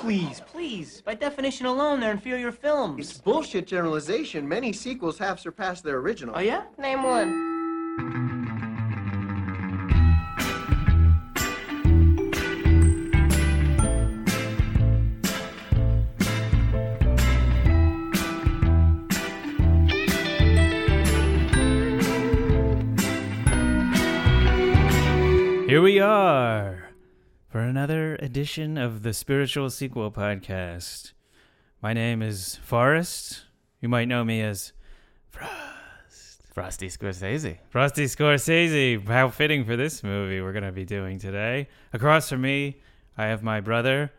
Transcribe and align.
please, 0.00 0.40
please. 0.46 1.02
By 1.02 1.14
definition 1.14 1.66
alone, 1.66 2.00
they're 2.00 2.10
inferior 2.10 2.52
films. 2.52 2.98
It's 3.00 3.12
films. 3.12 3.22
bullshit 3.22 3.66
generalization. 3.66 4.48
Many 4.48 4.72
sequels 4.72 5.18
have 5.18 5.38
surpassed 5.38 5.84
their 5.84 5.98
original. 5.98 6.34
Oh, 6.36 6.40
yeah? 6.40 6.64
Name 6.78 7.02
one. 7.02 7.48
Here 25.68 25.80
we 25.80 26.00
are 26.00 26.79
for 27.50 27.58
another 27.58 28.14
edition 28.20 28.78
of 28.78 29.02
the 29.02 29.12
Spiritual 29.12 29.70
Sequel 29.70 30.12
Podcast. 30.12 31.14
My 31.82 31.92
name 31.92 32.22
is 32.22 32.60
Forrest. 32.62 33.42
You 33.80 33.88
might 33.88 34.06
know 34.06 34.22
me 34.22 34.40
as 34.40 34.72
Frosty 36.54 36.86
Scorsese. 36.86 37.58
Frosty 37.68 38.04
Scorsese. 38.04 39.04
How 39.08 39.30
fitting 39.30 39.64
for 39.64 39.74
this 39.74 40.04
movie 40.04 40.40
we're 40.40 40.52
going 40.52 40.62
to 40.62 40.70
be 40.70 40.84
doing 40.84 41.18
today. 41.18 41.66
Across 41.92 42.28
from 42.28 42.42
me, 42.42 42.82
I 43.18 43.26
have 43.26 43.42
my 43.42 43.58
brother, 43.58 44.12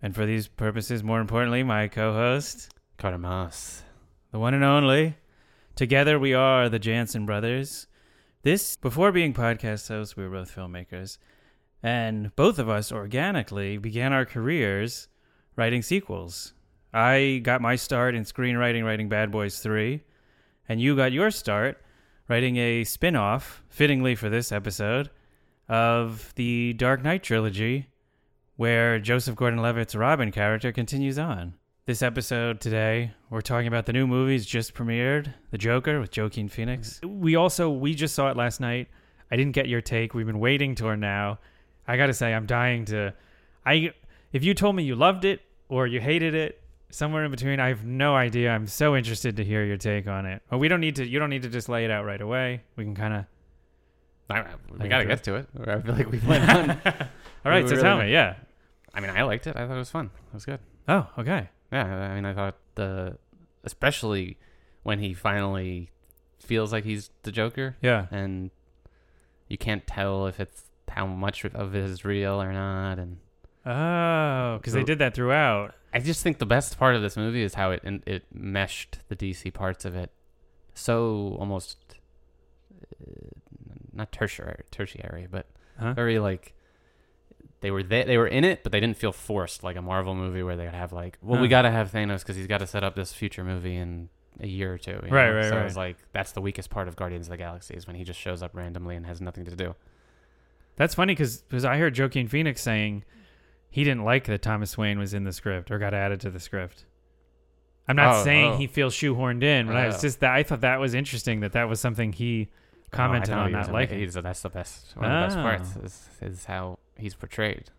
and 0.00 0.14
for 0.14 0.24
these 0.24 0.46
purposes, 0.46 1.02
more 1.02 1.20
importantly, 1.20 1.64
my 1.64 1.88
co 1.88 2.12
host, 2.12 2.72
Carter 2.98 3.18
Moss. 3.18 3.82
the 4.30 4.38
one 4.38 4.54
and 4.54 4.62
only. 4.62 5.16
Together 5.74 6.20
we 6.20 6.34
are 6.34 6.68
the 6.68 6.78
Jansen 6.78 7.26
brothers. 7.26 7.88
This, 8.42 8.76
before 8.76 9.10
being 9.10 9.34
podcast 9.34 9.88
hosts, 9.88 10.16
we 10.16 10.22
were 10.22 10.30
both 10.30 10.54
filmmakers, 10.54 11.18
and 11.84 12.34
both 12.34 12.58
of 12.58 12.66
us 12.66 12.90
organically 12.90 13.76
began 13.76 14.14
our 14.14 14.24
careers 14.24 15.06
writing 15.54 15.82
sequels. 15.82 16.54
I 16.94 17.42
got 17.44 17.60
my 17.60 17.76
start 17.76 18.14
in 18.14 18.24
screenwriting, 18.24 18.84
writing 18.84 19.10
Bad 19.10 19.30
Boys 19.30 19.58
3, 19.58 20.02
and 20.66 20.80
you 20.80 20.96
got 20.96 21.12
your 21.12 21.30
start 21.30 21.84
writing 22.26 22.56
a 22.56 22.84
spin 22.84 23.14
off, 23.14 23.62
fittingly 23.68 24.14
for 24.14 24.30
this 24.30 24.50
episode, 24.50 25.10
of 25.68 26.32
the 26.36 26.72
Dark 26.72 27.02
Knight 27.02 27.22
trilogy, 27.22 27.90
where 28.56 28.98
Joseph 28.98 29.36
Gordon 29.36 29.60
Levitt's 29.60 29.94
Robin 29.94 30.32
character 30.32 30.72
continues 30.72 31.18
on. 31.18 31.52
This 31.84 32.00
episode 32.00 32.62
today, 32.62 33.12
we're 33.28 33.42
talking 33.42 33.66
about 33.66 33.84
the 33.84 33.92
new 33.92 34.06
movies 34.06 34.46
just 34.46 34.72
premiered, 34.72 35.34
The 35.50 35.58
Joker 35.58 36.00
with 36.00 36.16
Joaquin 36.16 36.48
Phoenix. 36.48 36.98
We 37.04 37.36
also 37.36 37.68
we 37.68 37.94
just 37.94 38.14
saw 38.14 38.30
it 38.30 38.38
last 38.38 38.58
night. 38.58 38.88
I 39.30 39.36
didn't 39.36 39.52
get 39.52 39.68
your 39.68 39.82
take. 39.82 40.14
We've 40.14 40.24
been 40.24 40.40
waiting 40.40 40.74
till 40.74 40.96
now. 40.96 41.40
I 41.86 41.96
got 41.96 42.06
to 42.06 42.14
say 42.14 42.32
I'm 42.34 42.46
dying 42.46 42.84
to 42.86 43.12
I 43.66 43.92
if 44.32 44.42
you 44.44 44.54
told 44.54 44.76
me 44.76 44.82
you 44.84 44.94
loved 44.96 45.24
it 45.24 45.40
or 45.68 45.86
you 45.86 46.00
hated 46.00 46.34
it, 46.34 46.60
somewhere 46.90 47.24
in 47.24 47.30
between, 47.30 47.58
I 47.60 47.68
have 47.68 47.84
no 47.84 48.14
idea. 48.14 48.50
I'm 48.50 48.66
so 48.66 48.94
interested 48.96 49.36
to 49.36 49.44
hear 49.44 49.64
your 49.64 49.76
take 49.76 50.06
on 50.06 50.26
it. 50.26 50.42
But 50.50 50.58
we 50.58 50.68
don't 50.68 50.80
need 50.80 50.96
to 50.96 51.06
you 51.06 51.18
don't 51.18 51.30
need 51.30 51.42
to 51.42 51.48
just 51.48 51.68
lay 51.68 51.84
it 51.84 51.90
out 51.90 52.04
right 52.04 52.20
away. 52.20 52.62
We 52.76 52.84
can 52.84 52.94
kind 52.94 53.14
of 53.14 53.24
we 54.78 54.88
gotta 54.88 55.04
get 55.04 55.22
to 55.24 55.34
it. 55.36 55.46
I 55.66 55.80
feel 55.80 55.94
like 55.94 56.10
we 56.10 56.18
went 56.20 56.48
on. 56.48 56.70
All 57.44 57.52
right, 57.52 57.62
We 57.62 57.68
so 57.68 57.76
really 57.76 57.82
tell 57.82 57.98
me, 57.98 58.10
yeah. 58.12 58.36
I 58.94 59.00
mean, 59.00 59.10
I 59.10 59.22
liked 59.22 59.46
it. 59.46 59.56
I 59.56 59.66
thought 59.66 59.74
it 59.74 59.78
was 59.78 59.90
fun. 59.90 60.06
It 60.28 60.34
was 60.34 60.44
good. 60.46 60.60
Oh, 60.88 61.06
okay. 61.18 61.48
Yeah, 61.72 61.84
I 61.84 62.14
mean, 62.14 62.24
I 62.24 62.32
thought 62.32 62.56
the, 62.74 63.18
especially 63.64 64.38
when 64.82 64.98
he 65.00 65.12
finally 65.14 65.90
feels 66.38 66.72
like 66.72 66.84
he's 66.84 67.10
the 67.22 67.32
Joker, 67.32 67.76
Yeah. 67.82 68.06
and 68.10 68.50
you 69.48 69.58
can't 69.58 69.86
tell 69.86 70.26
if 70.26 70.38
it's 70.40 70.62
how 70.94 71.06
much 71.06 71.44
of 71.44 71.74
it 71.74 71.82
is 71.84 72.04
real 72.04 72.40
or 72.40 72.52
not. 72.52 72.98
And 72.98 73.18
Oh, 73.66 74.58
because 74.58 74.74
they 74.74 74.84
did 74.84 74.98
that 74.98 75.14
throughout. 75.14 75.74
I 75.92 75.98
just 76.00 76.22
think 76.22 76.38
the 76.38 76.46
best 76.46 76.78
part 76.78 76.96
of 76.96 77.02
this 77.02 77.16
movie 77.16 77.42
is 77.42 77.54
how 77.54 77.70
it 77.70 77.82
it 78.06 78.24
meshed 78.32 78.98
the 79.08 79.16
DC 79.16 79.52
parts 79.54 79.84
of 79.84 79.94
it 79.96 80.10
so 80.74 81.36
almost 81.38 81.78
uh, 83.00 83.10
not 83.92 84.12
tertiary, 84.12 84.62
tertiary, 84.70 85.26
but 85.30 85.46
Huh? 85.78 85.92
very 85.94 86.18
like 86.20 86.54
they 87.60 87.70
were 87.70 87.82
they, 87.82 88.04
they 88.04 88.18
were 88.18 88.26
in 88.28 88.44
it, 88.44 88.62
but 88.62 88.70
they 88.72 88.80
didn't 88.80 88.96
feel 88.96 89.12
forced 89.12 89.62
like 89.64 89.76
a 89.76 89.82
Marvel 89.82 90.14
movie 90.14 90.42
where 90.42 90.56
they 90.56 90.64
would 90.66 90.74
have 90.74 90.92
like, 90.92 91.16
well, 91.22 91.40
we 91.40 91.48
got 91.48 91.62
to 91.62 91.70
have 91.70 91.90
Thanos 91.90 92.18
because 92.20 92.36
he's 92.36 92.46
got 92.46 92.58
to 92.58 92.66
set 92.66 92.84
up 92.84 92.94
this 92.94 93.12
future 93.12 93.42
movie 93.42 93.76
in 93.76 94.08
a 94.40 94.46
year 94.46 94.74
or 94.74 94.78
two. 94.78 95.00
you 95.06 95.10
Right, 95.10 95.30
know? 95.30 95.36
right, 95.36 95.48
So 95.48 95.56
right. 95.56 95.66
it's 95.66 95.76
like 95.76 95.96
that's 96.12 96.32
the 96.32 96.40
weakest 96.42 96.68
part 96.70 96.86
of 96.86 96.96
Guardians 96.96 97.26
of 97.26 97.30
the 97.30 97.36
Galaxy 97.38 97.74
is 97.74 97.86
when 97.86 97.96
he 97.96 98.04
just 98.04 98.20
shows 98.20 98.42
up 98.42 98.50
randomly 98.54 98.94
and 98.96 99.06
has 99.06 99.20
nothing 99.20 99.44
to 99.46 99.56
do. 99.56 99.74
That's 100.76 100.94
funny 100.94 101.14
because 101.14 101.42
I 101.64 101.78
heard 101.78 101.98
Joaquin 101.98 102.28
Phoenix 102.28 102.60
saying 102.62 103.04
he 103.70 103.84
didn't 103.84 104.04
like 104.04 104.24
that 104.24 104.42
Thomas 104.42 104.76
Wayne 104.78 104.98
was 104.98 105.14
in 105.14 105.24
the 105.24 105.32
script 105.32 105.70
or 105.70 105.78
got 105.78 105.94
added 105.94 106.20
to 106.22 106.30
the 106.30 106.40
script. 106.40 106.84
I'm 107.86 107.96
not 107.96 108.20
Oh, 108.20 108.24
saying 108.24 108.52
oh. 108.52 108.56
he 108.56 108.66
feels 108.66 108.94
shoehorned 108.94 109.42
in, 109.42 109.66
but 109.66 109.76
I 109.76 109.86
was 109.86 109.96
Oh. 109.96 110.00
just 110.02 110.20
that 110.20 110.32
I 110.32 110.42
thought 110.42 110.62
that 110.62 110.80
was 110.80 110.94
interesting 110.94 111.40
that 111.40 111.52
that 111.52 111.68
was 111.68 111.80
something 111.80 112.12
he 112.12 112.48
oh, 112.50 112.88
commented 112.90 113.34
Oh, 113.34 113.38
on 113.40 113.50
he 113.50 113.56
was 113.56 113.66
not 113.68 113.74
liking. 113.74 113.98
he's- 113.98 114.14
That's 114.14 114.42
the 114.42 114.48
best. 114.48 114.96
One 114.96 115.10
of 115.10 115.20
the 115.20 115.26
best 115.26 115.38
oh. 115.38 115.42
parts 115.42 115.74
Oh. 115.78 115.84
is, 115.84 116.08
is 116.32 116.44
how 116.46 116.78
he's 116.96 117.14
portrayed. 117.14 117.70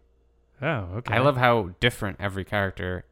Oh, 0.61 0.87
okay. 0.97 1.15
I 1.15 1.19
love 1.19 1.37
how 1.37 1.71
different 1.79 2.17
every 2.19 2.45
character. 2.45 3.05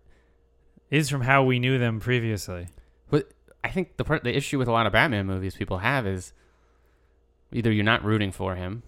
is 0.91 1.09
from 1.09 1.21
how 1.21 1.43
we 1.43 1.57
knew 1.57 1.79
them 1.79 1.99
previously. 1.99 2.67
But 3.09 3.31
I 3.63 3.69
think 3.69 3.97
the 3.97 4.03
part, 4.03 4.23
the 4.23 4.35
issue 4.35 4.59
with 4.59 4.67
a 4.67 4.71
lot 4.71 4.85
of 4.85 4.93
Batman 4.93 5.25
movies 5.25 5.55
people 5.55 5.79
have 5.79 6.05
is 6.05 6.31
either 7.51 7.71
you're 7.71 7.83
not 7.83 8.03
rooting 8.03 8.31
for 8.31 8.53
him, 8.55 8.83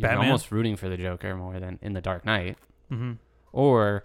you're 0.00 0.08
Batman? 0.08 0.26
almost 0.26 0.50
rooting 0.50 0.76
for 0.76 0.88
the 0.88 0.96
Joker 0.96 1.36
more 1.36 1.58
than 1.60 1.78
in 1.82 1.92
The 1.92 2.00
Dark 2.00 2.24
Knight, 2.24 2.58
hmm 2.88 3.12
or 3.52 4.04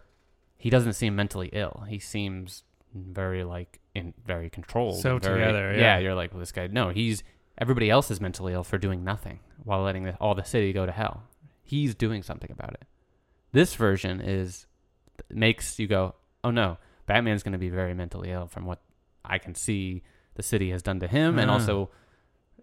he 0.57 0.69
doesn't 0.69 0.94
seem 0.94 1.16
mentally 1.16 1.50
ill. 1.53 1.83
He 1.88 2.00
seems 2.00 2.63
very 2.95 3.44
like 3.44 3.79
in 3.94 4.13
very 4.25 4.50
controlled. 4.50 5.00
So 5.01 5.19
very- 5.19 5.39
together, 5.39 5.75
yeah. 5.78 5.97
You're 6.00 6.16
like, 6.16 6.31
well, 6.33 6.39
this 6.39 6.51
guy. 6.51 6.67
No, 6.67 6.89
he's 6.89 7.23
everybody 7.57 7.89
else 7.89 8.09
is 8.09 8.19
mentally 8.19 8.53
ill 8.53 8.63
for 8.63 8.78
doing 8.78 9.03
nothing 9.03 9.39
while 9.63 9.81
letting 9.83 10.03
the, 10.03 10.16
all 10.16 10.33
the 10.35 10.44
city 10.44 10.73
go 10.73 10.85
to 10.85 10.91
hell. 10.91 11.23
He's 11.63 11.94
doing 11.95 12.23
something 12.23 12.50
about 12.51 12.73
it. 12.73 12.83
This 13.51 13.75
version 13.75 14.19
is 14.22 14.66
makes 15.29 15.77
you 15.79 15.88
go, 15.88 16.16
oh 16.44 16.51
no, 16.51 16.77
Batman's 17.06 17.44
going 17.44 17.53
to 17.53 17.57
be 17.59 17.69
very 17.69 17.94
mentally 17.94 18.31
ill 18.31 18.47
from 18.47 18.66
what 18.66 18.81
I 19.23 19.38
can 19.38 19.56
see 19.56 20.03
the 20.35 20.44
city 20.44 20.72
has 20.72 20.81
done 20.81 21.00
to 21.00 21.07
him, 21.07 21.38
and 21.39 21.50
Ah. 21.50 21.56
also 21.56 21.89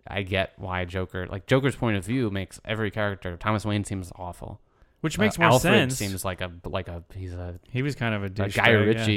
I 0.06 0.22
get 0.22 0.52
why 0.56 0.84
Joker, 0.84 1.26
like 1.28 1.46
Joker's 1.46 1.76
point 1.76 1.96
of 1.96 2.04
view, 2.04 2.30
makes 2.30 2.60
every 2.64 2.90
character. 2.90 3.36
Thomas 3.36 3.64
Wayne 3.64 3.84
seems 3.84 4.10
awful. 4.16 4.60
Which 5.00 5.18
Uh, 5.18 5.22
makes 5.22 5.38
more 5.38 5.48
Alfred 5.48 5.72
sense. 5.72 5.96
Seems 5.96 6.24
like 6.24 6.40
a 6.40 6.50
like 6.64 6.88
a 6.88 7.02
he's 7.14 7.32
a, 7.34 7.58
he 7.70 7.82
was 7.82 7.94
kind 7.94 8.14
of 8.14 8.22
a, 8.22 8.26
a 8.26 8.48
Guy 8.48 8.50
bag, 8.50 8.66
yeah. 8.66 8.72
Ritchie, 8.72 9.12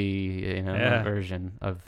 you 0.56 0.62
know, 0.62 0.74
Yeah. 0.74 1.02
version 1.02 1.58
of 1.60 1.80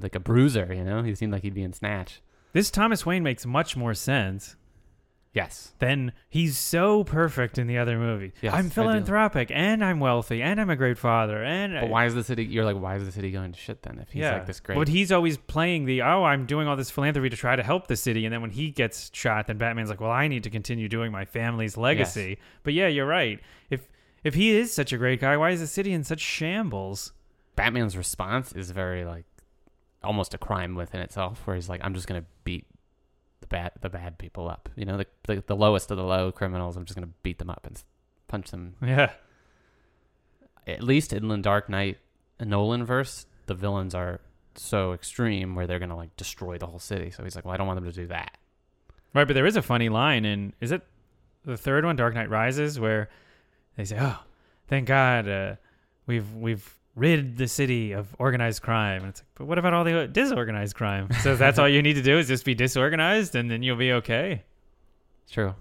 like 0.00 0.14
a 0.14 0.20
bruiser. 0.20 0.72
You 0.72 0.84
know, 0.84 1.02
he 1.02 1.14
seemed 1.14 1.32
like 1.32 1.42
he'd 1.42 1.54
be 1.54 1.62
in 1.62 1.72
Snatch. 1.72 2.20
This 2.52 2.70
Thomas 2.70 3.06
Wayne 3.06 3.22
makes 3.22 3.46
much 3.46 3.76
more 3.76 3.94
sense 3.94 4.56
Yes, 5.32 5.74
Then 5.78 6.12
he's 6.28 6.58
so 6.58 7.04
perfect 7.04 7.56
in 7.56 7.68
the 7.68 7.78
other 7.78 7.96
movie. 7.98 8.32
Yes, 8.42 8.52
I'm 8.52 8.68
philanthropic 8.68 9.52
and 9.54 9.84
I'm 9.84 10.00
wealthy 10.00 10.42
and 10.42 10.60
I'm 10.60 10.70
a 10.70 10.74
great 10.74 10.98
father 10.98 11.44
and 11.44 11.72
but 11.80 11.88
why 11.88 12.06
is 12.06 12.14
the 12.16 12.24
city? 12.24 12.44
You're 12.44 12.64
like, 12.64 12.76
why 12.76 12.96
is 12.96 13.04
the 13.04 13.12
city 13.12 13.30
going 13.30 13.52
to 13.52 13.58
shit 13.58 13.82
then? 13.82 14.00
If 14.00 14.10
he's 14.10 14.24
like 14.24 14.46
this 14.46 14.58
great, 14.58 14.74
But 14.74 14.88
he's 14.88 15.12
always 15.12 15.36
playing 15.36 15.84
the 15.84 16.02
oh, 16.02 16.24
I'm 16.24 16.46
doing 16.46 16.66
all 16.66 16.74
this 16.74 16.90
philanthropy 16.90 17.28
to 17.28 17.36
try 17.36 17.54
to 17.54 17.62
help 17.62 17.86
the 17.86 17.94
city, 17.94 18.24
and 18.26 18.34
then 18.34 18.40
when 18.40 18.50
he 18.50 18.72
gets 18.72 19.08
shot, 19.14 19.46
then 19.46 19.56
Batman's 19.56 19.88
like, 19.88 20.00
well, 20.00 20.10
I 20.10 20.26
need 20.26 20.42
to 20.42 20.50
continue 20.50 20.88
doing 20.88 21.12
my 21.12 21.24
family's 21.24 21.76
legacy. 21.76 22.38
But 22.64 22.74
yeah, 22.74 22.88
you're 22.88 23.06
right. 23.06 23.38
If 23.70 23.88
if 24.24 24.34
he 24.34 24.50
is 24.56 24.72
such 24.72 24.92
a 24.92 24.98
great 24.98 25.20
guy, 25.20 25.36
why 25.36 25.50
is 25.50 25.60
the 25.60 25.68
city 25.68 25.92
in 25.92 26.02
such 26.02 26.20
shambles? 26.20 27.12
Batman's 27.54 27.96
response 27.96 28.52
is 28.52 28.72
very 28.72 29.04
like 29.04 29.26
almost 30.02 30.34
a 30.34 30.38
crime 30.38 30.74
within 30.74 31.00
itself, 31.02 31.46
where 31.46 31.54
he's 31.54 31.68
like, 31.68 31.80
I'm 31.84 31.94
just 31.94 32.08
gonna 32.08 32.24
beat 32.42 32.66
the 33.40 33.46
bad 33.46 33.72
the 33.80 33.88
bad 33.90 34.18
people 34.18 34.48
up. 34.48 34.68
You 34.76 34.84
know, 34.84 34.96
the 34.96 35.06
the, 35.26 35.44
the 35.46 35.56
lowest 35.56 35.90
of 35.90 35.96
the 35.96 36.04
low 36.04 36.32
criminals. 36.32 36.76
I'm 36.76 36.84
just 36.84 36.96
gonna 36.96 37.12
beat 37.22 37.38
them 37.38 37.50
up 37.50 37.66
and 37.66 37.82
punch 38.28 38.50
them. 38.50 38.74
Yeah, 38.84 39.10
At 40.66 40.82
least 40.82 41.12
in 41.12 41.28
the 41.28 41.38
Dark 41.38 41.68
Knight 41.68 41.98
Nolan 42.40 42.84
verse, 42.84 43.26
the 43.46 43.54
villains 43.54 43.94
are 43.94 44.20
so 44.54 44.92
extreme 44.92 45.54
where 45.54 45.66
they're 45.66 45.78
gonna 45.78 45.96
like 45.96 46.16
destroy 46.16 46.58
the 46.58 46.66
whole 46.66 46.78
city. 46.78 47.10
So 47.10 47.24
he's 47.24 47.34
like, 47.34 47.44
well, 47.44 47.54
I 47.54 47.56
don't 47.56 47.66
want 47.66 47.80
them 47.80 47.90
to 47.90 47.96
do 47.96 48.06
that. 48.08 48.36
right. 49.14 49.26
But 49.26 49.34
there 49.34 49.46
is 49.46 49.56
a 49.56 49.62
funny 49.62 49.88
line 49.88 50.24
in 50.24 50.52
is 50.60 50.72
it 50.72 50.82
the 51.44 51.56
third 51.56 51.84
one, 51.84 51.96
Dark 51.96 52.14
Knight 52.14 52.28
Rises, 52.30 52.78
where 52.78 53.08
they 53.76 53.84
say, 53.84 53.96
oh, 53.98 54.18
thank 54.68 54.86
God, 54.86 55.28
uh, 55.28 55.54
we've 56.06 56.30
we've 56.34 56.74
rid 57.00 57.36
the 57.38 57.48
city 57.48 57.92
of 57.92 58.14
organized 58.18 58.62
crime. 58.62 59.00
And 59.00 59.08
it's 59.10 59.20
like, 59.20 59.28
but 59.34 59.46
what 59.46 59.58
about 59.58 59.72
all 59.74 59.84
the 59.84 60.06
disorganized 60.06 60.74
crime? 60.76 61.08
So 61.22 61.34
that's 61.34 61.58
all 61.58 61.68
you 61.68 61.82
need 61.82 61.94
to 61.94 62.02
do 62.02 62.18
is 62.18 62.28
just 62.28 62.44
be 62.44 62.54
disorganized, 62.54 63.34
and 63.34 63.50
then 63.50 63.62
you'll 63.62 63.76
be 63.76 63.92
okay. 63.92 64.44
It's 65.24 65.32
true. 65.32 65.54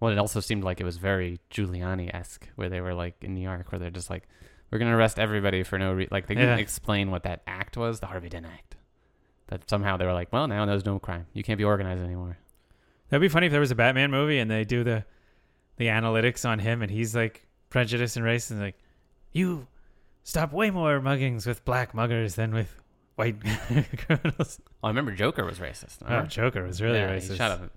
Well, 0.00 0.10
it 0.12 0.18
also 0.18 0.40
seemed 0.40 0.64
like 0.64 0.80
it 0.80 0.84
was 0.84 0.96
very 0.96 1.40
Giuliani 1.50 2.12
esque, 2.14 2.48
where 2.56 2.68
they 2.68 2.80
were 2.80 2.94
like 2.94 3.14
in 3.22 3.34
New 3.34 3.42
York, 3.42 3.70
where 3.70 3.78
they're 3.78 3.90
just 3.90 4.08
like, 4.10 4.26
we're 4.70 4.78
gonna 4.78 4.96
arrest 4.96 5.18
everybody 5.18 5.62
for 5.62 5.78
no 5.78 5.92
reason. 5.92 6.08
Like 6.10 6.26
they 6.26 6.34
Yeah. 6.34 6.40
didn't 6.42 6.60
explain 6.60 7.10
what 7.10 7.24
that 7.24 7.42
act 7.46 7.76
was, 7.76 8.00
the 8.00 8.06
Harvey 8.06 8.28
Dent 8.28 8.46
Act. 8.46 8.76
That 9.48 9.68
somehow 9.68 9.96
they 9.96 10.06
were 10.06 10.12
like, 10.12 10.32
well, 10.32 10.46
now 10.48 10.64
there's 10.64 10.84
no 10.86 10.98
crime. 10.98 11.26
You 11.34 11.42
can't 11.42 11.58
be 11.58 11.64
organized 11.64 12.02
anymore. 12.02 12.38
That'd 13.08 13.20
be 13.20 13.28
funny 13.28 13.46
if 13.46 13.52
there 13.52 13.60
was 13.60 13.72
a 13.72 13.74
Batman 13.74 14.10
movie 14.10 14.38
and 14.38 14.50
they 14.50 14.64
do 14.64 14.84
the 14.84 15.04
the 15.76 15.86
analytics 15.86 16.48
on 16.48 16.58
him 16.60 16.82
and 16.82 16.90
he's 16.90 17.14
like 17.16 17.46
prejudice 17.68 18.16
and 18.16 18.24
race, 18.24 18.50
and 18.50 18.60
like, 18.60 18.76
you 19.32 19.66
stop 20.22 20.52
way 20.52 20.70
more 20.70 21.00
muggings 21.00 21.46
with 21.46 21.64
black 21.64 21.94
muggers 21.94 22.34
than 22.34 22.52
with 22.52 22.74
white 23.16 23.36
criminals. 24.06 24.60
Oh, 24.82 24.86
I 24.86 24.88
remember 24.88 25.12
Joker 25.12 25.44
was 25.44 25.58
racist. 25.58 25.98
Oh. 26.06 26.22
Joker 26.26 26.62
was 26.64 26.80
really 26.80 26.98
Yeah, 26.98 27.10
racist. 27.16 27.30
He 27.30 27.36
shot 27.36 27.50
up 27.52 27.70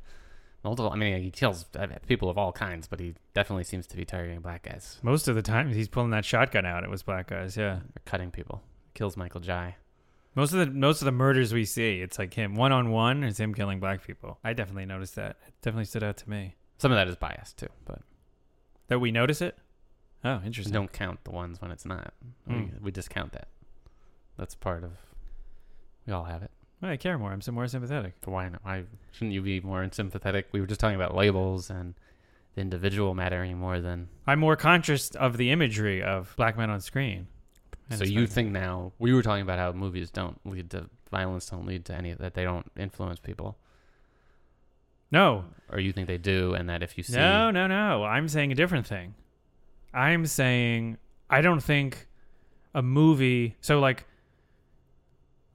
multiple. 0.63 0.91
I 0.91 0.95
mean, 0.95 1.21
he 1.21 1.31
kills 1.31 1.65
uh, 1.77 1.88
people 2.07 2.29
of 2.29 2.38
all 2.38 2.51
kinds, 2.51 2.88
but 2.88 3.00
he 3.00 3.15
definitely 3.33 3.63
seems 3.65 3.85
to 3.88 3.97
be 3.97 4.05
targeting 4.05 4.39
black 4.39 4.63
guys, 4.63 5.00
Most 5.03 5.27
of 5.27 5.35
the 5.35 5.41
time, 5.41 5.71
he's 5.73 5.88
pulling 5.88 6.11
that 6.11 6.25
shotgun 6.25 6.65
out. 6.65 6.83
It 6.83 6.89
was 6.89 7.03
black 7.03 7.27
guys. 7.27 7.57
Yeah. 7.57 7.75
or 7.77 7.81
cutting 8.05 8.31
people. 8.31 8.61
Kills 8.94 9.17
Michael 9.17 9.41
Jai. 9.41 9.75
Most 10.35 10.51
of 10.53 10.59
the 10.59 10.65
most 10.67 11.01
of 11.01 11.05
the 11.05 11.11
murders 11.11 11.53
we 11.53 11.63
see, 11.65 12.01
it's 12.01 12.17
like 12.17 12.33
him 12.33 12.55
one 12.55 12.71
on 12.71 12.89
one. 12.89 13.23
It's 13.23 13.39
him 13.39 13.53
killing 13.53 13.79
black 13.79 14.05
people. 14.05 14.39
I 14.44 14.53
definitely 14.53 14.85
noticed 14.88 15.15
that. 15.15 15.38
It 15.47 15.53
definitely 15.61 15.85
stood 15.85 16.03
out 16.03 16.17
to 16.17 16.29
me. 16.29 16.55
Some 16.79 16.91
of 16.91 16.95
that 16.95 17.07
is 17.07 17.15
biased 17.15 17.57
too, 17.57 17.67
but 17.85 18.00
That 18.88 19.00
we 19.00 19.11
notice 19.11 19.41
it. 19.41 19.57
Oh, 20.25 20.42
interesting. 20.46 20.74
don't 20.74 20.92
count 20.94 21.24
the 21.25 21.31
ones 21.31 21.62
when 21.62 21.72
it's 21.72 21.86
not. 21.86 22.14
We, 22.48 22.54
Mm. 22.56 22.81
we 22.81 22.92
discount 22.92 23.34
that. 23.34 23.48
That's 24.38 24.56
part 24.56 24.84
of. 24.84 24.92
We 26.08 26.14
all 26.14 26.24
have 26.25 26.42
it. 26.44 26.52
Well, 26.81 26.92
I 26.92 26.98
care 26.98 27.18
more. 27.18 27.31
I'm 27.31 27.42
some 27.42 27.56
more 27.56 27.68
sympathetic. 27.68 28.16
But 28.22 28.31
why 28.31 28.50
not? 28.50 28.64
Why 28.64 28.84
shouldn't 29.12 29.34
you 29.34 29.42
be 29.42 29.60
more 29.62 29.88
sympathetic? 29.92 30.48
We 30.52 30.60
were 30.62 30.68
just 30.68 30.80
talking 30.80 30.96
about 30.96 31.16
labels 31.16 31.70
and 31.70 31.94
the 32.56 32.62
individual 32.62 33.14
mattering 33.16 33.58
more 33.58 33.80
than. 33.80 34.10
I'm 34.28 34.40
more 34.40 34.56
conscious 34.56 35.10
of 35.12 35.38
the 35.38 35.52
imagery 35.52 36.02
of 36.04 36.34
black 36.38 36.58
men 36.58 36.70
on 36.70 36.81
screen. 36.81 37.28
So 37.96 38.04
you 38.04 38.28
think 38.28 38.52
now 38.52 38.92
we 39.00 39.14
were 39.14 39.22
talking 39.24 39.44
about 39.44 39.60
how 39.60 39.72
movies 39.74 40.10
don't 40.10 40.40
lead 40.46 40.72
to 40.72 40.90
violence, 41.12 41.48
don't 41.48 41.66
lead 41.66 41.86
to 41.86 41.94
any 41.94 42.14
that 42.14 42.34
they 42.34 42.44
don't 42.44 42.70
influence 42.78 43.20
people, 43.20 43.58
No, 45.12 45.46
or 45.70 45.80
you 45.80 45.92
think 45.92 46.08
they 46.08 46.18
do, 46.18 46.54
and 46.56 46.68
that 46.70 46.81
if 46.81 46.98
you 46.98 47.04
see 47.04 47.16
no, 47.16 47.52
no, 47.52 47.68
no. 47.68 48.04
I'm 48.04 48.28
saying 48.28 48.52
a 48.52 48.56
different 48.56 48.88
thing. 48.88 49.14
I'm 49.94 50.25
saying 50.25 50.98
I 51.30 51.42
don't 51.42 51.62
think 51.63 52.07
a 52.74 52.81
movie. 52.81 53.56
So 53.62 53.80
like 53.80 54.06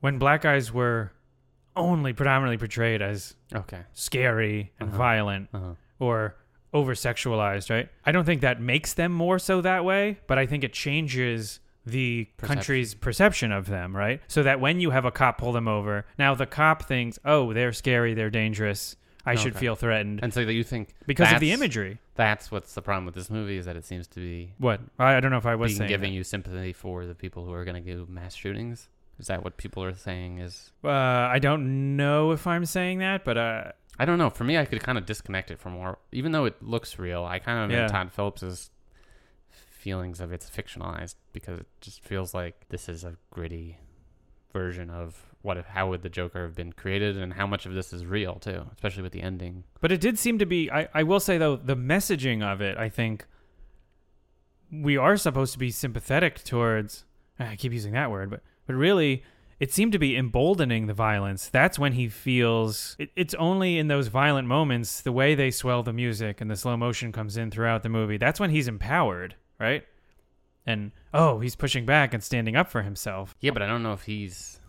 when 0.00 0.18
black 0.18 0.42
guys 0.42 0.72
were 0.72 1.12
only 1.76 2.12
predominantly 2.12 2.58
portrayed 2.58 3.02
as 3.02 3.34
okay, 3.54 3.82
scary 3.92 4.72
and 4.80 4.88
Uh-huh. 4.90 4.98
violent 4.98 5.48
uh-huh. 5.52 5.74
or 5.98 6.36
over 6.72 6.94
sexualized, 6.94 7.70
right? 7.70 7.88
I 8.04 8.12
don't 8.12 8.24
think 8.24 8.40
that 8.42 8.60
makes 8.60 8.94
them 8.94 9.12
more 9.12 9.38
so 9.38 9.60
that 9.62 9.84
way, 9.84 10.18
but 10.26 10.38
I 10.38 10.46
think 10.46 10.64
it 10.64 10.72
changes 10.72 11.60
the 11.86 12.24
Perception. 12.36 12.56
country's 12.56 12.94
perception 12.94 13.50
of 13.52 13.66
them, 13.66 13.96
right? 13.96 14.20
So 14.28 14.42
that 14.42 14.60
when 14.60 14.78
you 14.80 14.90
have 14.90 15.06
a 15.06 15.10
cop 15.10 15.38
pull 15.38 15.52
them 15.52 15.66
over, 15.66 16.04
now 16.18 16.34
the 16.34 16.44
cop 16.46 16.82
thinks, 16.82 17.18
"Oh, 17.24 17.54
they're 17.54 17.72
scary, 17.72 18.12
they're 18.12 18.28
dangerous. 18.28 18.96
I 19.30 19.34
should 19.36 19.56
feel 19.56 19.76
threatened." 19.76 20.20
and 20.22 20.32
so 20.32 20.44
that 20.44 20.52
you 20.52 20.64
think 20.64 20.94
because 21.06 21.32
of 21.32 21.40
the 21.40 21.52
imagery. 21.52 21.98
That's 22.14 22.50
what's 22.50 22.74
the 22.74 22.82
problem 22.82 23.04
with 23.06 23.14
this 23.14 23.30
movie 23.30 23.56
is 23.58 23.66
that 23.66 23.76
it 23.76 23.84
seems 23.84 24.06
to 24.08 24.20
be 24.20 24.52
What? 24.58 24.80
I, 24.98 25.14
I 25.16 25.20
don't 25.20 25.30
know 25.30 25.36
if 25.38 25.46
I 25.46 25.54
was 25.54 25.78
giving 25.78 26.10
that. 26.12 26.16
you 26.16 26.24
sympathy 26.24 26.72
for 26.72 27.06
the 27.06 27.14
people 27.14 27.44
who 27.44 27.52
are 27.52 27.64
going 27.64 27.82
to 27.82 27.94
do 27.94 28.06
mass 28.10 28.34
shootings. 28.34 28.88
Is 29.20 29.26
that 29.28 29.42
what 29.44 29.56
people 29.56 29.82
are 29.84 29.94
saying? 29.94 30.38
Is 30.38 30.70
Uh, 30.84 30.88
I 30.90 31.38
don't 31.38 31.96
know 31.96 32.30
if 32.32 32.46
I'm 32.46 32.64
saying 32.66 32.98
that, 32.98 33.24
but 33.24 33.36
uh, 33.38 33.64
I 33.98 34.04
don't 34.04 34.18
know. 34.18 34.30
For 34.30 34.44
me, 34.44 34.56
I 34.58 34.64
could 34.64 34.80
kind 34.80 34.96
of 34.98 35.06
disconnect 35.06 35.50
it 35.50 35.58
from 35.58 35.72
more, 35.72 35.98
even 36.12 36.32
though 36.32 36.44
it 36.44 36.62
looks 36.62 36.98
real. 36.98 37.24
I 37.24 37.38
kind 37.40 37.64
of 37.64 37.70
Yeah. 37.76 37.84
in 37.86 37.90
Todd 37.90 38.12
Phillips's 38.12 38.70
feelings 39.50 40.20
of 40.20 40.32
it's 40.32 40.48
fictionalized 40.50 41.14
because 41.32 41.60
it 41.60 41.66
just 41.80 42.02
feels 42.02 42.34
like 42.34 42.68
this 42.68 42.88
is 42.88 43.04
a 43.04 43.16
gritty 43.30 43.78
version 44.52 44.90
of 44.90 45.27
what 45.42 45.56
if 45.56 45.66
how 45.66 45.88
would 45.88 46.02
the 46.02 46.08
Joker 46.08 46.42
have 46.42 46.54
been 46.54 46.72
created 46.72 47.16
and 47.16 47.32
how 47.32 47.46
much 47.46 47.66
of 47.66 47.74
this 47.74 47.92
is 47.92 48.04
real 48.04 48.36
too, 48.36 48.66
especially 48.74 49.02
with 49.02 49.12
the 49.12 49.22
ending. 49.22 49.64
But 49.80 49.92
it 49.92 50.00
did 50.00 50.18
seem 50.18 50.38
to 50.38 50.46
be. 50.46 50.70
I, 50.70 50.88
I 50.92 51.02
will 51.02 51.20
say 51.20 51.38
though, 51.38 51.56
the 51.56 51.76
messaging 51.76 52.42
of 52.42 52.60
it, 52.60 52.76
I 52.76 52.88
think 52.88 53.26
we 54.70 54.96
are 54.96 55.16
supposed 55.16 55.52
to 55.52 55.58
be 55.58 55.70
sympathetic 55.70 56.42
towards. 56.44 57.04
Eh, 57.38 57.50
I 57.52 57.56
keep 57.56 57.72
using 57.72 57.92
that 57.92 58.10
word, 58.10 58.30
but 58.30 58.42
but 58.66 58.74
really, 58.74 59.22
it 59.60 59.72
seemed 59.72 59.92
to 59.92 59.98
be 59.98 60.16
emboldening 60.16 60.86
the 60.86 60.94
violence. 60.94 61.48
That's 61.48 61.78
when 61.78 61.92
he 61.92 62.08
feels. 62.08 62.96
It, 62.98 63.10
it's 63.16 63.34
only 63.34 63.78
in 63.78 63.88
those 63.88 64.08
violent 64.08 64.48
moments, 64.48 65.00
the 65.00 65.12
way 65.12 65.34
they 65.34 65.50
swell 65.50 65.82
the 65.82 65.92
music 65.92 66.40
and 66.40 66.50
the 66.50 66.56
slow 66.56 66.76
motion 66.76 67.12
comes 67.12 67.36
in 67.36 67.50
throughout 67.50 67.82
the 67.82 67.88
movie. 67.88 68.18
That's 68.18 68.40
when 68.40 68.50
he's 68.50 68.68
empowered, 68.68 69.36
right? 69.58 69.84
And 70.66 70.92
oh, 71.14 71.40
he's 71.40 71.56
pushing 71.56 71.86
back 71.86 72.12
and 72.12 72.22
standing 72.22 72.54
up 72.54 72.68
for 72.68 72.82
himself. 72.82 73.34
Yeah, 73.40 73.52
but 73.52 73.62
I 73.62 73.66
don't 73.66 73.82
know 73.82 73.94
if 73.94 74.02
he's 74.02 74.60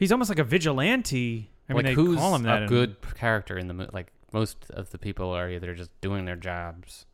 He's 0.00 0.10
almost 0.10 0.30
like 0.30 0.38
a 0.38 0.44
vigilante. 0.44 1.50
I 1.68 1.74
like 1.74 1.84
mean, 1.84 1.94
they 1.94 2.02
who's 2.02 2.16
call 2.18 2.34
him 2.34 2.42
that. 2.44 2.60
a 2.60 2.62
in- 2.62 2.68
good 2.68 2.96
character 3.14 3.56
in 3.58 3.68
the 3.68 3.74
movie. 3.74 3.90
Like 3.92 4.12
most 4.32 4.56
of 4.70 4.90
the 4.90 4.98
people 4.98 5.30
are 5.30 5.48
either 5.48 5.74
just 5.74 5.90
doing 6.00 6.24
their 6.24 6.36
jobs, 6.36 7.04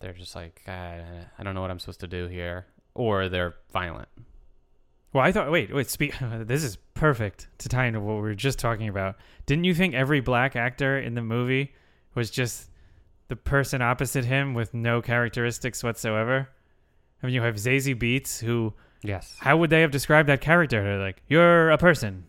they're 0.00 0.14
just 0.14 0.34
like 0.34 0.62
"God, 0.66 1.04
I 1.38 1.42
don't 1.42 1.54
know 1.54 1.60
what 1.60 1.70
I'm 1.70 1.78
supposed 1.78 2.00
to 2.00 2.06
do 2.08 2.26
here, 2.26 2.66
or 2.94 3.28
they're 3.28 3.54
violent. 3.72 4.08
Well, 5.12 5.22
I 5.24 5.30
thought. 5.30 5.50
Wait, 5.50 5.72
wait. 5.72 5.88
Speak. 5.90 6.14
This 6.20 6.64
is 6.64 6.76
perfect 6.94 7.48
to 7.58 7.68
tie 7.68 7.86
into 7.86 8.00
what 8.00 8.16
we 8.16 8.22
were 8.22 8.34
just 8.34 8.58
talking 8.58 8.88
about. 8.88 9.16
Didn't 9.46 9.64
you 9.64 9.74
think 9.74 9.94
every 9.94 10.20
black 10.20 10.56
actor 10.56 10.98
in 10.98 11.14
the 11.14 11.22
movie 11.22 11.74
was 12.14 12.30
just 12.30 12.70
the 13.28 13.36
person 13.36 13.82
opposite 13.82 14.24
him 14.24 14.54
with 14.54 14.72
no 14.74 15.02
characteristics 15.02 15.84
whatsoever? 15.84 16.48
I 17.22 17.26
mean, 17.26 17.34
you 17.34 17.42
have 17.42 17.56
Zazie 17.56 17.94
Beetz, 17.94 18.40
who. 18.40 18.72
Yes. 19.02 19.36
How 19.40 19.56
would 19.56 19.70
they 19.70 19.80
have 19.82 19.90
described 19.90 20.28
that 20.28 20.40
character? 20.40 20.82
They're 20.82 20.98
like, 20.98 21.22
"You're 21.28 21.70
a 21.70 21.78
person." 21.78 22.24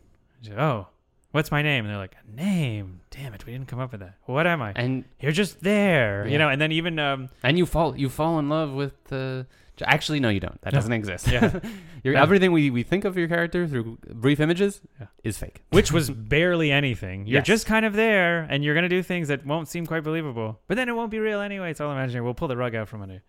Oh, 0.57 0.87
what's 1.31 1.51
my 1.51 1.61
name? 1.61 1.85
And 1.85 1.91
they're 1.91 1.99
like, 1.99 2.15
"A 2.31 2.35
name." 2.35 3.01
Damn 3.11 3.33
it, 3.33 3.45
we 3.45 3.51
didn't 3.53 3.67
come 3.67 3.79
up 3.79 3.91
with 3.91 4.01
that. 4.01 4.15
What 4.25 4.45
am 4.47 4.61
I? 4.61 4.73
And 4.75 5.03
You're 5.19 5.31
just 5.31 5.61
there, 5.61 6.27
you 6.27 6.37
know. 6.37 6.49
And 6.49 6.61
then 6.61 6.71
even 6.71 6.99
um, 6.99 7.29
and 7.43 7.57
you 7.57 7.65
fall 7.65 7.97
you 7.97 8.09
fall 8.09 8.39
in 8.39 8.49
love 8.49 8.71
with 8.71 8.93
the. 9.05 9.45
Actually, 9.81 10.19
no, 10.19 10.27
you 10.27 10.41
don't. 10.41 10.59
That 10.63 10.73
No. 10.73 10.77
doesn't 10.77 10.91
exist. 10.91 11.25
Yeah. 11.31 11.57
Your, 12.03 12.15
No. 12.15 12.21
Everything 12.21 12.51
we, 12.51 12.69
we 12.69 12.83
think 12.83 13.05
of 13.05 13.15
your 13.17 13.29
character 13.29 13.65
through 13.65 13.97
brief 14.13 14.41
images 14.41 14.81
Yeah. 14.99 15.07
is 15.23 15.37
fake. 15.37 15.63
which 15.69 15.89
was 15.89 16.09
barely 16.35 16.69
anything. 16.69 17.25
You're 17.27 17.39
Yes. 17.39 17.47
just 17.47 17.65
kind 17.65 17.85
of 17.85 17.93
there, 17.93 18.41
and 18.49 18.61
you're 18.61 18.75
gonna 18.75 18.89
do 18.89 19.01
things 19.01 19.29
that 19.29 19.45
won't 19.45 19.69
seem 19.69 19.85
quite 19.85 20.03
believable. 20.03 20.59
But 20.67 20.75
then 20.75 20.89
it 20.89 20.95
won't 20.97 21.11
be 21.11 21.19
real 21.19 21.39
anyway. 21.39 21.71
It's 21.71 21.79
all 21.79 21.93
imaginary. 21.93 22.25
We'll 22.25 22.33
pull 22.33 22.49
the 22.49 22.57
rug 22.57 22.75
out 22.75 22.89
from 22.89 23.01
under. 23.03 23.13
you. 23.15 23.21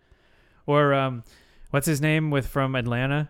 Or 0.65 0.93
um, 0.93 1.23
what's 1.71 1.87
his 1.87 1.99
name 1.99 2.29
with 2.29 2.47
from 2.47 2.75
Atlanta? 2.75 3.29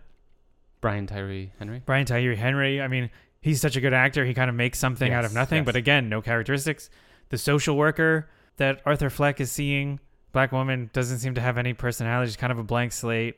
Brian 0.80 1.06
Tyree 1.06 1.52
Henry. 1.58 1.82
Brian 1.84 2.06
Tyree 2.06 2.36
Henry. 2.36 2.80
I 2.82 2.88
mean, 2.88 3.10
he's 3.40 3.60
such 3.60 3.76
a 3.76 3.80
good 3.80 3.94
actor. 3.94 4.24
He 4.24 4.34
kind 4.34 4.50
of 4.50 4.56
makes 4.56 4.78
something 4.78 5.12
out 5.12 5.24
of 5.24 5.32
nothing. 5.32 5.58
yes. 5.58 5.66
But 5.66 5.76
again, 5.76 6.08
no 6.08 6.20
characteristics. 6.20 6.90
The 7.30 7.38
social 7.38 7.76
worker 7.76 8.28
that 8.56 8.82
Arthur 8.84 9.08
Fleck 9.08 9.40
is 9.40 9.50
seeing, 9.50 10.00
black 10.32 10.52
woman, 10.52 10.90
doesn't 10.92 11.18
seem 11.18 11.34
to 11.34 11.40
have 11.40 11.56
any 11.56 11.72
personality. 11.72 12.28
She's 12.30 12.36
kind 12.36 12.52
of 12.52 12.58
a 12.58 12.64
blank 12.64 12.92
slate. 12.92 13.36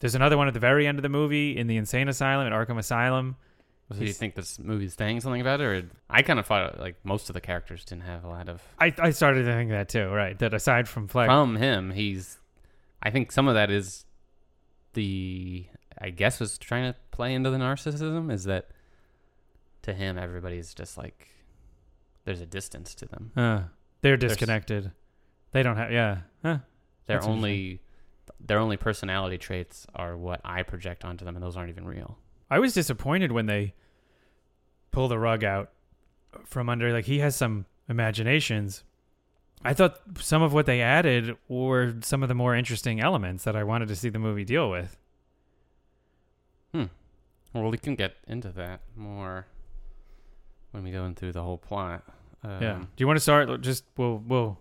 There's 0.00 0.14
another 0.14 0.36
one 0.36 0.48
at 0.48 0.54
the 0.54 0.60
very 0.60 0.86
end 0.86 0.98
of 0.98 1.02
the 1.02 1.08
movie 1.08 1.56
in 1.56 1.66
the 1.66 1.76
insane 1.76 2.08
asylum 2.08 2.46
at 2.46 2.52
Arkham 2.52 2.78
Asylum. 2.78 3.36
So 3.92 3.98
do 3.98 4.06
you 4.06 4.12
think 4.12 4.34
this 4.34 4.58
movie's 4.58 4.94
saying 4.94 5.20
something 5.20 5.40
about 5.40 5.60
it? 5.60 5.64
Or 5.64 5.82
I 6.08 6.22
kind 6.22 6.38
of 6.38 6.46
thought 6.46 6.80
like 6.80 6.96
most 7.04 7.28
of 7.28 7.34
the 7.34 7.40
characters 7.40 7.84
didn't 7.84 8.04
have 8.04 8.24
a 8.24 8.28
lot 8.28 8.48
of 8.48 8.62
I, 8.78 8.94
I 8.98 9.10
started 9.10 9.44
to 9.44 9.52
think 9.52 9.70
that 9.70 9.88
too, 9.88 10.08
right? 10.08 10.38
That 10.38 10.54
aside 10.54 10.88
from 10.88 11.06
Fleck, 11.06 11.28
from 11.28 11.56
him. 11.56 11.90
He's, 11.90 12.38
I 13.04 13.10
think 13.10 13.30
some 13.32 13.48
of 13.48 13.54
that 13.54 13.70
is 13.70 14.04
the 14.94 15.66
I 16.00 16.10
guess 16.10 16.40
was 16.40 16.58
trying 16.58 16.92
to 16.92 16.98
play 17.10 17.34
into 17.34 17.50
the 17.50 17.58
narcissism 17.58 18.32
is 18.32 18.44
that 18.44 18.70
to 19.82 19.92
him 19.92 20.18
everybody's 20.18 20.74
just 20.74 20.96
like 20.96 21.28
there's 22.24 22.40
a 22.40 22.46
distance 22.46 22.94
to 22.96 23.06
them. 23.06 23.32
Uh, 23.36 23.62
they're 24.00 24.16
There's- 24.16 24.32
disconnected. 24.32 24.92
They 25.52 25.62
don't 25.62 25.76
have. 25.76 25.92
Yeah. 25.92 26.18
Huh. 26.42 26.58
Their 27.06 27.22
only 27.22 27.80
their 28.40 28.58
only 28.58 28.76
personality 28.76 29.38
traits 29.38 29.86
are 29.94 30.16
what 30.16 30.40
I 30.44 30.62
project 30.62 31.04
onto 31.04 31.24
them, 31.24 31.36
and 31.36 31.42
those 31.42 31.56
aren't 31.56 31.68
even 31.70 31.86
real. 31.86 32.18
I 32.50 32.58
was 32.58 32.72
disappointed 32.74 33.30
when 33.30 33.46
they 33.46 33.74
pull 34.90 35.08
the 35.08 35.18
rug 35.18 35.44
out 35.44 35.70
from 36.44 36.68
under. 36.68 36.92
Like 36.92 37.04
he 37.04 37.18
has 37.20 37.36
some 37.36 37.66
imaginations. 37.88 38.82
I 39.64 39.72
thought 39.72 39.98
some 40.18 40.42
of 40.42 40.52
what 40.52 40.66
they 40.66 40.82
added 40.82 41.36
were 41.48 41.94
some 42.02 42.22
of 42.22 42.28
the 42.28 42.34
more 42.34 42.54
interesting 42.54 43.00
elements 43.00 43.44
that 43.44 43.56
I 43.56 43.64
wanted 43.64 43.88
to 43.88 43.96
see 43.96 44.10
the 44.10 44.18
movie 44.18 44.44
deal 44.44 44.70
with. 44.70 44.98
Hmm. 46.72 46.84
Well, 47.54 47.70
we 47.70 47.78
can 47.78 47.94
get 47.94 48.16
into 48.26 48.48
that 48.50 48.80
more 48.94 49.46
when 50.72 50.84
we 50.84 50.90
go 50.90 51.04
into 51.06 51.32
the 51.32 51.42
whole 51.42 51.56
plot. 51.56 52.02
Um, 52.42 52.62
yeah. 52.62 52.78
Do 52.78 52.86
you 52.98 53.06
want 53.06 53.16
to 53.16 53.22
start? 53.22 53.60
Just 53.62 53.84
we'll 53.96 54.22
we'll 54.26 54.58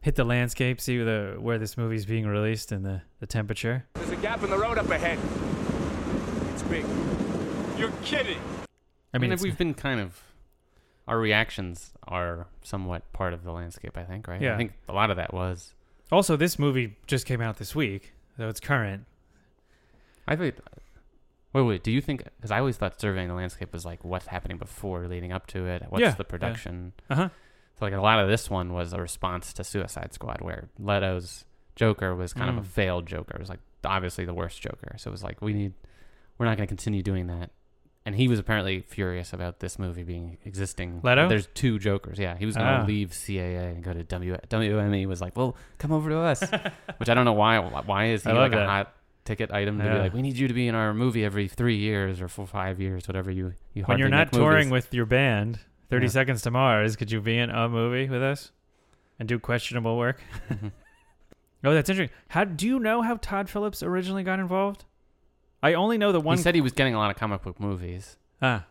hit 0.00 0.16
the 0.16 0.24
landscape, 0.24 0.80
see 0.80 0.98
the 0.98 1.36
where 1.38 1.58
this 1.58 1.76
movie's 1.76 2.04
being 2.04 2.26
released 2.26 2.70
and 2.72 2.84
the 2.84 3.02
the 3.20 3.26
temperature. 3.26 3.86
There's 3.94 4.10
a 4.10 4.16
gap 4.16 4.42
in 4.42 4.50
the 4.50 4.58
road 4.58 4.78
up 4.78 4.90
ahead. 4.90 5.18
It's 6.52 6.62
big. 6.64 6.84
You're 7.78 7.92
kidding. 8.02 8.38
I 9.14 9.18
mean, 9.18 9.32
I 9.32 9.36
mean, 9.36 9.42
we've 9.42 9.56
been 9.56 9.74
kind 9.74 10.00
of 10.00 10.20
our 11.08 11.18
reactions 11.18 11.92
are 12.06 12.46
somewhat 12.62 13.12
part 13.12 13.34
of 13.34 13.42
the 13.42 13.50
landscape. 13.50 13.96
I 13.98 14.04
think, 14.04 14.28
right? 14.28 14.40
Yeah. 14.40 14.54
I 14.54 14.56
think 14.56 14.72
a 14.88 14.92
lot 14.92 15.10
of 15.10 15.16
that 15.16 15.34
was. 15.34 15.74
also 16.12 16.36
this 16.36 16.58
movie 16.58 16.96
just 17.08 17.26
came 17.26 17.40
out 17.40 17.56
this 17.56 17.74
week, 17.74 18.12
so 18.36 18.48
it's 18.48 18.60
current. 18.60 19.04
I 20.26 20.36
think. 20.36 20.54
Wait, 21.54 21.62
wait. 21.62 21.82
Do 21.82 21.90
you 21.90 22.00
think? 22.00 22.24
Because 22.36 22.50
I 22.50 22.58
always 22.58 22.76
thought 22.76 23.00
surveying 23.00 23.28
the 23.28 23.34
landscape 23.34 23.72
was 23.72 23.84
like 23.84 24.04
what's 24.04 24.26
happening 24.26 24.58
before, 24.58 25.06
leading 25.08 25.32
up 25.32 25.46
to 25.48 25.66
it. 25.66 25.82
What's 25.88 26.02
Yeah, 26.02 26.10
the 26.12 26.18
yeah. 26.24 26.28
production? 26.30 26.92
Uh 27.10 27.14
huh. 27.14 27.28
So 27.78 27.84
like 27.86 27.94
a 27.94 28.00
lot 28.00 28.18
of 28.20 28.28
this 28.28 28.50
one 28.50 28.72
was 28.72 28.92
a 28.92 29.00
response 29.00 29.52
to 29.54 29.64
Suicide 29.64 30.12
Squad, 30.12 30.40
where 30.42 30.68
Leto's 30.78 31.44
Joker 31.76 32.14
was 32.14 32.32
kind 32.34 32.50
of 32.50 32.56
Mm. 32.56 32.60
a 32.60 32.64
failed 32.64 33.06
Joker. 33.06 33.34
It 33.36 33.40
was 33.40 33.48
like 33.48 33.60
obviously 33.84 34.24
the 34.26 34.34
worst 34.34 34.60
Joker. 34.60 34.94
So 34.98 35.08
it 35.08 35.12
was 35.12 35.22
like 35.22 35.40
we 35.40 35.52
need, 35.54 35.72
we're 36.36 36.46
not 36.46 36.56
going 36.56 36.66
to 36.66 36.70
continue 36.70 37.02
doing 37.02 37.28
that. 37.28 37.50
And 38.08 38.16
he 38.16 38.26
was 38.26 38.38
apparently 38.38 38.80
furious 38.80 39.34
about 39.34 39.60
this 39.60 39.78
movie 39.78 40.02
being 40.02 40.38
existing. 40.46 41.00
Leto? 41.02 41.28
There's 41.28 41.46
two 41.52 41.78
Jokers. 41.78 42.18
Yeah, 42.18 42.36
he 42.38 42.46
was 42.46 42.56
going 42.56 42.66
to 42.66 42.80
Ah. 42.82 42.86
leave 42.86 43.10
CAA 43.10 43.70
and 43.70 43.82
go 43.84 43.92
to 43.92 44.02
W. 44.02 44.34
WME 44.48 45.04
was 45.06 45.20
like, 45.20 45.36
well, 45.36 45.56
come 45.76 45.92
over 45.92 46.08
to 46.08 46.16
us, 46.18 46.40
which 46.96 47.10
I 47.10 47.14
don't 47.14 47.26
know 47.26 47.34
why. 47.34 47.58
Why 47.58 48.06
is 48.06 48.24
he 48.24 48.32
like 48.32 48.54
a 48.54 48.64
hot 48.66 48.94
ticket 49.26 49.50
item 49.52 49.76
to 49.78 49.84
be 49.84 49.90
like, 49.98 50.14
we 50.14 50.22
need 50.22 50.38
you 50.38 50.48
to 50.48 50.54
be 50.54 50.68
in 50.68 50.74
our 50.74 50.94
movie 50.94 51.22
every 51.22 51.48
three 51.48 51.76
years 51.76 52.22
or 52.22 52.28
for 52.28 52.46
five 52.46 52.80
years, 52.80 53.06
whatever 53.06 53.30
you 53.30 53.52
you. 53.74 53.82
When 53.84 53.98
you're 53.98 54.08
not 54.08 54.32
touring 54.32 54.70
movies. 54.70 54.86
with 54.86 54.94
your 54.94 55.04
band, 55.06 55.58
Thirty 55.90 56.06
Yeah. 56.06 56.10
Seconds 56.12 56.40
to 56.42 56.50
Mars, 56.50 56.96
could 56.96 57.10
you 57.12 57.20
be 57.20 57.36
in 57.36 57.50
a 57.50 57.68
movie 57.68 58.08
with 58.08 58.22
us 58.22 58.52
and 59.18 59.28
do 59.28 59.38
questionable 59.38 59.98
work? 59.98 60.20
Oh, 61.64 61.74
that's 61.74 61.90
interesting. 61.90 62.16
How 62.28 62.44
do 62.44 62.66
you 62.68 62.78
know 62.78 63.02
how 63.02 63.16
Todd 63.16 63.50
Phillips 63.50 63.82
originally 63.82 64.22
got 64.22 64.38
involved? 64.38 64.84
I 65.62 65.74
only 65.74 65.98
know 65.98 66.12
the 66.12 66.20
one. 66.20 66.36
He 66.36 66.42
said 66.42 66.54
he 66.54 66.60
was 66.60 66.72
getting 66.72 66.94
a 66.94 66.98
lot 66.98 67.10
of 67.10 67.16
comic 67.16 67.42
book 67.42 67.58
movies. 67.60 68.16
ah, 68.40 68.66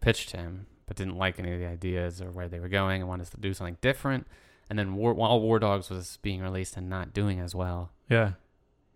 pitched 0.00 0.32
him, 0.32 0.66
but 0.86 0.96
didn't 0.96 1.16
like 1.16 1.38
any 1.38 1.52
of 1.52 1.60
the 1.60 1.66
ideas 1.66 2.20
or 2.20 2.30
where 2.30 2.48
they 2.48 2.58
were 2.58 2.68
going 2.68 3.00
and 3.00 3.08
wanted 3.08 3.30
to 3.30 3.36
do 3.38 3.54
something 3.54 3.76
different. 3.80 4.26
And 4.68 4.78
then 4.78 4.94
War, 4.94 5.14
while 5.14 5.40
War 5.40 5.58
Dogs 5.58 5.90
was 5.90 6.18
being 6.22 6.40
released 6.40 6.76
and 6.76 6.88
not 6.88 7.12
doing 7.12 7.40
as 7.40 7.54
well, 7.54 7.90
yeah. 8.08 8.32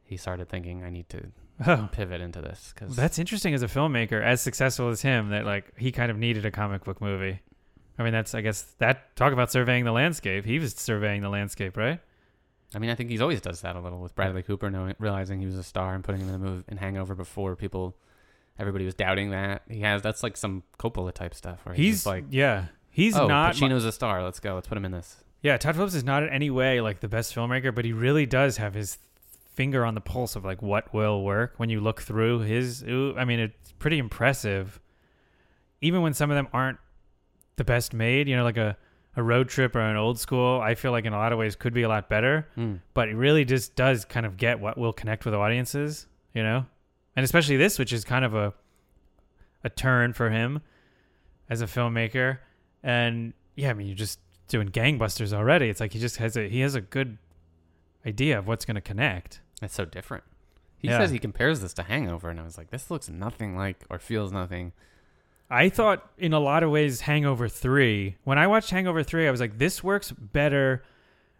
he 0.05 0.17
started 0.17 0.49
thinking, 0.49 0.83
I 0.85 0.91
need 0.91 1.09
to 1.11 1.33
Oh, 1.67 1.89
pivot 1.91 2.21
into 2.21 2.43
this 2.43 2.73
because 2.75 2.97
that's 2.97 3.19
interesting 3.19 3.55
as 3.55 3.63
a 3.63 3.67
filmmaker, 3.67 4.23
as 4.23 4.43
successful 4.43 4.91
as 4.91 5.03
him, 5.03 5.31
that 5.31 5.47
like 5.47 5.73
he 5.79 5.91
kind 5.91 6.11
of 6.11 6.19
needed 6.19 6.45
a 6.45 6.51
comic 6.51 6.85
book 6.85 7.01
movie. 7.01 7.41
I 7.99 8.03
mean, 8.03 8.13
that's 8.13 8.35
I 8.35 8.43
guess 8.43 8.63
that 8.79 9.17
talk 9.17 9.33
about 9.33 9.51
surveying 9.51 9.85
the 9.85 9.93
landscape. 9.93 10.45
He 10.45 10.59
was 10.59 10.75
surveying 10.75 11.23
the 11.23 11.31
landscape, 11.31 11.77
right? 11.79 12.01
I 12.77 12.79
mean, 12.79 12.91
I 12.91 12.95
think 12.95 13.09
he's 13.09 13.23
always 13.23 13.41
does 13.41 13.63
that 13.63 13.75
a 13.75 13.81
little 13.81 14.01
with 14.01 14.15
Bradley 14.15 14.43
Cooper, 14.43 14.71
knowing 14.71 14.95
realizing 14.99 15.41
he 15.41 15.47
was 15.47 15.57
a 15.57 15.63
star 15.63 15.95
and 15.95 16.05
putting 16.05 16.21
him 16.21 16.29
in 16.29 16.33
the 16.35 16.47
movie 16.47 16.65
in 16.69 16.77
Hangover 16.77 17.15
before 17.15 17.57
people, 17.57 17.97
everybody 18.59 18.85
was 18.85 18.95
doubting 18.95 19.31
that 19.31 19.63
he 19.67 19.81
has. 19.81 20.03
That's 20.03 20.23
like 20.23 20.37
some 20.37 20.63
Coppola 20.79 21.15
type 21.15 21.35
stuff 21.35 21.65
where 21.65 21.75
he's, 21.75 21.85
He's 21.85 22.07
like, 22.07 22.25
yeah, 22.29 22.67
he's 22.91 23.17
oh, 23.17 23.27
not. 23.27 23.55
Pacino's 23.55 23.87
a 23.87 23.93
star. 23.93 24.23
Let's 24.23 24.41
go. 24.41 24.55
Let's 24.55 24.69
put 24.69 24.77
him 24.77 24.85
in 24.85 24.93
this. 24.93 25.17
Yeah, 25.41 25.57
Todd 25.57 25.77
Phillips 25.77 25.95
is 25.95 26.05
not 26.05 26.23
in 26.23 26.29
any 26.29 26.51
way 26.51 26.83
like 26.83 27.01
the 27.01 27.09
best 27.09 27.35
filmmaker, 27.35 27.75
but 27.75 27.87
he 27.87 27.95
really 27.95 28.27
does 28.27 28.59
have 28.59 28.75
his 28.75 28.99
finger 29.55 29.83
on 29.87 29.95
the 29.95 30.03
pulse 30.03 30.37
of 30.37 30.45
like 30.45 30.61
what 30.61 30.93
will 30.93 31.25
work 31.25 31.55
when 31.57 31.71
you 31.71 31.81
look 31.81 32.03
through 32.03 32.41
his. 32.41 32.83
I 32.83 33.25
mean, 33.25 33.41
it's 33.41 33.73
pretty 33.79 33.97
impressive. 33.97 34.81
Even 35.81 36.03
when 36.03 36.13
some 36.13 36.31
of 36.31 36.37
them 36.37 36.49
aren't 36.53 36.79
the 37.57 37.65
best 37.65 37.95
made, 37.95 38.29
you 38.29 38.37
know, 38.37 38.45
like 38.45 38.59
a, 38.59 38.77
a 39.17 39.23
road 39.23 39.49
trip 39.49 39.75
or 39.75 39.81
an 39.81 39.97
old 39.97 40.19
school, 40.21 40.61
I 40.61 40.75
feel 40.75 40.93
like 40.93 41.05
in 41.07 41.13
a 41.13 41.17
lot 41.19 41.33
of 41.33 41.39
ways 41.39 41.57
could 41.57 41.73
be 41.73 41.83
a 41.83 41.89
lot 41.89 42.09
better. 42.09 42.47
Mm. 42.57 42.81
But 42.95 43.09
it 43.09 43.17
really 43.17 43.45
just 43.45 43.75
does 43.75 44.05
kind 44.05 44.27
of 44.27 44.37
get 44.37 44.61
what 44.61 44.77
will 44.77 44.93
connect 44.93 45.25
with 45.25 45.35
audiences, 45.35 46.07
you 46.35 46.43
know, 46.43 46.67
and 47.17 47.25
especially 47.25 47.57
this, 47.57 47.79
which 47.79 47.93
is 47.93 48.05
kind 48.05 48.25
of 48.25 48.35
a 48.35 48.53
a 49.65 49.71
turn 49.71 50.13
for 50.13 50.31
him 50.31 50.61
as 51.51 51.61
a 51.63 51.67
filmmaker. 51.67 52.39
And 52.83 53.33
yeah, 53.57 53.71
I 53.71 53.73
mean, 53.75 53.87
you're 53.89 53.97
just 53.97 54.21
doing 54.49 54.69
gangbusters 54.69 55.33
already. 55.33 55.69
It's 55.71 55.81
like 55.81 55.93
he 55.93 55.99
just 55.99 56.19
has 56.19 56.37
a 56.37 56.49
he 56.49 56.61
has 56.61 56.75
a 56.75 56.81
good 56.81 57.19
idea 58.07 58.39
of 58.39 58.47
what's 58.47 58.65
going 58.65 58.75
to 58.77 58.81
connect. 58.81 59.41
It's 59.63 59.75
so 59.75 59.85
different. 59.85 60.25
He 60.79 60.89
Yeah. 60.89 60.99
says 60.99 61.11
he 61.11 61.19
compares 61.19 61.61
this 61.63 61.73
to 61.75 61.83
Hangover, 61.85 62.29
and 62.29 62.39
I 62.39 62.45
was 62.45 62.59
like, 62.59 62.71
this 62.71 62.91
looks 62.91 63.09
nothing 63.09 63.57
like 63.57 63.85
or 63.91 63.99
feels 63.99 64.31
nothing. 64.31 64.73
I 65.51 65.69
thought 65.69 66.11
in 66.19 66.33
a 66.33 66.41
lot 66.41 66.63
of 66.63 66.71
ways 66.71 67.03
Hangover 67.03 67.49
3, 67.49 68.17
when 68.25 68.39
I 68.39 68.47
watched 68.47 68.71
Hangover 68.71 69.03
3, 69.03 69.29
I 69.29 69.31
was 69.31 69.41
like 69.41 69.59
this 69.59 69.83
works 69.85 70.11
better 70.13 70.83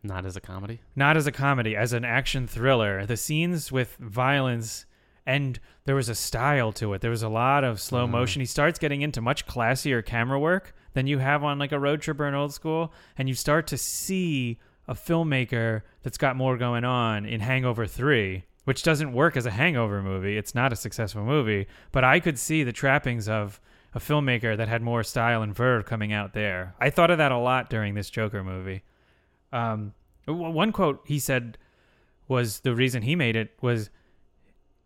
Not 0.03 0.25
as 0.25 0.37
a 0.37 0.41
comedy. 0.41 0.81
not 0.95 1.17
as 1.17 1.27
a 1.27 1.33
comedy, 1.33 1.75
as 1.75 1.93
an 1.93 2.05
action 2.05 2.47
thriller. 2.47 3.05
The 3.05 3.17
scenes 3.17 3.73
with 3.73 3.97
violence 3.97 4.87
and 5.29 5.59
there 5.87 5.97
was 5.97 6.09
a 6.09 6.15
style 6.15 6.71
to 6.75 6.93
it. 6.95 7.01
There 7.01 7.11
was 7.11 7.25
a 7.25 7.29
lot 7.29 7.65
of 7.65 7.81
slow 7.81 8.07
Mhm. 8.07 8.11
motion. 8.11 8.41
He 8.41 8.47
starts 8.47 8.79
getting 8.79 9.03
into 9.03 9.21
much 9.21 9.45
classier 9.45 10.05
camera 10.05 10.39
work 10.39 10.73
than 10.95 11.09
you 11.09 11.19
have 11.19 11.43
on 11.43 11.59
like 11.59 11.73
a 11.73 11.81
road 11.81 12.01
trip 12.01 12.21
or 12.21 12.27
an 12.27 12.35
old 12.35 12.53
school, 12.55 12.93
and 13.19 13.29
you 13.29 13.35
start 13.35 13.67
to 13.69 13.77
see 13.77 14.59
a 14.87 14.95
filmmaker 14.95 15.83
that's 16.05 16.17
got 16.17 16.37
more 16.37 16.57
going 16.57 16.85
on 16.85 17.27
in 17.27 17.41
Hangover 17.41 17.87
3, 17.89 18.45
which 18.63 18.85
doesn't 18.85 19.13
work 19.13 19.37
as 19.37 19.47
a 19.47 19.51
hangover 19.51 20.01
movie. 20.01 20.39
It's 20.39 20.55
not 20.55 20.73
a 20.73 20.77
successful 20.77 21.25
movie, 21.25 21.67
but 21.91 22.05
I 22.05 22.21
could 22.21 22.39
see 22.39 22.63
the 22.63 22.73
trappings 22.73 23.29
of 23.29 23.61
a 23.95 23.99
filmmaker 23.99 24.57
that 24.57 24.69
had 24.69 24.83
more 24.83 25.03
style 25.03 25.43
and 25.43 25.55
verve 25.55 25.87
coming 25.87 26.13
out 26.13 26.33
there. 26.35 26.75
I 26.81 26.91
thought 26.91 27.11
of 27.11 27.19
that 27.19 27.33
a 27.33 27.39
lot 27.39 27.71
during 27.71 27.95
this 27.95 28.11
Joker 28.11 28.45
movie. 28.45 28.83
Um, 29.53 29.95
one 30.27 30.73
quote 30.73 31.03
he 31.07 31.19
said 31.19 31.57
was 32.29 32.61
the 32.61 32.75
reason 32.75 33.03
he 33.03 33.15
made 33.15 33.37
it 33.37 33.57
was 33.63 33.91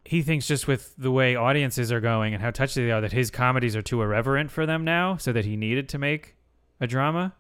he 0.05 0.23
thinks 0.23 0.47
just 0.47 0.67
with 0.67 0.95
the 0.97 1.11
way 1.11 1.35
audiences 1.37 1.91
are 1.93 2.01
going 2.01 2.35
and 2.35 2.43
how 2.43 2.51
touchy 2.51 2.85
they 2.85 2.91
are 2.91 3.01
that 3.01 3.13
his 3.13 3.31
comedies 3.31 3.77
are 3.77 3.83
too 3.83 4.01
irreverent 4.03 4.51
for 4.51 4.67
them 4.67 4.85
now, 4.85 5.17
so 5.17 5.33
that 5.33 5.45
he 5.45 5.57
needed 5.57 5.89
to 5.91 5.99
make 5.99 6.37
a 6.81 6.87
drama. 6.87 7.35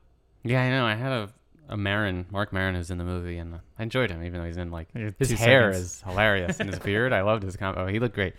Yeah, 0.44 0.62
I 0.62 0.70
know. 0.70 0.86
I 0.86 0.94
had 0.94 1.12
a, 1.12 1.30
a 1.68 1.76
Maron, 1.76 2.26
Marc 2.30 2.52
Maron, 2.52 2.74
who's 2.74 2.90
in 2.90 2.98
the 2.98 3.04
movie, 3.04 3.38
and 3.38 3.60
I 3.78 3.82
enjoyed 3.82 4.10
him, 4.10 4.22
even 4.22 4.40
though 4.40 4.46
he's 4.46 4.56
in 4.56 4.70
like 4.70 4.88
his 5.18 5.30
hair 5.32 5.72
seconds. 5.72 5.86
is 5.92 6.02
hilarious 6.06 6.60
and 6.60 6.68
his 6.70 6.78
beard. 6.84 7.12
I 7.12 7.22
loved 7.22 7.42
his 7.42 7.56
combo. 7.56 7.86
He 7.86 7.98
looked 7.98 8.14
great. 8.14 8.34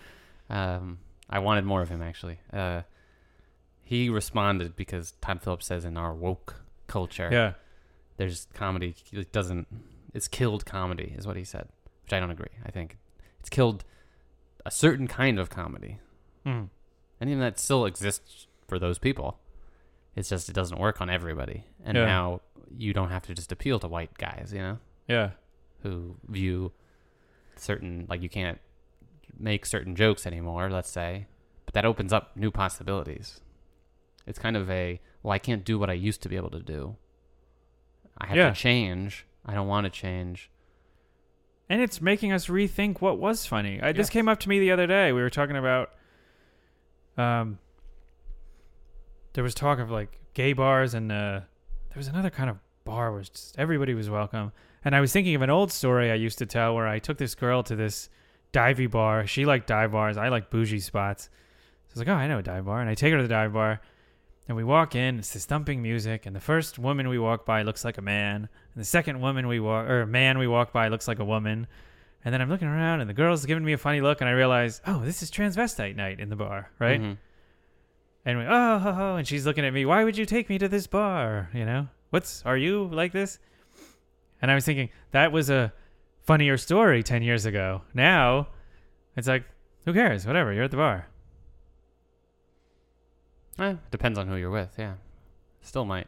Um, 0.50 1.00
I 1.30 1.40
wanted 1.40 1.64
more 1.66 1.82
of 1.82 1.90
him 1.90 2.02
actually. 2.02 2.40
Uh, 2.52 2.82
he 3.92 4.08
responded 4.10 4.74
because 4.78 5.12
Todd 5.20 5.42
Phillips 5.44 5.66
says 5.66 5.84
in 5.84 5.98
our 5.98 6.14
woke 6.14 6.62
culture, 6.88 7.28
Yeah, 7.30 7.54
there's 8.16 8.48
comedy 8.54 8.96
it 9.12 9.34
doesn't 9.34 9.68
it's 10.14 10.30
killed 10.30 10.66
comedy 10.66 11.14
is 11.18 11.28
what 11.28 11.36
he 11.36 11.44
said, 11.44 11.68
which 12.04 12.14
I 12.14 12.20
don't 12.22 12.32
agree. 12.32 12.56
I 12.66 12.72
think 12.72 12.98
it's 13.42 13.50
killed 13.50 13.84
a 14.66 14.72
certain 14.72 15.08
kind 15.08 15.38
of 15.40 15.50
comedy, 15.50 16.00
Mm. 16.46 16.70
and 17.20 17.30
even 17.30 17.42
that 17.42 17.60
still 17.60 17.86
exists 17.86 18.48
for 18.68 18.80
those 18.80 18.98
people. 18.98 19.40
It's 20.16 20.30
just 20.30 20.48
it 20.48 20.54
doesn't 20.54 20.80
work 20.80 21.02
on 21.02 21.10
everybody, 21.10 21.66
and 21.84 21.98
Yeah. 21.98 22.06
now 22.06 22.42
you 22.78 22.94
don't 22.94 23.10
have 23.10 23.24
to 23.24 23.34
just 23.34 23.52
appeal 23.52 23.78
to 23.80 23.88
white 23.90 24.18
guys, 24.18 24.54
you 24.54 24.60
know, 24.60 24.80
yeah, 25.08 25.32
who 25.84 26.16
view 26.30 26.72
certain 27.58 28.06
like 28.10 28.22
you 28.22 28.30
can't 28.30 28.60
make 29.38 29.66
certain 29.66 29.96
jokes 29.98 30.26
anymore. 30.26 30.70
Let's 30.70 30.90
say, 30.90 31.28
but 31.66 31.74
that 31.74 31.84
opens 31.86 32.14
up 32.14 32.38
new 32.38 32.52
possibilities. 32.52 33.42
It's 34.28 34.40
kind 34.40 34.56
of 34.58 34.70
a 34.70 35.00
well, 35.24 35.32
I 35.34 35.40
can't 35.40 35.64
do 35.64 35.78
what 35.78 35.90
I 35.90 35.94
used 35.94 36.22
to 36.24 36.30
be 36.30 36.36
able 36.36 36.50
to 36.52 36.60
do. 36.60 36.96
I 38.18 38.28
have 38.28 38.38
Yeah. 38.38 38.50
to 38.50 38.56
change. 38.56 39.26
I 39.46 39.54
don't 39.54 39.68
want 39.68 39.86
to 39.86 39.90
change. 39.90 40.50
and 41.70 41.82
it's 41.82 42.02
making 42.02 42.34
us 42.34 42.48
rethink 42.48 43.00
what 43.00 43.18
was 43.18 43.46
funny. 43.46 43.82
I, 43.82 43.94
This 43.94 44.10
came 44.10 44.28
up 44.28 44.40
to 44.42 44.50
me 44.50 44.60
the 44.60 44.72
other 44.72 44.88
day. 44.88 45.14
We 45.14 45.22
were 45.22 45.30
talking 45.30 45.56
about, 45.56 45.92
um, 47.18 47.60
there 49.34 49.44
was 49.44 49.54
talk 49.54 49.80
of 49.80 49.90
like 49.90 50.20
gay 50.34 50.52
bars, 50.54 50.94
and 50.94 51.12
uh, 51.12 51.40
there 51.90 51.96
was 51.98 52.08
another 52.10 52.30
kind 52.30 52.50
of 52.50 52.58
bar 52.84 53.12
where 53.14 53.22
just 53.22 53.58
everybody 53.58 53.94
was 53.94 54.10
welcome. 54.10 54.52
And 54.84 54.96
I 54.96 55.00
was 55.02 55.14
thinking 55.14 55.36
of 55.36 55.42
an 55.42 55.50
old 55.50 55.72
story 55.72 56.12
I 56.12 56.16
used 56.16 56.40
to 56.40 56.46
tell 56.46 56.76
where 56.76 56.88
I 56.88 57.00
took 57.00 57.18
this 57.18 57.36
girl 57.36 57.64
to 57.64 57.76
this 57.76 58.10
divey 58.52 58.90
bar. 58.92 59.26
She 59.28 59.46
liked 59.46 59.68
dive 59.68 59.92
bars. 59.94 60.18
I 60.18 60.28
like 60.30 60.50
bougie 60.50 60.80
spots. 60.80 61.26
So 61.26 61.30
I 61.30 61.94
was 61.94 62.00
like, 62.00 62.08
oh, 62.10 62.14
I 62.20 62.28
know 62.28 62.40
a 62.40 62.44
dive 62.44 62.66
bar. 62.66 62.82
And 62.82 62.90
I 62.90 62.96
take 62.96 63.12
her 63.12 63.18
to 63.18 63.24
the 63.24 63.30
dive 63.30 63.54
bar. 63.54 63.80
And 64.48 64.58
we 64.58 64.64
walk 64.64 64.96
in, 64.96 65.20
it's 65.20 65.32
this 65.32 65.46
thumping 65.46 65.82
music, 65.82 66.26
and 66.26 66.36
the 66.36 66.40
first 66.42 66.78
woman 66.80 67.08
we 67.08 67.18
walk 67.20 67.46
by 67.46 67.62
looks 67.62 67.86
like 67.86 67.98
a 67.98 68.02
man, 68.02 68.50
and 68.74 68.82
the 68.82 68.86
second 68.86 69.22
woman 69.22 69.48
we 69.48 69.60
walk 69.60 69.88
or 69.88 70.06
man 70.06 70.38
we 70.40 70.48
walk 70.48 70.74
by 70.74 70.88
looks 70.88 71.08
like 71.08 71.20
a 71.20 71.26
woman. 71.26 71.68
And 72.26 72.34
then 72.34 72.42
I'm 72.42 72.50
looking 72.50 72.68
around 72.68 73.02
and 73.02 73.10
the 73.10 73.14
girl's 73.16 73.46
giving 73.48 73.66
me 73.66 73.74
a 73.74 73.78
funny 73.80 74.00
look 74.00 74.22
and 74.22 74.30
I 74.30 74.34
realize, 74.34 74.80
oh, 74.86 75.00
this 75.04 75.24
is 75.24 75.32
transvestite 75.32 75.96
night 75.96 76.20
in 76.20 76.30
the 76.30 76.36
bar, 76.36 76.70
right? 76.78 77.02
Mhm. 77.02 77.18
And 78.26 78.38
we, 78.38 78.46
oh, 78.48 78.78
ho, 78.78 78.92
ho, 78.92 79.16
and 79.16 79.28
she's 79.28 79.44
looking 79.46 79.66
at 79.66 79.74
me, 79.74 79.86
why 79.86 80.04
would 80.04 80.16
you 80.18 80.28
take 80.28 80.48
me 80.48 80.60
to 80.60 80.68
this 80.68 80.86
bar? 80.86 81.50
You 81.52 81.66
know, 81.66 81.88
what's, 82.12 82.44
are 82.46 82.58
you 82.58 82.88
like 82.92 83.12
this? 83.12 83.40
And 84.40 84.52
I 84.52 84.56
was 84.56 84.66
thinking, 84.66 84.90
that 85.12 85.32
was 85.32 85.50
a 85.50 85.74
funnier 86.24 86.58
story 86.58 87.02
10 87.02 87.24
years 87.24 87.48
ago. 87.48 87.82
Now, 87.96 88.50
it's 89.16 89.28
like, 89.28 89.46
who 89.86 89.94
cares? 89.94 90.28
Whatever, 90.28 90.54
you're 90.54 90.66
at 90.66 90.72
the 90.72 90.78
bar. 90.78 91.08
Eh, 93.60 93.76
depends 93.92 94.18
on 94.18 94.28
who 94.28 94.36
you're 94.36 94.50
with. 94.52 94.74
Yeah, 94.78 94.94
still 95.62 95.86
might. 95.86 96.08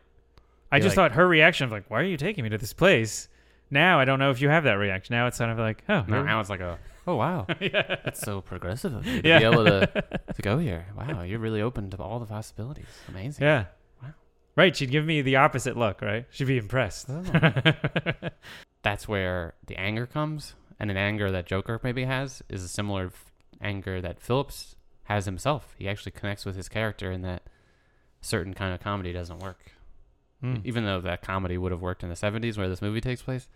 I 0.72 0.80
just 0.80 0.98
like- 0.98 1.12
thought 1.12 1.16
her 1.18 1.28
reaction 1.28 1.66
of 1.66 1.72
like, 1.72 1.90
why 1.90 2.00
are 2.00 2.04
you 2.06 2.18
taking 2.18 2.44
me 2.44 2.50
to 2.50 2.58
this 2.58 2.74
place? 2.74 3.28
Now 3.70 4.00
I 4.00 4.06
don't 4.06 4.20
know 4.20 4.30
if 4.32 4.42
you 4.42 4.50
have 4.50 4.64
that 4.66 4.74
reaction. 4.74 5.14
Now 5.16 5.28
it's 5.28 5.38
kind 5.38 5.52
of 5.52 5.58
like, 5.58 5.84
oh, 5.90 6.04
No, 6.08 6.24
now 6.24 6.40
it's 6.40 6.50
like 6.50 6.60
a 6.62 6.78
oh 7.08 7.16
wow, 7.16 7.46
yeah. 7.60 7.98
that's 8.04 8.22
so 8.22 8.40
progressive 8.42 8.94
of 8.94 9.06
you 9.06 9.22
to 9.22 9.28
Yeah. 9.28 9.40
be 9.40 9.46
able 9.46 9.66
to 9.66 9.88
to 9.88 10.42
go 10.42 10.58
here. 10.60 10.86
Wow, 10.98 11.22
you're 11.24 11.40
really 11.40 11.62
open 11.62 11.90
to 11.92 11.98
all 11.98 12.20
the 12.20 12.26
possibilities. 12.26 12.86
Amazing. 13.10 13.44
Yeah. 13.44 13.66
Wow. 14.02 14.10
Right. 14.56 14.76
She'd 14.76 14.92
give 14.92 15.06
me 15.06 15.22
the 15.22 15.36
opposite 15.38 15.76
look, 15.78 16.02
right? 16.02 16.26
She'd 16.32 16.48
be 16.48 16.58
impressed. 16.58 17.08
that's 18.84 19.08
where 19.08 19.54
the 19.66 19.76
anger 19.78 20.06
comes, 20.06 20.56
and 20.80 20.92
an 20.92 20.98
anger 20.98 21.32
that 21.32 21.46
Joker 21.46 21.80
maybe 21.84 22.06
has 22.06 22.42
is 22.50 22.64
a 22.64 22.68
similar 22.68 23.08
f- 23.08 23.32
anger 23.62 24.02
that 24.02 24.20
Phillips 24.20 24.76
has 25.06 25.26
himself. 25.26 25.76
He 25.78 25.88
actually 25.90 26.12
connects 26.14 26.46
with 26.46 26.56
his 26.56 26.70
character 26.70 27.12
in 27.12 27.22
that 27.24 27.44
certain 28.22 28.54
kind 28.54 28.74
of 28.74 28.80
comedy 28.80 29.12
doesn't 29.14 29.40
work. 29.40 29.72
Hmm. 30.42 30.58
even 30.66 30.84
though 30.84 31.00
that 31.00 31.22
comedy 31.22 31.58
would 31.58 31.72
have 31.72 31.82
worked 31.82 32.04
in 32.04 32.10
the 32.10 32.16
70s 32.16 32.58
where 32.58 32.68
this 32.68 32.82
movie 32.82 33.00
takes 33.00 33.22
place 33.22 33.48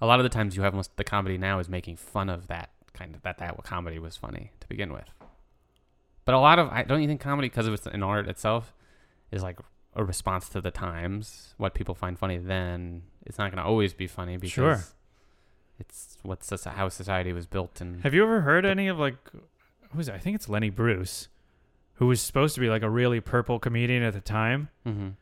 a 0.00 0.06
lot 0.06 0.18
of 0.20 0.24
the 0.24 0.30
times 0.30 0.56
you 0.56 0.62
have 0.62 0.72
almost 0.72 0.96
the 0.96 1.04
comedy 1.04 1.36
now 1.36 1.58
is 1.58 1.68
making 1.68 1.96
fun 1.96 2.30
of 2.30 2.46
that 2.46 2.70
kind 2.94 3.14
of 3.14 3.20
that 3.20 3.36
that 3.36 3.62
comedy 3.62 3.98
was 3.98 4.16
funny 4.16 4.50
to 4.58 4.66
begin 4.66 4.90
with 4.90 5.04
but 6.24 6.34
a 6.34 6.38
lot 6.38 6.58
of 6.58 6.70
i 6.70 6.82
don't 6.82 7.02
you 7.02 7.06
think 7.08 7.20
comedy 7.20 7.48
because 7.48 7.66
of 7.66 7.74
it's 7.74 7.86
an 7.86 8.02
art 8.02 8.26
itself 8.26 8.72
is 9.30 9.42
like 9.42 9.58
a 9.94 10.02
response 10.02 10.48
to 10.48 10.62
the 10.62 10.70
times 10.70 11.52
what 11.58 11.74
people 11.74 11.94
find 11.94 12.18
funny 12.18 12.38
then 12.38 13.02
it's 13.26 13.36
not 13.36 13.50
going 13.50 13.62
to 13.62 13.68
always 13.68 13.92
be 13.92 14.06
funny 14.06 14.38
because 14.38 14.50
Sure. 14.54 14.82
it's 15.78 16.16
what's 16.22 16.64
how 16.64 16.88
society 16.88 17.34
was 17.34 17.46
built 17.46 17.82
and 17.82 18.02
Have 18.02 18.14
you 18.14 18.22
ever 18.22 18.40
heard 18.40 18.64
any 18.64 18.88
of 18.88 18.98
like 18.98 19.18
who's? 19.94 20.08
I 20.08 20.18
think 20.18 20.34
it's 20.36 20.48
Lenny 20.48 20.70
Bruce, 20.70 21.28
who 21.94 22.06
was 22.06 22.20
supposed 22.20 22.54
to 22.54 22.60
be 22.60 22.68
like 22.68 22.82
a 22.82 22.90
really 22.90 23.20
purple 23.20 23.58
comedian 23.58 24.02
at 24.02 24.12
the 24.14 24.20
time, 24.20 24.68
Mhm. 24.86 25.14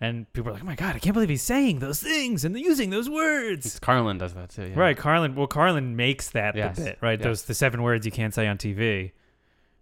and 0.00 0.32
people 0.32 0.50
are 0.50 0.54
like, 0.54 0.62
"Oh 0.62 0.66
my 0.66 0.74
god, 0.74 0.96
I 0.96 0.98
can't 0.98 1.14
believe 1.14 1.28
he's 1.28 1.42
saying 1.42 1.78
those 1.78 2.02
things 2.02 2.44
and 2.44 2.58
using 2.58 2.90
those 2.90 3.08
words." 3.08 3.66
It's- 3.66 3.78
carlin 3.78 4.18
does 4.18 4.34
that 4.34 4.50
too 4.50 4.66
yeah. 4.66 4.78
Right, 4.78 4.96
Carlin. 4.96 5.34
Well, 5.34 5.46
Carlin 5.46 5.96
makes 5.96 6.30
that 6.30 6.54
Yes, 6.56 6.76
the 6.76 6.84
bit, 6.84 6.98
right? 7.00 7.18
yes. 7.18 7.24
Those 7.24 7.42
the 7.44 7.54
seven 7.54 7.82
words 7.82 8.04
you 8.06 8.12
can't 8.12 8.34
say 8.34 8.46
on 8.46 8.58
TV. 8.58 9.12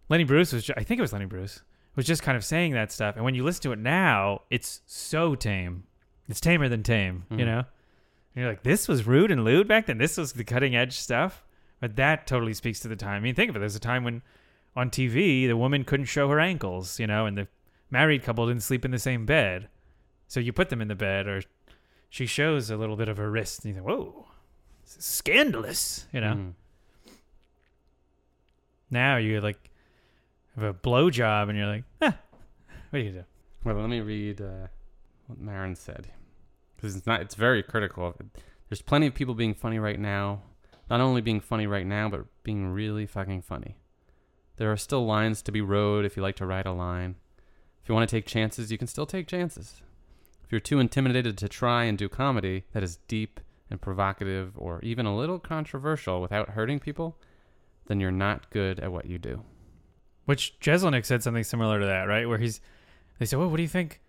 Lenny 0.09 0.25
Bruce 0.25 0.53
was, 0.53 0.65
ju- 0.65 0.75
I 0.77 0.83
think 0.85 0.99
it 0.99 1.03
was 1.03 1.13
Lenny 1.13 1.25
Bruce, 1.25 1.63
was 1.97 2.05
just 2.07 2.23
kind 2.23 2.37
of 2.37 2.45
saying 2.45 2.73
that 2.73 2.93
stuff. 2.93 3.17
And 3.17 3.25
when 3.25 3.35
you 3.35 3.43
listen 3.43 3.63
to 3.63 3.73
it 3.73 3.79
now, 3.79 4.43
it's 4.51 4.83
so 4.87 5.35
tame. 5.35 5.85
It's 6.29 6.41
tamer 6.41 6.69
than 6.69 6.83
tame, 6.83 7.25
you 7.31 7.39
Mhm. 7.39 7.47
know. 7.47 7.59
And 7.59 8.43
you're 8.43 8.49
like, 8.49 8.65
this 8.65 8.89
was 8.89 9.07
rude 9.07 9.31
and 9.31 9.45
lewd 9.45 9.67
back 9.69 9.87
then. 9.87 9.99
This 9.99 10.17
was 10.19 10.33
the 10.33 10.45
cutting 10.45 10.75
edge 10.77 10.95
stuff. 10.99 11.45
But 11.81 11.97
that 11.97 12.27
totally 12.27 12.55
speaks 12.55 12.81
to 12.81 12.89
the 12.89 12.97
time. 12.97 13.17
I 13.17 13.21
mean, 13.21 13.35
think 13.35 13.51
of 13.51 13.57
it. 13.57 13.59
There's 13.61 13.77
a 13.77 13.81
time 13.81 14.05
when 14.05 14.23
on 14.77 14.91
TV 14.91 15.47
the 15.47 15.57
woman 15.57 15.85
couldn't 15.85 16.07
show 16.07 16.29
her 16.31 16.41
ankles, 16.41 16.99
you 16.99 17.07
know, 17.07 17.27
and 17.27 17.37
the 17.37 17.49
married 17.91 18.23
couple 18.23 18.47
didn't 18.47 18.63
sleep 18.63 18.85
in 18.85 18.91
the 18.91 18.99
same 18.99 19.27
bed. 19.27 19.69
So 20.29 20.41
you 20.41 20.53
put 20.53 20.71
them 20.71 20.81
in 20.81 20.89
the 20.89 20.95
bed, 20.95 21.27
or 21.29 21.43
she 22.09 22.27
shows 22.27 22.71
a 22.71 22.77
little 22.77 22.97
bit 22.97 23.09
of 23.09 23.19
her 23.19 23.31
wrist, 23.31 23.65
and 23.65 23.69
you 23.69 23.75
think, 23.75 23.87
whoa, 23.87 24.27
this 24.85 24.97
is 24.97 25.05
scandalous, 25.05 26.07
you 26.13 26.21
know. 26.21 26.35
Mhm. 26.35 26.53
Now 28.91 29.17
you 29.17 29.41
like 29.41 29.71
have 30.55 30.65
a 30.65 30.75
blowjob, 30.75 31.49
and 31.49 31.59
you're 31.59 31.67
like, 31.67 31.85
ah, 32.03 32.17
what 32.91 32.99
do 32.99 33.05
you 33.05 33.11
do? 33.13 33.25
Well, 33.65 33.77
let 33.77 33.89
me 33.89 34.01
read 34.01 34.41
uh, 34.41 34.69
what 35.27 35.39
Maron 35.39 35.75
said 35.75 36.09
because 36.77 36.97
it's 36.97 37.07
not. 37.07 37.21
It's 37.21 37.35
very 37.35 37.63
critical. 37.63 38.15
There's 38.69 38.83
plenty 38.83 39.07
of 39.07 39.15
people 39.15 39.35
being 39.35 39.55
funny 39.55 39.79
right 39.79 39.99
now. 39.99 40.43
Not 40.91 41.01
only 41.01 41.21
being 41.21 41.41
funny 41.41 41.67
right 41.67 41.87
now, 41.87 42.09
but 42.09 42.27
being 42.43 42.69
really 42.69 43.07
fucking 43.07 43.43
funny. 43.43 43.77
There 44.57 44.71
are 44.71 44.77
still 44.77 45.05
lines 45.05 45.43
to 45.43 45.53
be 45.53 45.61
rode 45.61 46.05
if 46.05 46.17
you 46.17 46.23
like 46.23 46.37
to 46.37 46.47
ride 46.47 46.67
a 46.67 46.73
line. 46.73 47.17
If 47.83 47.89
you 47.89 47.95
want 47.95 48.09
to 48.09 48.17
take 48.17 48.27
chances, 48.27 48.71
you 48.71 48.79
can 48.79 48.87
still 48.87 49.07
take 49.07 49.27
chances. 49.27 49.83
If 50.45 50.53
you're 50.53 50.61
too 50.61 50.79
intimidated 50.79 51.37
to 51.39 51.49
try 51.49 51.85
and 51.85 51.99
do 51.99 52.09
comedy 52.09 52.65
that 52.73 52.83
is 52.83 52.99
deep 53.09 53.41
and 53.71 53.81
provocative 53.81 54.53
or 54.57 54.81
even 54.83 55.07
a 55.07 55.17
little 55.17 55.39
controversial 55.39 56.21
without 56.21 56.51
hurting 56.51 56.81
people, 56.81 57.19
then 57.87 58.01
you're 58.01 58.13
not 58.13 58.51
good 58.51 58.79
at 58.81 58.93
what 58.93 59.07
you 59.07 59.19
do. 59.19 59.43
Which 60.27 60.59
Jeselnik 60.61 61.05
said 61.05 61.23
something 61.23 61.45
similar 61.45 61.81
to 61.81 61.87
that, 61.87 62.05
right? 62.05 62.29
Where 62.29 62.39
he's, 62.39 62.61
they 63.19 63.27
said, 63.27 63.39
well, 63.39 63.49
what 63.49 63.57
do 63.57 63.63
you 63.63 63.69
think 63.69 64.01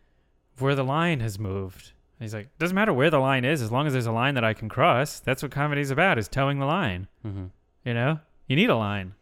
where 0.59 0.75
the 0.75 0.83
line 0.83 1.19
has 1.19 1.39
moved? 1.39 1.91
And 2.19 2.25
he's 2.25 2.33
like, 2.33 2.57
doesn't 2.59 2.75
matter 2.75 2.93
where 2.93 3.09
the 3.09 3.19
line 3.19 3.43
is, 3.43 3.61
as 3.61 3.71
long 3.71 3.87
as 3.87 3.93
there's 3.93 4.05
a 4.05 4.11
line 4.11 4.35
that 4.35 4.43
I 4.45 4.53
can 4.53 4.69
cross. 4.69 5.19
That's 5.19 5.43
what 5.43 5.51
comedy's 5.51 5.91
about, 5.91 6.17
is 6.17 6.27
towing 6.29 6.59
the 6.59 6.65
line. 6.65 7.07
Mm-hmm. 7.25 7.45
You 7.83 7.93
know, 7.93 8.19
you 8.47 8.55
need 8.55 8.69
a 8.69 8.75
line. 8.77 9.15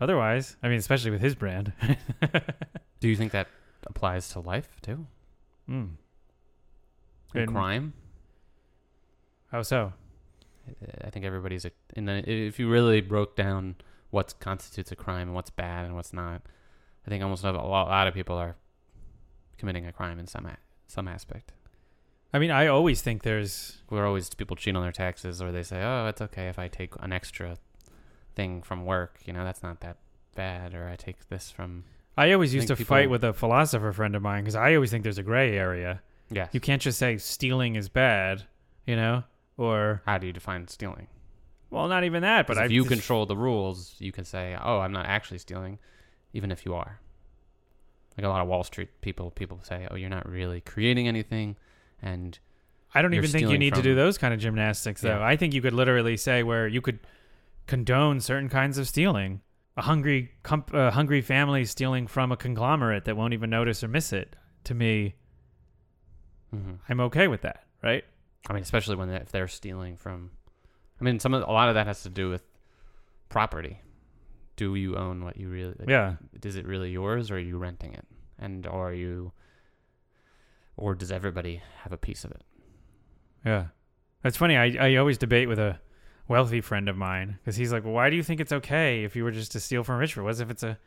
Otherwise, 0.00 0.56
I 0.62 0.68
mean, 0.68 0.78
especially 0.78 1.10
with 1.12 1.20
his 1.20 1.34
brand. 1.34 1.72
Do 3.00 3.08
you 3.08 3.16
think 3.16 3.32
that 3.32 3.46
applies 3.86 4.28
to 4.30 4.40
life 4.40 4.68
too? 4.82 5.06
mm. 5.68 5.90
And 7.34 7.42
And- 7.42 7.52
crime? 7.52 7.92
How 9.52 9.62
so? 9.62 9.92
I 11.04 11.10
think 11.10 11.24
everybody's 11.24 11.64
a, 11.64 11.70
in 11.94 12.06
the, 12.06 12.28
if 12.28 12.58
you 12.58 12.68
really 12.68 13.00
broke 13.00 13.36
down 13.36 13.76
what 14.10 14.34
constitutes 14.40 14.90
a 14.90 14.96
crime 14.96 15.28
and 15.28 15.34
what's 15.34 15.50
bad 15.50 15.84
and 15.86 15.94
what's 15.94 16.12
not, 16.12 16.42
I 17.06 17.08
think 17.10 17.22
almost 17.22 17.44
a 17.44 17.52
lot, 17.52 17.62
a 17.62 17.88
lot 17.88 18.08
of 18.08 18.14
people 18.14 18.36
are 18.36 18.56
committing 19.58 19.86
a 19.86 19.92
crime 19.92 20.18
in 20.18 20.26
some 20.26 20.44
a, 20.46 20.56
some 20.88 21.06
aspect. 21.06 21.52
I 22.36 22.38
mean, 22.38 22.50
I 22.50 22.66
always 22.66 23.00
think 23.00 23.22
there's 23.22 23.78
We're 23.88 24.06
always 24.06 24.28
people 24.34 24.56
cheat 24.56 24.76
on 24.76 24.82
their 24.82 24.92
taxes, 24.92 25.40
or 25.40 25.52
they 25.52 25.62
say, 25.62 25.82
"Oh, 25.82 26.06
it's 26.06 26.20
okay 26.20 26.48
if 26.48 26.58
I 26.58 26.68
take 26.68 26.92
an 27.00 27.10
extra 27.10 27.56
thing 28.34 28.60
from 28.60 28.84
work. 28.84 29.20
You 29.24 29.32
know, 29.32 29.42
that's 29.42 29.62
not 29.62 29.80
that 29.80 29.96
bad." 30.34 30.74
Or 30.74 30.86
I 30.86 30.96
take 30.96 31.30
this 31.30 31.50
from 31.50 31.84
I 32.14 32.32
always 32.32 32.52
used 32.52 32.68
to 32.68 32.76
think 32.76 32.88
fight 32.88 33.08
with 33.08 33.24
a 33.24 33.32
philosopher 33.32 33.90
friend 33.90 34.14
of 34.14 34.20
mine 34.20 34.44
because 34.44 34.54
I 34.54 34.74
always 34.74 34.90
think 34.90 35.02
there's 35.02 35.16
a 35.16 35.22
gray 35.22 35.56
area. 35.56 36.02
yeah. 36.30 36.48
You 36.52 36.60
can't 36.60 36.82
just 36.82 36.98
say 36.98 37.16
stealing 37.16 37.74
is 37.74 37.88
bad, 37.88 38.42
you 38.86 38.96
know, 38.96 39.24
or 39.56 40.02
How 40.04 40.18
do 40.18 40.26
you 40.26 40.34
define 40.34 40.68
stealing? 40.68 41.06
well, 41.70 41.88
not 41.88 42.04
even 42.04 42.20
that. 42.20 42.46
But 42.46 42.56
But 42.56 42.62
I 42.64 42.66
if 42.66 42.70
you 42.70 42.84
control 42.84 43.24
the 43.24 43.36
rules, 43.36 43.94
you 43.98 44.12
can 44.12 44.26
say, 44.26 44.58
"Oh, 44.62 44.80
I'm 44.80 44.92
not 44.92 45.06
actually 45.06 45.38
stealing," 45.38 45.78
even 46.34 46.52
if 46.52 46.66
you 46.66 46.74
are. 46.74 47.00
Like 48.18 48.26
a 48.26 48.28
lot 48.28 48.42
of 48.42 48.48
Wall 48.48 48.62
Street 48.62 49.00
people, 49.00 49.30
people 49.30 49.60
say, 49.62 49.88
"Oh, 49.90 49.94
you're 49.96 50.10
not 50.10 50.28
really 50.28 50.60
creating 50.60 51.08
anything," 51.08 51.56
and 52.06 52.38
I 52.94 53.02
don't 53.02 53.14
even 53.14 53.30
think 53.30 53.48
you 53.50 53.58
need 53.58 53.74
to 53.74 53.82
do 53.82 53.94
those 53.94 54.16
kind 54.18 54.32
of 54.32 54.40
gymnastics, 54.40 55.00
though. 55.02 55.18
Yeah. 55.18 55.24
I 55.26 55.36
think 55.36 55.52
you 55.54 55.60
could 55.60 55.72
literally 55.74 56.16
say 56.16 56.42
where 56.42 56.66
you 56.68 56.80
could 56.80 57.00
condone 57.66 58.20
certain 58.20 58.48
kinds 58.48 58.78
of 58.78 58.86
stealing. 58.88 59.40
A 59.76 59.82
hungry, 59.82 60.30
comp- 60.42 60.72
a 60.72 60.90
hungry 60.90 61.20
family 61.20 61.64
stealing 61.66 62.06
from 62.06 62.32
a 62.32 62.36
conglomerate 62.36 63.04
that 63.04 63.16
won't 63.16 63.34
even 63.34 63.50
notice 63.50 63.84
or 63.84 63.88
miss 63.88 64.12
it. 64.12 64.34
To 64.64 64.74
me, 64.74 65.14
Mhm. 66.54 66.78
I'm 66.88 67.00
okay 67.00 67.28
with 67.28 67.42
that, 67.42 67.64
right? 67.82 68.04
I 68.48 68.52
mean, 68.54 68.62
especially 68.62 68.96
when 68.96 69.08
they, 69.08 69.16
if 69.16 69.30
they're 69.32 69.48
stealing 69.48 69.96
from, 69.96 70.30
I 71.00 71.04
mean, 71.04 71.18
some 71.18 71.34
of 71.34 71.42
a 71.42 71.52
lot 71.52 71.68
of 71.68 71.74
that 71.74 71.86
has 71.86 72.02
to 72.04 72.08
do 72.08 72.30
with 72.30 72.42
property. 73.28 73.80
Do 74.56 74.74
you 74.74 74.96
own 74.96 75.22
what 75.24 75.36
you 75.36 75.48
really? 75.50 75.74
like, 75.78 75.88
Yeah. 75.88 76.16
Is 76.42 76.56
it 76.56 76.64
really 76.66 76.90
yours, 76.90 77.30
or 77.30 77.36
are 77.36 77.38
you 77.38 77.58
renting 77.58 77.92
it? 77.92 78.06
And 78.38 78.66
are 78.66 78.92
you, 78.94 79.32
or 80.76 80.94
does 80.94 81.12
everybody 81.12 81.62
have 81.82 81.92
a 81.92 81.96
piece 81.96 82.24
of 82.24 82.30
it? 82.30 82.42
Yeah. 83.44 83.66
That's 84.22 84.36
funny. 84.36 84.56
I, 84.56 84.76
I 84.80 84.96
always 84.96 85.18
debate 85.18 85.48
with 85.48 85.58
a 85.58 85.78
wealthy 86.28 86.60
friend 86.60 86.88
of 86.88 86.96
mine 86.96 87.38
because 87.38 87.56
he's 87.56 87.72
like, 87.72 87.84
well, 87.84 87.94
why 87.94 88.10
do 88.10 88.16
you 88.16 88.22
think 88.22 88.40
it's 88.40 88.52
okay 88.52 89.04
if 89.04 89.14
you 89.14 89.24
were 89.24 89.30
just 89.30 89.52
to 89.52 89.60
steal 89.60 89.84
from 89.84 89.98
rich 89.98 90.14
people? 90.14 90.24
What 90.24 90.40
if 90.40 90.50
it's 90.50 90.62
a 90.62 90.78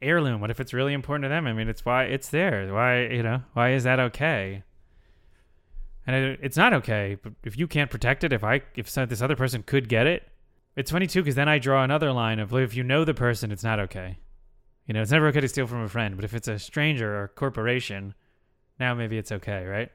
heirloom? 0.00 0.40
What 0.40 0.50
if 0.50 0.60
it's 0.60 0.72
really 0.72 0.92
important 0.92 1.24
to 1.24 1.28
them? 1.28 1.46
I 1.46 1.52
mean, 1.52 1.68
it's 1.68 1.84
why 1.84 2.04
it's 2.04 2.28
there. 2.28 2.72
Why, 2.72 3.06
you 3.06 3.22
know, 3.22 3.42
why 3.54 3.72
is 3.72 3.84
that 3.84 3.98
okay? 3.98 4.62
And 6.06 6.16
it, 6.16 6.40
it's 6.42 6.56
not 6.56 6.72
okay. 6.74 7.16
But 7.20 7.32
if 7.44 7.58
you 7.58 7.66
can't 7.66 7.90
protect 7.90 8.22
it, 8.24 8.32
if 8.32 8.44
I, 8.44 8.62
if 8.76 8.92
this 8.92 9.22
other 9.22 9.36
person 9.36 9.62
could 9.62 9.88
get 9.88 10.06
it, 10.06 10.28
it's 10.76 10.90
funny 10.90 11.06
too 11.06 11.22
because 11.22 11.34
then 11.34 11.48
I 11.48 11.58
draw 11.58 11.82
another 11.82 12.12
line 12.12 12.38
of 12.38 12.54
if 12.54 12.76
you 12.76 12.84
know 12.84 13.04
the 13.04 13.14
person, 13.14 13.50
it's 13.50 13.64
not 13.64 13.80
okay. 13.80 14.18
You 14.86 14.94
know, 14.94 15.02
it's 15.02 15.10
never 15.10 15.26
okay 15.28 15.40
to 15.40 15.48
steal 15.48 15.66
from 15.66 15.82
a 15.82 15.88
friend, 15.88 16.14
but 16.14 16.24
if 16.24 16.34
it's 16.34 16.46
a 16.46 16.60
stranger 16.60 17.16
or 17.16 17.24
a 17.24 17.28
corporation, 17.28 18.14
now 18.78 18.94
maybe 18.94 19.18
it's 19.18 19.32
okay, 19.32 19.64
right? 19.64 19.90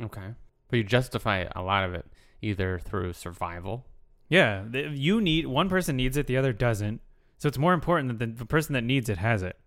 Okay, 0.00 0.28
but 0.68 0.76
you 0.76 0.84
justify 0.84 1.46
a 1.54 1.62
lot 1.62 1.84
of 1.84 1.94
it 1.94 2.06
either 2.42 2.78
through 2.78 3.12
survival. 3.12 3.86
Yeah, 4.28 4.64
you 4.72 5.20
need 5.20 5.46
one 5.46 5.68
person 5.68 5.96
needs 5.96 6.16
it, 6.16 6.26
the 6.26 6.36
other 6.36 6.52
doesn't. 6.52 7.00
So 7.38 7.48
it's 7.48 7.58
more 7.58 7.74
important 7.74 8.18
that 8.18 8.38
the, 8.38 8.46
person 8.46 8.72
that 8.72 8.82
needs 8.82 9.08
it 9.08 9.18
has 9.18 9.42
it. 9.42 9.58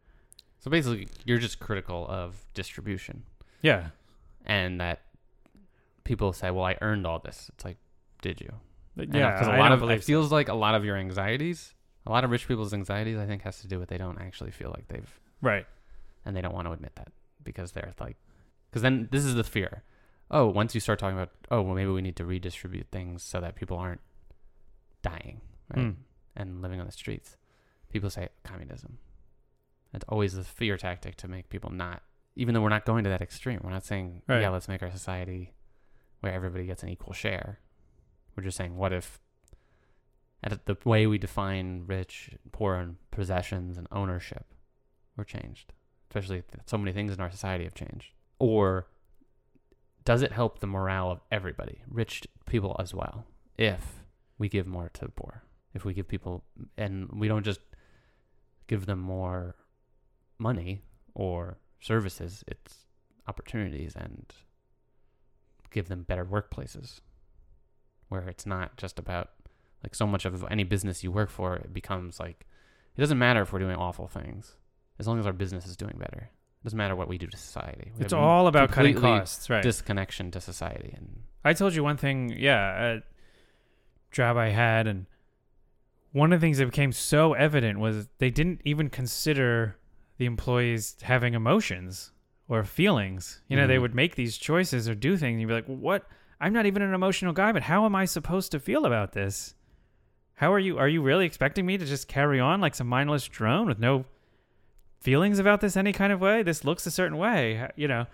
So 0.60 0.72
basically, 0.72 1.08
you're 1.26 1.38
just 1.38 1.60
critical 1.60 2.08
of 2.10 2.36
distribution. 2.54 3.24
Yeah, 3.62 3.90
and 4.46 4.82
that 4.82 5.02
people 6.04 6.34
say, 6.34 6.52
"Well, 6.52 6.66
I 6.66 6.78
earned 6.82 7.06
all 7.06 7.20
this." 7.20 7.50
It's 7.54 7.66
like, 7.66 7.78
did 8.22 8.42
you? 8.42 8.52
Yeah. 8.98 9.34
because 9.34 9.48
a 9.48 9.58
lot 9.58 9.72
of 9.72 9.84
it 9.84 10.02
so. 10.02 10.06
feels 10.06 10.32
like 10.32 10.50
a 10.50 10.56
lot 10.56 10.76
of 10.76 10.84
your 10.84 10.98
anxieties, 10.98 11.74
a 12.06 12.12
lot 12.12 12.24
of 12.24 12.32
rich 12.32 12.48
people's 12.48 12.74
anxieties, 12.74 13.18
I 13.18 13.26
think, 13.26 13.44
has 13.44 13.62
to 13.62 13.68
do 13.68 13.80
with 13.80 13.90
they 13.90 13.98
don't 13.98 14.20
actually 14.20 14.52
feel 14.52 14.72
like 14.72 14.88
they've, 14.88 15.20
right. 15.42 15.66
and 16.26 16.36
they 16.36 16.42
don't 16.42 16.54
want 16.54 16.68
to 16.68 16.72
admit 16.72 16.96
that 16.96 17.10
because 17.44 17.72
they're 17.72 17.94
like, 18.00 18.18
because 18.70 18.82
then 18.82 19.08
this 19.12 19.24
is 19.26 19.36
the 19.36 19.44
fear. 19.44 19.84
Oh, 20.30 20.48
once 20.48 20.74
you 20.76 20.82
start 20.82 21.00
talking 21.00 21.18
about, 21.18 21.32
oh, 21.52 21.62
well, 21.62 21.76
maybe 21.76 21.90
we 21.92 22.02
need 22.02 22.18
to 22.18 22.26
redistribute 22.26 22.88
things 22.92 23.24
so 23.24 23.40
that 23.40 23.56
people 23.56 23.78
aren't 23.78 24.02
dying, 25.02 25.42
right, 25.74 25.86
Mm. 25.86 25.96
and 26.36 26.62
living 26.62 26.80
on 26.80 26.86
the 26.86 26.92
streets. 26.92 27.38
People 27.90 28.10
say 28.10 28.28
communism. 28.44 28.98
It's 29.94 30.06
always 30.10 30.34
the 30.34 30.44
fear 30.44 30.76
tactic 30.78 31.16
to 31.18 31.28
make 31.30 31.48
people 31.50 31.70
not, 31.72 32.04
even 32.36 32.54
though 32.54 32.62
we're 32.62 32.68
not 32.70 32.86
going 32.86 33.06
to 33.06 33.10
that 33.10 33.22
extreme. 33.22 33.62
We're 33.64 33.72
not 33.72 33.86
saying, 33.86 34.22
Right. 34.28 34.42
yeah, 34.42 34.50
let's 34.50 34.68
make 34.68 34.84
our 34.84 34.92
society 34.92 35.54
where 36.20 36.34
everybody 36.34 36.66
gets 36.66 36.84
an 36.84 36.90
equal 36.90 37.14
share. 37.14 37.60
We're 38.36 38.44
just 38.44 38.58
saying, 38.58 38.76
what 38.76 38.92
if 38.92 39.20
at 40.44 40.66
the 40.66 40.78
way 40.84 41.08
we 41.08 41.18
define 41.18 41.86
rich, 41.88 42.32
poor, 42.52 42.76
and 42.76 42.98
possessions 43.12 43.78
and 43.78 43.88
ownership 43.92 44.46
were 45.16 45.24
changed? 45.24 45.72
Especially 46.10 46.44
so 46.66 46.78
many 46.78 46.92
things 46.92 47.14
in 47.14 47.22
our 47.22 47.32
society 47.32 47.64
have 47.64 47.74
changed. 47.74 48.12
Or 48.40 48.88
does 50.06 50.22
it 50.22 50.32
help 50.32 50.60
the 50.60 50.68
morale 50.68 51.12
of 51.12 51.22
everybody, 51.32 51.82
rich 51.90 52.28
people 52.46 52.76
as 52.80 52.94
well, 52.94 53.26
if 53.58 54.04
we 54.38 54.48
give 54.48 54.68
more 54.68 54.90
to 54.94 55.02
the 55.02 55.12
poor? 55.12 55.44
If 55.74 55.86
we 55.86 55.94
give 55.94 56.08
people, 56.08 56.44
and 56.78 57.10
we 57.12 57.28
don't 57.28 57.44
just 57.44 57.60
give 58.68 58.86
them 58.86 59.00
more 59.00 59.56
money 60.38 60.82
or 61.14 61.58
services, 61.80 62.44
it's 62.48 62.86
opportunities 63.28 63.96
and 63.96 64.34
give 65.72 65.88
them 65.88 66.04
better 66.04 66.26
workplaces 66.26 67.02
where 68.10 68.28
it's 68.28 68.46
not 68.46 68.78
just 68.78 68.98
about 68.98 69.32
like 69.84 69.94
so 69.94 70.08
much 70.08 70.26
of 70.26 70.46
any 70.50 70.64
business 70.64 71.04
you 71.04 71.12
work 71.12 71.30
for 71.30 71.56
it 71.56 71.74
becomes 71.74 72.20
like 72.20 72.46
it 72.96 73.02
doesn't 73.02 73.18
matter 73.18 73.42
if 73.42 73.52
we're 73.52 73.60
doing 73.60 73.76
awful 73.76 74.08
things 74.08 74.56
as 74.98 75.08
long 75.08 75.20
as 75.20 75.26
our 75.26 75.34
business 75.34 75.66
is 75.66 75.78
doing 75.78 75.96
better 75.98 76.32
doesn't 76.68 76.78
matter 76.78 76.98
what 76.98 77.08
we 77.08 77.18
do 77.18 77.28
to 77.28 77.38
society 77.38 77.92
we 77.98 78.04
It's 78.04 78.12
all 78.14 78.48
about 78.48 78.72
cutting 78.72 78.96
costs, 78.96 79.50
right? 79.50 79.64
disconnection 79.64 80.32
to 80.32 80.42
society 80.42 80.94
and 80.98 81.22
I 81.46 81.54
told 81.54 81.74
you 81.76 81.82
one 81.84 81.96
thing, 81.96 82.36
yeah, 82.38 82.96
a 82.96 83.02
job 84.12 84.36
I 84.36 84.50
had, 84.50 84.86
and 84.86 85.06
one 86.12 86.34
of 86.34 86.42
the 86.42 86.46
things 86.46 86.58
that 86.58 86.66
became 86.66 86.92
so 86.92 87.34
evident 87.36 87.80
was 87.80 88.10
they 88.18 88.30
didn't 88.30 88.60
even 88.66 88.90
consider 88.90 89.78
the 90.18 90.26
employees 90.26 90.98
having 91.04 91.36
emotions 91.36 92.12
or 92.50 92.66
feelings. 92.66 93.42
You 93.48 93.56
know, 93.56 93.66
they 93.66 93.78
Mhm. 93.78 93.82
would 93.82 93.96
make 93.96 94.16
these 94.16 94.38
choices 94.38 94.90
or 94.90 94.96
do 94.96 95.16
things, 95.16 95.34
and 95.36 95.40
you'd 95.42 95.48
be 95.48 95.54
like, 95.54 95.68
"What? 95.68 96.06
I'm 96.42 96.52
not 96.52 96.66
even 96.66 96.82
an 96.82 96.94
emotional 96.94 97.32
guy, 97.34 97.54
but 97.54 97.64
how 97.64 97.86
am 97.86 97.96
I 97.96 98.04
supposed 98.04 98.52
to 98.52 98.60
feel 98.60 98.86
about 98.86 99.14
this? 99.14 99.56
How 100.36 100.52
are 100.52 100.60
you? 100.60 100.78
Are 100.78 100.90
you 100.90 101.02
really 101.02 101.26
expecting 101.26 101.66
me 101.66 101.78
to 101.78 101.86
just 101.86 102.10
carry 102.10 102.42
on 102.42 102.60
like 102.60 102.76
some 102.76 102.88
mindless 102.88 103.26
drone 103.28 103.68
with 103.68 103.80
no 103.80 104.04
feelings 105.00 105.40
about 105.40 105.62
this 105.62 105.78
any 105.78 105.94
kind 105.94 106.12
of 106.14 106.20
way? 106.22 106.44
This 106.44 106.64
looks 106.66 106.86
a 106.86 106.92
certain 106.92 107.18
way, 107.18 107.70
you 107.76 107.88
know." 107.88 108.06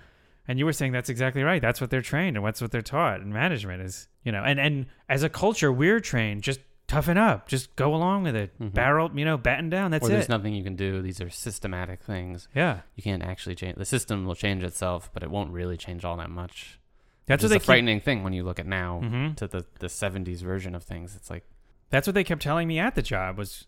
And 0.48 0.60
you 0.60 0.65
were 0.65 0.74
saying 0.74 0.91
that's 0.91 1.10
exactly 1.10 1.41
right. 1.41 1.62
That's 1.62 1.80
what 1.80 1.89
they're 1.89 2.02
trained 2.02 2.36
and 2.36 2.46
that's 2.46 2.62
what 2.62 2.69
they're 2.72 2.82
taught. 2.82 3.22
And 3.22 3.32
management 3.34 3.82
is, 3.82 4.10
you 4.26 4.32
know, 4.34 4.43
and, 4.43 4.60
and 4.60 4.88
as 5.08 5.24
a 5.24 5.30
culture, 5.30 5.72
we're 5.72 6.02
trained 6.02 6.41
just 6.43 6.60
toughen 6.86 7.17
up, 7.17 7.48
just 7.48 7.74
go 7.78 7.96
along 7.96 8.24
with 8.24 8.36
it, 8.36 8.52
Mhm. 8.60 8.74
barrel, 8.74 9.10
you 9.15 9.24
know, 9.24 9.38
batten 9.38 9.69
down. 9.69 9.91
That's 9.91 10.06
or 10.06 10.10
there's 10.10 10.26
it. 10.26 10.30
nothing 10.30 10.54
you 10.54 10.62
can 10.63 10.76
do 10.76 11.02
these 11.02 11.22
are 11.22 11.30
systematic 11.30 12.04
things 12.04 12.50
yeah, 12.54 12.82
you 12.96 13.02
can't 13.02 13.24
actually 13.24 13.56
change 13.56 13.78
the 13.78 13.86
system 13.86 14.26
will 14.26 14.36
change 14.36 14.63
itself 14.63 15.10
but 15.13 15.24
it 15.24 15.32
won't 15.32 15.50
really 15.52 15.78
change 15.78 16.04
all 16.04 16.17
that 16.17 16.30
much 16.30 16.78
that's 17.26 17.41
which 17.41 17.43
what 17.43 17.46
is 17.46 17.50
they 17.52 17.56
a 17.56 17.60
keep. 17.60 17.65
frightening 17.65 18.02
thing 18.02 18.22
when 18.22 18.34
you 18.34 18.43
look 18.43 18.60
at 18.60 18.67
now 18.67 19.00
Mhm. 19.02 19.38
to 19.38 19.48
the, 19.48 19.65
the 19.80 19.88
70s 19.88 20.41
version 20.41 20.76
of 20.76 20.84
things 20.84 21.15
it's 21.15 21.30
like 21.30 21.46
That's 21.89 22.06
what 22.06 22.15
they 22.15 22.24
kept 22.26 22.41
telling 22.41 22.67
me 22.67 22.80
at 22.80 22.96
the 22.96 23.02
job 23.02 23.38
was, 23.38 23.65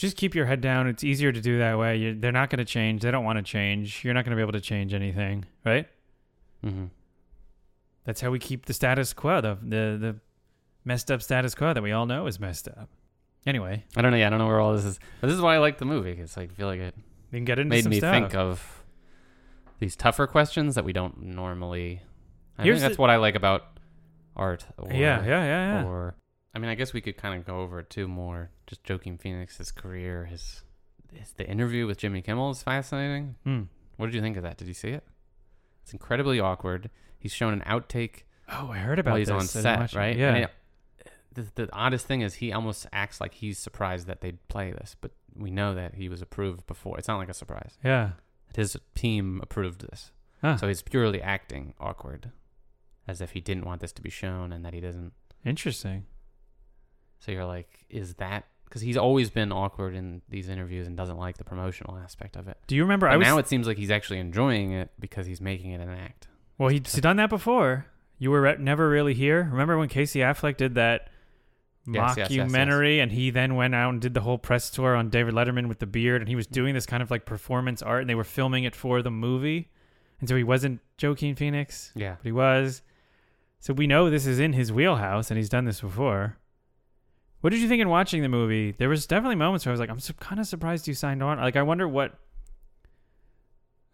just 0.00 0.16
keep 0.16 0.34
your 0.34 0.46
head 0.46 0.60
down. 0.60 0.86
It's 0.86 1.04
easier 1.04 1.30
to 1.30 1.40
do 1.40 1.58
that 1.58 1.78
way. 1.78 1.96
You, 1.96 2.14
they're 2.18 2.32
not 2.32 2.50
going 2.50 2.58
to 2.58 2.64
change. 2.64 3.02
They 3.02 3.10
don't 3.10 3.24
want 3.24 3.36
to 3.38 3.42
change. 3.42 4.02
You're 4.04 4.14
not 4.14 4.24
going 4.24 4.30
to 4.30 4.36
be 4.36 4.42
able 4.42 4.52
to 4.52 4.60
change 4.60 4.94
anything, 4.94 5.44
right? 5.64 5.86
hmm 6.64 6.86
That's 8.04 8.20
how 8.20 8.30
we 8.30 8.38
keep 8.38 8.66
the 8.66 8.72
status 8.74 9.12
quo, 9.12 9.40
the 9.40 9.56
the 9.62 9.96
the 10.00 10.16
messed 10.84 11.10
up 11.10 11.22
status 11.22 11.54
quo 11.54 11.72
that 11.74 11.82
we 11.82 11.92
all 11.92 12.06
know 12.06 12.26
is 12.26 12.40
messed 12.40 12.68
up. 12.68 12.88
Anyway, 13.46 13.84
I 13.96 14.02
don't 14.02 14.10
know. 14.10 14.16
Yeah, 14.18 14.26
I 14.26 14.30
don't 14.30 14.38
know 14.38 14.46
where 14.46 14.60
all 14.60 14.74
this 14.74 14.84
is. 14.84 14.98
But 15.20 15.28
this 15.28 15.34
is 15.36 15.40
why 15.42 15.54
I 15.54 15.58
like 15.58 15.78
the 15.78 15.84
movie. 15.86 16.12
It's 16.12 16.36
like 16.36 16.50
I 16.50 16.54
feel 16.54 16.66
like 16.66 16.80
it 16.80 16.94
you 17.30 17.36
can 17.38 17.44
get 17.44 17.58
into 17.58 17.70
made 17.70 17.86
me 17.86 17.98
stuff. 17.98 18.12
think 18.14 18.34
of 18.34 18.84
these 19.78 19.96
tougher 19.96 20.26
questions 20.26 20.74
that 20.74 20.84
we 20.84 20.92
don't 20.92 21.22
normally. 21.22 22.02
I 22.58 22.64
Here's 22.64 22.76
think 22.78 22.82
that's 22.82 22.96
the- 22.96 23.00
what 23.02 23.10
I 23.10 23.16
like 23.16 23.34
about 23.34 23.62
art. 24.36 24.66
Or, 24.76 24.90
yeah, 24.92 25.24
yeah, 25.24 25.24
yeah, 25.24 25.80
yeah. 25.82 25.86
Or 25.86 26.14
I 26.54 26.58
mean, 26.58 26.68
I 26.70 26.74
guess 26.74 26.92
we 26.92 27.00
could 27.00 27.16
kind 27.16 27.38
of 27.38 27.46
go 27.46 27.60
over 27.60 27.78
it 27.80 27.90
too 27.90 28.08
more. 28.08 28.50
Just 28.66 28.82
joking, 28.84 29.18
Phoenix's 29.18 29.70
career, 29.70 30.24
his, 30.26 30.62
his 31.12 31.32
the 31.32 31.48
interview 31.48 31.86
with 31.86 31.98
Jimmy 31.98 32.22
Kimmel 32.22 32.50
is 32.50 32.62
fascinating. 32.62 33.36
Hmm. 33.44 33.62
What 33.96 34.06
did 34.06 34.14
you 34.14 34.20
think 34.20 34.36
of 34.36 34.42
that? 34.42 34.56
Did 34.56 34.66
you 34.68 34.74
see 34.74 34.88
it? 34.90 35.04
It's 35.82 35.92
incredibly 35.92 36.40
awkward. 36.40 36.90
He's 37.18 37.32
shown 37.32 37.52
an 37.52 37.60
outtake 37.60 38.22
Oh, 38.52 38.70
I 38.72 38.78
heard 38.78 38.98
about 38.98 39.12
while 39.12 39.18
he's 39.18 39.28
this. 39.28 39.34
on 39.56 39.62
set, 39.62 39.94
right? 39.94 40.16
Yeah. 40.16 40.34
It- 40.36 40.50
the, 41.32 41.46
the 41.54 41.68
oddest 41.72 42.06
thing 42.06 42.22
is 42.22 42.34
he 42.34 42.52
almost 42.52 42.88
acts 42.92 43.20
like 43.20 43.34
he's 43.34 43.56
surprised 43.56 44.08
that 44.08 44.20
they'd 44.20 44.38
play 44.48 44.72
this, 44.72 44.96
but 45.00 45.12
we 45.36 45.52
know 45.52 45.76
that 45.76 45.94
he 45.94 46.08
was 46.08 46.20
approved 46.20 46.66
before. 46.66 46.98
It's 46.98 47.06
not 47.06 47.18
like 47.18 47.28
a 47.28 47.34
surprise. 47.34 47.78
yeah. 47.84 48.10
His 48.56 48.76
team 48.96 49.38
approved 49.40 49.82
this, 49.88 50.10
Huh. 50.40 50.56
so 50.56 50.66
he's 50.66 50.82
purely 50.82 51.22
acting 51.22 51.72
awkward, 51.78 52.32
as 53.06 53.20
if 53.20 53.30
he 53.30 53.40
didn't 53.40 53.64
want 53.64 53.80
this 53.80 53.92
to 53.92 54.02
be 54.02 54.10
shown 54.10 54.52
and 54.52 54.64
that 54.64 54.74
he 54.74 54.80
doesn't. 54.80 55.12
Interesting. 55.44 56.06
So 57.20 57.32
you're 57.32 57.44
like, 57.46 57.68
is 57.88 58.14
that 58.14 58.46
because 58.64 58.82
he's 58.82 58.96
always 58.96 59.30
been 59.30 59.52
awkward 59.52 59.94
in 59.94 60.22
these 60.28 60.48
interviews 60.48 60.86
and 60.86 60.96
doesn't 60.96 61.16
like 61.18 61.36
the 61.38 61.44
promotional 61.44 61.96
aspect 61.96 62.36
of 62.36 62.48
it? 62.48 62.56
Do 62.66 62.74
you 62.76 62.82
remember? 62.82 63.06
But 63.06 63.14
I 63.14 63.16
was 63.16 63.26
now 63.26 63.38
it 63.38 63.48
seems 63.48 63.66
like 63.66 63.76
he's 63.78 63.90
actually 63.90 64.18
enjoying 64.20 64.72
it 64.72 64.90
because 64.98 65.26
he's 65.26 65.40
making 65.40 65.70
it 65.72 65.80
an 65.80 65.90
act. 65.90 66.28
well. 66.58 66.68
He's 66.68 66.80
done 66.94 67.16
that 67.16 67.30
before. 67.30 67.86
You 68.18 68.30
were 68.30 68.42
re- 68.42 68.56
never 68.58 68.88
really 68.88 69.14
here. 69.14 69.48
Remember 69.50 69.78
when 69.78 69.88
Casey 69.88 70.20
Affleck 70.20 70.56
did 70.58 70.74
that 70.74 71.08
Yes, 71.86 72.14
yes, 72.16 72.30
yes, 72.30 72.52
yes. 72.52 72.54
and 73.02 73.10
he 73.10 73.30
then 73.30 73.54
went 73.56 73.74
out 73.74 73.90
and 73.90 74.00
did 74.02 74.12
the 74.14 74.20
whole 74.20 74.36
press 74.38 74.70
tour 74.70 74.94
on 74.94 75.08
David 75.08 75.34
Letterman 75.34 75.66
with 75.66 75.78
the 75.78 75.86
beard, 75.86 76.20
and 76.20 76.28
he 76.28 76.36
was 76.36 76.46
doing 76.46 76.74
this 76.74 76.84
kind 76.86 77.02
of 77.02 77.10
like 77.10 77.24
performance 77.24 77.80
art, 77.82 78.02
and 78.02 78.10
they 78.10 78.14
were 78.14 78.22
filming 78.22 78.64
it 78.64 78.76
for 78.76 79.00
the 79.02 79.10
movie, 79.10 79.70
and 80.20 80.28
so 80.28 80.36
he 80.36 80.44
wasn't 80.44 80.80
Joaquin 81.02 81.34
Phoenix, 81.34 81.90
Yeah. 81.96 82.16
but 82.18 82.24
he 82.26 82.32
was. 82.32 82.82
So 83.60 83.72
we 83.72 83.86
know 83.86 84.10
this 84.10 84.26
is 84.26 84.38
in 84.38 84.52
his 84.52 84.70
wheelhouse, 84.70 85.30
and 85.30 85.38
he's 85.38 85.48
done 85.48 85.64
this 85.64 85.80
before. 85.80 86.36
What 87.40 87.50
did 87.50 87.60
you 87.60 87.68
think 87.68 87.80
in 87.80 87.88
watching 87.88 88.22
the 88.22 88.28
movie? 88.28 88.72
There 88.72 88.88
was 88.88 89.06
definitely 89.06 89.36
moments 89.36 89.64
where 89.64 89.70
I 89.70 89.74
was 89.74 89.80
like, 89.80 89.88
I'm 89.90 89.98
su- 90.00 90.12
kind 90.14 90.40
of 90.40 90.46
surprised 90.46 90.86
you 90.86 90.94
signed 90.94 91.22
on. 91.22 91.38
Like, 91.38 91.56
I 91.56 91.62
wonder 91.62 91.88
what. 91.88 92.18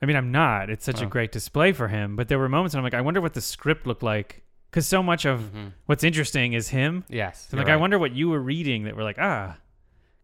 I 0.03 0.07
mean, 0.07 0.17
I'm 0.17 0.31
not. 0.31 0.69
It's 0.69 0.85
such 0.85 1.01
a 1.01 1.07
Oh. 1.07 1.09
great 1.09 1.33
display 1.33 1.73
for 1.73 1.89
him, 1.89 2.17
but 2.17 2.29
there 2.29 2.39
were 2.39 2.49
moments 2.49 2.75
when 2.75 2.81
I'm 2.81 2.85
like, 2.85 2.95
I 2.95 3.01
wonder 3.01 3.21
what 3.21 3.35
the 3.35 3.41
script 3.41 3.87
looked 3.87 4.03
like, 4.03 4.43
because 4.71 4.87
so 4.87 5.03
much 5.03 5.25
of 5.25 5.49
hmm 5.51 5.69
what's 5.87 6.05
interesting 6.05 6.53
is 6.53 6.69
him. 6.69 7.05
Yes. 7.09 7.49
So 7.51 7.57
like, 7.57 7.69
I 7.69 7.77
wonder 7.77 7.99
what 7.99 8.13
you 8.15 8.29
were 8.29 8.41
reading 8.41 8.85
that 8.85 8.97
were 8.97 9.05
like, 9.05 9.19
ah, 9.19 9.57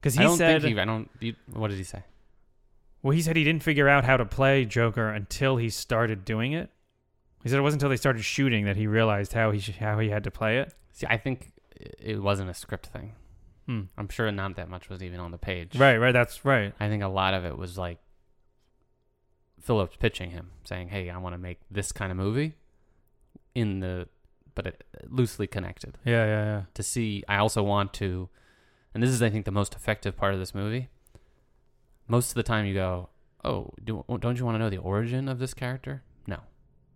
because 0.01 0.15
he 0.15 0.21
I 0.21 0.25
don't 0.25 0.37
said, 0.37 0.63
think 0.63 0.75
he. 0.77 0.81
I 0.81 0.85
don't. 0.85 1.09
You, 1.21 1.35
what 1.53 1.69
did 1.69 1.79
he 1.79 1.85
say? 1.85 2.03
well, 3.03 3.13
he 3.13 3.23
said 3.23 3.35
he 3.37 3.45
didn't 3.45 3.63
figure 3.65 3.89
out 3.89 4.05
how 4.05 4.17
to 4.17 4.25
play 4.25 4.65
Joker 4.65 5.09
until 5.09 5.57
he 5.57 5.71
started 5.71 6.25
doing 6.25 6.53
it. 6.53 6.71
He 7.43 7.49
said 7.49 7.59
it 7.59 7.63
wasn't 7.63 7.81
until 7.83 7.91
they 7.91 7.97
started 7.97 8.23
shooting 8.23 8.65
that 8.67 8.77
he 8.77 8.87
realized 8.87 9.33
how 9.33 9.51
he 9.53 9.59
sh- 9.61 9.77
how 9.79 9.99
he 10.01 10.11
had 10.11 10.23
to 10.25 10.31
play 10.31 10.59
it. 10.59 10.75
See, 10.93 11.07
I 11.09 11.17
think 11.17 11.52
it 11.99 12.23
wasn't 12.23 12.51
a 12.51 12.55
script 12.55 12.87
thing. 12.87 13.15
Hmm. 13.67 13.83
I'm 13.97 14.09
sure 14.09 14.31
not 14.33 14.57
that 14.57 14.69
much 14.69 14.89
was 14.89 15.03
even 15.03 15.21
on 15.21 15.31
the 15.31 15.39
page. 15.39 15.77
Right, 15.77 15.97
right, 15.97 16.13
that's 16.13 16.45
right. 16.45 16.73
I 16.81 16.89
think 16.89 17.03
a 17.03 17.09
lot 17.09 17.33
of 17.35 17.45
it 17.45 17.57
was 17.57 17.79
like 17.79 17.99
Phillips 19.61 19.97
pitching 19.97 20.31
him, 20.31 20.51
saying, 20.65 20.89
"Hey, 20.89 21.09
I 21.11 21.19
want 21.19 21.35
to 21.35 21.39
make 21.39 21.61
this 21.71 21.93
kind 21.93 22.11
of 22.11 22.19
movie 22.19 22.55
in 23.55 23.81
the, 23.81 24.09
but 24.55 24.67
it, 24.67 24.85
loosely 25.09 25.47
connected 25.47 25.97
Yeah, 26.05 26.25
yeah, 26.27 26.45
yeah. 26.45 26.63
to 26.75 26.83
see. 26.83 27.23
I 27.29 27.37
also 27.37 27.63
want 27.63 27.93
to, 27.95 28.29
and 28.95 29.03
this 29.03 29.11
is, 29.11 29.23
I 29.23 29.31
think, 29.31 29.45
the 29.45 29.51
most 29.53 29.75
effective 29.75 30.17
part 30.17 30.35
of 30.35 30.41
this 30.41 30.55
movie. 30.55 30.89
Most 32.09 32.31
of 32.31 32.35
the 32.35 32.43
time, 32.43 32.67
you 32.67 32.75
go, 32.75 33.11
"Oh, 33.45 33.71
do, 33.85 34.05
don't 34.19 34.39
you 34.39 34.45
want 34.45 34.57
to 34.57 34.59
know 34.59 34.71
the 34.71 34.79
origin 34.79 35.29
of 35.29 35.39
this 35.39 35.55
character?" 35.55 36.03
No, 36.27 36.41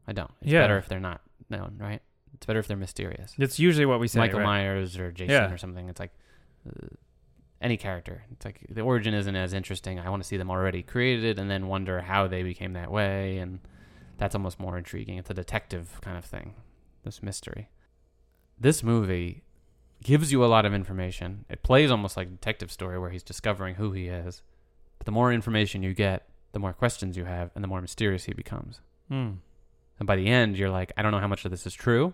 I 0.09 0.12
don't. 0.12 0.33
It's 0.40 0.51
Yeah. 0.51 0.62
better 0.62 0.79
if 0.79 0.88
they're 0.88 0.99
not 0.99 1.20
known, 1.49 1.77
right? 1.79 2.03
It's 2.37 2.46
better 2.46 2.59
if 2.61 2.68
they're 2.68 2.77
mysterious. 2.77 3.35
It's 3.38 3.59
usually 3.59 3.87
what 3.87 3.99
we 4.01 4.09
say. 4.09 4.18
Michael 4.20 4.40
right? 4.40 4.46
Myers 4.46 4.96
or 4.99 5.11
Jason 5.11 5.31
Yeah. 5.35 5.51
or 5.51 5.57
something. 5.59 5.88
It's 5.88 5.99
like 6.01 6.12
uh, 6.68 6.87
any 7.61 7.77
character. 7.77 8.25
It's 8.33 8.44
like 8.44 8.61
the 8.68 8.83
origin 8.83 9.14
isn't 9.14 9.35
as 9.35 9.53
interesting. 9.53 9.99
I 9.99 10.09
want 10.11 10.22
to 10.22 10.29
see 10.29 10.37
them 10.37 10.51
already 10.51 10.83
created 10.83 11.38
and 11.38 11.51
then 11.51 11.66
wonder 11.66 12.03
how 12.03 12.27
they 12.29 12.42
became 12.42 12.75
that 12.75 12.90
way, 12.90 13.38
and 13.38 13.61
that's 14.18 14.35
almost 14.35 14.61
more 14.61 14.77
intriguing. 14.77 15.18
It's 15.18 15.31
a 15.31 15.35
detective 15.35 15.99
kind 16.03 16.16
of 16.18 16.25
thing, 16.25 16.55
this 17.05 17.22
mystery. 17.22 17.70
This 18.59 18.83
movie 18.83 19.42
gives 20.03 20.31
you 20.31 20.44
a 20.44 20.46
lot 20.46 20.66
of 20.66 20.75
information. 20.75 21.46
It 21.49 21.62
plays 21.62 21.90
almost 21.90 22.16
like 22.16 22.29
a 22.29 22.31
detective 22.31 22.70
story 22.70 22.99
where 22.99 23.11
he's 23.11 23.22
discovering 23.22 23.77
who 23.77 23.92
he 23.92 24.09
is. 24.09 24.42
But 24.99 25.07
the 25.07 25.12
more 25.12 25.33
information 25.33 25.83
you 25.83 25.94
get, 25.94 26.29
the 26.53 26.59
more 26.59 26.72
questions 26.72 27.16
you 27.16 27.25
have, 27.25 27.51
and 27.55 27.64
the 27.64 27.68
more 27.68 27.81
mysterious 27.81 28.25
he 28.25 28.33
becomes. 28.35 28.81
Hmm. 29.09 29.31
And 29.99 30.07
by 30.07 30.16
the 30.16 30.27
end, 30.27 30.59
you're 30.59 30.70
like, 30.70 30.92
I 30.96 31.03
don't 31.03 31.12
know 31.12 31.20
how 31.20 31.27
much 31.29 31.44
of 31.46 31.51
this 31.51 31.66
is 31.66 31.72
true. 31.75 32.12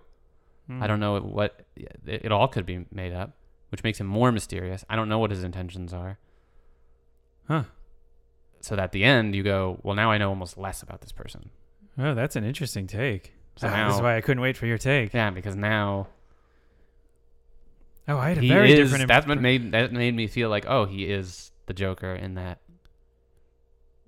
Hmm. 0.76 0.82
I 0.82 0.86
don't 0.86 1.00
know 1.00 1.18
what 1.20 1.64
it, 1.76 1.96
it 2.24 2.32
all 2.32 2.48
could 2.48 2.66
be 2.66 2.84
made 2.92 3.12
up, 3.12 3.32
which 3.70 3.82
makes 3.82 3.98
him 4.00 4.06
more 4.06 4.32
mysterious. 4.32 4.84
I 4.88 4.96
don't 4.96 5.08
know 5.08 5.18
what 5.18 5.30
his 5.30 5.42
intentions 5.44 5.92
are. 5.92 6.18
Huh. 7.48 7.64
So 8.60 8.76
that 8.76 8.82
at 8.84 8.92
the 8.92 9.04
end, 9.04 9.34
you 9.34 9.42
go, 9.42 9.78
well, 9.82 9.94
now 9.96 10.10
I 10.10 10.18
know 10.18 10.28
almost 10.28 10.56
less 10.56 10.82
about 10.82 11.00
this 11.00 11.12
person. 11.12 11.50
Oh, 11.98 12.14
that's 12.14 12.36
an 12.36 12.44
interesting 12.44 12.86
take. 12.86 13.32
So 13.56 13.68
Ah, 13.68 13.88
this 13.88 13.96
is 13.96 14.02
why 14.02 14.16
I 14.16 14.20
couldn't 14.20 14.40
wait 14.40 14.56
for 14.56 14.66
your 14.66 14.78
take. 14.78 15.12
Yeah, 15.12 15.30
because 15.30 15.56
now 15.56 16.08
Oh, 18.08 18.16
I 18.18 18.30
had 18.30 18.38
a 18.38 18.48
very 18.48 18.72
is. 18.72 18.90
different. 18.90 19.08
That's 19.08 19.26
what 19.26 19.40
made 19.40 19.72
that 19.72 19.92
made 19.92 20.14
me 20.14 20.26
feel 20.26 20.48
like, 20.48 20.64
oh, 20.66 20.86
he 20.86 21.04
is 21.04 21.50
the 21.66 21.74
Joker 21.74 22.14
in 22.14 22.34
that. 22.34 22.58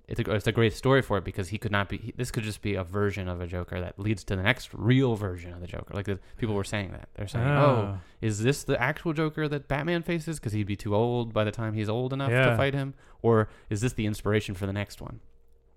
It's 0.07 0.19
a, 0.19 0.31
it's 0.33 0.45
a 0.45 0.51
great 0.51 0.73
story 0.73 1.01
for 1.01 1.17
it 1.17 1.23
because 1.23 1.47
he 1.49 1.57
could 1.57 1.71
not 1.71 1.89
be. 1.89 1.97
He, 1.97 2.13
this 2.15 2.29
could 2.29 2.43
just 2.43 2.61
be 2.61 2.75
a 2.75 2.83
version 2.83 3.27
of 3.27 3.41
a 3.41 3.47
Joker 3.47 3.81
that 3.81 3.97
leads 3.99 4.23
to 4.25 4.35
the 4.35 4.43
next 4.43 4.69
real 4.73 5.15
version 5.15 5.51
of 5.51 5.61
the 5.61 5.67
Joker. 5.67 5.93
Like 5.95 6.05
the, 6.05 6.19
people 6.37 6.53
were 6.53 6.63
saying 6.63 6.91
that 6.91 7.09
they're 7.15 7.27
saying, 7.27 7.47
oh, 7.47 7.95
ah. 7.95 8.01
is 8.21 8.43
this 8.43 8.63
the 8.63 8.79
actual 8.79 9.13
Joker 9.13 9.47
that 9.47 9.67
Batman 9.67 10.03
faces? 10.03 10.39
Because 10.39 10.53
he'd 10.53 10.67
be 10.67 10.75
too 10.75 10.93
old 10.95 11.33
by 11.33 11.43
the 11.43 11.51
time 11.51 11.73
he's 11.73 11.89
old 11.89 12.13
enough 12.13 12.29
Yeah. 12.29 12.51
to 12.51 12.55
fight 12.57 12.75
him, 12.75 12.93
or 13.23 13.49
is 13.69 13.81
this 13.81 13.93
the 13.93 14.05
inspiration 14.05 14.53
for 14.53 14.67
the 14.67 14.73
next 14.73 15.01
one? 15.01 15.21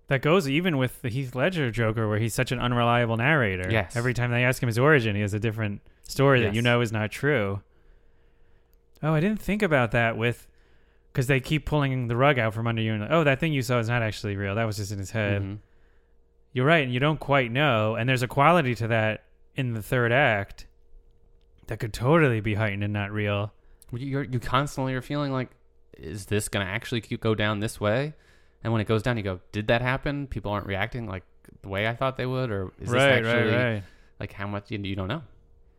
That 0.09 0.21
goes 0.23 0.49
even 0.49 0.77
with 0.79 1.01
the 1.03 1.09
Heath 1.09 1.35
Ledger 1.35 1.71
Joker, 1.71 2.09
where 2.09 2.19
he's 2.19 2.35
such 2.35 2.53
an 2.53 2.59
unreliable 2.59 3.17
narrator. 3.17 3.69
Yes. 3.71 3.97
Every 3.97 4.13
time 4.15 4.31
they 4.31 4.45
ask 4.45 4.63
him 4.63 4.67
his 4.67 4.79
origin, 4.79 5.15
he 5.15 5.23
has 5.23 5.35
a 5.35 5.41
different 5.41 5.81
story 6.03 6.43
that 6.43 6.55
you 6.55 6.63
know 6.63 6.81
is 6.81 6.93
not 6.93 7.11
true. 7.11 7.61
Oh, 9.03 9.15
I 9.15 9.21
didn't 9.21 9.41
think 9.41 9.63
about 9.63 9.93
that 9.93 10.17
with, 10.17 10.47
because 11.19 11.27
they 11.27 11.41
keep 11.41 11.67
pulling 11.67 12.07
the 12.07 12.15
rug 12.15 12.39
out 12.39 12.55
from 12.55 12.69
under 12.69 12.81
you, 12.81 12.93
and 12.93 13.01
like, 13.01 13.11
oh, 13.11 13.25
that 13.25 13.41
thing 13.41 13.53
you 13.53 13.61
saw 13.61 13.81
is 13.81 13.89
not 13.89 14.03
actually 14.03 14.37
real. 14.37 14.55
That 14.55 14.67
was 14.67 14.77
just 14.77 14.93
in 14.93 15.01
his 15.01 15.11
head. 15.11 15.43
Mhm. 15.43 15.59
You're 16.53 16.65
right, 16.65 16.85
and 16.85 16.95
you 16.95 17.01
don't 17.01 17.19
quite 17.19 17.51
know. 17.51 17.97
And 17.97 18.09
there's 18.09 18.23
a 18.23 18.29
quality 18.29 18.77
to 18.77 18.87
that 18.87 19.25
in 19.57 19.73
the 19.73 19.83
third 19.83 20.13
act 20.13 20.69
that 21.67 21.81
could 21.81 21.93
totally 21.93 22.41
be 22.41 22.55
heightened 22.55 22.85
and 22.85 22.93
not 22.93 23.11
real. 23.11 23.53
You're, 23.91 24.23
you 24.23 24.39
constantly 24.39 24.95
are 24.95 25.03
feeling 25.03 25.33
like, 25.33 25.51
is 25.97 26.27
this 26.27 26.49
going 26.49 26.65
to 26.65 26.71
actually 26.71 27.01
go 27.01 27.35
down 27.35 27.59
this 27.59 27.81
way? 27.81 28.15
And 28.63 28.73
when 28.73 28.81
it 28.81 28.87
goes 28.87 29.03
down, 29.03 29.17
you 29.17 29.25
go, 29.25 29.41
did 29.51 29.67
that 29.67 29.83
happen? 29.83 30.29
People 30.29 30.53
aren't 30.53 30.69
reacting 30.69 31.09
like 31.09 31.25
the 31.63 31.69
way 31.69 31.89
I 31.89 31.97
thought 31.97 32.17
they 32.17 32.27
would, 32.27 32.53
or 32.53 32.73
is 32.81 32.91
right, 32.91 33.23
this 33.23 33.27
actually 33.27 33.53
right, 33.53 33.73
right. 33.73 33.83
like 34.21 34.33
how 34.33 34.47
much 34.47 34.71
you, 34.71 34.79
you 34.79 34.95
don't 34.95 35.09
know? 35.09 35.23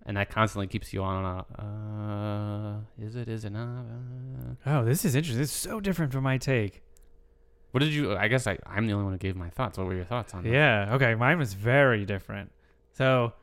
And 0.10 0.18
that 0.18 0.32
constantly 0.32 0.66
keeps 0.66 0.92
you 0.92 1.04
on. 1.04 1.24
Uh, 1.24 2.80
is 3.00 3.16
it? 3.16 3.28
Is 3.30 3.46
it 3.46 3.52
not? 3.52 3.86
Uh, 3.86 4.56
Oh, 4.66 4.84
this 4.84 5.06
is 5.06 5.14
interesting. 5.14 5.44
It's 5.44 5.52
so 5.52 5.80
different 5.80 6.12
from 6.12 6.24
my 6.24 6.38
take. 6.40 6.82
what 7.72 7.82
did 7.82 7.94
you? 7.94 8.18
I 8.18 8.28
guess 8.28 8.48
I, 8.48 8.58
I'm 8.66 8.88
the 8.88 8.94
only 8.94 9.04
one 9.06 9.14
who 9.14 9.20
gave 9.20 9.36
my 9.36 9.50
thoughts. 9.52 9.78
What 9.78 9.86
were 9.86 9.94
your 9.94 10.06
thoughts 10.06 10.34
on 10.34 10.44
that? 10.44 10.50
Yeah. 10.50 10.96
Okay. 10.96 11.14
Mine 11.14 11.38
was 11.38 11.54
very 11.54 12.06
different. 12.06 12.52
So 12.94 13.34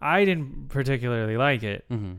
I 0.00 0.24
didn't 0.24 0.70
particularly 0.70 1.36
like 1.36 1.62
it. 1.62 1.84
Mm-hmm. 1.90 2.14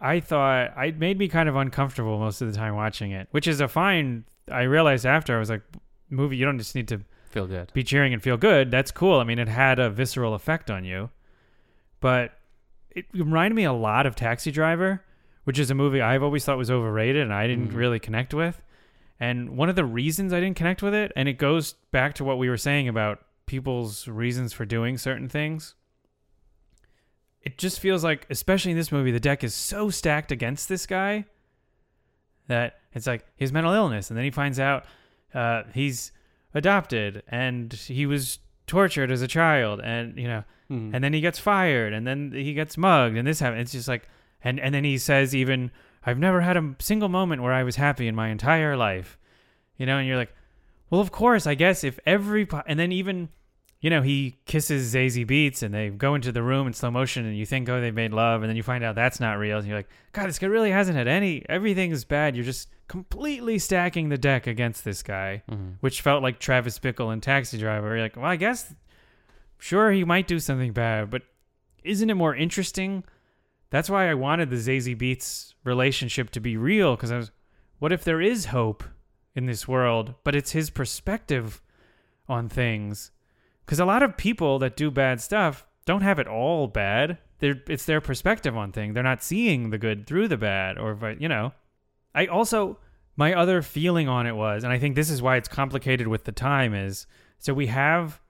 I 0.00 0.20
thought 0.20 0.74
it 0.84 0.98
made 0.98 1.18
me 1.18 1.26
kind 1.28 1.48
of 1.48 1.56
uncomfortable 1.56 2.18
most 2.18 2.42
of 2.42 2.52
the 2.52 2.56
time 2.56 2.76
watching 2.76 3.10
it, 3.12 3.28
which 3.30 3.48
is 3.48 3.60
a 3.62 3.66
fine. 3.66 4.24
I 4.52 4.62
realized 4.62 5.06
after 5.06 5.34
I 5.34 5.38
was 5.38 5.48
like, 5.50 5.62
movie, 6.10 6.36
you 6.36 6.44
don't 6.44 6.58
just 6.58 6.74
need 6.74 6.88
to 6.88 7.00
Feel 7.30 7.46
good. 7.46 7.72
be 7.72 7.82
cheering 7.82 8.12
and 8.12 8.22
feel 8.22 8.36
good. 8.36 8.70
That's 8.70 8.90
cool. 8.90 9.18
I 9.20 9.24
mean, 9.24 9.38
it 9.38 9.48
had 9.48 9.78
a 9.78 9.88
visceral 9.90 10.34
effect 10.34 10.70
on 10.70 10.84
you, 10.84 11.10
but 12.00 12.37
it 12.90 13.06
reminded 13.12 13.54
me 13.54 13.64
a 13.64 13.72
lot 13.72 14.06
of 14.06 14.14
Taxi 14.16 14.50
Driver, 14.50 15.04
which 15.44 15.58
is 15.58 15.70
a 15.70 15.74
movie 15.74 16.00
I've 16.00 16.22
always 16.22 16.44
thought 16.44 16.58
was 16.58 16.70
overrated 16.70 17.22
and 17.22 17.32
I 17.32 17.46
didn't 17.46 17.70
Mhm. 17.70 17.76
really 17.76 17.98
connect 17.98 18.34
with. 18.34 18.60
And 19.20 19.56
one 19.56 19.68
of 19.68 19.76
the 19.76 19.84
reasons 19.84 20.32
I 20.32 20.40
didn't 20.40 20.56
connect 20.56 20.82
with 20.82 20.94
it, 20.94 21.10
and 21.16 21.28
it 21.28 21.34
goes 21.38 21.72
back 21.90 22.14
to 22.14 22.24
what 22.24 22.38
we 22.38 22.48
were 22.48 22.56
saying 22.56 22.86
about 22.88 23.24
people's 23.46 24.06
reasons 24.06 24.52
for 24.52 24.64
doing 24.64 24.96
certain 24.98 25.28
things. 25.28 25.74
It 27.42 27.56
just 27.58 27.80
feels 27.80 28.04
like, 28.04 28.26
especially 28.30 28.72
in 28.72 28.76
this 28.76 28.92
movie, 28.92 29.10
the 29.10 29.20
deck 29.20 29.42
is 29.42 29.54
so 29.54 29.90
stacked 29.90 30.30
against 30.30 30.68
this 30.68 30.86
guy 30.86 31.24
that 32.46 32.78
it's 32.92 33.06
like 33.06 33.24
his 33.36 33.52
mental 33.52 33.72
illness, 33.72 34.10
and 34.10 34.16
then 34.16 34.24
he 34.24 34.30
finds 34.30 34.58
out 34.60 34.84
uh, 35.34 35.62
he's 35.74 36.12
adopted 36.54 37.22
and 37.28 37.72
he 37.72 38.06
was 38.06 38.38
tortured 38.68 39.10
as 39.10 39.22
a 39.22 39.26
child, 39.28 39.80
and 39.82 40.16
you 40.16 40.28
know, 40.28 40.44
Mhm. 40.70 40.90
and 40.94 41.02
then 41.02 41.12
he 41.12 41.20
gets 41.20 41.38
fired, 41.38 41.92
and 41.92 42.06
then 42.06 42.30
he 42.32 42.52
gets 42.54 42.76
mugged, 42.78 43.16
and 43.16 43.26
this 43.26 43.40
happens. 43.40 43.62
It's 43.62 43.72
just 43.72 43.88
like, 43.88 44.06
and 44.44 44.60
and 44.60 44.72
then 44.74 44.84
he 44.84 44.96
says 44.98 45.34
even, 45.34 45.70
I've 46.06 46.18
never 46.18 46.42
had 46.42 46.56
a 46.56 46.76
single 46.78 47.08
moment 47.08 47.42
where 47.42 47.52
I 47.52 47.64
was 47.64 47.76
happy 47.76 48.06
in 48.06 48.14
my 48.14 48.28
entire 48.28 48.76
life, 48.76 49.18
you 49.76 49.86
know, 49.86 49.98
and 49.98 50.06
you're 50.06 50.16
like, 50.16 50.32
well, 50.90 51.00
of 51.00 51.10
course, 51.10 51.46
I 51.46 51.54
guess 51.54 51.82
if 51.84 51.98
every, 52.06 52.46
po- 52.46 52.62
and 52.66 52.78
then 52.78 52.92
even, 52.92 53.28
you 53.80 53.90
know, 53.90 54.00
he 54.02 54.38
kisses 54.46 54.94
Zazie 54.94 55.26
Beetz, 55.26 55.62
and 55.62 55.74
they 55.74 55.90
go 55.90 56.14
into 56.14 56.32
the 56.32 56.42
room 56.42 56.66
in 56.66 56.72
slow 56.72 56.90
motion, 56.90 57.26
and 57.26 57.36
you 57.36 57.44
think, 57.44 57.68
oh, 57.68 57.80
they 57.80 57.90
made 57.90 58.12
love, 58.12 58.42
and 58.42 58.48
then 58.48 58.56
you 58.56 58.62
find 58.62 58.82
out 58.84 58.94
that's 58.94 59.20
not 59.20 59.38
real, 59.38 59.58
and 59.58 59.66
you're 59.66 59.76
like, 59.76 59.88
God, 60.12 60.28
this 60.28 60.38
guy 60.38 60.46
really 60.46 60.70
hasn't 60.70 60.96
had 60.96 61.08
any, 61.08 61.44
everything 61.48 61.90
is 61.90 62.04
bad. 62.04 62.36
You're 62.36 62.44
just 62.44 62.68
completely 62.88 63.58
stacking 63.58 64.08
the 64.08 64.18
deck 64.18 64.46
against 64.46 64.84
this 64.84 65.02
guy 65.02 65.42
Mhm. 65.50 65.74
which 65.80 66.00
felt 66.00 66.22
like 66.22 66.38
Travis 66.38 66.78
Bickle 66.78 67.12
and 67.12 67.22
Taxi 67.22 67.58
Driver. 67.58 67.88
You're 67.94 68.00
like, 68.02 68.16
well, 68.16 68.24
I 68.26 68.36
guess, 68.36 68.74
sure, 69.58 69.92
he 69.92 70.04
might 70.04 70.26
do 70.26 70.38
something 70.38 70.72
bad, 70.72 71.10
but 71.10 71.22
isn't 71.84 72.08
it 72.10 72.14
more 72.14 72.34
interesting? 72.34 73.04
That's 73.70 73.90
why 73.90 74.10
I 74.10 74.14
wanted 74.14 74.50
the 74.50 74.56
Zazie 74.56 74.96
Beetz 74.98 75.52
relationship 75.64 76.30
to 76.30 76.40
be 76.40 76.56
real, 76.56 76.96
because 76.96 77.12
I 77.12 77.18
was, 77.18 77.30
what 77.78 77.92
if 77.92 78.02
there 78.04 78.20
is 78.20 78.46
hope 78.46 78.82
in 79.34 79.46
this 79.46 79.68
world, 79.68 80.14
but 80.24 80.34
it's 80.34 80.52
his 80.52 80.70
perspective 80.70 81.60
on 82.28 82.48
things? 82.48 83.10
Because 83.64 83.78
a 83.78 83.84
lot 83.84 84.02
of 84.02 84.16
people 84.16 84.58
that 84.60 84.76
do 84.76 84.90
bad 84.90 85.20
stuff 85.20 85.66
don't 85.84 86.00
have 86.02 86.18
it 86.18 86.26
all 86.26 86.66
bad. 86.66 87.18
They're, 87.40 87.60
it's 87.68 87.84
their 87.84 88.00
perspective 88.00 88.56
on 88.56 88.72
things. 88.72 88.94
They're 88.94 89.02
not 89.02 89.22
seeing 89.22 89.70
the 89.70 89.78
good 89.78 90.06
through 90.06 90.28
the 90.28 90.38
bad, 90.38 90.78
or 90.78 91.14
you 91.18 91.28
know. 91.28 91.52
I 92.14 92.26
also 92.26 92.78
my 93.16 93.34
other 93.34 93.62
feeling 93.62 94.08
on 94.08 94.26
it 94.26 94.36
was, 94.36 94.62
and 94.62 94.72
I 94.72 94.78
think 94.78 94.94
this 94.94 95.10
is 95.10 95.20
why 95.20 95.36
it's 95.36 95.48
complicated 95.48 96.06
with 96.06 96.24
the 96.24 96.32
time 96.32 96.72
is 96.72 97.06
so 97.38 97.52
we 97.52 97.66
have 97.66 98.20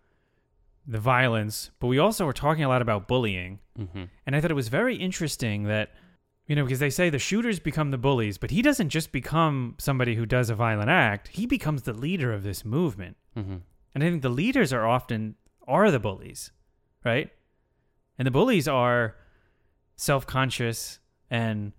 the 0.87 0.99
violence, 0.99 1.71
but 1.79 1.89
we 1.89 1.99
also 1.99 2.25
were 2.25 2.33
talking 2.33 2.65
a 2.65 2.69
lot 2.69 2.81
about 2.81 3.07
bullying. 3.07 3.59
Mhm. 3.79 4.09
And 4.27 4.35
I 4.35 4.41
thought 4.41 4.51
it 4.51 4.55
was 4.55 4.69
very 4.69 4.97
interesting 4.97 5.65
that, 5.65 5.93
you 6.47 6.57
know, 6.57 6.65
because 6.65 6.79
they 6.79 6.89
say 6.89 7.11
the 7.11 7.19
shooters 7.19 7.61
become 7.61 7.91
the 7.91 7.99
bullies, 7.99 8.39
but 8.39 8.51
he 8.51 8.63
doesn't 8.63 8.89
just 8.89 9.13
become 9.13 9.75
somebody 9.79 10.15
who 10.15 10.25
does 10.25 10.49
a 10.49 10.55
violent 10.55 10.89
act. 10.89 11.29
He 11.29 11.45
becomes 11.45 11.83
the 11.83 11.93
leader 11.93 12.33
of 12.33 12.43
this 12.43 12.65
movement. 12.65 13.19
Mhm. 13.37 13.61
And 13.95 14.03
I 14.03 14.09
think 14.09 14.23
the 14.23 14.31
leaders 14.31 14.73
are 14.73 14.87
often 14.87 15.35
are 15.67 15.91
the 15.91 16.01
bullies, 16.01 16.51
right? 17.05 17.31
And 18.19 18.25
the 18.27 18.31
bullies 18.31 18.67
are 18.67 19.17
self-conscious 19.97 21.01
and 21.31 21.73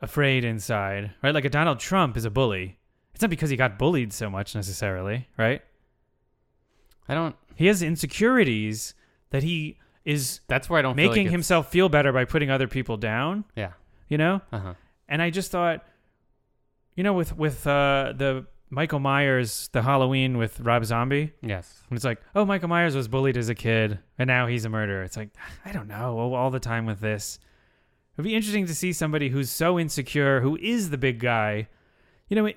afraid 0.00 0.44
inside, 0.44 1.12
right? 1.22 1.34
Like 1.34 1.44
a 1.44 1.50
Donald 1.50 1.78
Trump 1.78 2.16
is 2.16 2.24
a 2.24 2.30
bully. 2.30 2.78
It's 3.14 3.22
not 3.22 3.30
because 3.30 3.50
he 3.50 3.56
got 3.56 3.78
bullied 3.78 4.12
so 4.12 4.30
much 4.30 4.54
necessarily, 4.54 5.28
right? 5.36 5.62
I 7.08 7.14
don't. 7.14 7.36
He 7.54 7.66
has 7.66 7.82
insecurities 7.82 8.94
that 9.30 9.42
he 9.42 9.78
is 10.04 10.40
That's 10.48 10.70
where 10.70 10.78
I 10.78 10.82
don't 10.82 10.96
feel 10.96 11.04
like 11.06 11.10
making 11.10 11.26
it's- 11.26 11.32
himself 11.32 11.70
feel 11.70 11.88
better 11.88 12.12
by 12.12 12.24
putting 12.24 12.50
other 12.50 12.66
people 12.68 12.96
down, 12.96 13.44
Yeah. 13.54 13.72
you 14.08 14.16
know? 14.18 14.40
Uh 14.50 14.58
huh. 14.58 14.74
And 15.08 15.20
I 15.20 15.30
just 15.30 15.50
thought, 15.50 15.84
you 16.94 17.02
know, 17.04 17.12
with 17.12 17.36
with 17.36 17.66
uh, 17.66 18.14
the 18.16 18.46
Michael 18.70 19.00
Myers, 19.00 19.68
the 19.72 19.82
Halloween 19.82 20.38
with 20.38 20.60
Rob 20.60 20.84
Zombie, 20.84 21.32
Yes. 21.42 21.82
and 21.90 21.96
it's 21.96 22.04
like, 22.04 22.20
oh, 22.34 22.44
Michael 22.44 22.68
Myers 22.68 22.94
was 22.94 23.08
bullied 23.08 23.36
as 23.36 23.48
a 23.48 23.54
kid, 23.54 23.98
and 24.18 24.28
now 24.28 24.46
he's 24.46 24.64
a 24.64 24.68
murderer. 24.68 25.02
It's 25.02 25.16
like, 25.16 25.30
I 25.64 25.72
don't 25.72 25.88
know, 25.88 26.32
all 26.34 26.50
the 26.50 26.60
time 26.60 26.86
with 26.86 27.00
this. 27.00 27.38
It'd 28.20 28.28
be 28.30 28.34
interesting 28.36 28.66
to 28.66 28.74
see 28.74 28.92
somebody 28.92 29.30
who's 29.30 29.48
so 29.50 29.78
insecure, 29.78 30.40
who 30.42 30.56
is 30.60 30.90
the 30.90 30.98
big 30.98 31.20
guy. 31.20 31.68
You 32.28 32.36
know, 32.36 32.52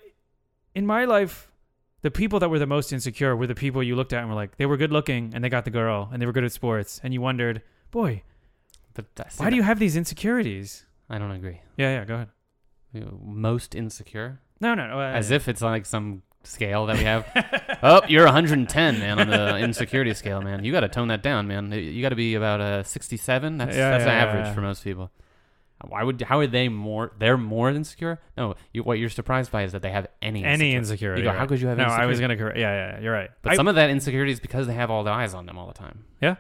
in 0.76 0.86
my 0.86 1.06
life, 1.06 1.50
the 2.02 2.12
people 2.12 2.40
that 2.40 2.50
were 2.50 2.60
the 2.60 2.68
most 2.68 2.92
insecure 2.92 3.34
were 3.34 3.48
the 3.48 3.56
people 3.56 3.82
you 3.82 3.96
looked 3.96 4.12
at 4.12 4.20
and 4.20 4.28
were 4.30 4.36
like, 4.36 4.58
they 4.58 4.66
were 4.66 4.76
good 4.76 4.92
looking 4.92 5.32
and 5.34 5.42
they 5.42 5.48
got 5.48 5.64
the 5.64 5.72
girl 5.72 6.10
and 6.12 6.22
they 6.22 6.26
were 6.26 6.34
good 6.34 6.44
at 6.44 6.52
sports, 6.52 7.00
and 7.02 7.14
you 7.14 7.22
wondered, 7.22 7.62
boy, 7.92 8.24
why 9.38 9.50
do 9.50 9.56
you 9.56 9.64
have 9.64 9.80
these 9.80 9.96
insecurities? 9.96 10.86
I 11.10 11.18
don't 11.18 11.32
agree. 11.32 11.62
Yeah, 11.78 11.98
yeah, 12.00 12.06
go 12.06 12.16
ahead. 12.16 12.30
Most 13.24 13.74
insecure, 13.74 14.40
No, 14.60 14.76
no, 14.76 14.88
no. 14.88 15.00
uh, 15.00 15.04
as 15.14 15.32
if 15.32 15.48
it's 15.48 15.62
like 15.62 15.86
some 15.86 16.22
scale 16.44 16.86
that 16.88 16.98
we 16.98 17.04
have. 17.06 17.80
oh, 17.84 18.02
you're 18.08 18.26
110, 18.26 19.00
man, 19.00 19.20
on 19.20 19.30
the 19.30 19.58
insecurity 19.58 20.14
scale, 20.14 20.42
man. 20.42 20.64
You 20.64 20.72
got 20.72 20.82
to 20.82 20.90
tone 20.90 21.08
that 21.08 21.24
down, 21.24 21.48
man. 21.48 21.72
You 21.72 22.02
got 22.02 22.10
to 22.10 22.16
be 22.16 22.36
about 22.36 22.62
a 22.62 22.84
67. 22.84 23.58
That's 23.58 23.76
Yeah, 23.76 23.92
that's 23.92 24.06
yeah, 24.06 24.12
average 24.12 24.46
yeah. 24.48 24.54
for 24.54 24.62
most 24.62 24.84
people. 24.84 25.10
Why 25.88 26.04
would? 26.04 26.22
How 26.22 26.40
are 26.40 26.48
they 26.48 26.70
more? 26.70 27.12
They're 27.20 27.38
more 27.38 27.70
insecure. 27.70 28.20
No, 28.38 28.56
you, 28.72 28.84
what 28.84 29.00
you're 29.00 29.10
surprised 29.10 29.52
by 29.52 29.64
is 29.64 29.72
that 29.74 29.82
they 29.82 29.92
have 29.92 30.08
any 30.22 30.44
any 30.44 30.74
insecurity. 30.74 30.76
insecurity. 30.78 31.22
You 31.22 31.26
go, 31.26 31.32
right. 31.32 31.40
how 31.40 31.46
could 31.46 31.62
you 31.62 31.68
have 31.68 31.78
No, 31.78 31.86
I 31.86 32.06
was 32.06 32.20
gonna 32.20 32.38
correct. 32.38 32.58
Yeah, 32.58 32.74
yeah, 32.74 32.96
yeah, 32.96 33.02
you're 33.02 33.14
right. 33.14 33.30
But 33.42 33.54
I- 33.54 33.56
some 33.56 33.68
of 33.68 33.76
that 33.76 33.90
insecurity 33.90 34.32
is 34.32 34.40
because 34.40 34.68
they 34.68 34.74
have 34.74 34.90
all 34.90 35.04
the 35.04 35.12
eyes 35.12 35.34
on 35.34 35.46
them 35.46 35.58
all 35.58 35.68
the 35.68 35.74
time. 35.74 36.06
yeah, 36.22 36.36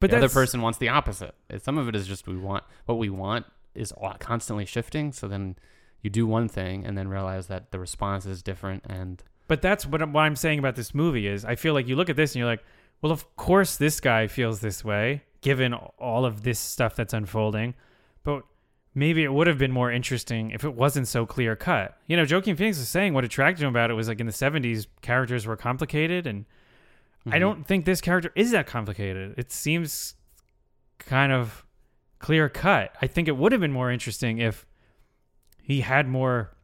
but 0.00 0.10
the 0.10 0.16
other 0.18 0.28
person 0.28 0.60
wants 0.62 0.78
the 0.78 0.88
opposite. 0.88 1.34
Some 1.58 1.78
of 1.78 1.88
it 1.88 1.96
is 1.96 2.06
just 2.06 2.26
we 2.26 2.36
want 2.36 2.64
what 2.86 2.98
we 2.98 3.08
want 3.10 3.46
is 3.74 3.92
constantly 4.18 4.64
shifting. 4.66 5.12
So 5.12 5.28
then 5.28 5.56
you 6.02 6.10
do 6.10 6.26
one 6.26 6.48
thing 6.48 6.84
and 6.84 6.96
then 6.96 7.08
realize 7.08 7.46
that 7.48 7.70
the 7.72 7.78
response 7.78 8.26
is 8.26 8.42
different. 8.42 8.84
And 8.88 9.22
But 9.48 9.62
that's 9.62 9.86
what, 9.86 10.00
I'm- 10.00 10.12
what 10.12 10.22
I'm 10.22 10.36
saying 10.36 10.58
about 10.58 10.76
this 10.76 10.94
movie 10.94 11.26
is 11.26 11.44
I 11.44 11.54
feel 11.56 11.74
like 11.74 11.86
you 11.86 11.94
look 11.96 12.08
at 12.10 12.16
this 12.16 12.32
and 12.34 12.40
you're 12.40 12.48
like, 12.48 12.64
well, 13.02 13.12
of 13.12 13.36
course 13.36 13.76
this 13.76 14.00
guy 14.00 14.26
feels 14.26 14.60
this 14.60 14.84
way 14.84 15.22
given 15.42 15.74
all 15.74 16.24
of 16.24 16.42
this 16.42 16.58
stuff 16.58 16.96
that's 16.96 17.12
unfolding. 17.12 17.74
But 18.24 18.42
maybe 18.96 19.22
it 19.22 19.32
would 19.32 19.46
have 19.46 19.58
been 19.58 19.70
more 19.70 19.92
interesting 19.92 20.50
if 20.50 20.64
it 20.64 20.74
wasn't 20.74 21.06
so 21.06 21.26
clear 21.26 21.54
cut. 21.54 21.96
You 22.06 22.16
know, 22.16 22.24
Joaquin 22.28 22.56
Phoenix 22.56 22.78
is 22.78 22.88
saying 22.88 23.12
what 23.14 23.24
attracted 23.24 23.62
him 23.62 23.68
about 23.68 23.90
it 23.90 23.94
was 23.94 24.08
like 24.08 24.18
in 24.20 24.26
the 24.26 24.32
70s, 24.32 24.86
characters 25.02 25.46
were 25.46 25.56
complicated. 25.56 26.26
And 26.26 26.46
I 27.26 27.36
Mhm. 27.36 27.40
don't 27.40 27.66
think 27.66 27.84
this 27.84 28.00
character 28.00 28.32
is 28.34 28.50
that 28.52 28.66
complicated. 28.66 29.34
It 29.38 29.52
seems 29.52 30.14
kind 30.98 31.30
of 31.30 31.66
clear 32.18 32.48
cut. 32.48 32.96
I 33.02 33.06
think 33.06 33.28
it 33.28 33.36
would 33.36 33.52
have 33.52 33.60
been 33.60 33.70
more 33.70 33.90
interesting 33.90 34.38
if 34.38 34.64
he 35.62 35.82
had 35.82 36.08
more 36.08 36.56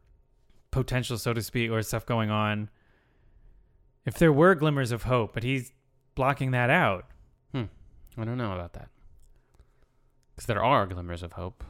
potential, 0.71 1.19
so 1.19 1.33
to 1.33 1.41
speak, 1.41 1.69
or 1.69 1.81
stuff 1.83 2.03
going 2.05 2.31
on. 2.31 2.69
If 4.05 4.15
there 4.17 4.33
were 4.33 4.55
glimmers 4.55 4.91
of 4.91 5.03
hope, 5.03 5.35
but 5.35 5.43
he's 5.43 5.71
blocking 6.15 6.49
that 6.51 6.69
out. 6.71 7.05
I 8.15 8.25
don't 8.25 8.37
know 8.37 8.53
about 8.53 8.73
that. 8.73 8.89
Because 10.35 10.45
there 10.45 10.63
are 10.63 10.85
glimmers 10.85 11.23
of 11.23 11.33
hope, 11.33 11.63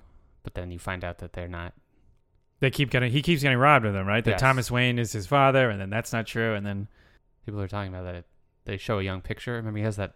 but 0.44 0.54
then 0.54 0.72
you 0.72 0.80
find 0.80 1.04
out 1.04 1.20
that 1.20 1.34
they're 1.34 1.48
not. 1.48 1.74
They 2.60 2.72
keep 2.72 2.90
getting 2.92 3.12
he 3.12 3.22
keeps 3.22 3.42
getting 3.42 3.58
robbed 3.58 3.86
of 3.86 3.94
them, 3.94 4.08
right? 4.08 4.24
That 4.24 4.32
Yes. 4.32 4.42
Thomas 4.42 4.72
Wayne 4.72 5.00
is 5.00 5.12
his 5.12 5.28
father, 5.28 5.70
and 5.70 5.82
then 5.82 5.90
that's 5.90 6.14
not 6.14 6.28
true, 6.28 6.54
and 6.54 6.66
then 6.66 6.88
People 7.46 7.62
are 7.62 7.68
talking 7.68 7.94
about 7.94 8.04
that. 8.06 8.16
It, 8.16 8.26
they 8.66 8.78
show 8.78 9.00
a 9.00 9.04
young 9.04 9.22
picture. 9.22 9.54
Remember, 9.54 9.78
he 9.78 9.84
has 9.84 9.98
that. 9.98 10.16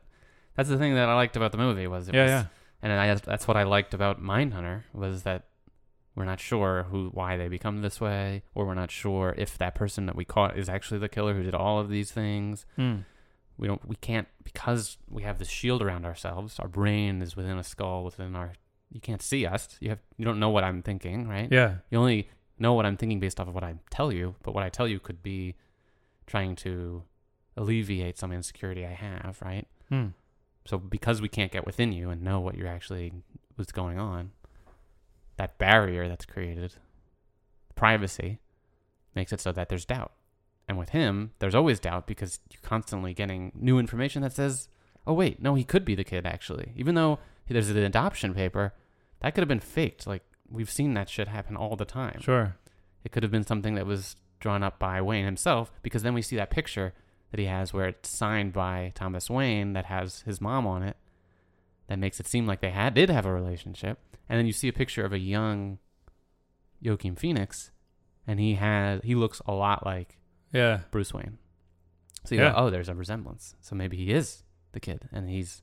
That's 0.55 0.69
the 0.69 0.77
thing 0.77 0.95
that 0.95 1.09
I 1.09 1.15
liked 1.15 1.35
about 1.35 1.51
the 1.51 1.57
movie 1.57 1.87
was 1.87 2.07
it 2.07 2.15
yeah, 2.15 2.23
was, 2.23 2.31
yeah. 2.31 2.45
and 2.81 2.93
I, 2.93 3.13
that's 3.15 3.47
what 3.47 3.57
I 3.57 3.63
liked 3.63 3.93
about 3.93 4.21
Mindhunter 4.21 4.83
was 4.93 5.23
that 5.23 5.45
we're 6.15 6.25
not 6.25 6.39
sure 6.39 6.87
who 6.89 7.09
why 7.09 7.37
they 7.37 7.47
become 7.47 7.81
this 7.81 8.01
way, 8.01 8.43
or 8.55 8.65
we're 8.65 8.73
not 8.73 8.89
sure 8.89 9.35
if 9.37 9.57
that 9.57 9.75
person 9.75 10.05
that 10.05 10.15
we 10.15 10.25
caught 10.25 10.57
is 10.57 10.69
actually 10.69 10.99
the 10.99 11.09
killer 11.09 11.33
who 11.33 11.43
did 11.43 11.53
all 11.53 11.79
of 11.79 11.89
these 11.89 12.11
things. 12.11 12.65
Hmm. 12.75 12.99
we 13.57 13.67
don't 13.67 13.85
we 13.87 13.97
can't 13.97 14.27
because 14.43 14.97
we 15.09 15.23
have 15.23 15.37
this 15.37 15.49
shield 15.49 15.81
around 15.81 16.05
ourselves. 16.05 16.59
Our 16.59 16.69
brain 16.69 17.21
is 17.21 17.35
within 17.35 17.57
a 17.57 17.63
skull 17.63 18.03
within 18.03 18.35
our. 18.35 18.53
You 18.91 19.02
can't 19.02 19.21
see 19.21 19.45
us. 19.45 19.78
You 19.80 19.89
have 19.89 20.00
you 20.17 20.26
don't 20.26 20.39
know 20.39 20.50
what 20.50 20.63
I'm 20.63 20.82
thinking, 20.82 21.28
right? 21.28 21.50
Yeah. 21.52 21.76
You 21.89 22.00
only 22.00 22.30
know 22.60 22.73
what 22.73 22.86
I'm 22.86 22.97
thinking 22.97 23.19
based 23.19 23.39
off 23.39 23.47
of 23.47 23.54
what 23.54 23.63
I 23.63 23.76
tell 23.89 24.12
you, 24.12 24.36
but 24.43 24.54
what 24.54 24.63
I 24.63 24.69
tell 24.69 24.88
you 24.88 25.00
could 25.00 25.21
be 25.21 25.56
trying 26.26 26.56
to 26.58 27.04
alleviate 27.56 28.17
some 28.17 28.32
insecurity 28.32 28.86
I 28.86 28.93
have, 28.93 29.39
right? 29.43 29.67
Hmm. 29.89 30.08
So 30.65 30.78
because 30.78 31.21
we 31.21 31.30
can't 31.30 31.52
get 31.52 31.65
within 31.65 31.91
you 31.91 32.10
and 32.10 32.21
know 32.21 32.39
what 32.39 32.56
you're 32.56 32.67
actually 32.67 33.13
what's 33.56 33.71
going 33.71 34.00
on, 34.00 34.32
that 35.38 35.58
barrier 35.58 36.08
that's 36.08 36.26
created, 36.26 36.76
privacy, 37.76 38.39
makes 39.15 39.32
it 39.32 39.39
so 39.39 39.52
that 39.52 39.69
there's 39.69 39.86
doubt. 39.86 40.12
And 40.67 40.78
with 40.78 40.89
him, 40.89 41.32
there's 41.39 41.56
always 41.56 41.80
doubt 41.80 42.08
because 42.08 42.39
you're 42.52 42.62
constantly 42.62 43.13
getting 43.13 43.54
new 43.56 43.80
information 43.80 44.21
that 44.23 44.34
says, 44.34 44.67
"Oh 45.06 45.13
wait, 45.13 45.41
no, 45.41 45.56
he 45.56 45.63
could 45.63 45.86
be 45.86 45.95
the 45.95 46.04
kid 46.04 46.26
actually." 46.26 46.73
Even 46.76 46.95
though 46.95 47.19
there's 47.53 47.69
an 47.69 47.77
adoption 47.77 48.33
paper, 48.33 48.73
that 49.21 49.33
could 49.33 49.41
have 49.41 49.47
been 49.49 49.60
faked. 49.60 50.05
Like 50.07 50.23
we've 50.49 50.69
seen 50.69 50.93
that 50.95 51.10
shit 51.10 51.27
happen 51.27 51.55
all 51.55 51.75
the 51.75 51.86
time. 51.86 52.19
Sure. 52.21 52.55
It 53.03 53.12
could 53.12 53.23
have 53.23 53.31
been 53.31 53.45
something 53.45 53.75
that 53.75 53.86
was 53.86 54.15
drawn 54.39 54.63
up 54.63 54.77
by 54.79 55.01
Wayne 55.01 55.25
himself 55.25 55.71
because 55.81 56.03
then 56.03 56.13
we 56.13 56.21
see 56.21 56.36
that 56.36 56.49
picture 56.49 56.93
that 57.31 57.39
he 57.39 57.45
has 57.47 57.73
where 57.73 57.88
it's 57.88 58.10
signed 58.10 58.53
by 58.53 58.91
Thomas 58.95 59.29
Wayne 59.29 59.73
that 59.73 59.86
has 59.86 60.21
his 60.21 60.39
mom 60.39 60.65
on 60.67 60.83
it. 60.83 60.95
That 61.88 61.99
makes 61.99 62.19
it 62.19 62.27
seem 62.27 62.45
like 62.45 62.60
they 62.62 62.71
had 62.71 62.93
did 62.93 63.10
have 63.10 63.25
a 63.25 63.33
relationship. 63.33 63.99
And 64.29 64.38
then 64.38 64.45
you 64.45 64.53
see 64.53 64.67
a 64.67 64.73
picture 64.73 65.05
of 65.05 65.13
a 65.13 65.19
young 65.19 65.79
Joaquin 66.83 67.15
Phoenix 67.15 67.71
and 68.25 68.39
he 68.39 68.55
had 68.55 69.03
he 69.03 69.15
looks 69.15 69.41
a 69.45 69.53
lot 69.53 69.86
like 69.86 70.17
Yeah. 70.53 70.81
Bruce 70.91 71.13
Wayne. 71.13 71.38
So 72.25 72.36
you 72.36 72.41
Yeah. 72.41 72.51
go, 72.51 72.57
oh, 72.57 72.69
there's 72.69 72.89
a 72.89 72.95
resemblance. 72.95 73.55
So 73.62 73.75
maybe 73.75 73.95
he 73.97 74.12
is 74.12 74.43
the 74.73 74.79
kid 74.79 75.07
and 75.12 75.29
he's 75.29 75.62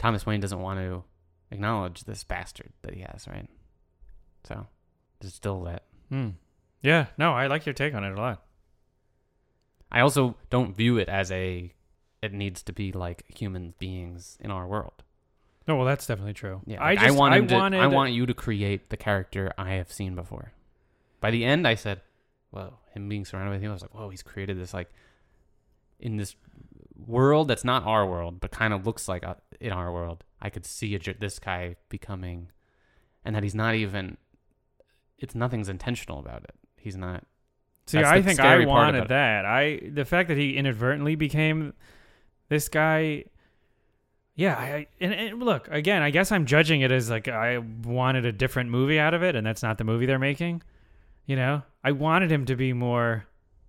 Thomas 0.00 0.26
Wayne 0.26 0.40
doesn't 0.40 0.60
want 0.60 0.80
to 0.80 1.04
acknowledge 1.52 2.04
this 2.04 2.24
bastard 2.24 2.72
that 2.82 2.94
he 2.94 3.02
has, 3.02 3.28
right? 3.28 3.48
So 4.44 4.66
there's 5.20 5.34
still 5.34 5.62
that 5.64 5.84
Hmm. 6.10 6.30
Yeah. 6.82 7.06
No, 7.16 7.32
I 7.32 7.46
like 7.46 7.66
your 7.66 7.72
take 7.72 7.94
on 7.94 8.04
it 8.04 8.12
a 8.12 8.20
lot. 8.20 8.42
I 9.90 10.00
also 10.00 10.36
don't 10.50 10.76
view 10.76 10.98
it 10.98 11.08
as 11.08 11.30
a 11.32 11.72
it 12.22 12.32
needs 12.32 12.62
to 12.64 12.72
be 12.72 12.92
like 12.92 13.24
human 13.28 13.74
beings 13.78 14.36
in 14.40 14.50
our 14.50 14.66
world. 14.66 15.02
No, 15.66 15.76
well, 15.76 15.86
that's 15.86 16.06
definitely 16.06 16.34
true. 16.34 16.60
Yeah, 16.66 16.82
I 16.82 16.94
like, 16.94 17.00
just 17.00 17.16
want 17.16 17.34
I 17.34 17.40
to, 17.40 17.54
wanted 17.54 17.80
I 17.80 17.86
want 17.86 18.12
you 18.12 18.26
to 18.26 18.34
create 18.34 18.90
the 18.90 18.96
character 18.96 19.52
I 19.56 19.74
have 19.74 19.92
seen 19.92 20.14
before. 20.14 20.52
By 21.20 21.30
the 21.30 21.44
end, 21.44 21.66
I 21.66 21.74
said, 21.74 22.00
"Whoa!" 22.50 22.78
Him 22.92 23.08
being 23.08 23.24
surrounded 23.24 23.52
with 23.52 23.62
you, 23.62 23.70
I 23.70 23.72
was 23.72 23.82
like, 23.82 23.94
"Whoa!" 23.94 24.08
He's 24.10 24.22
created 24.22 24.58
this 24.58 24.74
like 24.74 24.90
in 26.00 26.16
this 26.16 26.34
world 27.06 27.48
that's 27.48 27.64
not 27.64 27.84
our 27.84 28.06
world, 28.06 28.40
but 28.40 28.50
kind 28.50 28.72
of 28.72 28.86
looks 28.86 29.08
like 29.08 29.24
uh, 29.24 29.34
in 29.60 29.72
our 29.72 29.92
world. 29.92 30.24
I 30.40 30.50
could 30.50 30.64
see 30.64 30.94
a, 30.94 30.98
this 30.98 31.38
guy 31.38 31.76
becoming, 31.88 32.50
and 33.24 33.34
that 33.34 33.42
he's 33.42 33.54
not 33.54 33.74
even. 33.74 34.16
It's 35.18 35.34
nothing's 35.34 35.68
intentional 35.68 36.18
about 36.18 36.44
it. 36.44 36.54
He's 36.76 36.96
not. 36.96 37.24
See, 37.86 37.98
I 37.98 38.22
think 38.22 38.40
I 38.40 38.64
wanted 38.64 39.08
that. 39.08 39.44
I 39.44 39.80
the 39.92 40.04
fact 40.04 40.28
that 40.28 40.38
he 40.38 40.56
inadvertently 40.56 41.14
became 41.16 41.74
this 42.48 42.68
guy. 42.68 43.24
Yeah, 44.36 44.54
I 44.56 44.86
and, 45.00 45.12
and 45.12 45.42
look 45.42 45.68
again. 45.68 46.02
I 46.02 46.10
guess 46.10 46.32
I'm 46.32 46.46
judging 46.46 46.80
it 46.82 46.92
as 46.92 47.10
like 47.10 47.28
I 47.28 47.58
wanted 47.58 48.24
a 48.24 48.32
different 48.32 48.70
movie 48.70 48.98
out 48.98 49.12
of 49.12 49.22
it, 49.22 49.34
and 49.34 49.46
that's 49.46 49.62
not 49.62 49.76
the 49.76 49.84
movie 49.84 50.06
they're 50.06 50.18
making. 50.18 50.62
You 51.26 51.36
know, 51.36 51.62
I 51.84 51.92
wanted 51.92 52.30
him 52.30 52.46
to 52.46 52.56
be 52.56 52.72
more 52.72 53.26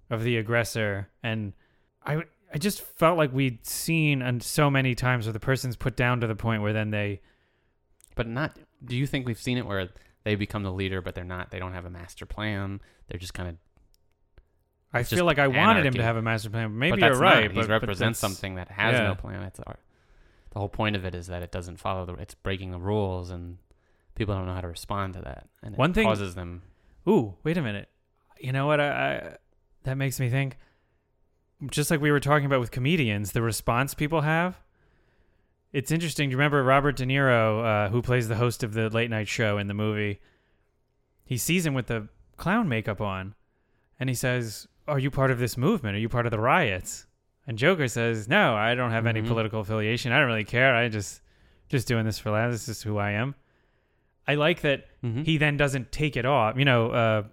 of 0.10 0.24
the 0.24 0.38
aggressor, 0.38 1.10
and 1.24 1.54
I 2.06 2.24
I 2.54 2.58
just 2.58 2.82
felt 2.82 3.18
like 3.18 3.32
we'd 3.34 3.66
seen 3.66 4.22
and 4.22 4.44
so 4.44 4.70
many 4.70 4.94
times 4.96 5.26
where 5.26 5.34
the 5.34 5.40
person's 5.40 5.76
put 5.76 5.96
down 5.96 6.20
to 6.22 6.28
the 6.28 6.36
point 6.36 6.62
where 6.62 6.74
then 6.74 6.92
they 6.92 7.22
But 8.16 8.28
not. 8.28 8.58
Do 8.84 8.96
you 8.98 9.08
think 9.08 9.26
we've 9.26 9.40
seen 9.42 9.58
it 9.58 9.66
where 9.66 9.90
they 10.24 10.36
become 10.36 10.64
the 10.64 10.72
leader, 10.72 11.02
but 11.02 11.16
they're 11.16 11.24
not? 11.24 11.52
They 11.52 11.60
don't 11.60 11.74
have 11.74 11.86
a 11.86 11.90
master 11.90 12.26
plan. 12.26 12.82
They're 13.08 13.20
just 13.20 13.34
kind 13.34 13.50
of. 13.50 13.56
I 14.94 15.04
feel 15.04 15.24
like 15.24 15.40
I 15.40 15.48
wanted 15.48 15.86
him 15.86 15.94
to 15.94 16.04
have 16.04 16.18
a 16.18 16.22
master 16.22 16.50
plan. 16.50 16.78
Maybe 16.78 17.00
but 17.00 17.12
you're 17.12 17.18
right. 17.20 17.46
Not. 17.46 17.56
but, 17.56 17.66
He 17.66 17.72
represents 17.72 18.20
that's- 18.20 18.36
something 18.38 18.56
that 18.56 18.70
has 18.70 18.94
yeah. 18.96 19.08
no 19.08 19.16
plan. 19.16 19.42
It's 19.44 19.60
our, 19.62 19.78
the 20.52 20.60
whole 20.60 20.68
point 20.68 20.98
of 20.98 21.06
it 21.06 21.16
is 21.16 21.28
that 21.28 21.42
it 21.44 21.52
doesn't 21.52 21.78
follow 21.78 22.06
the. 22.06 22.14
It's 22.16 22.34
breaking 22.34 22.72
the 22.72 22.80
rules, 22.80 23.30
and 23.32 23.58
people 24.16 24.36
don't 24.36 24.46
know 24.46 24.54
how 24.54 24.60
to 24.62 24.68
respond 24.68 25.14
to 25.14 25.22
that, 25.22 25.48
and 25.64 25.78
One 25.78 25.92
it 25.92 25.94
thing- 25.94 26.08
causes 26.08 26.36
them. 26.36 26.64
Ooh, 27.08 27.36
wait 27.44 27.58
a 27.58 27.62
minute. 27.62 27.88
You 28.40 28.52
know 28.52 28.68
what? 28.68 28.82
I, 28.82 28.90
I 28.92 29.38
that 29.84 29.96
makes 29.96 30.20
me 30.20 30.30
think. 30.30 30.58
Just 31.70 31.92
like 31.92 32.02
we 32.02 32.12
were 32.12 32.20
talking 32.20 32.46
about 32.46 32.60
with 32.60 32.72
comedians, 32.72 33.34
the 33.34 33.42
response 33.42 33.94
people 33.94 34.22
have. 34.22 34.60
It's 35.74 35.92
interesting. 35.92 36.30
Do 36.30 36.32
you 36.34 36.38
remember 36.38 36.64
Robert 36.64 36.96
De 36.98 37.06
Niro, 37.06 37.64
uh, 37.64 37.90
who 37.90 38.02
plays 38.02 38.28
the 38.28 38.36
host 38.36 38.64
of 38.64 38.74
the 38.74 38.90
late 38.90 39.10
night 39.10 39.28
show 39.28 39.58
in 39.58 39.68
the 39.68 39.74
movie? 39.74 40.20
He 41.24 41.38
sees 41.38 41.66
him 41.66 41.74
with 41.74 41.88
the 41.88 42.08
clown 42.36 42.68
makeup 42.68 43.00
on, 43.00 43.36
and 44.00 44.10
he 44.10 44.16
says, 44.16 44.68
"Are 44.88 45.00
you 45.00 45.12
part 45.12 45.32
of 45.32 45.40
this 45.40 45.56
movement? 45.58 45.96
Are 45.96 46.00
you 46.00 46.10
part 46.10 46.26
of 46.26 46.32
the 46.32 46.40
riots?" 46.40 47.06
And 47.48 47.58
Joker 47.58 47.88
says, 47.88 48.28
"No, 48.28 48.56
I 48.56 48.76
don't 48.76 48.92
have 48.92 49.06
any 49.06 49.22
Mhm. 49.22 49.28
political 49.28 49.62
affiliation. 49.62 50.12
I 50.12 50.18
don't 50.20 50.28
really 50.28 50.44
care. 50.44 50.76
I 50.76 50.90
just 50.90 51.22
just 51.70 51.88
doing 51.88 52.06
this 52.06 52.20
for 52.20 52.32
laughs. 52.32 52.52
This 52.54 52.68
is 52.70 52.84
who 52.84 52.98
I 52.98 53.12
am." 53.12 53.36
I 54.28 54.36
like 54.36 54.62
that 54.62 54.88
Mhm. 55.02 55.26
he 55.26 55.38
then 55.38 55.56
doesn't 55.58 55.92
take 55.92 56.18
it 56.18 56.26
off. 56.26 56.58
You 56.58 56.66
know, 56.66 56.92
uh, 56.92 57.24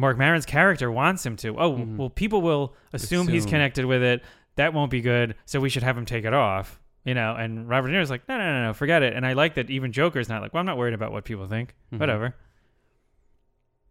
Marc 0.00 0.18
Maron's 0.18 0.46
character 0.46 0.90
wants 0.90 1.24
him 1.24 1.36
to. 1.36 1.56
Oh, 1.58 1.72
Mhm. 1.76 1.96
well, 1.96 2.10
people 2.10 2.42
will 2.42 2.74
assume, 2.92 3.28
he's 3.28 3.46
connected 3.46 3.84
with 3.84 4.02
it. 4.02 4.24
That 4.56 4.72
won't 4.74 4.90
be 4.90 5.00
good. 5.00 5.36
So 5.44 5.60
we 5.60 5.68
should 5.68 5.82
have 5.82 5.96
him 5.96 6.06
take 6.06 6.24
it 6.24 6.34
off. 6.34 6.80
You 7.04 7.14
know, 7.14 7.34
and 7.34 7.68
Robert 7.68 7.88
De 7.88 7.94
Niro's 7.94 8.10
like, 8.10 8.28
no, 8.28 8.36
no, 8.36 8.44
no, 8.44 8.66
no, 8.66 8.72
forget 8.74 9.02
it. 9.02 9.14
And 9.14 9.24
I 9.24 9.32
like 9.34 9.54
that 9.54 9.70
even 9.70 9.92
Joker's 9.92 10.28
not 10.28 10.42
like, 10.42 10.52
well, 10.52 10.60
I'm 10.60 10.66
not 10.66 10.76
worried 10.76 10.92
about 10.94 11.12
what 11.12 11.24
people 11.24 11.46
think. 11.46 11.74
Mhm. 11.92 11.98
Whatever. 12.00 12.34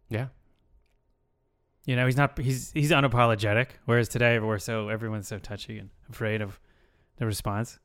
Yeah. 0.08 0.28
You 1.86 1.96
know, 1.96 2.06
he's 2.06 2.16
not. 2.16 2.38
He's 2.38 2.70
he's 2.72 2.90
unapologetic. 2.90 3.68
Whereas 3.86 4.08
today, 4.08 4.38
we're 4.38 4.58
so 4.58 4.88
everyone's 4.90 5.26
so 5.26 5.38
touchy 5.38 5.78
and 5.78 5.90
afraid 6.08 6.40
of 6.42 6.60
the 7.16 7.26
response. 7.26 7.78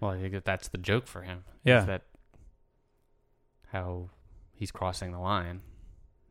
Well, 0.00 0.12
I 0.12 0.20
think 0.20 0.32
that 0.32 0.44
that's 0.44 0.68
the 0.68 0.78
joke 0.78 1.06
for 1.06 1.22
him. 1.22 1.44
is 1.64 1.68
Yeah. 1.70 1.80
that 1.84 2.02
how 3.72 4.10
he's 4.54 4.70
crossing 4.70 5.12
the 5.12 5.18
line. 5.18 5.60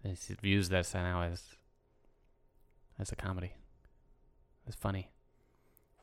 He 0.04 0.16
views 0.42 0.70
this 0.70 0.94
now 0.94 1.22
as 1.24 1.44
as 3.00 3.12
a 3.12 3.16
comedy. 3.16 3.54
It's 4.68 4.76
funny. 4.76 5.10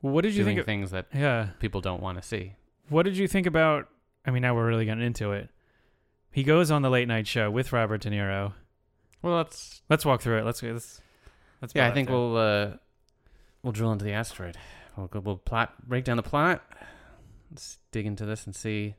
What 0.01 0.23
did 0.23 0.35
you 0.35 0.45
Doing 0.45 0.57
think? 0.57 0.61
Of, 0.61 0.67
things 0.67 0.91
that 0.93 1.07
yeah. 1.13 1.49
people 1.59 1.81
don't 1.81 2.03
want 2.03 2.21
to 2.21 2.27
see. 2.27 2.55
What 2.89 3.05
did 3.05 3.17
you 3.17 3.27
think 3.27 3.47
about? 3.47 3.89
I 4.25 4.31
mean, 4.31 4.43
now 4.43 4.55
we're 4.55 4.67
really 4.67 4.85
getting 4.85 5.03
into 5.03 5.33
it. 5.33 5.49
He 6.31 6.45
goes 6.45 6.71
on 6.71 6.83
the 6.83 6.91
late 6.91 7.09
night 7.09 7.27
show 7.27 7.51
with 7.51 7.73
Robert 7.73 8.03
De 8.03 8.11
Niro. 8.11 8.53
Well, 9.23 9.37
let's 9.37 9.83
Let's 9.89 10.05
walk 10.05 10.21
through 10.21 10.39
it. 10.39 10.45
Let's 10.45 10.63
let's. 10.63 11.01
let's 11.61 11.75
Yeah, 11.75 11.89
I 11.89 11.93
think 11.93 12.09
we'll 12.09 12.37
uh, 12.37 12.71
we'll 13.63 13.73
drill 13.73 13.93
into 13.93 14.05
the 14.05 14.13
asteroid. 14.13 14.57
We'll 14.97 15.11
we'll 15.23 15.37
plot 15.39 15.75
break 15.89 16.05
down 16.05 16.17
the 16.17 16.23
plot. 16.23 16.63
Let's 17.51 17.79
dig 17.91 18.07
into 18.07 18.27
this 18.27 18.47
and 18.47 18.55
see 18.55 18.95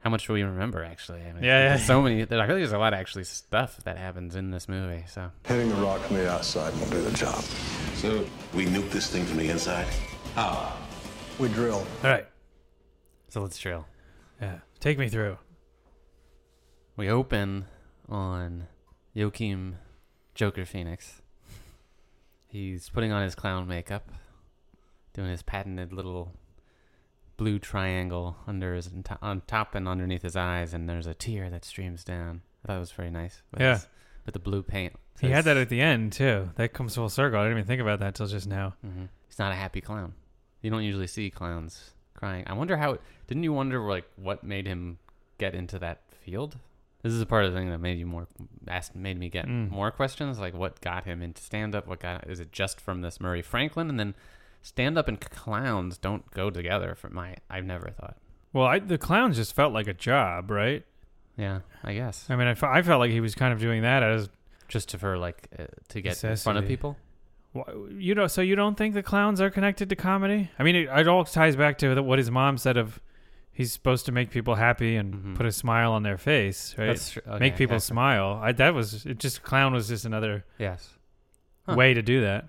how 0.00 0.10
much 0.10 0.28
will 0.28 0.34
we 0.34 0.42
remember. 0.42 0.82
Actually, 0.84 1.20
I 1.22 1.32
mean, 1.32 1.44
Yeah, 1.44 1.64
yeah. 1.64 1.76
so 1.76 2.00
many. 2.02 2.24
There, 2.24 2.40
I 2.40 2.46
feel 2.46 2.56
like 2.56 2.60
there's 2.62 2.72
a 2.72 2.78
lot 2.78 2.92
of 2.92 2.98
actually 3.00 3.24
stuff 3.24 3.78
that 3.84 3.96
happens 3.98 4.34
in 4.36 4.50
this 4.50 4.68
movie. 4.68 5.04
So 5.08 5.30
Hitting 5.46 5.70
a 5.72 5.74
rock 5.76 6.00
from 6.02 6.16
the 6.16 6.30
outside 6.30 6.74
won't 6.78 6.90
do 6.90 7.02
the 7.02 7.12
job. 7.16 7.42
So 7.94 8.24
we 8.54 8.66
nuke 8.66 8.90
this 8.90 9.08
thing 9.10 9.24
from 9.24 9.38
the 9.38 9.48
inside? 9.50 9.86
How? 10.34 10.76
We 11.38 11.48
drill. 11.48 11.86
All 12.04 12.10
right. 12.10 12.26
so 13.28 13.42
let's 13.42 13.58
drill. 13.58 13.86
Yeah. 14.40 14.58
Take 14.80 14.98
me 14.98 15.08
through. 15.08 15.36
We 16.96 17.08
open 17.08 17.66
on 18.08 18.66
Joaquin 19.14 19.76
Joker 20.34 20.64
Phoenix. 20.64 21.20
He's 22.48 22.88
putting 22.88 23.12
on 23.12 23.22
his 23.22 23.34
clown 23.34 23.68
makeup, 23.68 24.10
doing 25.14 25.30
his 25.30 25.42
patented 25.42 25.92
little 25.92 26.32
blue 27.40 27.58
triangle 27.58 28.36
under 28.46 28.74
his 28.74 28.90
on 29.22 29.40
top 29.46 29.74
and 29.74 29.88
underneath 29.88 30.20
his 30.22 30.36
eyes, 30.36 30.74
and 30.74 30.86
there's 30.88 31.06
a 31.06 31.14
tear 31.14 31.48
that 31.48 31.64
streams 31.64 32.04
down. 32.04 32.42
I 32.62 32.66
thought 32.68 32.76
it 32.76 32.80
was 32.80 32.92
very 32.92 33.10
nice. 33.10 33.42
with 33.50 33.62
Yeah. 33.62 33.72
his- 33.74 33.88
with 34.26 34.34
the 34.34 34.38
blue 34.38 34.62
paint. 34.62 34.92
He 35.20 35.30
had 35.30 35.44
that 35.46 35.56
at 35.56 35.70
the 35.70 35.80
end 35.80 36.12
too. 36.12 36.50
That 36.56 36.74
comes 36.74 36.94
full 36.94 37.08
circle. 37.08 37.38
I 37.40 37.44
didn't 37.44 37.58
even 37.58 37.66
think 37.66 37.80
about 37.80 38.00
that 38.00 38.14
till 38.14 38.26
just 38.26 38.46
now. 38.46 38.74
hmm 38.82 39.06
He's 39.26 39.38
not 39.38 39.52
a 39.52 39.54
happy 39.54 39.80
clown. 39.80 40.12
You 40.60 40.70
don't 40.70 40.82
usually 40.84 41.06
see 41.06 41.30
clowns 41.30 41.94
crying. 42.14 42.44
I 42.46 42.52
wonder 42.52 42.76
how. 42.76 42.98
Didn't 43.26 43.42
you 43.44 43.52
wonder 43.54 43.80
like 43.80 44.04
what 44.16 44.44
made 44.44 44.66
him 44.66 44.98
get 45.38 45.54
into 45.54 45.78
that 45.78 46.02
field? 46.22 46.58
This 47.02 47.14
is 47.14 47.22
a 47.22 47.26
part 47.26 47.46
of 47.46 47.52
the 47.54 47.58
thing 47.58 47.70
that 47.70 47.78
made 47.78 47.98
you 47.98 48.04
more 48.06 48.28
asked, 48.68 48.94
made 48.94 49.18
me 49.18 49.30
get 49.30 49.46
Mm. 49.46 49.70
more 49.70 49.90
questions. 49.90 50.38
Like 50.38 50.52
what 50.52 50.82
got 50.82 51.04
him 51.04 51.22
into 51.22 51.42
stand 51.42 51.74
up? 51.74 51.86
What 51.86 52.00
got 52.00 52.28
is 52.28 52.40
it 52.40 52.52
just 52.52 52.78
from 52.78 53.00
this 53.00 53.18
Murray 53.20 53.40
Franklin? 53.40 53.88
And 53.88 53.98
then 53.98 54.14
stand 54.62 54.98
up 54.98 55.08
and 55.08 55.20
clowns 55.20 55.98
don't 55.98 56.28
go 56.32 56.50
together. 56.50 56.94
For 56.94 57.08
my, 57.10 57.36
I've 57.48 57.64
never 57.64 57.90
thought. 57.90 58.16
Well, 58.52 58.66
I, 58.66 58.78
the 58.80 58.98
clowns 58.98 59.36
just 59.36 59.54
felt 59.54 59.72
like 59.72 59.86
a 59.86 59.94
job, 59.94 60.50
right? 60.50 60.84
Yeah, 61.36 61.60
I 61.84 61.94
guess 61.94 62.26
I 62.28 62.36
mean, 62.36 62.48
I, 62.48 62.54
fe- 62.54 62.66
I 62.66 62.82
felt 62.82 62.98
like 63.00 63.10
he 63.12 63.20
was 63.20 63.34
kind 63.34 63.52
of 63.52 63.60
doing 63.60 63.82
that 63.82 64.02
as 64.02 64.28
just 64.68 64.90
to, 64.90 64.98
for 64.98 65.16
like 65.16 65.48
uh, 65.58 65.64
to 65.88 66.00
get 66.02 66.22
in 66.22 66.36
front 66.36 66.58
of 66.58 66.64
Necessity. 66.64 66.66
people. 66.66 66.96
You 67.98 68.14
know, 68.14 68.26
so 68.28 68.42
you 68.42 68.54
don't 68.54 68.76
think 68.76 68.94
the 68.94 69.02
clowns 69.02 69.40
are 69.40 69.50
connected 69.50 69.88
to 69.88 69.96
comedy? 69.96 70.50
I 70.58 70.62
mean, 70.62 70.76
it, 70.76 70.88
it 70.88 71.08
all 71.08 71.24
ties 71.24 71.56
back 71.56 71.78
to 71.78 71.94
the, 71.96 72.02
what 72.02 72.18
his 72.18 72.30
mom 72.30 72.58
said 72.58 72.76
of 72.76 73.00
he's 73.52 73.72
supposed 73.72 74.06
to 74.06 74.12
make 74.12 74.30
people 74.30 74.54
happy 74.54 74.94
and 74.96 75.14
Mhm. 75.14 75.36
put 75.36 75.46
a 75.46 75.52
smile 75.52 75.92
on 75.92 76.02
their 76.04 76.16
face, 76.18 76.74
right? 76.78 76.86
That's 76.86 77.10
tr- 77.12 77.20
make 77.40 77.56
people 77.56 77.80
smile. 77.80 78.38
I, 78.42 78.52
that 78.52 78.72
was 78.74 79.04
it. 79.06 79.18
Just 79.18 79.42
clown 79.42 79.72
was 79.72 79.88
just 79.88 80.04
another 80.04 80.44
Yes. 80.58 80.90
Huh. 81.66 81.74
way 81.76 81.92
to 81.94 82.02
do 82.02 82.20
that. 82.20 82.46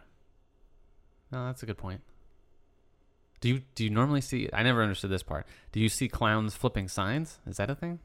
No, 1.32 1.45
that's 1.45 1.63
a 1.63 1.65
good 1.65 1.77
point. 1.77 2.01
Do 3.39 3.49
you 3.49 3.61
do 3.75 3.84
you 3.84 3.89
normally 3.89 4.21
see? 4.21 4.49
I 4.53 4.63
never 4.63 4.84
understood 4.84 5.09
this 5.09 5.23
part. 5.23 5.47
Do 5.71 5.79
you 5.79 5.89
see 5.89 6.07
clowns 6.07 6.53
flipping 6.55 6.88
signs? 6.88 7.39
Is 7.47 7.57
that 7.57 7.69
a 7.69 7.75
thing? 7.75 7.99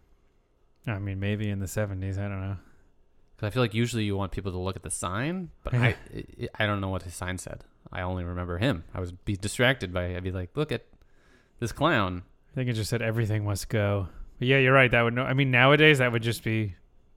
I 0.86 0.98
mean, 0.98 1.20
maybe 1.20 1.50
in 1.50 1.58
the 1.58 1.68
seventies. 1.68 2.18
I 2.18 2.22
don't 2.22 2.40
know. 2.40 2.56
Because 3.36 3.48
I 3.48 3.50
feel 3.50 3.62
like 3.62 3.74
usually 3.74 4.04
you 4.04 4.16
want 4.16 4.32
people 4.32 4.52
to 4.52 4.58
look 4.58 4.76
at 4.76 4.82
the 4.82 4.90
sign, 4.90 5.50
but 5.62 5.74
I 5.74 5.96
I 6.14 6.48
I 6.60 6.66
don't 6.66 6.80
know 6.80 6.88
what 6.88 7.02
his 7.02 7.14
sign 7.14 7.36
said. 7.38 7.64
I 7.92 8.02
only 8.02 8.24
remember 8.24 8.58
him. 8.58 8.84
I 8.94 9.00
was 9.00 9.12
be 9.12 9.36
distracted 9.36 9.92
by. 9.92 10.16
I'd 10.16 10.24
be 10.24 10.32
like, 10.32 10.56
look 10.56 10.72
at 10.72 10.84
this 11.60 11.72
clown. 11.72 12.22
I 12.52 12.54
think 12.54 12.70
it 12.70 12.72
just 12.72 12.88
said 12.88 13.02
everything 13.02 13.44
must 13.44 13.68
go. 13.68 14.08
But 14.38 14.48
yeah, 14.48 14.58
you're 14.58 14.72
right. 14.72 14.90
That 14.90 15.02
would 15.02 15.14
no. 15.14 15.22
I 15.22 15.34
mean, 15.34 15.50
nowadays 15.50 15.98
that 15.98 16.12
would 16.12 16.22
just 16.22 16.42
be 16.42 16.76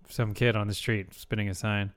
some 0.09 0.33
kid 0.33 0.57
on 0.57 0.67
the 0.67 0.73
street 0.73 1.13
spinning 1.13 1.47
a 1.47 1.53
sign. 1.53 1.93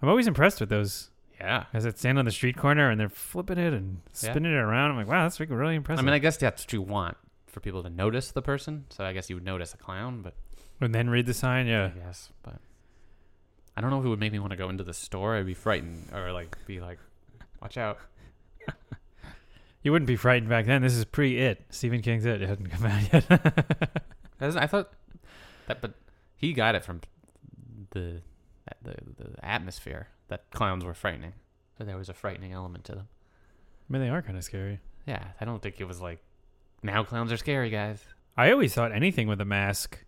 I'm 0.00 0.08
always 0.08 0.26
impressed 0.26 0.60
with 0.60 0.70
those 0.70 1.10
Yeah. 1.40 1.64
guys 1.72 1.84
that 1.84 1.98
stand 1.98 2.18
on 2.18 2.24
the 2.24 2.30
street 2.30 2.56
corner 2.56 2.90
and 2.90 2.98
they're 3.00 3.08
flipping 3.08 3.58
it 3.58 3.72
and 3.72 4.00
spinning 4.12 4.52
it 4.52 4.56
around. 4.56 4.90
I'm 4.90 4.96
like, 4.96 5.06
wow, 5.08 5.22
that's 5.22 5.38
really 5.40 5.76
impressive. 5.76 6.02
I 6.02 6.04
mean, 6.04 6.14
I 6.14 6.18
guess 6.18 6.36
that's 6.36 6.64
what 6.64 6.72
you 6.72 6.82
want 6.82 7.16
for 7.46 7.60
people 7.60 7.82
to 7.82 7.90
notice 7.90 8.30
the 8.32 8.42
person. 8.42 8.86
So 8.90 9.04
I 9.04 9.12
guess 9.12 9.30
you 9.30 9.36
would 9.36 9.44
notice 9.44 9.72
a 9.74 9.76
clown, 9.76 10.22
but 10.22 10.34
and 10.80 10.94
then 10.94 11.10
read 11.10 11.26
the 11.26 11.34
sign. 11.34 11.66
Yeah. 11.66 11.90
Yes, 11.96 12.30
but 12.42 12.56
I 13.76 13.80
don't 13.80 13.90
know 13.90 14.00
if 14.00 14.04
it 14.04 14.08
would 14.08 14.20
make 14.20 14.32
me 14.32 14.38
want 14.38 14.50
to 14.50 14.56
go 14.56 14.68
into 14.68 14.84
the 14.84 14.94
store. 14.94 15.36
I'd 15.36 15.46
be 15.46 15.54
frightened 15.54 16.08
or 16.12 16.32
like 16.32 16.56
be 16.66 16.80
like, 16.80 16.98
watch 17.60 17.76
out. 17.76 17.98
You 19.82 19.92
wouldn't 19.92 20.08
be 20.08 20.16
frightened 20.16 20.48
back 20.50 20.66
then. 20.66 20.82
This 20.82 20.94
is 20.94 21.04
pre 21.04 21.38
It. 21.38 21.64
Stephen 21.70 22.02
King's 22.02 22.26
It. 22.26 22.42
It 22.42 22.48
hadn't 22.48 22.68
come 22.68 22.84
out 22.84 23.12
yet. 23.12 24.02
I 24.40 24.66
thought 24.66 24.92
that, 25.66 25.80
but 25.80 25.94
he 26.36 26.52
got 26.52 26.74
it 26.74 26.84
from 26.84 27.00
the 27.90 28.20
the 28.82 28.96
the 29.16 29.44
atmosphere 29.44 30.08
that 30.28 30.50
clowns 30.50 30.84
were 30.84 30.94
frightening. 30.94 31.32
So 31.76 31.84
there 31.84 31.96
was 31.96 32.08
a 32.08 32.14
frightening 32.14 32.52
element 32.52 32.84
to 32.84 32.92
them. 32.92 33.08
I 33.88 33.92
mean, 33.92 34.02
they 34.02 34.08
are 34.10 34.22
kind 34.22 34.36
of 34.36 34.44
scary. 34.44 34.80
Yeah, 35.06 35.24
I 35.40 35.44
don't 35.44 35.62
think 35.62 35.80
it 35.80 35.84
was 35.84 36.00
like 36.00 36.18
now 36.82 37.02
clowns 37.04 37.32
are 37.32 37.36
scary, 37.36 37.70
guys. 37.70 38.02
I 38.36 38.52
always 38.52 38.74
thought 38.74 38.92
anything 38.92 39.26
with 39.28 39.40
a 39.40 39.44
mask. 39.44 40.04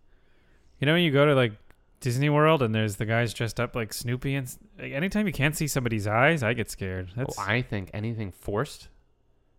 You 0.79 0.87
know, 0.87 0.93
when 0.93 1.03
you 1.03 1.11
go 1.11 1.27
to 1.27 1.35
like 1.35 1.53
Disney 2.01 2.29
World 2.29 2.63
and 2.63 2.75
there's 2.75 2.97
the 2.97 3.07
guys 3.07 3.35
dressed 3.35 3.59
up 3.61 3.75
like 3.75 3.93
Snoopy 3.93 4.35
and 4.35 4.55
like, 4.79 4.93
anytime 4.93 5.27
you 5.27 5.33
can't 5.33 5.57
see 5.57 5.67
somebody's 5.67 6.07
eyes, 6.07 6.43
I 6.43 6.53
get 6.55 6.71
scared. 6.71 7.09
Oh, 7.11 7.15
that's 7.17 7.39
Oh, 7.39 7.43
I 7.43 7.63
think 7.63 7.91
anything 7.93 8.31
forced. 8.33 8.89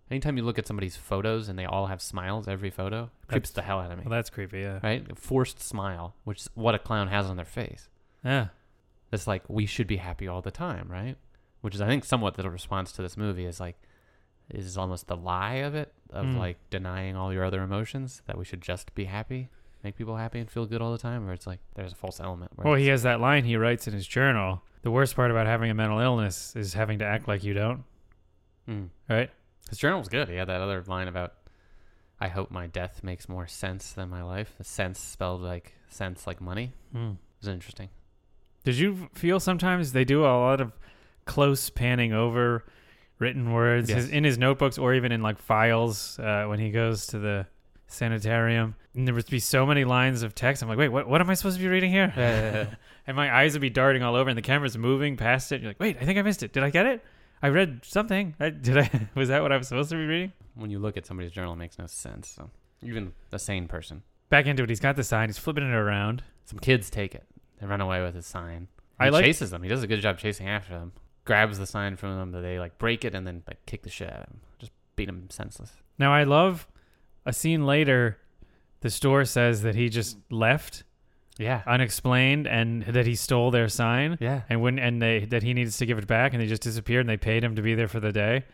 Anytime 0.09 0.35
you 0.35 0.43
look 0.43 0.59
at 0.59 0.67
somebody's 0.67 0.97
photos 0.97 1.47
and 1.47 1.57
they 1.57 1.63
all 1.65 1.87
have 1.87 2.01
smiles 2.01 2.47
every 2.47 2.69
photo, 2.69 3.09
creeps 3.27 3.49
That's- 3.49 3.51
the 3.51 3.61
hell 3.61 3.79
out 3.79 3.91
of 3.91 3.97
me. 3.97 4.03
well, 4.05 4.11
that's 4.11 4.29
creepy. 4.29 4.59
Yeah. 4.59 4.79
Right? 4.83 5.05
A 5.09 5.15
forced 5.15 5.61
smile, 5.61 6.15
which 6.25 6.41
is 6.41 6.49
what 6.53 6.75
a 6.75 6.79
clown 6.79 7.07
has 7.07 7.27
on 7.27 7.37
their 7.37 7.45
face. 7.45 7.87
Yeah. 8.23 8.47
It's 9.11 9.27
like 9.27 9.43
we 9.49 9.65
should 9.65 9.87
be 9.87 9.97
happy 9.97 10.27
all 10.27 10.41
the 10.41 10.51
time, 10.51 10.87
right? 10.89 11.17
Which 11.61 11.75
is, 11.75 11.81
I 11.81 11.87
think, 11.87 12.05
somewhat 12.05 12.35
the 12.35 12.49
response 12.49 12.91
to 12.93 13.01
this 13.01 13.17
movie 13.17 13.45
is 13.45 13.59
like, 13.59 13.75
is 14.49 14.77
almost 14.77 15.07
the 15.07 15.15
lie 15.15 15.55
of 15.55 15.75
it, 15.75 15.93
of 16.11 16.25
Mm. 16.25 16.37
like 16.37 16.57
denying 16.69 17.15
all 17.15 17.31
your 17.33 17.43
other 17.45 17.61
emotions, 17.61 18.21
that 18.25 18.37
we 18.37 18.45
should 18.45 18.61
just 18.61 18.93
be 18.95 19.05
happy, 19.05 19.49
make 19.83 19.95
people 19.97 20.17
happy 20.17 20.39
and 20.39 20.49
feel 20.49 20.65
good 20.65 20.81
all 20.81 20.91
the 20.91 20.97
time, 20.97 21.27
or 21.29 21.33
it's 21.33 21.47
like 21.47 21.59
there's 21.75 21.91
a 21.93 21.95
false 21.95 22.19
element. 22.19 22.51
Where 22.55 22.65
Well, 22.67 22.75
he 22.79 22.87
has 22.87 23.03
that 23.03 23.19
line 23.21 23.43
he 23.45 23.55
writes 23.57 23.87
in 23.87 23.93
his 23.93 24.07
journal. 24.07 24.61
The 24.81 24.91
worst 24.91 25.15
part 25.15 25.29
about 25.31 25.45
having 25.45 25.69
a 25.69 25.73
mental 25.73 25.99
illness 25.99 26.55
is 26.55 26.73
having 26.73 26.99
to 26.99 27.05
act 27.05 27.27
like 27.27 27.43
you 27.43 27.53
don't. 27.53 27.83
Mm. 28.67 28.89
Right? 29.09 29.29
His 29.69 29.77
journal 29.77 29.99
was 29.99 30.07
good. 30.09 30.27
He 30.27 30.35
had 30.35 30.47
that 30.49 30.59
other 30.61 30.83
line 30.87 31.07
about, 31.07 31.33
I 32.19 32.27
hope 32.27 32.49
my 32.51 32.67
death 32.67 33.03
makes 33.03 33.29
more 33.29 33.47
sense 33.47 33.93
than 33.93 34.09
my 34.09 34.23
life. 34.23 34.53
The 34.57 34.63
sense 34.63 34.99
spelled 34.99 35.41
like 35.41 35.73
sense 35.89 36.25
like 36.27 36.41
money. 36.41 36.73
Mm. 36.95 37.13
It 37.13 37.17
was 37.41 37.47
interesting. 37.47 37.89
Did 38.63 38.75
you 38.77 39.09
feel 39.13 39.39
sometimes 39.39 39.91
they 39.93 40.05
do 40.05 40.21
a 40.21 40.27
lot 40.27 40.61
of 40.61 40.71
close 41.25 41.69
panning 41.69 42.13
over 42.13 42.63
written 43.19 43.51
words 43.53 43.89
Yes. 43.89 44.03
his, 44.03 44.09
in 44.09 44.23
his 44.23 44.37
notebooks 44.37 44.77
or 44.77 44.93
even 44.93 45.11
in 45.11 45.21
like 45.21 45.37
files 45.39 46.19
uh, 46.19 46.45
when 46.45 46.59
he 46.59 46.71
goes 46.71 47.07
to 47.07 47.19
the 47.19 47.47
sanitarium? 47.87 48.75
And 48.93 49.07
there 49.07 49.13
would 49.15 49.27
be 49.29 49.39
so 49.39 49.65
many 49.65 49.83
lines 49.85 50.21
of 50.23 50.35
text. 50.35 50.61
I'm 50.61 50.69
like, 50.69 50.77
wait, 50.77 50.89
what? 50.89 51.07
What 51.07 51.21
am 51.21 51.29
I 51.29 51.33
supposed 51.33 51.57
to 51.57 51.63
be 51.63 51.69
reading 51.69 51.91
here? 51.91 52.11
and 53.07 53.15
my 53.15 53.33
eyes 53.33 53.53
would 53.53 53.61
be 53.61 53.69
darting 53.69 54.03
all 54.03 54.15
over, 54.15 54.29
and 54.29 54.37
the 54.37 54.41
camera's 54.41 54.77
moving 54.77 55.15
past 55.17 55.51
it. 55.51 55.55
And 55.55 55.63
You're 55.63 55.69
like, 55.71 55.79
wait, 55.79 55.97
I 56.01 56.05
think 56.05 56.19
I 56.19 56.21
missed 56.23 56.43
it. 56.43 56.51
Did 56.51 56.63
I 56.63 56.69
get 56.71 56.85
it? 56.85 57.03
I 57.41 57.47
read 57.49 57.81
something. 57.85 58.35
I, 58.39 58.49
did 58.49 58.77
I? 58.77 59.07
Was 59.15 59.29
that 59.29 59.41
what 59.41 59.51
I 59.51 59.57
was 59.57 59.67
supposed 59.67 59.89
to 59.91 59.95
be 59.95 60.05
reading? 60.05 60.33
when 60.53 60.69
you 60.69 60.77
look 60.79 60.97
at 60.97 61.05
somebody's 61.05 61.31
journal, 61.31 61.53
it 61.53 61.55
makes 61.55 61.79
no 61.79 61.87
sense. 61.87 62.27
So 62.27 62.49
even 62.83 63.13
a 63.31 63.39
sane 63.39 63.67
person. 63.69 64.03
Back 64.29 64.45
into 64.45 64.63
it. 64.63 64.69
He's 64.69 64.81
got 64.81 64.95
the 64.97 65.03
sign. 65.03 65.29
He's 65.29 65.37
flipping 65.37 65.63
it 65.63 65.73
around. 65.73 66.23
Some 66.45 66.59
kids 66.59 66.89
take 66.89 67.15
it. 67.15 67.23
They 67.61 67.67
run 67.67 67.79
away 67.79 68.01
with 68.01 68.15
his 68.15 68.25
sign. 68.25 68.67
I 68.99 69.05
He 69.05 69.11
like- 69.11 69.23
chases 69.25 69.51
them. 69.51 69.63
He 69.63 69.69
does 69.69 69.83
a 69.83 69.87
good 69.87 70.01
job 70.01 70.17
chasing 70.17 70.47
after 70.49 70.73
them. 70.73 70.91
Grabs 71.23 71.59
the 71.59 71.67
sign 71.67 71.95
from 71.95 72.17
them, 72.17 72.31
but 72.31 72.41
they 72.41 72.59
like 72.59 72.77
break 72.79 73.05
it 73.05 73.13
and 73.15 73.25
then 73.27 73.43
like 73.47 73.65
kick 73.67 73.83
the 73.83 73.89
shit 73.89 74.09
out 74.09 74.21
of 74.23 74.27
him. 74.27 74.39
Just 74.59 74.71
beat 74.95 75.07
him 75.07 75.29
senseless. 75.29 75.71
Now 75.99 76.11
I 76.13 76.23
love 76.23 76.67
a 77.25 77.31
scene 77.31 77.65
later. 77.65 78.17
The 78.81 78.89
store 78.89 79.23
says 79.25 79.61
that 79.61 79.75
he 79.75 79.87
just 79.89 80.17
left 80.31 80.83
Yeah. 81.37 81.61
unexplained 81.67 82.47
and 82.47 82.81
that 82.83 83.05
he 83.05 83.13
stole 83.15 83.51
their 83.51 83.67
sign 83.69 84.17
yeah. 84.19 84.41
and 84.49 84.61
when 84.61 84.79
and 84.79 84.99
they 85.01 85.25
that 85.25 85.43
he 85.43 85.53
needs 85.53 85.77
to 85.77 85.85
give 85.85 85.99
it 85.99 86.07
back 86.07 86.33
and 86.33 86.41
they 86.41 86.47
just 86.47 86.63
disappeared 86.63 87.01
and 87.01 87.09
they 87.09 87.17
paid 87.17 87.43
him 87.43 87.55
to 87.55 87.61
be 87.61 87.75
there 87.75 87.87
for 87.87 87.99
the 87.99 88.11
day. 88.11 88.45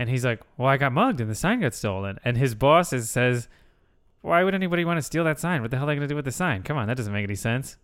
And 0.00 0.08
he's 0.08 0.24
like, 0.24 0.40
"Well, 0.56 0.68
I 0.68 0.76
got 0.76 0.92
mugged 0.92 1.20
and 1.20 1.30
the 1.30 1.34
sign 1.36 1.60
got 1.60 1.74
stolen." 1.74 2.18
And 2.24 2.36
his 2.36 2.54
boss 2.56 2.92
is, 2.92 3.08
says, 3.10 3.48
"Why 4.20 4.42
would 4.44 4.54
anybody 4.54 4.84
want 4.84 4.98
to 4.98 5.02
steal 5.02 5.22
that 5.24 5.38
sign? 5.40 5.62
What 5.62 5.70
the 5.70 5.76
hell 5.76 5.86
are 5.86 5.88
they 5.88 5.94
going 5.96 6.08
to 6.08 6.12
do 6.12 6.16
with 6.16 6.24
the 6.24 6.32
sign? 6.32 6.62
Come 6.64 6.76
on, 6.76 6.86
that 6.88 6.96
doesn't 6.96 7.12
make 7.12 7.24
any 7.24 7.34
sense. 7.36 7.76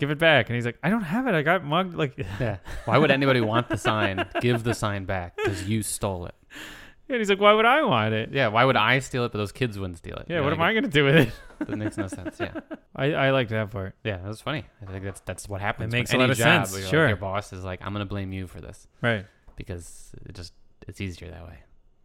Give 0.00 0.10
it 0.10 0.18
back." 0.18 0.48
And 0.48 0.56
he's 0.56 0.64
like, 0.66 0.78
"I 0.82 0.90
don't 0.90 1.02
have 1.02 1.26
it. 1.28 1.34
I 1.34 1.42
got 1.42 1.62
mugged." 1.64 1.94
Like, 1.94 2.16
Yeah. 2.40 2.56
Why 2.86 2.98
would 2.98 3.10
anybody 3.12 3.40
want 3.40 3.68
the 3.68 3.76
sign? 3.76 4.26
Give 4.40 4.64
the 4.64 4.74
sign 4.74 5.04
back 5.04 5.36
because 5.36 5.68
you 5.68 5.82
stole 5.82 6.26
it. 6.26 6.34
and 7.08 7.18
he's 7.18 7.28
like, 7.30 7.38
"Why 7.40 7.52
would 7.52 7.66
I 7.66 7.82
want 7.82 8.14
it?" 8.14 8.30
Yeah. 8.32 8.48
Why 8.48 8.64
would 8.64 8.76
I 8.76 8.98
steal 9.00 9.24
it, 9.24 9.32
but 9.32 9.38
those 9.38 9.52
kids 9.52 9.78
wouldn't 9.78 9.98
steal 9.98 10.16
it? 10.16 10.26
Yeah, 10.28 10.40
what 10.40 10.52
am 10.52 10.60
I 10.60 10.72
going 10.72 10.84
to 10.84 10.90
do 10.90 11.04
with 11.04 11.14
it? 11.16 11.32
That 11.60 11.76
makes 11.76 11.98
no 11.98 12.08
sense. 12.08 12.40
Yeah. 12.40 12.54
I 12.96 13.12
I 13.12 13.30
like 13.32 13.48
that 13.50 13.70
part. 13.70 13.94
Yeah, 14.02 14.16
that 14.16 14.26
was 14.26 14.40
funny. 14.40 14.64
I 14.82 14.90
think 14.90 15.04
that's 15.04 15.20
that's 15.20 15.46
what 15.46 15.60
happens. 15.60 15.92
makes 15.92 16.12
a 16.14 16.16
lot 16.16 16.30
of 16.30 16.36
sense, 16.38 16.72
where 16.72 16.80
like, 16.80 16.90
sure. 16.90 17.06
your 17.06 17.16
boss 17.18 17.52
is 17.52 17.62
like, 17.62 17.80
"I'm 17.84 17.92
gonna 17.92 18.06
blame 18.06 18.32
you 18.32 18.46
for 18.46 18.62
this," 18.62 18.88
Right. 19.02 19.26
because 19.56 20.12
it 20.24 20.34
just 20.34 20.54
it's 20.88 21.00
easier 21.02 21.30
that 21.30 21.44
way 21.46 21.58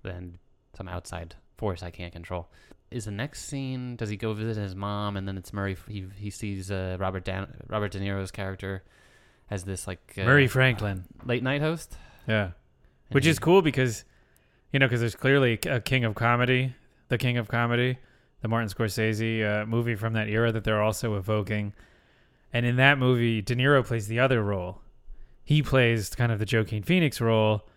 than 0.04 0.38
some 0.78 0.90
outside 0.90 1.36
force 1.58 1.82
I 1.84 1.90
can't 1.90 2.12
control. 2.12 2.50
Is 2.92 3.06
the 3.06 3.12
next 3.12 3.46
scene? 3.46 3.96
Does 3.96 4.10
he 4.10 4.16
go 4.18 4.34
visit 4.34 4.62
his 4.62 4.76
mom, 4.76 5.18
and 5.18 5.28
then 5.28 5.38
it's 5.38 5.52
Murray? 5.52 5.76
He 5.88 6.06
he 6.16 6.30
sees 6.30 6.72
uh, 6.72 6.98
Robert 7.00 7.26
Dan, 7.26 7.48
Robert 7.68 7.92
De 7.92 8.00
Niro's 8.00 8.32
character 8.32 8.84
as 9.50 9.64
this 9.64 9.86
like 9.88 10.14
uh, 10.18 10.24
Murray 10.24 10.48
Franklin. 10.48 11.04
late 11.26 11.44
night 11.44 11.62
host, 11.62 11.98
Yeah. 12.28 12.44
and 12.46 12.54
Which 13.12 13.26
he- 13.26 13.30
is 13.32 13.40
cool 13.40 13.62
because, 13.62 14.06
you 14.72 14.80
know, 14.80 14.86
because 14.88 15.00
there's 15.02 15.16
clearly 15.16 15.60
a 15.68 15.80
king 15.82 16.04
of 16.06 16.16
comedy, 16.16 16.74
the 17.10 17.18
king 17.18 17.38
of 17.38 17.48
comedy, 17.48 17.98
the 18.42 18.48
Martin 18.48 18.70
Scorsese 18.70 19.44
uh, 19.62 19.66
movie 19.66 19.96
from 19.96 20.14
that 20.14 20.30
era 20.30 20.52
that 20.52 20.64
they're 20.64 20.82
also 20.82 21.16
evoking. 21.16 21.74
And 22.54 22.66
in 22.66 22.78
that 22.78 22.98
movie, 22.98 23.42
De 23.42 23.56
Niro 23.56 23.86
plays 23.86 24.08
the 24.08 24.20
other 24.20 24.42
role. 24.42 24.82
He 25.44 25.62
plays 25.62 26.10
kind 26.16 26.32
of 26.32 26.40
the 26.40 26.48
Joaquin 26.52 26.82
Phoenix 26.84 27.20
role, 27.22 27.68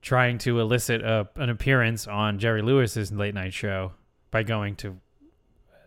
trying 0.00 0.38
to 0.38 0.60
elicit 0.60 1.02
a, 1.02 1.28
an 1.36 1.50
appearance 1.50 2.06
on 2.06 2.38
Jerry 2.38 2.62
Lewis's 2.62 3.10
late 3.12 3.34
night 3.34 3.52
show 3.52 3.92
by 4.36 4.42
going 4.42 4.76
to 4.76 4.94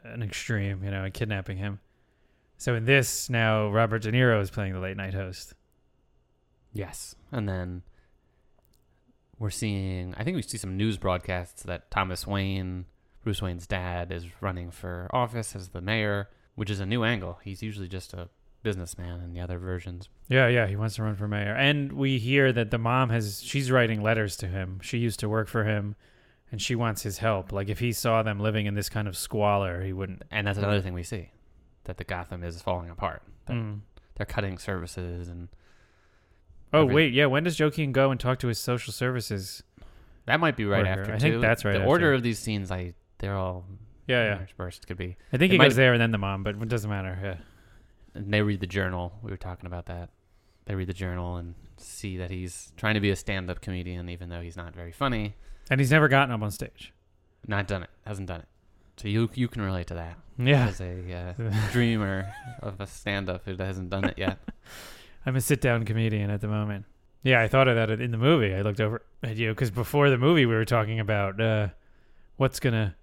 an 0.04 0.24
extreme, 0.24 0.84
you 0.84 0.90
know, 0.90 1.04
and 1.04 1.14
kidnapping 1.14 1.58
him. 1.58 1.80
So 2.58 2.74
in 2.74 2.86
this, 2.86 3.30
now 3.30 3.70
Robert 3.70 4.02
De 4.02 4.12
Niro 4.12 4.42
is 4.42 4.50
playing 4.50 4.74
the 4.74 4.80
late 4.80 4.98
night 4.98 5.14
host. 5.14 5.54
Yes. 6.74 7.14
And 7.32 7.48
then 7.48 7.84
we're 9.38 9.52
seeing, 9.52 10.16
I 10.18 10.24
think 10.24 10.36
we 10.36 10.42
see 10.42 10.58
some 10.58 10.78
news 10.78 10.98
broadcasts 10.98 11.62
that 11.62 11.92
Thomas 11.92 12.26
Wayne, 12.26 12.86
Bruce 13.24 13.40
Wayne's 13.40 13.68
dad, 13.68 14.12
is 14.12 14.26
running 14.42 14.72
for 14.72 15.08
office 15.14 15.56
as 15.56 15.70
the 15.70 15.82
mayor, 15.82 16.28
which 16.56 16.72
is 16.72 16.80
a 16.80 16.88
new 16.88 17.04
angle. 17.04 17.38
He's 17.44 17.62
usually 17.62 17.88
just 17.88 18.16
a 18.16 18.30
businessman 18.64 19.22
in 19.22 19.32
the 19.32 19.42
other 19.42 19.60
versions. 19.60 20.10
Yeah, 20.28 20.48
yeah, 20.48 20.66
he 20.66 20.76
wants 20.76 20.96
to 20.96 21.04
run 21.04 21.16
for 21.16 21.28
mayor. 21.28 21.54
And 21.54 21.94
we 21.94 22.18
hear 22.18 22.52
that 22.52 22.72
the 22.72 22.80
mom 22.80 23.12
has 23.12 23.44
she's 23.44 23.70
writing 23.70 24.02
letters 24.02 24.36
to 24.38 24.48
him. 24.48 24.80
She 24.82 24.98
used 24.98 25.20
to 25.20 25.30
work 25.30 25.48
for 25.48 25.66
him 25.66 25.96
and 26.52 26.62
she 26.62 26.76
wants 26.76 27.04
his 27.04 27.18
help. 27.20 27.52
Like 27.52 27.70
if 27.70 27.80
he 27.80 27.92
saw 27.92 28.24
them 28.24 28.40
living 28.40 28.66
in 28.66 28.74
this 28.74 28.90
kind 28.90 29.08
of 29.08 29.16
squalor, 29.18 29.84
he 29.84 29.94
wouldn't 29.94 30.24
And 30.32 30.48
that's 30.48 30.58
another 30.58 30.82
thing 30.82 30.94
we 30.94 31.04
see 31.04 31.32
that 31.86 31.98
the 31.98 32.04
Gotham 32.04 32.44
is 32.44 32.62
falling 32.62 32.90
apart. 32.90 33.22
That 33.46 33.54
Mm. 33.54 33.80
They're 34.16 34.26
cutting 34.26 34.58
services, 34.58 35.30
and 35.30 35.48
Oh, 36.72 36.86
wait, 36.86 37.14
yeah, 37.14 37.26
when 37.26 37.44
does 37.46 37.60
Joaquin 37.60 37.92
go 37.92 38.12
and 38.12 38.20
talk 38.20 38.38
to 38.40 38.48
his 38.48 38.60
social 38.60 38.94
services? 38.94 39.64
that 40.26 40.40
might 40.40 40.56
be 40.56 40.66
right 40.66 40.86
Worker. 40.86 41.02
after. 41.02 41.14
I 41.16 41.18
think 41.18 41.42
that's 41.42 41.66
right 41.66 41.72
The 41.74 41.80
after. 41.80 41.90
order 41.90 42.14
of 42.14 42.22
these 42.22 42.38
scenes, 42.38 42.70
I 42.70 42.94
they're 43.18 43.36
all 43.36 43.66
Yeah, 44.08 44.26
yeah. 44.26 44.36
interspersed. 44.36 44.86
Could 44.88 44.98
be. 44.98 45.18
I 45.34 45.38
think 45.38 45.52
It 45.52 45.56
he 45.56 45.58
goes 45.58 45.76
there 45.76 45.94
and 45.94 46.02
then 46.02 46.12
the 46.12 46.18
mom, 46.20 46.44
but 46.44 46.56
it 46.56 46.68
doesn't 46.68 46.90
matter. 46.90 47.18
Yeah. 47.22 47.38
And 48.14 48.32
they 48.34 48.42
read 48.44 48.60
the 48.60 48.68
journal. 48.68 49.18
We 49.24 49.32
were 49.32 49.38
talking 49.38 49.66
about 49.66 49.86
that. 49.88 50.10
they 50.66 50.76
read 50.76 50.88
the 50.88 50.94
journal 50.94 51.38
and 51.38 51.56
see 51.78 52.18
that 52.18 52.30
he's 52.30 52.72
trying 52.78 52.94
to 52.94 53.00
be 53.00 53.10
a 53.10 53.16
stand-up 53.16 53.60
comedian, 53.62 54.08
even 54.10 54.30
though 54.30 54.42
he's 54.42 54.56
not 54.58 54.76
very 54.76 54.92
funny. 54.92 55.34
And 55.70 55.80
he's 55.80 55.92
never 55.92 56.08
gotten 56.08 56.34
up 56.34 56.42
on 56.42 56.52
stage. 56.52 56.94
Not 57.48 57.68
done 57.68 57.84
it. 57.84 57.90
Hasn't 58.06 58.28
done 58.28 58.42
it. 58.42 58.48
So 58.98 59.08
you 59.08 59.30
you 59.34 59.48
can 59.48 59.62
relate 59.62 59.88
to 59.88 59.94
that 59.96 60.18
Yeah. 60.38 60.68
as 60.68 60.82
a 60.82 61.36
uh, 61.40 61.54
dreamer 61.72 62.32
of 62.62 62.82
a 62.82 62.88
stand-up 62.88 63.46
who 63.46 63.56
hasn't 63.56 63.90
done 63.90 64.06
it 64.06 64.16
yet. 64.18 64.38
I'm 65.26 65.36
a 65.36 65.42
sit 65.42 65.62
down 65.62 65.86
comedian 65.86 66.30
at 66.30 66.42
the 66.42 66.48
moment. 66.48 66.86
Yeah, 67.24 67.42
I 67.42 67.48
thought 67.48 67.68
of 67.68 67.76
that 67.76 67.90
in 68.02 68.12
the 68.12 68.18
movie. 68.18 68.54
I 68.54 68.62
looked 68.62 68.80
over 68.82 69.02
at 69.24 69.36
you 69.38 69.50
because 69.50 69.72
before 69.72 70.10
the 70.10 70.18
movie, 70.18 70.46
we 70.46 70.56
were 70.56 70.66
talking 70.66 71.00
about 71.00 71.40
uh, 71.42 71.68
what's 72.38 72.60
going 72.60 72.74
to 72.74 72.96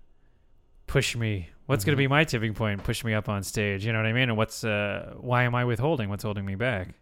push 0.87 1.15
me, 1.17 1.51
what's 1.67 1.85
going 1.85 1.93
Mhm. 1.93 1.97
to 1.97 2.03
be 2.03 2.07
my 2.09 2.25
tipping 2.25 2.55
point, 2.55 2.83
push 2.85 3.05
me 3.05 3.13
up 3.15 3.29
on 3.29 3.43
stage. 3.43 3.85
You 3.85 3.93
know 3.93 3.99
what 3.99 4.07
I 4.07 4.13
mean? 4.13 4.29
And 4.31 4.37
what's, 4.37 4.65
uh, 4.65 5.15
why 5.19 5.43
am 5.45 5.55
I 5.55 5.65
withholding? 5.65 6.09
What's 6.09 6.23
holding 6.25 6.45
me 6.47 6.55
back? 6.55 6.95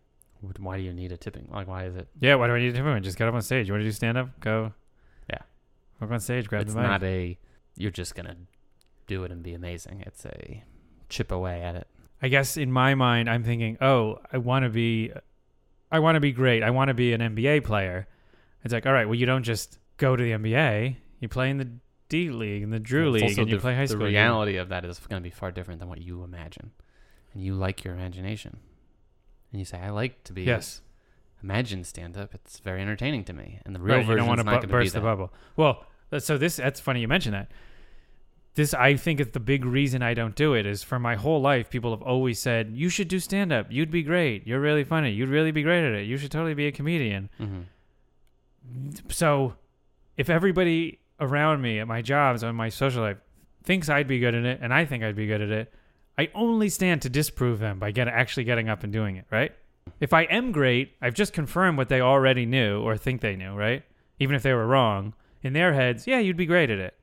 Why 0.58 0.76
do 0.76 0.82
you 0.82 0.92
need 0.92 1.12
a 1.12 1.16
tipping? 1.16 1.48
Like, 1.50 1.68
why 1.68 1.84
is 1.84 1.96
it? 1.96 2.08
Yeah, 2.20 2.34
why 2.34 2.48
do 2.48 2.54
I 2.54 2.58
need 2.58 2.68
a 2.68 2.72
tipping 2.72 2.84
point? 2.92 3.04
Just 3.04 3.16
get 3.16 3.28
up 3.28 3.34
on 3.34 3.42
stage. 3.42 3.66
You 3.68 3.74
want 3.74 3.82
to 3.82 3.88
do 3.88 3.92
stand 3.92 4.18
up? 4.18 4.40
Go. 4.40 4.72
Walk 6.00 6.10
on 6.10 6.20
stage, 6.20 6.48
grab 6.48 6.62
it's 6.62 6.74
the 6.74 6.80
mic. 6.80 6.88
not 6.88 7.02
a 7.02 7.38
you're 7.76 7.90
just 7.90 8.14
gonna 8.14 8.36
do 9.06 9.24
it 9.24 9.30
and 9.30 9.42
be 9.42 9.54
amazing. 9.54 10.02
It's 10.06 10.24
a 10.24 10.64
chip 11.08 11.30
away 11.32 11.62
at 11.62 11.74
it. 11.76 11.86
I 12.22 12.28
guess 12.28 12.56
in 12.56 12.72
my 12.72 12.94
mind, 12.94 13.28
I'm 13.28 13.44
thinking, 13.44 13.76
oh, 13.80 14.18
I 14.32 14.38
want 14.38 14.64
to 14.64 14.70
be, 14.70 15.12
I 15.92 15.98
want 15.98 16.16
to 16.16 16.20
be 16.20 16.32
great. 16.32 16.62
I 16.62 16.70
want 16.70 16.88
to 16.88 16.94
be 16.94 17.12
an 17.12 17.20
NBA 17.20 17.64
player. 17.64 18.06
It's 18.64 18.72
like, 18.72 18.86
all 18.86 18.92
right, 18.94 19.04
well, 19.06 19.14
you 19.14 19.26
don't 19.26 19.42
just 19.42 19.78
go 19.98 20.16
to 20.16 20.22
the 20.22 20.30
NBA. 20.30 20.96
You 21.20 21.28
play 21.28 21.50
in 21.50 21.58
the 21.58 21.68
D 22.08 22.30
League 22.30 22.62
and 22.62 22.72
the 22.72 22.78
Drew 22.80 23.14
It's 23.14 23.22
League, 23.22 23.38
and 23.38 23.48
you 23.48 23.56
the, 23.56 23.60
play 23.60 23.74
high 23.74 23.84
school. 23.84 24.00
games. 24.00 24.12
reality 24.12 24.56
of 24.56 24.70
that 24.70 24.84
is 24.84 24.98
going 25.00 25.22
to 25.22 25.26
be 25.26 25.30
far 25.30 25.50
different 25.50 25.80
than 25.80 25.88
what 25.88 26.00
you 26.00 26.24
imagine, 26.24 26.70
and 27.34 27.42
you 27.42 27.54
like 27.54 27.84
your 27.84 27.94
imagination, 27.94 28.58
and 29.52 29.58
you 29.58 29.64
say, 29.66 29.78
"I 29.78 29.90
like 29.90 30.24
to 30.24 30.32
be 30.32 30.44
Yes, 30.44 30.80
imagine 31.44 31.84
stand 31.84 32.16
up. 32.16 32.34
It's 32.34 32.58
very 32.58 32.80
entertaining 32.80 33.24
to 33.24 33.32
me." 33.32 33.60
And 33.64 33.74
the 33.74 33.80
real 33.80 33.96
right. 33.98 34.06
Version 34.06 34.18
don't 34.18 34.26
want 34.28 34.40
is 34.40 34.44
to 34.44 34.50
not 34.50 34.50
bu- 34.50 34.54
going 34.56 34.60
to 34.62 34.66
be 34.68 34.72
burst 34.72 34.94
the 34.94 35.00
that. 35.00 35.04
bubble. 35.04 35.32
Well, 35.56 35.84
so 36.18 36.38
this 36.38 36.56
that's 36.56 36.80
funny 36.80 37.00
you 37.00 37.08
mentioned 37.08 37.34
that. 37.34 37.50
This 38.56 38.72
I 38.72 38.94
think 38.96 39.18
is 39.20 39.28
the 39.30 39.40
big 39.40 39.64
reason 39.64 40.00
I 40.02 40.14
don't 40.14 40.36
do 40.36 40.54
it 40.54 40.64
is 40.64 40.82
for 40.84 40.98
my 41.00 41.16
whole 41.16 41.40
life 41.40 41.70
people 41.70 41.90
have 41.90 42.02
always 42.02 42.38
said 42.38 42.70
you 42.72 42.88
should 42.88 43.08
do 43.08 43.18
stand 43.18 43.52
up. 43.52 43.66
You'd 43.68 43.90
be 43.90 44.02
great. 44.04 44.46
You're 44.46 44.60
really 44.60 44.84
funny. 44.84 45.10
You'd 45.10 45.28
really 45.28 45.50
be 45.50 45.62
great 45.62 45.84
at 45.84 45.92
it. 45.92 46.06
You 46.06 46.16
should 46.16 46.30
totally 46.30 46.54
be 46.54 46.66
a 46.68 46.72
comedian. 46.72 47.30
hmm 47.38 47.62
so 49.10 49.54
if 50.16 50.30
everybody 50.30 50.98
around 51.20 51.60
me 51.60 51.78
at 51.80 51.86
my 51.86 52.00
jobs 52.02 52.42
or 52.42 52.52
my 52.52 52.68
social 52.68 53.02
life 53.02 53.18
thinks 53.62 53.88
I'd 53.88 54.08
be 54.08 54.18
good 54.18 54.34
at 54.34 54.44
it 54.44 54.58
and 54.62 54.72
I 54.72 54.84
think 54.84 55.02
I'd 55.04 55.16
be 55.16 55.26
good 55.26 55.42
at 55.42 55.50
it, 55.50 55.72
I 56.16 56.30
only 56.34 56.68
stand 56.68 57.02
to 57.02 57.08
disprove 57.08 57.58
them 57.58 57.78
by 57.78 57.90
get, 57.90 58.08
actually 58.08 58.44
getting 58.44 58.68
up 58.68 58.82
and 58.84 58.92
doing 58.92 59.16
it, 59.16 59.26
right? 59.30 59.52
If 60.00 60.12
I 60.12 60.22
am 60.22 60.52
great, 60.52 60.92
I've 61.00 61.14
just 61.14 61.32
confirmed 61.32 61.78
what 61.78 61.88
they 61.88 62.00
already 62.00 62.46
knew 62.46 62.80
or 62.80 62.96
think 62.96 63.20
they 63.20 63.36
knew, 63.36 63.54
right? 63.54 63.82
Even 64.18 64.36
if 64.36 64.42
they 64.42 64.52
were 64.52 64.66
wrong. 64.66 65.14
In 65.42 65.52
their 65.52 65.74
heads, 65.74 66.06
yeah, 66.06 66.18
you'd 66.18 66.36
be 66.36 66.46
great 66.46 66.70
at 66.70 66.78
it. 66.78 66.94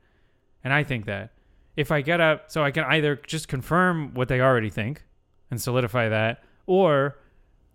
And 0.63 0.73
I 0.73 0.83
think 0.83 1.05
that. 1.05 1.31
If 1.77 1.91
I 1.91 2.01
get 2.01 2.19
up, 2.19 2.51
so 2.51 2.63
I 2.63 2.71
can 2.71 2.83
either 2.83 3.15
just 3.15 3.47
confirm 3.47 4.13
what 4.13 4.27
they 4.27 4.41
already 4.41 4.69
think 4.69 5.03
and 5.49 5.61
solidify 5.61 6.09
that, 6.09 6.43
or 6.65 7.17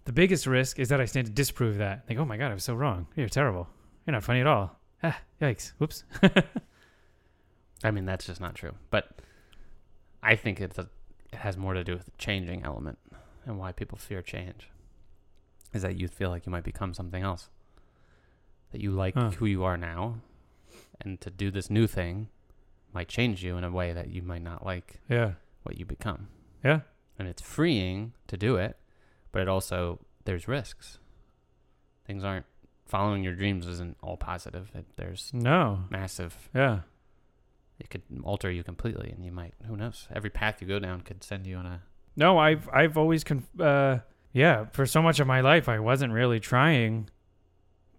the 0.05 0.13
biggest 0.13 0.47
risk 0.47 0.79
is 0.79 0.89
that 0.91 1.01
I 1.01 1.05
stand 1.05 1.27
to 1.27 1.33
disprove 1.33 1.79
that. 1.79 2.05
Like, 2.09 2.19
oh 2.19 2.25
my 2.25 2.37
God, 2.37 2.51
I 2.51 2.55
was 2.55 2.65
so 2.65 2.75
wrong. 2.75 3.07
You're 3.17 3.29
terrible. 3.29 3.69
You're 4.07 4.13
not 4.13 4.25
funny 4.25 4.41
at 4.41 4.47
all. 4.47 4.79
Ah, 5.03 5.19
yikes. 5.41 5.73
Whoops. 5.79 6.05
I 7.85 7.91
mean, 7.91 8.05
that's 8.05 8.27
just 8.27 8.41
not 8.41 8.55
true. 8.55 8.73
But 8.91 9.09
I 10.23 10.37
think 10.37 10.61
it 10.61 10.77
has 11.33 11.57
more 11.57 11.75
to 11.75 11.85
do 11.85 11.95
with 11.95 12.05
the 12.05 12.13
changing 12.19 12.65
element 12.65 12.99
and 13.45 13.59
why 13.59 13.73
people 13.73 13.99
fear 13.99 14.23
change. 14.23 14.69
Is 15.77 15.83
that 15.83 15.97
you 16.01 16.09
feel 16.09 16.31
like 16.31 16.47
you 16.47 16.53
might 16.53 16.65
become 16.65 16.93
something 16.95 17.23
else. 17.23 17.49
That 18.73 18.81
you 18.81 18.91
like 18.91 19.15
Huh. 19.15 19.31
who 19.31 19.47
you 19.47 19.63
are 19.65 19.77
now, 19.77 20.17
and 21.01 21.21
to 21.21 21.31
do 21.31 21.51
this 21.51 21.71
new 21.71 21.87
thing 21.87 22.29
might 22.93 23.09
change 23.09 23.45
you 23.45 23.57
in 23.57 23.65
a 23.65 23.71
way 23.71 23.93
that 23.93 24.09
you 24.09 24.23
might 24.23 24.43
not 24.43 24.65
like 24.65 25.01
yeah. 25.09 25.33
what 25.63 25.77
you 25.79 25.85
become. 25.85 26.29
Yeah. 26.65 26.81
And 27.19 27.29
it's 27.29 27.43
freeing 27.43 28.13
to 28.29 28.37
do 28.37 28.57
it, 28.57 28.77
but 29.33 29.43
it 29.43 29.49
also 29.49 30.01
there's 30.25 30.49
risks. 30.49 30.99
Things 32.07 32.25
aren't 32.25 32.47
following 32.87 33.23
your 33.23 33.35
dreams 33.35 33.67
isn't 33.67 33.97
all 34.03 34.17
positive. 34.17 34.71
It, 34.75 34.87
there's 34.97 35.31
No. 35.35 35.85
massive 35.91 36.49
Yeah. 36.55 36.81
it 37.79 37.91
could 37.91 38.03
alter 38.25 38.51
you 38.51 38.63
completely 38.65 39.11
and 39.11 39.25
you 39.25 39.33
might 39.33 39.53
who 39.67 39.77
knows 39.77 40.09
every 40.15 40.31
path 40.31 40.63
you 40.63 40.67
go 40.69 40.79
down 40.79 41.01
could 41.03 41.23
send 41.23 41.47
you 41.47 41.57
on 41.57 41.67
a 41.67 41.83
No, 42.17 42.39
I've 42.39 42.69
I've 42.73 42.97
always 42.97 43.23
conf- 43.25 43.61
uh 43.61 43.99
yeah, 44.37 44.67
for 44.67 44.85
so 44.85 45.01
much 45.01 45.19
of 45.19 45.27
my 45.27 45.41
life 45.41 45.67
I 45.67 45.79
wasn't 45.79 46.13
really 46.13 46.41
trying 46.41 47.09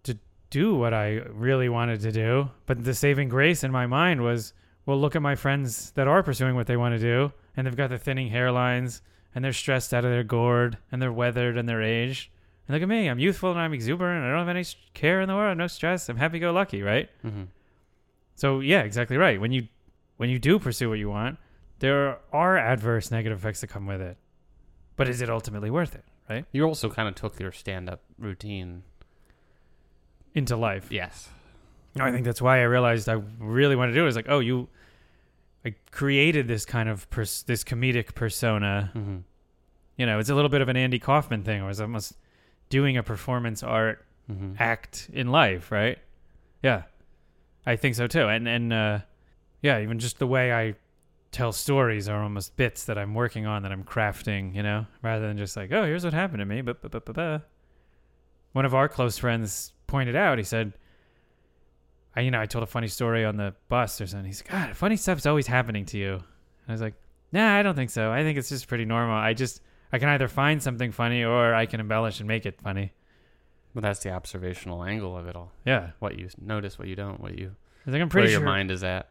to 0.03 0.19
do 0.51 0.75
what 0.75 0.93
I 0.93 1.21
really 1.31 1.67
wanted 1.67 2.01
to 2.01 2.11
do, 2.11 2.51
but 2.67 2.83
the 2.83 2.93
saving 2.93 3.27
grace 3.27 3.63
in 3.63 3.71
my 3.71 3.87
mind 3.87 4.21
was 4.21 4.53
well 4.85 4.99
look 4.99 5.15
at 5.15 5.23
my 5.23 5.33
friends 5.33 5.91
that 5.95 6.07
are 6.07 6.21
pursuing 6.21 6.53
what 6.53 6.67
they 6.67 6.77
want 6.77 6.93
to 6.93 6.99
do 6.99 7.33
and 7.55 7.65
they've 7.65 7.75
got 7.75 7.89
the 7.89 7.97
thinning 7.97 8.29
hairlines 8.29 9.01
and 9.33 9.43
they're 9.43 9.51
stressed 9.51 9.95
out 9.95 10.05
of 10.05 10.11
their 10.11 10.23
gourd 10.23 10.77
and 10.91 11.01
they're 11.01 11.11
weathered 11.11 11.57
and 11.57 11.67
they're 11.67 11.81
aged. 11.81 12.29
And 12.67 12.75
look 12.75 12.83
at 12.83 12.87
me, 12.87 13.09
I'm 13.09 13.17
youthful 13.17 13.49
and 13.49 13.59
I'm 13.59 13.73
exuberant. 13.73 14.23
I 14.23 14.29
don't 14.29 14.45
have 14.45 14.55
any 14.55 14.65
care 14.93 15.21
in 15.21 15.27
the 15.27 15.33
world, 15.33 15.57
no 15.57 15.65
stress. 15.65 16.07
I'm 16.07 16.17
happy 16.17 16.37
go 16.37 16.51
lucky, 16.51 16.83
right? 16.83 17.09
mm-hmm. 17.25 17.45
So 18.35 18.59
yeah, 18.59 18.81
exactly 18.81 19.17
right. 19.17 19.41
When 19.41 19.51
you 19.51 19.67
when 20.17 20.29
you 20.29 20.37
do 20.37 20.59
pursue 20.59 20.89
what 20.89 20.99
you 20.99 21.09
want, 21.09 21.39
there 21.79 22.19
are 22.31 22.59
adverse 22.59 23.09
negative 23.09 23.39
effects 23.39 23.61
that 23.61 23.67
come 23.67 23.87
with 23.87 24.01
it. 24.01 24.17
But 24.97 25.09
is 25.09 25.21
it 25.21 25.31
ultimately 25.31 25.71
worth 25.71 25.95
it, 25.95 26.05
right? 26.29 26.45
you 26.51 26.63
also 26.63 26.89
kind 26.89 27.07
of 27.07 27.15
took 27.15 27.39
your 27.39 27.51
stand-up 27.51 28.01
routine 28.19 28.83
Into 30.33 30.55
life. 30.55 30.87
yes 30.91 31.29
No, 31.95 32.05
I 32.05 32.11
think 32.11 32.25
that's 32.25 32.41
why 32.41 32.59
I 32.59 32.63
realized 32.63 33.09
I 33.09 33.21
really 33.39 33.75
want 33.75 33.89
to 33.89 33.93
do 33.93 34.01
it. 34.03 34.05
it. 34.05 34.09
Is 34.09 34.15
like, 34.15 34.29
oh, 34.29 34.39
you, 34.39 34.67
I 35.65 35.73
created 35.91 36.47
this 36.47 36.65
kind 36.65 36.89
of 36.89 37.09
pers- 37.09 37.43
this 37.43 37.63
comedic 37.63 38.13
persona. 38.15 38.91
mm-hmm. 38.95 39.17
You 39.97 40.05
know, 40.05 40.19
it's 40.19 40.29
a 40.29 40.35
little 40.35 40.49
bit 40.49 40.61
of 40.61 40.69
an 40.69 40.77
Andy 40.77 40.99
Kaufman 40.99 41.43
thing. 41.43 41.61
I 41.61 41.65
was 41.67 41.81
almost 41.81 42.13
doing 42.69 42.97
a 42.97 43.03
performance 43.03 43.63
art 43.63 44.03
Mm-hmm. 44.29 44.55
act 44.59 45.09
in 45.13 45.31
life, 45.31 45.71
right? 45.71 45.97
Yeah, 46.61 46.81
I 47.65 47.77
think 47.77 47.95
so 47.95 48.07
too. 48.07 48.27
And 48.27 48.45
and 48.45 48.73
uh, 48.73 48.99
yeah, 49.61 49.79
even 49.79 49.99
just 49.99 50.19
the 50.19 50.27
way 50.27 50.51
I 50.51 50.75
tell 51.31 51.51
stories 51.51 52.07
are 52.09 52.23
almost 52.23 52.55
bits 52.55 52.85
that 52.85 52.97
I'm 52.97 53.13
working 53.13 53.45
on 53.45 53.63
that 53.63 53.71
I'm 53.71 53.83
crafting, 53.83 54.55
you 54.55 54.63
know, 54.63 54.85
rather 55.01 55.27
than 55.27 55.37
just 55.37 55.55
like, 55.57 55.71
oh, 55.71 55.83
here's 55.85 56.03
what 56.03 56.13
happened 56.13 56.39
to 56.39 56.45
me. 56.45 56.61
But. 56.61 56.81
One 58.53 58.65
of 58.65 58.73
our 58.73 58.87
close 58.89 59.17
friends 59.17 59.73
pointed 59.87 60.15
out. 60.15 60.37
He 60.37 60.43
said, 60.43 60.73
I 62.15 62.21
you 62.21 62.31
know 62.31 62.41
I 62.41 62.45
told 62.47 62.63
a 62.63 62.67
funny 62.67 62.87
story 62.87 63.23
on 63.25 63.37
the 63.37 63.53
bus 63.69 64.01
or 64.01 64.07
something. 64.07 64.25
He's 64.25 64.41
like, 64.41 64.51
God, 64.51 64.75
funny 64.75 64.95
stuff's 64.97 65.25
always 65.27 65.45
happening 65.47 65.85
to 65.87 65.97
you. 65.97 66.13
And 66.13 66.23
I 66.67 66.71
was 66.71 66.81
like, 66.81 66.95
Nah, 67.31 67.55
I 67.55 67.61
don't 67.61 67.75
think 67.75 67.89
so. 67.89 68.09
I 68.11 68.23
think 68.23 68.37
it's 68.37 68.49
just 68.49 68.67
pretty 68.67 68.85
normal. 68.85 69.15
I 69.15 69.33
just 69.33 69.61
I 69.91 69.99
can 69.99 70.09
either 70.09 70.27
find 70.27 70.63
something 70.63 70.91
funny 70.91 71.23
or 71.23 71.53
I 71.53 71.65
can 71.65 71.79
embellish 71.79 72.19
and 72.19 72.27
make 72.27 72.45
it 72.45 72.59
funny. 72.61 72.93
but 73.75 73.81
that's 73.83 73.99
the 73.99 74.11
observational 74.11 74.83
angle 74.83 75.15
of 75.15 75.27
it 75.27 75.35
all 75.35 75.51
Yeah. 75.65 75.91
what 75.99 76.17
you 76.17 76.29
notice 76.41 76.79
what 76.79 76.87
you 76.87 76.95
don't 76.95 77.19
what 77.19 77.37
you 77.37 77.55
I 77.85 77.91
think 77.91 78.01
I'm 78.01 78.07
where 78.07 78.09
pretty 78.09 78.31
your 78.31 78.41
mind 78.41 78.71
is 78.71 78.83
at 78.83 79.09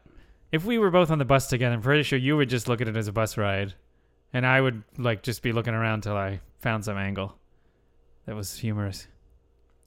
if 0.51 0.63
we 0.65 0.77
were 0.77 0.91
both 0.91 1.11
on 1.11 1.17
the 1.19 1.25
bus 1.25 1.47
together, 1.47 1.73
I'm 1.75 1.81
pretty 1.81 2.03
sure 2.03 2.17
you 2.19 2.37
would 2.37 2.49
just 2.49 2.67
look 2.67 2.81
at 2.81 2.87
it 2.87 2.95
as 2.97 3.07
a 3.07 3.11
bus 3.11 3.37
ride, 3.37 3.73
and 4.33 4.45
I 4.45 4.61
would 4.61 4.83
like 4.97 5.23
just 5.23 5.41
be 5.41 5.51
looking 5.51 5.73
around 5.73 6.01
till 6.03 6.15
I 6.17 6.41
found 6.59 6.85
some 6.85 6.97
angle 6.97 7.37
that 8.25 8.35
was 8.35 8.57
humorous. 8.59 9.07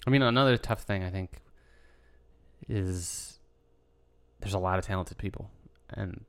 i 0.07 0.11
mean 0.11 0.23
another 0.23 0.57
tough 0.57 0.83
thing 0.85 1.03
i 1.05 1.11
think 1.11 1.43
is 2.69 3.39
there's 4.41 4.55
a 4.55 4.59
lot 4.59 4.79
of 4.79 4.85
talented 4.87 5.19
people 5.19 5.51
and 5.91 6.25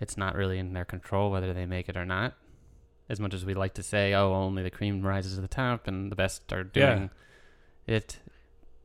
it's 0.00 0.16
not 0.16 0.34
really 0.34 0.58
in 0.58 0.72
their 0.72 0.84
control 0.84 1.30
whether 1.30 1.52
they 1.52 1.66
make 1.66 1.88
it 1.88 1.96
or 1.96 2.04
not 2.06 2.34
as 3.08 3.20
much 3.20 3.34
as 3.34 3.44
we 3.44 3.52
like 3.54 3.74
to 3.74 3.82
say 3.82 4.14
oh 4.14 4.32
only 4.32 4.62
the 4.62 4.70
cream 4.70 5.02
rises 5.02 5.34
to 5.34 5.40
the 5.40 5.48
top 5.48 5.86
and 5.88 6.10
the 6.10 6.16
best 6.16 6.50
are 6.52 6.70
Yeah. 6.74 6.94
doing 6.94 7.10
it 7.86 8.18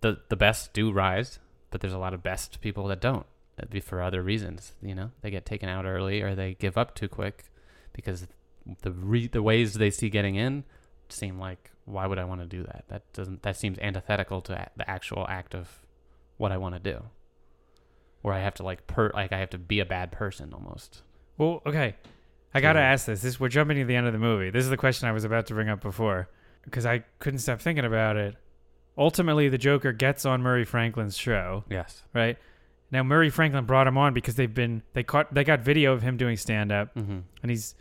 the 0.02 0.20
the 0.30 0.36
best 0.36 0.74
do 0.74 0.92
rise 0.92 1.40
but 1.72 1.80
there's 1.82 1.94
a 1.94 1.98
lot 2.00 2.14
of 2.14 2.24
best 2.24 2.60
people 2.62 2.88
that 2.88 3.00
don't 3.00 3.26
That'd 3.60 3.72
be 3.72 3.82
for 3.82 4.02
other 4.02 4.24
reasons 4.24 4.72
you 4.82 4.96
know 4.96 5.12
they 5.22 5.30
get 5.30 5.46
taken 5.46 5.68
out 5.68 5.84
early 5.86 6.22
or 6.22 6.34
they 6.34 6.54
give 6.54 6.78
up 6.78 6.96
too 6.96 7.10
quick 7.10 7.44
because 7.94 8.26
the 8.84 8.92
re- 8.92 9.28
the 9.28 9.44
ways 9.44 9.74
they 9.74 9.90
see 9.92 10.10
getting 10.10 10.36
in 10.36 10.64
seem 11.10 11.38
like 11.38 11.72
why 11.84 12.08
would 12.08 12.18
I 12.20 12.24
want 12.24 12.40
to 12.42 12.48
do 12.48 12.64
that? 12.64 12.86
That 12.88 13.12
doesn't 13.14 13.42
that 13.44 13.58
seems 13.58 13.78
antithetical 13.80 14.42
to 14.44 14.54
a- 14.54 14.70
the 14.78 14.90
actual 14.90 15.26
act 15.28 15.54
of 15.56 15.80
what 16.38 16.52
I 16.54 16.58
want 16.58 16.76
to 16.76 16.80
do. 16.80 17.04
Where 18.22 18.34
I 18.34 18.40
have 18.40 18.54
to 18.56 18.64
like 18.64 18.86
per 18.88 19.12
like 19.14 19.34
I 19.34 19.40
have 19.40 19.50
to 19.52 19.58
be 19.58 19.80
a 19.80 19.86
bad 19.86 20.12
person 20.12 20.54
almost. 20.54 21.02
Well, 21.38 21.62
okay, 21.66 21.96
I 22.54 22.62
gotta 22.62 22.80
ask 22.80 23.06
this. 23.08 23.22
This 23.22 23.40
we're 23.40 23.50
jumping 23.50 23.78
to 23.78 23.86
the 23.86 23.96
end 23.96 24.08
of 24.08 24.14
the 24.14 24.20
movie. 24.20 24.50
This 24.52 24.64
is 24.64 24.70
the 24.70 24.78
question 24.78 25.08
I 25.10 25.12
was 25.14 25.24
about 25.24 25.48
to 25.48 25.54
bring 25.54 25.68
up 25.70 25.82
before 25.82 26.30
because 26.64 26.86
I 26.86 27.00
couldn't 27.20 27.40
stop 27.40 27.60
thinking 27.60 27.86
about 27.86 28.16
it. 28.18 28.36
Ultimately, 28.98 29.48
the 29.50 29.58
Joker 29.58 29.94
gets 29.94 30.26
on 30.26 30.42
Murray 30.42 30.66
Franklin's 30.66 31.18
show, 31.18 31.64
Yes. 31.70 32.04
right? 32.14 32.38
Now 32.92 33.04
Murray 33.04 33.30
Franklin 33.30 33.66
brought 33.66 33.88
him 33.88 33.98
on 33.98 34.14
because 34.14 34.36
they've 34.36 34.54
been 34.54 34.82
they 34.94 35.04
caught 35.04 35.34
they 35.34 35.44
got 35.44 35.62
video 35.62 35.94
of 35.94 36.02
him 36.02 36.18
doing 36.18 36.38
stand 36.38 36.72
up 36.72 36.94
Mm-hmm. 36.96 37.20
and 37.44 37.50
he's 37.52 37.76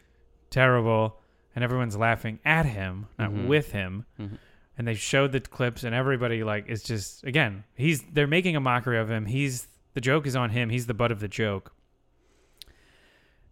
terrible 0.51 1.19
and 1.55 1.65
everyone's 1.65 1.97
laughing 1.97 2.39
at 2.45 2.67
him, 2.67 3.07
not 3.19 3.31
Mhm. 3.31 3.47
with 3.47 3.73
him. 3.73 4.05
Mhm. 4.21 4.39
and 4.77 4.87
they 4.87 4.95
showed 4.95 5.33
the 5.33 5.41
clips, 5.41 5.83
and 5.83 5.93
everybody 5.93 6.45
like 6.45 6.69
is 6.69 6.83
just 6.85 7.25
again 7.25 7.65
he's 7.75 8.03
they're 8.13 8.27
making 8.29 8.55
a 8.55 8.61
mockery 8.61 8.99
of 8.99 9.11
him. 9.11 9.27
He's 9.27 9.67
the 9.95 10.01
joke 10.01 10.25
is 10.27 10.37
on 10.37 10.51
him. 10.51 10.71
He's 10.71 10.87
the 10.87 10.95
butt 10.95 11.11
of 11.11 11.19
the 11.21 11.27
joke, 11.27 11.73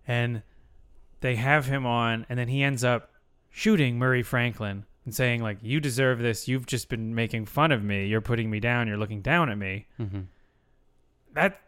and 0.07 0.43
they 1.21 1.35
have 1.37 1.67
him 1.67 1.85
on, 1.87 2.27
and 2.29 2.39
then 2.39 2.49
he 2.49 2.63
ends 2.63 2.85
up 2.85 3.11
shooting 3.51 3.99
Murray 3.99 4.23
Franklin 4.23 4.85
and 5.05 5.15
saying 5.15 5.43
like, 5.43 5.59
"You 5.63 5.81
deserve 5.81 6.19
this. 6.21 6.47
You've 6.47 6.67
just 6.67 6.89
been 6.89 7.15
making 7.15 7.47
fun 7.47 7.73
of 7.73 7.83
me. 7.83 8.07
You're 8.07 8.21
putting 8.21 8.51
me 8.51 8.61
down. 8.61 8.87
You're 8.87 8.97
looking 8.99 9.23
down 9.23 9.51
at 9.51 9.59
me." 9.59 9.87
Mm-hmm. 9.99 10.21
That 11.37 11.61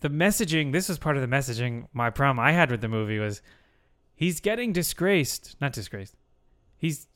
the 0.00 0.08
messaging 0.08 0.72
this 0.72 0.88
was 0.88 0.98
part 0.98 1.16
of 1.16 1.22
the 1.22 1.36
messaging 1.36 1.86
my 1.92 2.08
problem 2.10 2.38
i 2.38 2.52
had 2.52 2.70
with 2.70 2.80
the 2.80 2.88
movie 2.88 3.18
was 3.18 3.42
he's 4.14 4.38
getting 4.40 4.72
disgraced 4.72 5.56
not 5.60 5.72
disgraced 5.72 6.14
he's 6.76 7.08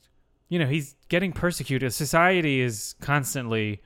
you 0.49 0.59
know 0.59 0.67
he's 0.67 0.95
getting 1.07 1.31
persecuted. 1.31 1.93
Society 1.93 2.59
is 2.59 2.95
constantly 2.99 3.81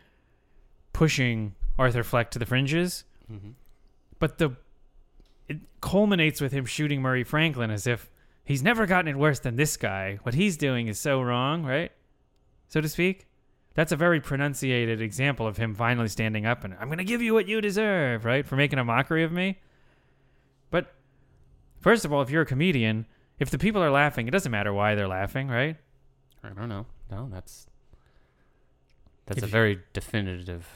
pushing 0.93 1.53
arthur 1.77 2.03
fleck 2.03 2.31
to 2.31 2.39
the 2.39 2.45
fringes 2.45 3.03
Mm-hmm. 3.31 3.51
but 4.19 4.37
the 4.37 4.55
it 5.47 5.57
culminates 5.81 6.39
with 6.41 6.51
him 6.51 6.65
shooting 6.65 7.01
murray 7.01 7.23
franklin 7.23 7.69
as 7.71 7.85
if 7.87 8.11
he's 8.43 8.61
never 8.63 8.85
gotten 8.85 9.07
it 9.07 9.17
worse 9.17 9.39
than 9.39 9.55
this 9.55 9.77
guy. 9.77 10.17
What 10.23 10.35
he's 10.35 10.57
doing 10.57 10.87
is 10.87 10.99
so 10.99 11.21
wrong 11.21 11.63
right? 11.65 11.91
So 12.67 12.81
to 12.81 12.89
speak 12.89 13.27
that's 13.75 13.91
a 13.91 13.95
very 13.95 14.19
pronunciated 14.19 14.99
example 15.01 15.45
of 15.47 15.57
him 15.57 15.75
finally 15.75 16.07
standing 16.07 16.45
up 16.45 16.63
and 16.63 16.73
I'm 16.79 16.87
going 16.87 16.97
to 16.97 17.03
give 17.03 17.21
you 17.21 17.33
what 17.33 17.47
you 17.47 17.61
deserve, 17.61 18.25
right? 18.25 18.45
For 18.45 18.55
making 18.55 18.79
a 18.79 18.83
mockery 18.83 19.23
of 19.23 19.31
me. 19.31 19.59
But 20.71 20.93
first 21.79 22.03
of 22.05 22.11
all, 22.11 22.21
if 22.21 22.29
you're 22.29 22.41
a 22.41 22.45
comedian, 22.45 23.05
if 23.37 23.49
the 23.49 23.57
people 23.59 23.83
are 23.83 23.91
laughing, 23.91 24.27
it 24.27 24.31
doesn't 24.31 24.51
matter 24.51 24.73
why 24.73 24.95
they're 24.95 25.07
laughing, 25.07 25.47
right? 25.49 25.75
I 26.43 26.49
don't 26.49 26.69
know. 26.69 26.85
No, 27.11 27.29
that's 27.31 27.67
that's 29.25 29.37
If 29.39 29.43
a 29.43 29.47
you- 29.47 29.51
very 29.51 29.79
definitive 29.93 30.67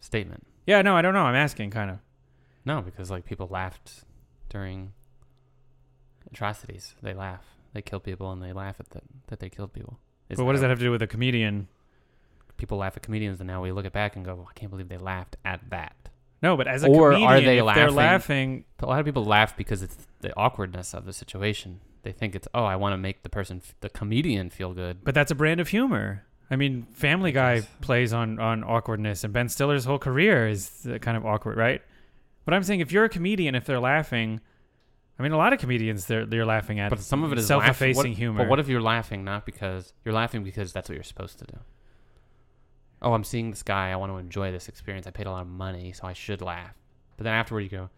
statement. 0.00 0.46
Yeah, 0.66 0.82
no, 0.82 0.96
I 0.96 1.02
don't 1.02 1.14
know. 1.14 1.22
I'm 1.22 1.34
asking 1.34 1.70
kind 1.70 1.90
of. 1.90 1.98
No, 2.64 2.82
because 2.82 3.10
like 3.10 3.24
people 3.24 3.46
laughed 3.48 4.04
during 4.48 4.92
atrocities. 6.32 6.94
They 7.02 7.14
laugh. 7.14 7.44
They 7.72 7.82
kill 7.82 8.00
people 8.00 8.32
and 8.32 8.42
they 8.42 8.52
laugh 8.52 8.76
at 8.80 8.90
that 8.90 9.04
that 9.28 9.38
they 9.40 9.48
killed 9.48 9.72
people. 9.72 9.98
Is 10.28 10.38
But 10.38 10.44
what 10.44 10.52
does 10.52 10.60
that 10.62 10.70
have 10.70 10.78
to 10.78 10.84
do 10.84 10.90
with 10.90 11.02
a 11.02 11.06
comedian? 11.06 11.68
People 12.56 12.78
laugh 12.78 12.96
at 12.96 13.02
comedians, 13.02 13.40
and 13.40 13.46
now 13.46 13.62
we 13.62 13.72
look 13.72 13.84
it 13.86 13.92
back 13.92 14.16
and 14.16 14.24
go, 14.24 14.46
"I 14.48 14.52
can't 14.54 14.70
believe 14.70 14.88
they 14.88 14.98
laughed 14.98 15.36
at 15.44 15.60
that." 15.70 15.94
No, 16.42 16.56
but 16.56 16.66
as 16.68 16.82
a 16.84 16.88
Or 16.88 17.10
are 17.10 17.12
comedian, 17.14 17.44
they 17.44 17.58
if 17.58 17.74
they're 17.74 17.90
laughing- 17.90 17.94
laughing, 17.96 18.64
A 18.80 18.86
lot 18.86 19.00
of 19.00 19.06
people 19.06 19.24
laugh 19.24 19.56
because 19.56 19.82
it's 19.82 20.06
the 20.20 20.34
awkwardness 20.36 20.92
of 20.94 21.04
the 21.06 21.12
situation. 21.12 21.80
They 22.02 22.12
think 22.12 22.34
it's, 22.34 22.46
"Oh, 22.54 22.64
I 22.64 22.76
want 22.76 22.92
to 22.92 22.98
make 22.98 23.22
the 23.22 23.28
person, 23.28 23.62
the 23.80 23.88
comedian, 23.88 24.50
feel 24.50 24.72
good." 24.74 25.02
but 25.04 25.14
that's 25.14 25.30
a 25.30 25.34
brand 25.34 25.60
of 25.60 25.68
humor. 25.68 26.24
I 26.50 26.54
mean, 26.56 26.86
Family 26.92 27.32
Guy 27.32 27.62
plays 27.80 28.12
on 28.12 28.38
on 28.38 28.62
awkwardness, 28.62 29.24
and 29.24 29.32
Ben 29.32 29.48
Stiller's 29.48 29.84
whole 29.84 29.98
career 29.98 30.46
is 30.46 30.86
uh, 30.86 30.98
kind 30.98 31.16
of 31.16 31.26
awkward, 31.26 31.56
right? 31.56 31.82
But 32.44 32.54
I'm 32.54 32.62
saying 32.62 32.78
if 32.80 32.92
you're 32.92 33.04
a 33.04 33.08
comedian, 33.08 33.56
if 33.56 33.64
they're 33.64 33.80
laughing, 33.80 34.40
I 35.18 35.22
mean, 35.24 35.32
a 35.32 35.36
lot 35.36 35.52
of 35.52 35.58
comedians 35.58 36.06
they're 36.06 36.24
they're 36.26 36.46
laughing 36.46 36.78
at 36.78 36.90
But 36.90 37.00
some 37.00 37.24
of 37.24 37.32
it 37.32 37.38
is 37.38 37.46
self-effacing 37.48 38.10
what- 38.12 38.16
humor. 38.18 38.38
But 38.44 38.48
what 38.48 38.60
if 38.60 38.68
you're 38.68 38.80
laughing 38.82 39.24
not 39.24 39.44
because 39.46 39.92
you're 40.04 40.14
laughing 40.14 40.44
because 40.44 40.72
that's 40.72 40.88
what 40.88 40.94
you're 40.94 41.02
supposed 41.02 41.38
to 41.40 41.46
do? 41.46 41.58
Oh, 43.06 43.12
I'm 43.12 43.22
seeing 43.22 43.50
this 43.50 43.62
guy. 43.62 43.92
I 43.92 43.96
want 43.96 44.10
to 44.10 44.18
enjoy 44.18 44.50
this 44.50 44.68
experience. 44.68 45.06
I 45.06 45.12
paid 45.12 45.26
a 45.28 45.30
lot 45.30 45.42
of 45.42 45.46
money, 45.48 45.92
so 45.92 46.08
I 46.08 46.12
should 46.12 46.42
laugh. 46.42 46.74
But 47.16 47.22
then 47.24 47.32
afterward, 47.34 47.60
you 47.60 47.68
go, 47.68 47.88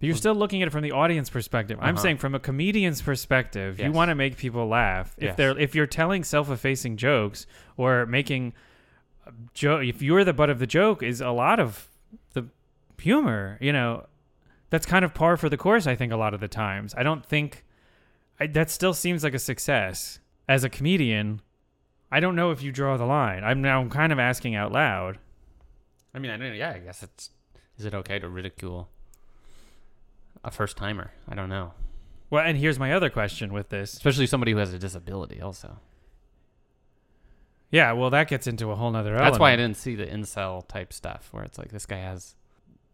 But 0.00 0.06
you're 0.06 0.16
still 0.16 0.34
looking 0.34 0.62
at 0.62 0.68
it 0.68 0.70
from 0.70 0.82
the 0.82 0.92
audience 0.92 1.28
perspective. 1.28 1.78
I'm 1.80 1.94
Uh-huh. 1.94 2.02
saying 2.02 2.16
from 2.18 2.34
a 2.34 2.38
comedian's 2.40 3.02
perspective, 3.02 3.78
you 3.78 3.86
Yes. 3.86 3.94
want 3.94 4.08
to 4.10 4.14
make 4.14 4.36
people 4.38 4.66
laugh. 4.66 5.14
If 5.18 5.22
Yes. 5.24 5.36
they're 5.36 5.58
if 5.58 5.74
you're 5.74 5.86
telling 5.86 6.24
self-effacing 6.24 6.96
jokes 6.96 7.46
or 7.76 8.06
making 8.06 8.54
joke, 9.54 9.84
if 9.84 10.00
you're 10.02 10.24
the 10.24 10.32
butt 10.32 10.48
of 10.50 10.58
the 10.58 10.66
joke, 10.66 11.02
is 11.02 11.20
a 11.20 11.30
lot 11.30 11.60
of 11.60 11.88
the 12.32 12.46
humor. 12.98 13.58
You 13.60 13.72
know, 13.74 14.06
that's 14.70 14.86
kind 14.86 15.04
of 15.04 15.12
par 15.14 15.36
for 15.36 15.48
the 15.50 15.56
course. 15.58 15.86
I 15.86 15.94
think 15.94 16.12
a 16.12 16.16
lot 16.16 16.32
of 16.34 16.40
the 16.40 16.48
times. 16.48 16.94
I 16.96 17.02
don't 17.02 17.24
think 17.24 17.62
I, 18.40 18.46
that 18.48 18.70
still 18.70 18.92
seems 18.94 19.22
like 19.24 19.32
a 19.34 19.38
success 19.38 20.18
as 20.48 20.62
a 20.64 20.68
comedian. 20.70 21.40
I 22.10 22.20
don't 22.20 22.36
know 22.36 22.50
if 22.52 22.62
you 22.62 22.70
draw 22.72 22.96
the 22.96 23.04
line. 23.04 23.42
I'm 23.44 23.60
now 23.62 23.86
kind 23.88 24.12
of 24.12 24.18
asking 24.18 24.54
out 24.54 24.72
loud. 24.72 25.18
I 26.14 26.18
mean, 26.18 26.30
I 26.30 26.36
don't, 26.36 26.54
yeah, 26.54 26.72
I 26.74 26.78
guess 26.78 27.02
it's. 27.02 27.30
Is 27.78 27.84
it 27.84 27.94
okay 27.94 28.18
to 28.18 28.28
ridicule 28.28 28.88
a 30.42 30.50
first 30.50 30.76
timer? 30.76 31.10
I 31.28 31.34
don't 31.34 31.48
know, 31.50 31.72
Well, 32.30 32.42
and 32.44 32.56
here's 32.56 32.78
my 32.78 32.92
other 32.94 33.10
question 33.10 33.52
with 33.52 33.68
this. 33.68 33.92
especially 33.92 34.26
somebody 34.26 34.52
who 34.52 34.58
has 34.58 34.72
a 34.72 34.78
disability. 34.78 35.42
Also, 35.42 35.78
Yeah, 37.70 37.92
well, 37.92 38.08
that 38.10 38.28
gets 38.28 38.46
into 38.46 38.70
a 38.70 38.76
whole 38.76 38.90
nother. 38.90 39.14
that's 39.16 39.38
why 39.38 39.52
I 39.52 39.56
didn't 39.56 39.76
see 39.76 39.94
the 39.94 40.06
incel 40.06 40.66
type 40.66 40.92
stuff 40.92 41.28
where 41.32 41.42
it's 41.44 41.58
like 41.58 41.68
this 41.70 41.84
guy 41.84 41.98
has 41.98 42.34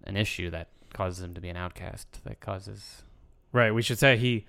an 0.04 0.16
issue 0.16 0.50
that 0.50 0.68
causes 0.92 1.22
him 1.22 1.34
to 1.34 1.40
be 1.40 1.48
an 1.48 1.56
outcast. 1.56 2.24
That 2.24 2.40
causes. 2.40 3.02
Right. 3.52 3.72
We 3.72 3.82
should 3.82 3.98
say 3.98 4.16
he 4.16 4.46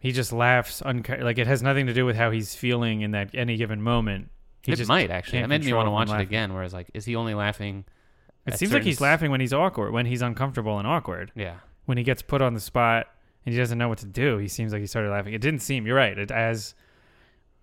he 0.00 0.12
just 0.12 0.32
laughs 0.32 0.82
like 0.84 1.38
it 1.38 1.46
has 1.46 1.62
nothing 1.62 1.86
to 1.86 1.94
do 1.94 2.06
with 2.06 2.16
how 2.16 2.30
he's 2.30 2.54
feeling 2.54 3.00
in 3.02 3.10
that 3.12 3.34
any 3.34 3.56
given 3.56 3.82
moment. 3.82 4.30
He 4.62 4.72
it 4.72 4.86
might 4.86 5.10
actually. 5.10 5.38
It 5.38 5.46
made 5.46 5.64
me 5.64 5.72
want 5.72 5.86
to 5.86 5.90
watch 5.90 6.10
it 6.10 6.20
again. 6.20 6.52
Whereas, 6.52 6.74
like, 6.74 6.90
is 6.94 7.04
he 7.04 7.16
only 7.16 7.34
laughing? 7.34 7.84
It 8.46 8.54
seems 8.58 8.72
like 8.72 8.82
he's 8.82 9.00
laughing 9.00 9.30
when 9.30 9.40
he's 9.40 9.52
awkward, 9.52 9.92
when 9.92 10.06
he's 10.06 10.22
uncomfortable 10.22 10.78
and 10.78 10.86
awkward. 10.86 11.32
Yeah. 11.34 11.56
When 11.86 11.98
he 11.98 12.04
gets 12.04 12.22
put 12.22 12.42
on 12.42 12.54
the 12.54 12.60
spot 12.60 13.06
and 13.46 13.54
he 13.54 13.58
doesn't 13.58 13.78
know 13.78 13.88
what 13.88 13.98
to 13.98 14.06
do, 14.06 14.38
he 14.38 14.48
seems 14.48 14.72
like 14.72 14.80
he 14.80 14.86
started 14.86 15.10
laughing. 15.10 15.34
It 15.34 15.40
didn't 15.40 15.60
seem. 15.60 15.86
You're 15.86 15.96
right. 15.96 16.16
It 16.18 16.30
as 16.30 16.74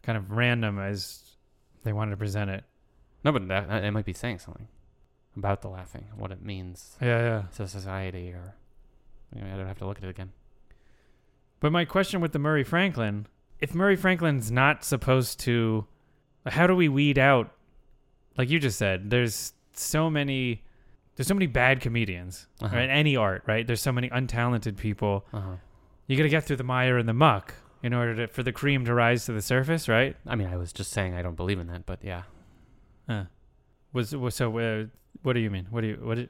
kind 0.03 0.17
of 0.17 0.31
random 0.31 0.79
as 0.79 1.21
they 1.83 1.93
wanted 1.93 2.11
to 2.11 2.17
present 2.17 2.49
it. 2.49 2.63
No, 3.23 3.31
but 3.31 3.47
that, 3.47 3.83
it 3.83 3.91
might 3.91 4.05
be 4.05 4.13
saying 4.13 4.39
something 4.39 4.67
about 5.35 5.61
the 5.61 5.67
laughing, 5.69 6.05
what 6.15 6.31
it 6.31 6.41
means 6.43 6.95
Yeah, 7.01 7.19
yeah. 7.19 7.43
to 7.57 7.67
society, 7.67 8.29
or 8.31 8.55
you 9.35 9.41
know, 9.41 9.53
I 9.53 9.57
don't 9.57 9.67
have 9.67 9.79
to 9.79 9.85
look 9.87 9.97
at 9.97 10.03
it 10.03 10.09
again. 10.09 10.31
But 11.65 11.71
my 11.71 11.83
question 11.83 12.21
with 12.21 12.31
the 12.31 12.37
Murray 12.37 12.63
Franklin, 12.63 13.25
if 13.59 13.73
Murray 13.73 13.95
Franklin's 13.95 14.51
not 14.51 14.83
supposed 14.85 15.39
to, 15.39 15.87
how 16.45 16.67
do 16.67 16.75
we 16.75 16.89
weed 16.89 17.17
out? 17.17 17.49
Like 18.37 18.51
you 18.51 18.59
just 18.59 18.77
said, 18.77 19.09
there's 19.09 19.53
so 19.73 20.07
many, 20.07 20.61
there's 21.15 21.25
so 21.25 21.33
many 21.33 21.47
bad 21.47 21.81
comedians, 21.81 22.45
Uh-huh. 22.61 22.75
right? 22.75 22.87
Any 22.87 23.15
art, 23.15 23.41
right? 23.47 23.65
There's 23.65 23.81
so 23.81 23.91
many 23.91 24.09
untalented 24.09 24.77
people. 24.77 25.25
Uh 25.33 25.39
huh. 25.39 25.55
You 26.05 26.15
got 26.17 26.21
to 26.21 26.29
get 26.29 26.43
through 26.43 26.57
the 26.57 26.63
mire 26.63 26.99
and 26.99 27.09
the 27.09 27.15
muck 27.15 27.55
in 27.81 27.95
order 27.95 28.15
to, 28.15 28.27
for 28.27 28.43
the 28.43 28.51
cream 28.51 28.85
to 28.85 28.93
rise 28.93 29.25
to 29.25 29.33
the 29.33 29.41
surface, 29.41 29.89
right? 29.89 30.15
I 30.27 30.35
mean, 30.35 30.49
I 30.49 30.57
was 30.57 30.71
just 30.71 30.91
saying 30.91 31.15
I 31.15 31.23
don't 31.23 31.33
believe 31.35 31.57
in 31.57 31.65
that, 31.65 31.87
but 31.87 32.03
yeah, 32.03 32.25
Uh, 33.09 33.23
was, 33.91 34.15
was 34.15 34.35
so? 34.35 34.55
Uh, 34.55 34.85
what 35.23 35.33
do 35.33 35.39
you 35.39 35.49
mean? 35.49 35.65
What 35.71 35.81
do 35.81 35.87
you? 35.87 35.95
What? 35.99 36.15
Did, 36.17 36.29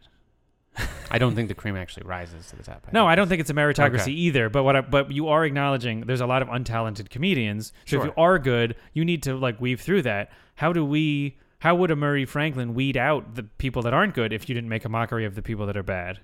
I 1.11 1.17
don't 1.17 1.35
think 1.35 1.47
the 1.47 1.55
cream 1.55 1.75
actually 1.75 2.05
rises 2.05 2.47
to 2.49 2.55
the 2.55 2.63
top. 2.63 2.87
no, 2.91 3.01
think 3.03 3.09
I 3.11 3.15
don't 3.15 3.27
think 3.27 3.39
it's 3.41 3.49
a 3.49 3.53
meritocracy 3.53 4.01
Okay. 4.01 4.11
either. 4.11 4.49
But 4.49 4.63
what? 4.63 4.75
I, 4.75 4.81
but 4.81 5.11
you 5.11 5.27
are 5.29 5.45
acknowledging 5.45 6.01
there's 6.01 6.21
a 6.21 6.25
lot 6.25 6.41
of 6.41 6.47
untalented 6.49 7.09
comedians. 7.09 7.71
So 7.85 7.99
if 7.99 8.05
you 8.05 8.13
are 8.17 8.39
good, 8.39 8.75
you 8.93 9.05
need 9.05 9.23
to 9.23 9.35
like 9.35 9.61
weave 9.61 9.79
through 9.81 10.01
that. 10.03 10.31
How 10.55 10.73
do 10.73 10.83
we? 10.85 11.37
How 11.59 11.73
would 11.75 11.89
a 11.91 11.95
Murray 11.95 12.25
Franklin 12.25 12.73
weed 12.73 12.97
out 12.97 13.35
the 13.35 13.43
people 13.43 13.81
that 13.83 13.93
aren't 13.93 14.13
good 14.13 14.33
if 14.33 14.47
you 14.49 14.53
didn't 14.55 14.69
make 14.69 14.85
a 14.85 14.89
mockery 14.89 15.25
of 15.25 15.35
the 15.35 15.41
people 15.41 15.65
that 15.67 15.77
are 15.77 15.83
bad? 15.83 16.19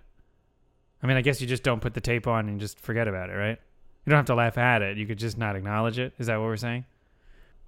I 1.02 1.08
mean, 1.08 1.18
I 1.18 1.22
guess 1.22 1.42
you 1.42 1.48
just 1.48 1.64
don't 1.64 1.82
put 1.82 1.94
the 1.94 2.02
tape 2.02 2.28
on 2.28 2.48
and 2.48 2.60
just 2.60 2.80
forget 2.80 3.08
about 3.08 3.30
it, 3.30 3.34
right? 3.34 3.58
You 4.06 4.10
don't 4.10 4.18
have 4.18 4.26
to 4.28 4.36
laugh 4.36 4.58
at 4.58 4.82
it. 4.82 4.98
You 4.98 5.08
could 5.08 5.18
just 5.18 5.38
not 5.38 5.56
acknowledge 5.56 5.98
it. 5.98 6.14
Is 6.20 6.28
that 6.28 6.38
what 6.38 6.46
we're 6.46 6.58
saying? 6.58 6.86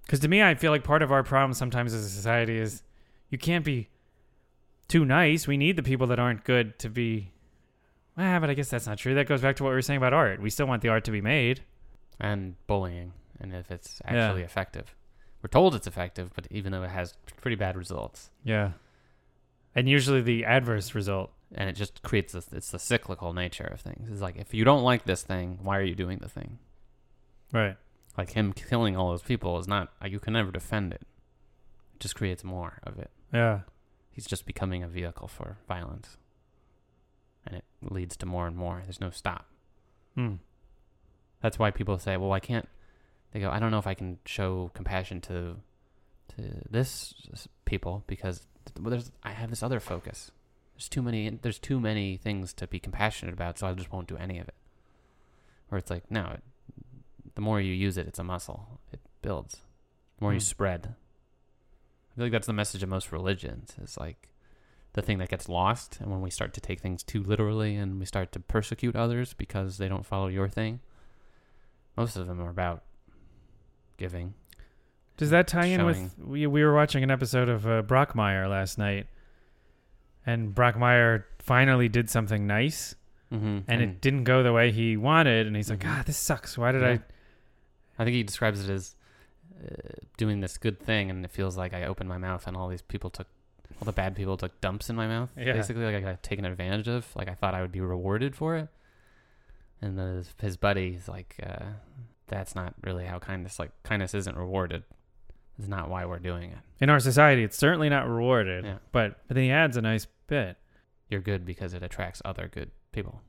Because 0.04 0.20
to 0.20 0.28
me, 0.28 0.44
I 0.44 0.54
feel 0.56 0.72
like 0.72 0.84
part 0.84 1.02
of 1.02 1.12
our 1.12 1.24
problem 1.24 1.54
sometimes 1.54 1.94
as 1.94 2.06
a 2.06 2.10
society 2.10 2.58
is 2.58 2.84
you 3.30 3.38
can't 3.38 3.64
be 3.66 3.88
too 4.88 5.06
nice. 5.06 5.48
We 5.48 5.58
need 5.58 5.76
the 5.76 5.84
people 5.84 6.08
that 6.08 6.20
aren't 6.20 6.44
good 6.44 6.78
to 6.80 6.90
be. 6.90 7.32
Ah, 8.18 8.40
but 8.40 8.50
I 8.50 8.54
guess 8.54 8.70
that's 8.70 8.86
not 8.86 8.98
true. 9.00 9.16
That 9.16 9.28
goes 9.28 9.42
back 9.42 9.56
to 9.58 9.64
what 9.64 9.70
we 9.70 9.76
were 9.76 9.82
saying 9.82 9.98
about 9.98 10.14
art. 10.14 10.40
We 10.42 10.50
still 10.50 10.68
want 10.68 10.82
the 10.82 10.90
art 10.90 11.04
to 11.06 11.12
be 11.12 11.22
made. 11.22 11.62
and 12.20 12.56
bullying, 12.68 13.12
and 13.40 13.54
if 13.56 13.72
it's 13.72 14.00
Yeah. 14.06 14.12
actually 14.28 14.44
effective, 14.44 14.96
we're 15.42 15.48
told 15.50 15.74
it's 15.74 15.88
effective, 15.88 16.32
but 16.36 16.48
even 16.52 16.72
though 16.72 16.84
it 16.84 16.92
has 16.92 17.18
pretty 17.42 17.56
bad 17.56 17.76
results, 17.76 18.30
Yeah. 18.44 18.74
And 19.74 19.90
usually 19.90 20.22
the 20.22 20.46
adverse 20.46 20.94
result. 20.94 21.32
and 21.56 21.68
it 21.70 21.74
just 21.74 22.02
creates 22.04 22.34
this, 22.34 22.52
it's 22.54 22.70
the 22.72 22.78
cyclical 22.80 23.34
nature 23.34 23.66
of 23.66 23.82
things. 23.82 24.10
It's 24.12 24.22
like 24.22 24.38
if 24.38 24.54
you 24.54 24.64
don't 24.64 24.84
like 24.84 25.06
this 25.06 25.24
thing, 25.24 25.58
why 25.64 25.78
are 25.80 25.84
you 25.84 25.96
doing 25.96 26.20
the 26.20 26.30
thing? 26.30 26.60
Right. 27.52 27.78
Like 28.18 28.32
him 28.32 28.54
killing 28.54 28.96
all 28.96 29.10
those 29.10 29.22
people 29.24 29.58
is 29.60 29.68
not. 29.68 29.92
You 30.06 30.20
can 30.20 30.34
never 30.34 30.52
defend 30.52 30.94
it. 30.94 31.02
It 31.96 32.00
just 32.00 32.16
creates 32.16 32.44
more 32.44 32.80
of 32.84 32.98
it. 33.00 33.10
Yeah. 33.34 33.62
He's 34.14 34.26
just 34.26 34.46
becoming 34.46 34.82
a 34.84 34.88
vehicle 34.88 35.28
for 35.28 35.58
violence. 35.68 36.18
And 37.46 37.58
it 37.58 37.66
leads 37.82 38.16
to 38.18 38.26
more 38.26 38.48
and 38.48 38.56
more. 38.56 38.82
There's 38.84 39.02
no 39.02 39.10
stop. 39.10 39.48
Hmm. 40.16 40.36
That's 41.42 41.60
why 41.60 41.72
people 41.72 41.98
say, 41.98 42.16
"Well, 42.16 42.32
I 42.32 42.40
can't." 42.40 42.70
They 43.32 43.42
go, 43.42 43.50
"I 43.50 43.60
don't 43.60 43.72
know 43.72 43.80
if 43.80 43.88
I 43.88 43.96
can 43.96 44.20
show 44.26 44.72
compassion 44.74 45.20
to 45.22 45.58
to 46.30 46.42
this 46.70 47.14
people 47.66 48.04
because 48.08 48.48
well, 48.80 48.92
there's 48.92 49.12
I 49.24 49.32
have 49.32 49.50
this 49.50 49.62
other 49.62 49.82
focus. 49.82 50.32
There's 50.76 50.88
too 50.88 51.02
many 51.02 51.30
there's 51.30 51.60
too 51.60 51.80
many 51.82 52.16
things 52.16 52.54
to 52.54 52.68
be 52.68 52.80
compassionate 52.80 53.34
about, 53.34 53.60
so 53.60 53.68
I 53.68 53.74
just 53.74 53.92
won't 53.92 54.08
do 54.08 54.16
any 54.18 54.40
of 54.40 54.48
it." 54.48 54.56
Where 55.68 55.80
it's 55.80 55.90
like, 55.90 56.10
no, 56.10 56.28
it, 56.36 56.44
the 57.36 57.42
more 57.42 57.60
you 57.60 57.74
use 57.74 57.98
it, 57.98 58.08
it's 58.08 58.20
a 58.20 58.24
muscle. 58.24 58.80
It 58.94 59.00
builds. 59.22 59.56
The 60.18 60.24
more 60.24 60.34
you 60.34 60.40
Hmm. 60.40 60.44
spread, 60.44 60.96
I 62.14 62.16
feel 62.16 62.26
like 62.26 62.32
that's 62.32 62.48
the 62.48 62.54
message 62.54 62.84
of 62.84 62.90
most 62.90 63.12
religions. 63.12 63.74
It's 63.82 63.98
like 63.98 64.30
the 64.94 65.02
thing 65.02 65.18
that 65.18 65.30
gets 65.30 65.50
lost, 65.50 65.98
and 66.00 66.12
when 66.12 66.22
we 66.22 66.30
start 66.30 66.54
to 66.54 66.62
take 66.62 66.80
things 66.80 67.02
too 67.04 67.24
literally, 67.24 67.76
and 67.76 68.00
we 68.00 68.06
start 68.06 68.32
to 68.34 68.40
persecute 68.40 68.96
others 68.96 69.34
because 69.34 69.78
they 69.78 69.88
don't 69.90 70.06
follow 70.06 70.28
your 70.28 70.48
thing. 70.48 70.80
Most 71.98 72.16
of 72.16 72.28
them 72.28 72.40
are 72.42 72.50
about 72.50 72.84
giving. 73.98 74.34
Does 75.18 75.30
that 75.32 75.48
tie 75.48 75.66
in 75.66 75.86
with 75.86 76.16
we 76.20 76.46
we 76.48 76.64
were 76.64 76.74
watching 76.74 77.04
an 77.04 77.12
episode 77.12 77.50
of 77.50 77.66
uh, 77.68 77.82
Brockmire 77.84 78.50
last 78.50 78.78
night, 78.78 79.08
and 80.26 80.54
Brockmire 80.56 81.24
finally 81.40 81.90
did 81.90 82.10
something 82.10 82.46
nice, 82.48 82.96
Mm-hmm. 83.32 83.60
and 83.68 83.82
it 83.82 84.00
didn't 84.00 84.26
go 84.26 84.44
the 84.44 84.54
way 84.54 84.72
he 84.72 84.96
wanted, 84.96 85.48
and 85.48 85.56
he's 85.56 85.68
like, 85.72 85.80
Mhm. 85.80 85.90
ah, 86.00 86.04
this 86.06 86.18
sucks. 86.18 86.56
Why 86.56 86.72
did 86.72 86.82
Yeah. 86.82 86.88
I? 86.90 87.00
I 87.98 88.04
think 88.06 88.14
he 88.16 88.22
describes 88.24 88.68
it 88.68 88.72
as 88.72 88.96
doing 90.18 90.40
this 90.42 90.58
good 90.58 90.80
thing, 90.80 91.10
and 91.10 91.24
it 91.26 91.32
feels 91.32 91.58
like 91.58 91.74
I 91.74 91.86
opened 91.86 92.10
my 92.10 92.18
mouth, 92.18 92.48
and 92.48 92.56
all 92.58 92.68
these 92.70 92.82
people 92.82 93.10
took, 93.10 93.28
all 93.80 93.86
the 93.86 93.92
bad 93.92 94.16
people 94.16 94.38
took 94.38 94.60
dumps 94.62 94.90
in 94.90 94.96
my 94.96 95.08
mouth. 95.08 95.30
Yeah. 95.38 95.54
Basically, 95.54 95.84
like 95.84 95.96
I 95.96 96.02
got 96.02 96.24
taken 96.24 96.46
advantage 96.46 96.88
of. 96.88 97.06
Like 97.16 97.28
I 97.30 97.34
thought 97.34 97.54
I 97.54 97.62
would 97.62 97.72
be 97.72 97.82
rewarded 97.82 98.36
for 98.36 98.56
it. 98.58 98.68
And 99.82 99.98
the, 99.98 100.26
his 100.40 100.56
buddy's 100.58 101.08
like, 101.10 101.36
uh, 101.46 101.66
that's 102.28 102.56
not 102.56 102.74
really 102.84 103.06
how 103.06 103.20
kindness. 103.20 103.60
Like 103.60 103.72
kindness 103.84 104.14
isn't 104.14 104.38
rewarded. 104.38 104.84
It's 105.60 105.68
not 105.68 105.90
why 105.90 106.06
we're 106.06 106.20
doing 106.20 106.52
it. 106.52 106.58
In 106.80 106.90
our 106.90 107.00
society, 107.00 107.44
it's 107.44 107.58
certainly 107.58 107.90
not 107.90 108.08
rewarded, 108.08 108.66
Yeah. 108.66 108.78
but 108.92 109.20
but 109.28 109.36
then 109.36 109.44
he 109.44 109.52
adds 109.52 109.78
a 109.78 109.82
nice 109.82 110.08
bit, 110.28 110.58
You're 111.10 111.22
good 111.22 111.46
because 111.46 111.74
it 111.74 111.84
attracts 111.84 112.22
other 112.26 112.48
good 112.52 112.72
people. 112.92 113.22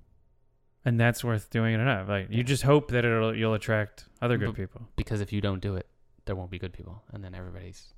and 0.86 0.98
that's 1.00 1.22
worth 1.24 1.50
doing 1.50 1.74
it 1.74 1.80
enough. 1.80 2.08
Like 2.08 2.28
you 2.30 2.42
just 2.44 2.62
hope 2.62 2.90
that 2.92 3.04
it'll 3.04 3.34
you'll 3.36 3.54
attract 3.54 4.04
other 4.22 4.38
good 4.38 4.54
people. 4.54 4.82
Because 4.96 5.20
if 5.20 5.32
you 5.32 5.40
don't 5.40 5.60
do 5.60 5.74
it, 5.76 5.86
there 6.26 6.36
won't 6.36 6.50
be 6.50 6.58
good 6.58 6.72
people, 6.72 7.02
and 7.12 7.22
then 7.22 7.34
everybody's. 7.34 7.94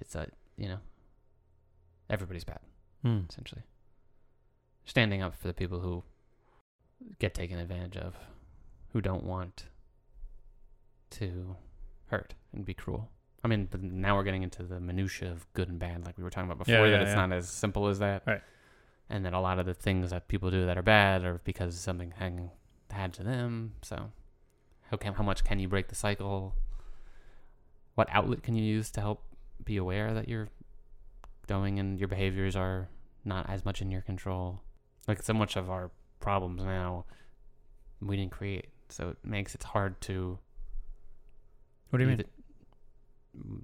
It's 0.00 0.14
a 0.14 0.28
you 0.56 0.68
know. 0.68 0.78
Everybody's 2.10 2.44
bad. 2.44 2.60
Hmm. 3.02 3.20
essentially. 3.28 3.62
Standing 4.84 5.22
up 5.22 5.34
for 5.34 5.48
the 5.48 5.54
people 5.54 5.80
who 5.80 6.04
get 7.18 7.34
taken 7.34 7.58
advantage 7.58 7.96
of, 7.96 8.14
who 8.92 9.00
don't 9.00 9.24
want 9.24 9.66
to 11.10 11.56
hurt 12.06 12.34
and 12.52 12.64
be 12.64 12.74
cruel. 12.74 13.08
I 13.44 13.48
mean, 13.48 13.66
but 13.70 13.82
now 13.82 14.16
we're 14.16 14.22
getting 14.22 14.42
into 14.42 14.62
the 14.62 14.78
minutia 14.78 15.30
of 15.30 15.52
good 15.52 15.68
and 15.68 15.78
bad, 15.78 16.04
like 16.04 16.16
we 16.16 16.22
were 16.22 16.30
talking 16.30 16.50
about 16.50 16.64
before. 16.64 16.86
Yeah, 16.86 16.92
that 16.92 17.02
it's 17.02 17.10
yeah. 17.10 17.26
not 17.26 17.32
as 17.32 17.48
simple 17.48 17.88
as 17.88 17.98
that, 17.98 18.22
Right. 18.26 18.42
And 19.10 19.26
that 19.26 19.34
a 19.34 19.40
lot 19.40 19.58
of 19.58 19.66
the 19.66 19.74
things 19.74 20.10
that 20.10 20.28
people 20.28 20.50
do 20.50 20.64
that 20.64 20.78
are 20.78 20.82
bad 20.82 21.24
are 21.24 21.40
because 21.44 21.78
something 21.78 22.14
hang, 22.18 22.50
had 22.90 23.12
to 23.14 23.22
them. 23.22 23.74
So, 23.82 24.10
how 24.90 24.96
can 24.96 25.12
how 25.14 25.22
much 25.22 25.44
can 25.44 25.58
you 25.58 25.68
break 25.68 25.88
the 25.88 25.94
cycle? 25.94 26.54
What 27.94 28.08
outlet 28.10 28.42
can 28.42 28.54
you 28.54 28.62
use 28.64 28.90
to 28.92 29.00
help 29.00 29.22
be 29.64 29.76
aware 29.76 30.12
that 30.14 30.28
you're 30.28 30.48
going 31.46 31.78
and 31.78 31.98
your 31.98 32.08
behaviors 32.08 32.56
are 32.56 32.88
not 33.24 33.48
as 33.48 33.64
much 33.64 33.80
in 33.82 33.90
your 33.90 34.00
control. 34.00 34.60
Like 35.06 35.22
so 35.22 35.32
much 35.34 35.56
of 35.56 35.70
our 35.70 35.90
problems 36.20 36.62
now 36.62 37.04
we 38.00 38.16
didn't 38.16 38.32
create. 38.32 38.68
So 38.88 39.10
it 39.10 39.18
makes 39.24 39.54
it 39.54 39.62
hard 39.62 40.00
to 40.02 40.38
What 41.90 41.98
do 41.98 42.04
you 42.04 42.08
mean? 42.08 42.18
The, 42.18 42.26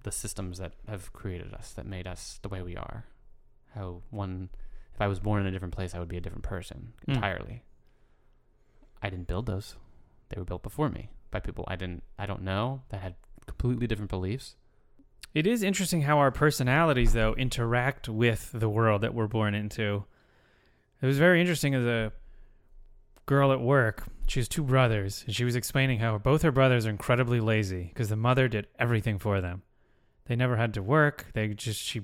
the 0.04 0.12
systems 0.12 0.58
that 0.58 0.72
have 0.88 1.12
created 1.12 1.52
us, 1.54 1.72
that 1.72 1.86
made 1.86 2.06
us 2.06 2.38
the 2.42 2.48
way 2.48 2.62
we 2.62 2.76
are. 2.76 3.04
How 3.74 4.02
one 4.10 4.50
if 4.94 5.00
I 5.00 5.06
was 5.06 5.20
born 5.20 5.40
in 5.40 5.46
a 5.46 5.50
different 5.50 5.74
place 5.74 5.94
I 5.94 5.98
would 5.98 6.08
be 6.08 6.16
a 6.16 6.20
different 6.20 6.44
person 6.44 6.92
Mm. 7.06 7.14
entirely. 7.16 7.62
I 9.02 9.10
didn't 9.10 9.28
build 9.28 9.46
those. 9.46 9.76
They 10.28 10.38
were 10.38 10.44
built 10.44 10.62
before 10.62 10.88
me 10.88 11.10
by 11.30 11.40
people 11.40 11.64
I 11.68 11.76
didn't 11.76 12.02
I 12.18 12.26
don't 12.26 12.42
know 12.42 12.82
that 12.90 13.00
had 13.00 13.14
completely 13.48 13.86
different 13.86 14.10
beliefs. 14.10 14.54
It 15.34 15.46
is 15.46 15.62
interesting 15.62 16.02
how 16.02 16.18
our 16.18 16.30
personalities, 16.30 17.12
though, 17.12 17.34
interact 17.34 18.08
with 18.08 18.50
the 18.52 18.68
world 18.68 19.02
that 19.02 19.14
we're 19.14 19.26
born 19.26 19.54
into. 19.54 20.04
It 21.02 21.06
was 21.06 21.18
very 21.18 21.40
interesting 21.40 21.74
as 21.74 21.84
a 21.84 22.12
girl 23.26 23.52
at 23.52 23.60
work. 23.60 24.04
She 24.26 24.40
has 24.40 24.48
two 24.48 24.62
brothers, 24.62 25.22
and 25.26 25.34
she 25.34 25.44
was 25.44 25.54
explaining 25.54 26.00
how 26.00 26.16
both 26.18 26.42
her 26.42 26.50
brothers 26.50 26.86
are 26.86 26.90
incredibly 26.90 27.40
lazy 27.40 27.84
because 27.84 28.08
the 28.08 28.16
mother 28.16 28.48
did 28.48 28.66
everything 28.78 29.18
for 29.18 29.40
them. 29.40 29.62
They 30.26 30.34
never 30.36 30.56
had 30.56 30.74
to 30.74 30.82
work. 30.82 31.26
They 31.34 31.48
just, 31.48 31.80
she, 31.80 32.02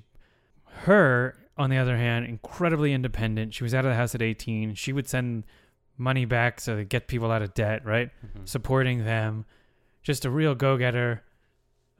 her, 0.84 1.36
on 1.56 1.70
the 1.70 1.76
other 1.78 1.96
hand, 1.96 2.26
incredibly 2.26 2.92
independent. 2.92 3.52
She 3.54 3.64
was 3.64 3.74
out 3.74 3.84
of 3.84 3.90
the 3.90 3.96
house 3.96 4.14
at 4.14 4.22
18. 4.22 4.74
She 4.74 4.92
would 4.92 5.08
send 5.08 5.44
money 5.96 6.24
back 6.24 6.60
so 6.60 6.76
they 6.76 6.84
get 6.84 7.08
people 7.08 7.30
out 7.30 7.42
of 7.42 7.54
debt, 7.54 7.84
right? 7.84 8.10
Mhm. 8.24 8.48
supporting 8.48 9.04
them, 9.04 9.44
just 10.02 10.24
a 10.24 10.30
real 10.30 10.54
go 10.54 10.76
getter. 10.76 11.22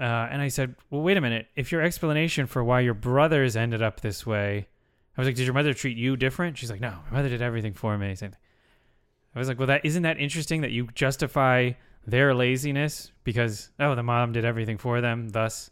Uh, 0.00 0.02
and 0.30 0.42
I 0.42 0.48
said, 0.48 0.74
Well, 0.90 1.02
wait 1.02 1.16
a 1.16 1.20
minute. 1.20 1.46
If 1.56 1.70
your 1.70 1.80
explanation 1.82 2.46
for 2.46 2.64
why 2.64 2.80
your 2.80 2.94
brothers 2.94 3.56
ended 3.56 3.82
up 3.82 4.00
this 4.00 4.26
way, 4.26 4.66
I 5.16 5.20
was 5.20 5.26
like, 5.28 5.36
Did 5.36 5.44
your 5.46 5.54
mother 5.54 5.72
treat 5.74 5.96
you 5.96 6.16
different? 6.16 6.58
She's 6.58 6.70
like, 6.70 6.80
No, 6.80 6.98
my 7.10 7.18
mother 7.18 7.28
did 7.28 7.42
everything 7.42 7.74
for 7.74 7.96
me. 7.96 8.14
Same 8.14 8.30
thing. 8.30 8.38
I 9.34 9.38
was 9.38 9.46
like, 9.48 9.58
Well, 9.58 9.68
that 9.68 9.84
isn't 9.84 10.02
that 10.02 10.18
interesting 10.18 10.62
that 10.62 10.72
you 10.72 10.88
justify 10.94 11.72
their 12.06 12.34
laziness 12.34 13.12
because, 13.22 13.70
oh, 13.80 13.94
the 13.94 14.02
mom 14.02 14.32
did 14.32 14.44
everything 14.44 14.78
for 14.78 15.00
them. 15.00 15.28
Thus, 15.30 15.70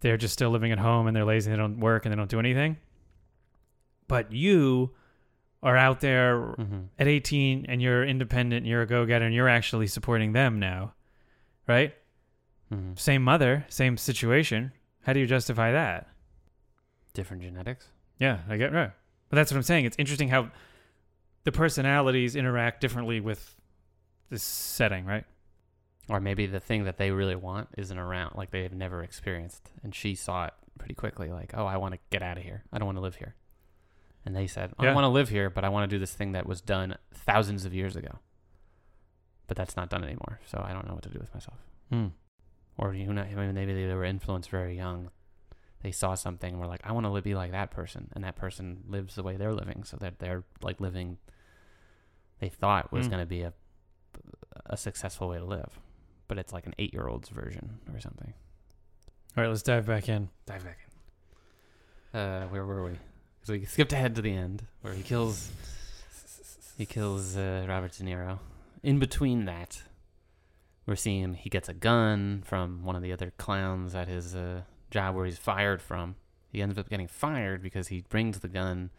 they're 0.00 0.16
just 0.16 0.34
still 0.34 0.50
living 0.50 0.72
at 0.72 0.78
home 0.78 1.06
and 1.06 1.14
they're 1.16 1.24
lazy. 1.24 1.50
And 1.50 1.58
they 1.58 1.62
don't 1.62 1.78
work 1.80 2.04
and 2.04 2.12
they 2.12 2.16
don't 2.16 2.28
do 2.30 2.40
anything. 2.40 2.76
But 4.08 4.32
you 4.32 4.90
are 5.62 5.76
out 5.76 6.00
there 6.00 6.56
Mhm. 6.58 6.88
at 6.98 7.06
18 7.06 7.66
and 7.68 7.80
you're 7.80 8.04
independent, 8.04 8.58
and 8.62 8.66
you're 8.66 8.82
a 8.82 8.86
go 8.86 9.06
getter, 9.06 9.24
and 9.24 9.32
you're 9.34 9.48
actually 9.48 9.86
supporting 9.86 10.32
them 10.32 10.58
now, 10.58 10.92
right? 11.68 11.94
Mhm. 12.72 12.98
Same 12.98 13.22
mother, 13.22 13.64
same 13.68 13.96
situation. 13.96 14.72
How 15.02 15.12
do 15.12 15.20
you 15.20 15.26
justify 15.26 15.72
that? 15.72 16.08
Different 17.12 17.42
genetics. 17.42 17.88
Yeah, 18.18 18.40
I 18.48 18.56
get 18.56 18.72
right. 18.72 18.92
But 19.28 19.36
that's 19.36 19.50
what 19.50 19.56
I'm 19.56 19.62
saying. 19.62 19.84
It's 19.84 19.96
interesting 19.98 20.28
how 20.28 20.50
the 21.44 21.52
personalities 21.52 22.36
interact 22.36 22.80
differently 22.80 23.20
with 23.20 23.56
this 24.30 24.42
setting, 24.42 25.04
right? 25.04 25.24
Or 26.08 26.20
maybe 26.20 26.46
the 26.46 26.60
thing 26.60 26.84
that 26.84 26.98
they 26.98 27.10
really 27.10 27.36
want 27.36 27.68
isn't 27.76 27.98
around, 27.98 28.34
like 28.36 28.50
they've 28.50 28.72
never 28.72 29.02
experienced. 29.02 29.70
And 29.82 29.94
she 29.94 30.14
saw 30.14 30.46
it 30.46 30.54
pretty 30.78 30.94
quickly, 30.94 31.30
like, 31.30 31.52
oh, 31.56 31.66
I 31.66 31.76
want 31.76 31.94
to 31.94 32.00
get 32.10 32.22
out 32.22 32.38
of 32.38 32.42
here. 32.44 32.64
I 32.72 32.78
don't 32.78 32.86
want 32.86 32.96
to 32.98 33.02
live 33.02 33.16
here. 33.16 33.34
And 34.24 34.34
they 34.36 34.46
said, 34.46 34.72
I 34.78 34.84
Yeah. 34.84 34.94
want 34.94 35.04
to 35.04 35.08
live 35.08 35.28
here, 35.28 35.50
but 35.50 35.64
I 35.64 35.68
want 35.68 35.88
to 35.90 35.94
do 35.94 35.98
this 35.98 36.14
thing 36.14 36.32
that 36.32 36.46
was 36.46 36.60
done 36.60 36.96
thousands 37.12 37.64
of 37.64 37.74
years 37.74 37.96
ago. 37.96 38.20
But 39.48 39.56
that's 39.56 39.76
not 39.76 39.90
done 39.90 40.04
anymore. 40.04 40.40
So 40.46 40.62
I 40.64 40.72
don't 40.72 40.86
know 40.86 40.94
what 40.94 41.02
to 41.04 41.08
do 41.10 41.18
with 41.18 41.32
myself. 41.34 41.58
Hmm. 41.90 42.08
Or 42.78 42.94
you 42.94 43.12
know, 43.12 43.22
I 43.22 43.34
mean, 43.34 43.54
maybe 43.54 43.74
they 43.86 43.94
were 43.94 44.04
influenced 44.04 44.50
very 44.50 44.76
young. 44.76 45.10
They 45.82 45.92
saw 45.92 46.14
something 46.14 46.52
and 46.52 46.60
were 46.60 46.66
like, 46.68 46.80
I 46.84 46.92
want 46.92 47.06
to 47.06 47.22
be 47.22 47.34
like 47.34 47.50
that 47.52 47.70
person, 47.70 48.08
and 48.14 48.22
that 48.24 48.36
person 48.36 48.84
lives 48.88 49.14
the 49.16 49.22
way 49.22 49.36
they're 49.36 49.52
living, 49.52 49.84
so 49.84 49.96
that 49.98 50.18
they're 50.20 50.44
like 50.62 50.80
living. 50.80 51.18
They 52.40 52.48
thought 52.48 52.92
was 52.92 53.06
Mm. 53.06 53.10
going 53.10 53.22
to 53.22 53.26
be 53.26 53.42
a 53.42 53.52
a 54.66 54.76
successful 54.76 55.28
way 55.28 55.38
to 55.38 55.44
live, 55.44 55.78
but 56.28 56.38
it's 56.38 56.52
like 56.52 56.66
an 56.66 56.74
eight 56.78 56.92
year 56.92 57.08
old's 57.08 57.28
version 57.30 57.80
or 57.92 57.98
something. 58.00 58.32
All 59.36 59.42
right, 59.42 59.48
let's 59.48 59.62
dive 59.62 59.86
back 59.86 60.08
in. 60.08 60.28
Dive 60.46 60.62
back 60.64 60.78
in. 62.12 62.20
Uh, 62.20 62.46
where 62.48 62.64
were 62.66 62.84
we? 62.84 62.92
So 63.44 63.54
we 63.54 63.64
skipped 63.64 63.92
ahead 63.92 64.14
to 64.16 64.22
the 64.22 64.32
end 64.32 64.66
where 64.82 64.92
he 64.92 65.02
kills. 65.02 65.50
He 66.76 66.84
kills 66.86 67.36
uh, 67.36 67.64
Robert 67.68 67.92
De 67.92 68.04
Niro. 68.04 68.38
In 68.82 68.98
between 68.98 69.46
that, 69.46 69.82
we're 70.86 70.96
seeing. 70.96 71.34
He 71.34 71.48
gets 71.50 71.68
a 71.68 71.74
gun 71.74 72.42
from 72.44 72.82
one 72.84 72.96
of 72.96 73.02
the 73.02 73.12
other 73.12 73.32
clowns 73.38 73.94
at 73.94 74.08
his 74.08 74.34
uh, 74.34 74.62
job 74.90 75.14
where 75.14 75.24
he's 75.26 75.38
fired 75.38 75.80
from. 75.82 76.16
He 76.50 76.60
ends 76.60 76.78
up 76.78 76.88
getting 76.90 77.08
fired 77.08 77.62
because 77.62 77.88
he 77.88 78.02
brings 78.08 78.40
the 78.40 78.48
gun 78.48 78.90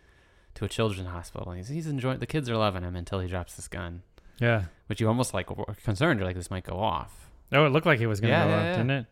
to 0.56 0.66
a 0.66 0.70
children's 0.70 1.10
hospital. 1.10 1.52
He's, 1.52 1.68
he's 1.68 1.88
enjoying. 1.88 2.20
The 2.20 2.26
kids 2.26 2.50
are 2.50 2.58
loving 2.58 2.84
him 2.84 2.96
until 2.96 3.20
he 3.20 3.28
drops 3.28 3.56
this 3.56 3.68
gun, 3.68 4.02
Yeah. 4.40 4.66
which 4.88 5.02
you 5.02 5.08
almost 5.08 5.34
like 5.34 5.56
were 5.56 5.76
concerned. 5.84 6.20
You're 6.20 6.28
like, 6.28 6.36
this 6.36 6.50
might 6.52 6.64
go 6.64 6.80
off. 6.80 7.30
Oh, 7.52 7.66
it 7.66 7.70
looked 7.70 7.86
like 7.86 8.00
it 8.00 8.08
was 8.08 8.20
going 8.22 8.32
to 8.32 8.38
Yeah, 8.38 8.44
go 8.46 8.50
yeah, 8.50 8.58
off, 8.58 8.64
yeah. 8.64 8.72
didn't 8.78 8.92
it? 8.92 9.06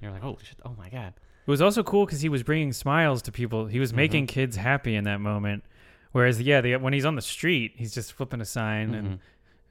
You're 0.00 0.10
like, 0.12 0.22
holy 0.22 0.38
shit! 0.44 0.58
Oh 0.64 0.74
my 0.78 0.88
god. 0.90 1.14
It 1.46 1.50
was 1.50 1.60
also 1.62 1.82
cool 1.82 2.04
because 2.06 2.20
he 2.20 2.28
was 2.28 2.42
bringing 2.42 2.72
smiles 2.72 3.22
to 3.22 3.32
people. 3.32 3.66
He 3.66 3.80
was 3.80 3.92
making 3.94 4.26
Mhm. 4.26 4.28
kids 4.28 4.56
happy 4.56 4.94
in 4.94 5.04
that 5.04 5.20
moment. 5.20 5.64
Whereas, 6.12 6.40
yeah, 6.40 6.60
the, 6.60 6.76
when 6.76 6.92
he's 6.92 7.04
on 7.06 7.16
the 7.16 7.22
street, 7.22 7.72
he's 7.76 7.92
just 7.94 8.12
flipping 8.12 8.40
a 8.40 8.44
sign, 8.44 8.94
and 8.94 9.08
Mhm. 9.08 9.18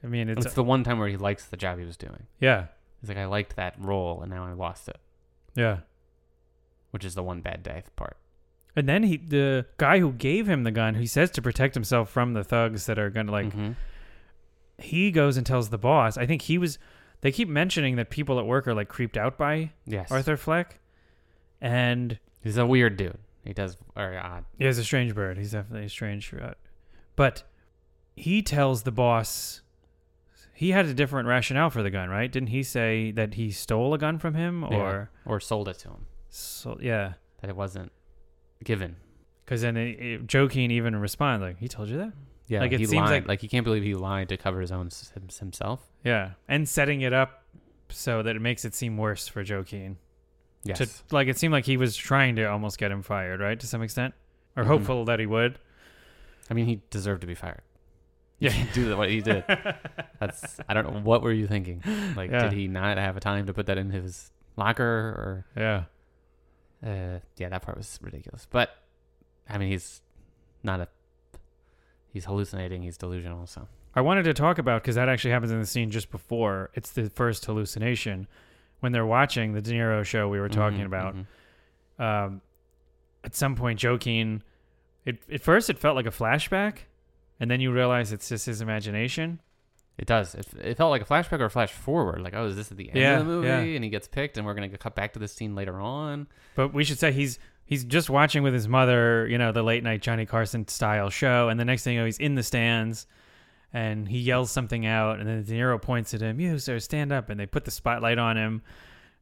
I 0.02 0.06
mean, 0.06 0.28
It's, 0.28 0.46
it's 0.46 0.54
the 0.54 0.62
one 0.64 0.84
time 0.84 0.98
where 0.98 1.08
he 1.08 1.16
likes 1.16 1.46
the 1.46 1.56
job 1.56 1.78
he 1.78 1.84
was 1.84 1.96
doing. 1.96 2.26
yeah, 2.40 2.66
He's 3.00 3.08
like, 3.08 3.18
I 3.18 3.26
liked 3.26 3.56
that 3.56 3.74
role, 3.78 4.22
and 4.22 4.30
now 4.30 4.44
I 4.44 4.52
lost 4.52 4.88
it, 4.88 4.98
yeah. 5.54 5.78
which 6.90 7.04
is 7.04 7.14
the 7.14 7.22
one 7.22 7.40
bad 7.40 7.62
day 7.62 7.82
part. 7.96 8.16
And 8.76 8.88
then 8.88 9.02
he, 9.04 9.16
the 9.16 9.66
guy 9.76 9.98
who 9.98 10.12
gave 10.12 10.48
him 10.48 10.62
the 10.64 10.70
gun, 10.70 10.94
he 10.94 11.06
says 11.06 11.30
to 11.32 11.42
protect 11.42 11.74
himself 11.74 12.10
from 12.10 12.32
the 12.34 12.44
thugs 12.44 12.86
that 12.86 12.98
are 12.98 13.10
gonna 13.10 13.32
like. 13.32 13.50
Mhm. 13.54 13.74
He 14.78 15.10
goes 15.10 15.36
and 15.36 15.44
tells 15.44 15.70
the 15.70 15.78
boss. 15.78 16.16
I 16.16 16.26
think 16.26 16.42
he 16.42 16.58
was. 16.58 16.78
They 17.20 17.32
keep 17.32 17.48
mentioning 17.48 17.96
that 17.96 18.10
people 18.10 18.38
at 18.38 18.46
work 18.46 18.68
are 18.68 18.74
like 18.74 18.88
creeped 18.88 19.16
out 19.16 19.36
by 19.36 19.72
yes, 19.84 20.12
Arthur 20.12 20.36
Fleck, 20.36 20.78
and 21.60 22.18
he's 22.40 22.56
a 22.56 22.66
weird 22.66 22.96
dude. 22.96 23.18
He 23.44 23.52
does 23.52 23.76
very 23.96 24.16
odd. 24.16 24.44
He's 24.58 24.78
a 24.78 24.84
strange 24.84 25.14
bird. 25.14 25.38
He's 25.38 25.52
definitely 25.52 25.86
a 25.86 25.90
strange 25.90 26.30
bird. 26.30 26.54
But 27.16 27.42
he 28.14 28.42
tells 28.42 28.84
the 28.84 28.92
boss 28.92 29.62
he 30.58 30.70
had 30.72 30.86
a 30.86 30.94
different 30.94 31.28
rationale 31.28 31.70
for 31.70 31.84
the 31.84 31.90
gun, 31.90 32.08
right? 32.08 32.30
Didn't 32.32 32.48
he 32.48 32.64
say 32.64 33.12
that 33.12 33.34
he 33.34 33.52
stole 33.52 33.94
a 33.94 33.98
gun 33.98 34.18
from 34.18 34.34
him 34.34 34.64
or 34.64 35.08
or 35.24 35.38
sold 35.38 35.68
it 35.68 35.78
to 35.80 35.88
him. 35.90 36.06
So 36.30 36.76
yeah, 36.80 37.12
that 37.40 37.48
it 37.50 37.54
wasn't 37.56 37.92
given. 38.64 38.96
because 39.44 39.60
then 39.62 39.76
it, 39.76 40.00
it, 40.00 40.34
Joaquin 40.34 40.70
even 40.72 40.96
responds 40.96 41.42
like, 41.42 41.58
"He 41.58 41.68
told 41.68 41.88
you 41.88 41.98
that." 41.98 42.12
Yeah, 42.48 42.60
Like, 42.60 42.72
it 42.72 42.80
he 42.80 42.86
seems 42.86 43.02
lied. 43.02 43.10
like- 43.22 43.28
like 43.28 43.40
he 43.40 43.46
can't 43.48 43.62
believe 43.64 43.82
he 43.84 43.94
lied 43.94 44.30
to 44.30 44.36
cover 44.36 44.60
his 44.60 44.72
own 44.72 44.88
himself. 45.38 45.80
Yeah, 46.02 46.32
and 46.48 46.68
setting 46.68 47.02
it 47.02 47.12
up 47.12 47.44
so 47.90 48.22
that 48.22 48.34
it 48.36 48.40
makes 48.42 48.64
it 48.64 48.74
seem 48.74 48.96
worse 48.96 49.28
for 49.28 49.44
Joaquin. 49.48 49.96
Yes, 50.64 50.78
To 50.78 51.14
like, 51.14 51.28
it 51.28 51.38
seemed 51.38 51.52
like 51.52 51.66
he 51.66 51.76
was 51.76 51.96
trying 51.96 52.34
to 52.36 52.44
almost 52.44 52.78
get 52.78 52.90
him 52.90 53.02
fired, 53.02 53.40
right? 53.40 53.58
To 53.60 53.66
some 53.66 53.80
extent, 53.82 54.12
or 54.56 54.64
Mhm. 54.64 54.66
hopeful 54.66 55.04
that 55.04 55.20
he 55.20 55.26
would. 55.26 55.58
I 56.50 56.54
mean 56.54 56.66
he 56.66 56.80
deserved 56.90 57.20
to 57.20 57.26
be 57.26 57.34
fired. 57.34 57.60
Yeah. 58.40 58.50
Yeah, 58.52 58.66
do 58.72 58.96
what 58.96 59.08
he 59.10 59.20
did. 59.20 59.44
That's 60.20 60.60
I 60.68 60.74
don't 60.74 60.92
know. 60.92 61.00
What 61.00 61.22
were 61.22 61.32
you 61.32 61.46
thinking? 61.48 61.82
Like, 62.16 62.30
Yeah. 62.30 62.44
did 62.44 62.52
he 62.52 62.68
not 62.68 62.96
have 62.96 63.16
a 63.16 63.20
time 63.20 63.46
to 63.46 63.52
put 63.54 63.66
that 63.66 63.78
in 63.78 63.90
his 63.90 64.30
locker 64.56 65.44
Yeah. 65.56 65.84
or? 66.82 66.88
Uh, 67.16 67.18
yeah, 67.36 67.48
that 67.48 67.62
part 67.62 67.76
was 67.76 67.98
ridiculous. 68.00 68.46
But 68.48 68.70
I 69.48 69.58
mean, 69.58 69.70
he's 69.70 70.02
not 70.62 70.80
a. 70.80 70.88
He's 72.12 72.26
hallucinating. 72.26 72.82
He's 72.82 72.96
delusional. 72.96 73.46
So 73.46 73.66
I 73.94 74.00
wanted 74.02 74.22
to 74.24 74.34
talk 74.34 74.58
about 74.58 74.82
because 74.82 74.94
that 74.94 75.08
actually 75.08 75.32
happens 75.32 75.50
in 75.50 75.58
the 75.58 75.66
scene 75.66 75.90
just 75.90 76.10
before. 76.10 76.70
It's 76.74 76.90
the 76.92 77.10
first 77.10 77.44
hallucination 77.44 78.28
when 78.80 78.92
they're 78.92 79.06
watching 79.06 79.52
the 79.54 79.60
De 79.60 79.72
Niro 79.72 80.04
show 80.04 80.28
we 80.28 80.38
were 80.38 80.48
talking 80.48 80.80
Mhm, 80.82 80.86
about. 80.86 81.16
mhm. 81.16 81.24
Um, 82.26 82.40
at 83.24 83.34
some 83.34 83.56
point, 83.56 83.82
Joaquin, 83.82 84.44
it 85.04 85.18
at 85.32 85.40
first 85.42 85.68
it 85.68 85.78
felt 85.78 85.96
like 85.96 86.06
a 86.06 86.10
flashback, 86.10 86.82
and 87.40 87.50
then 87.50 87.60
you 87.60 87.72
realize 87.72 88.12
it's 88.12 88.28
just 88.28 88.46
his 88.46 88.60
imagination. 88.60 89.40
It 89.96 90.06
does. 90.06 90.34
It, 90.36 90.46
it 90.62 90.76
felt 90.76 90.90
like 90.90 91.02
a 91.02 91.04
flashback 91.04 91.40
or 91.40 91.46
a 91.46 91.50
flash 91.50 91.72
forward. 91.72 92.20
Like, 92.20 92.32
oh, 92.34 92.46
is 92.46 92.54
this 92.56 92.70
at 92.70 92.76
the 92.76 92.88
end 92.88 92.98
Yeah, 92.98 93.14
of 93.18 93.26
the 93.26 93.32
movie? 93.32 93.48
yeah. 93.48 93.58
And 93.60 93.82
he 93.82 93.90
gets 93.90 94.06
picked, 94.06 94.36
and 94.36 94.46
we're 94.46 94.54
gonna 94.54 94.68
cut 94.78 94.94
back 94.94 95.12
to 95.14 95.18
this 95.18 95.32
scene 95.32 95.54
later 95.56 95.80
on. 95.80 96.28
But 96.54 96.72
we 96.72 96.84
should 96.84 96.98
say 97.00 97.10
he's 97.12 97.38
he's 97.64 97.84
just 97.84 98.08
watching 98.08 98.42
with 98.44 98.54
his 98.54 98.68
mother, 98.68 99.26
you 99.26 99.38
know, 99.38 99.50
the 99.52 99.62
late 99.64 99.82
night 99.82 100.00
Johnny 100.00 100.24
Carson 100.24 100.68
style 100.68 101.10
show, 101.10 101.48
and 101.48 101.58
the 101.58 101.64
next 101.64 101.82
thing 101.82 101.94
you 101.94 102.00
know, 102.00 102.06
he's 102.06 102.18
in 102.18 102.36
the 102.36 102.42
stands, 102.44 103.06
and 103.72 104.08
he 104.08 104.18
yells 104.20 104.50
something 104.52 104.86
out, 104.86 105.18
and 105.18 105.28
then 105.28 105.42
De 105.42 105.52
Niro 105.52 105.82
points 105.82 106.14
at 106.14 106.20
him, 106.20 106.38
"You 106.38 106.58
sir, 106.60 106.78
stand 106.78 107.10
up," 107.12 107.28
and 107.28 107.38
they 107.40 107.46
put 107.46 107.64
the 107.64 107.70
spotlight 107.72 108.18
on 108.18 108.36
him, 108.36 108.62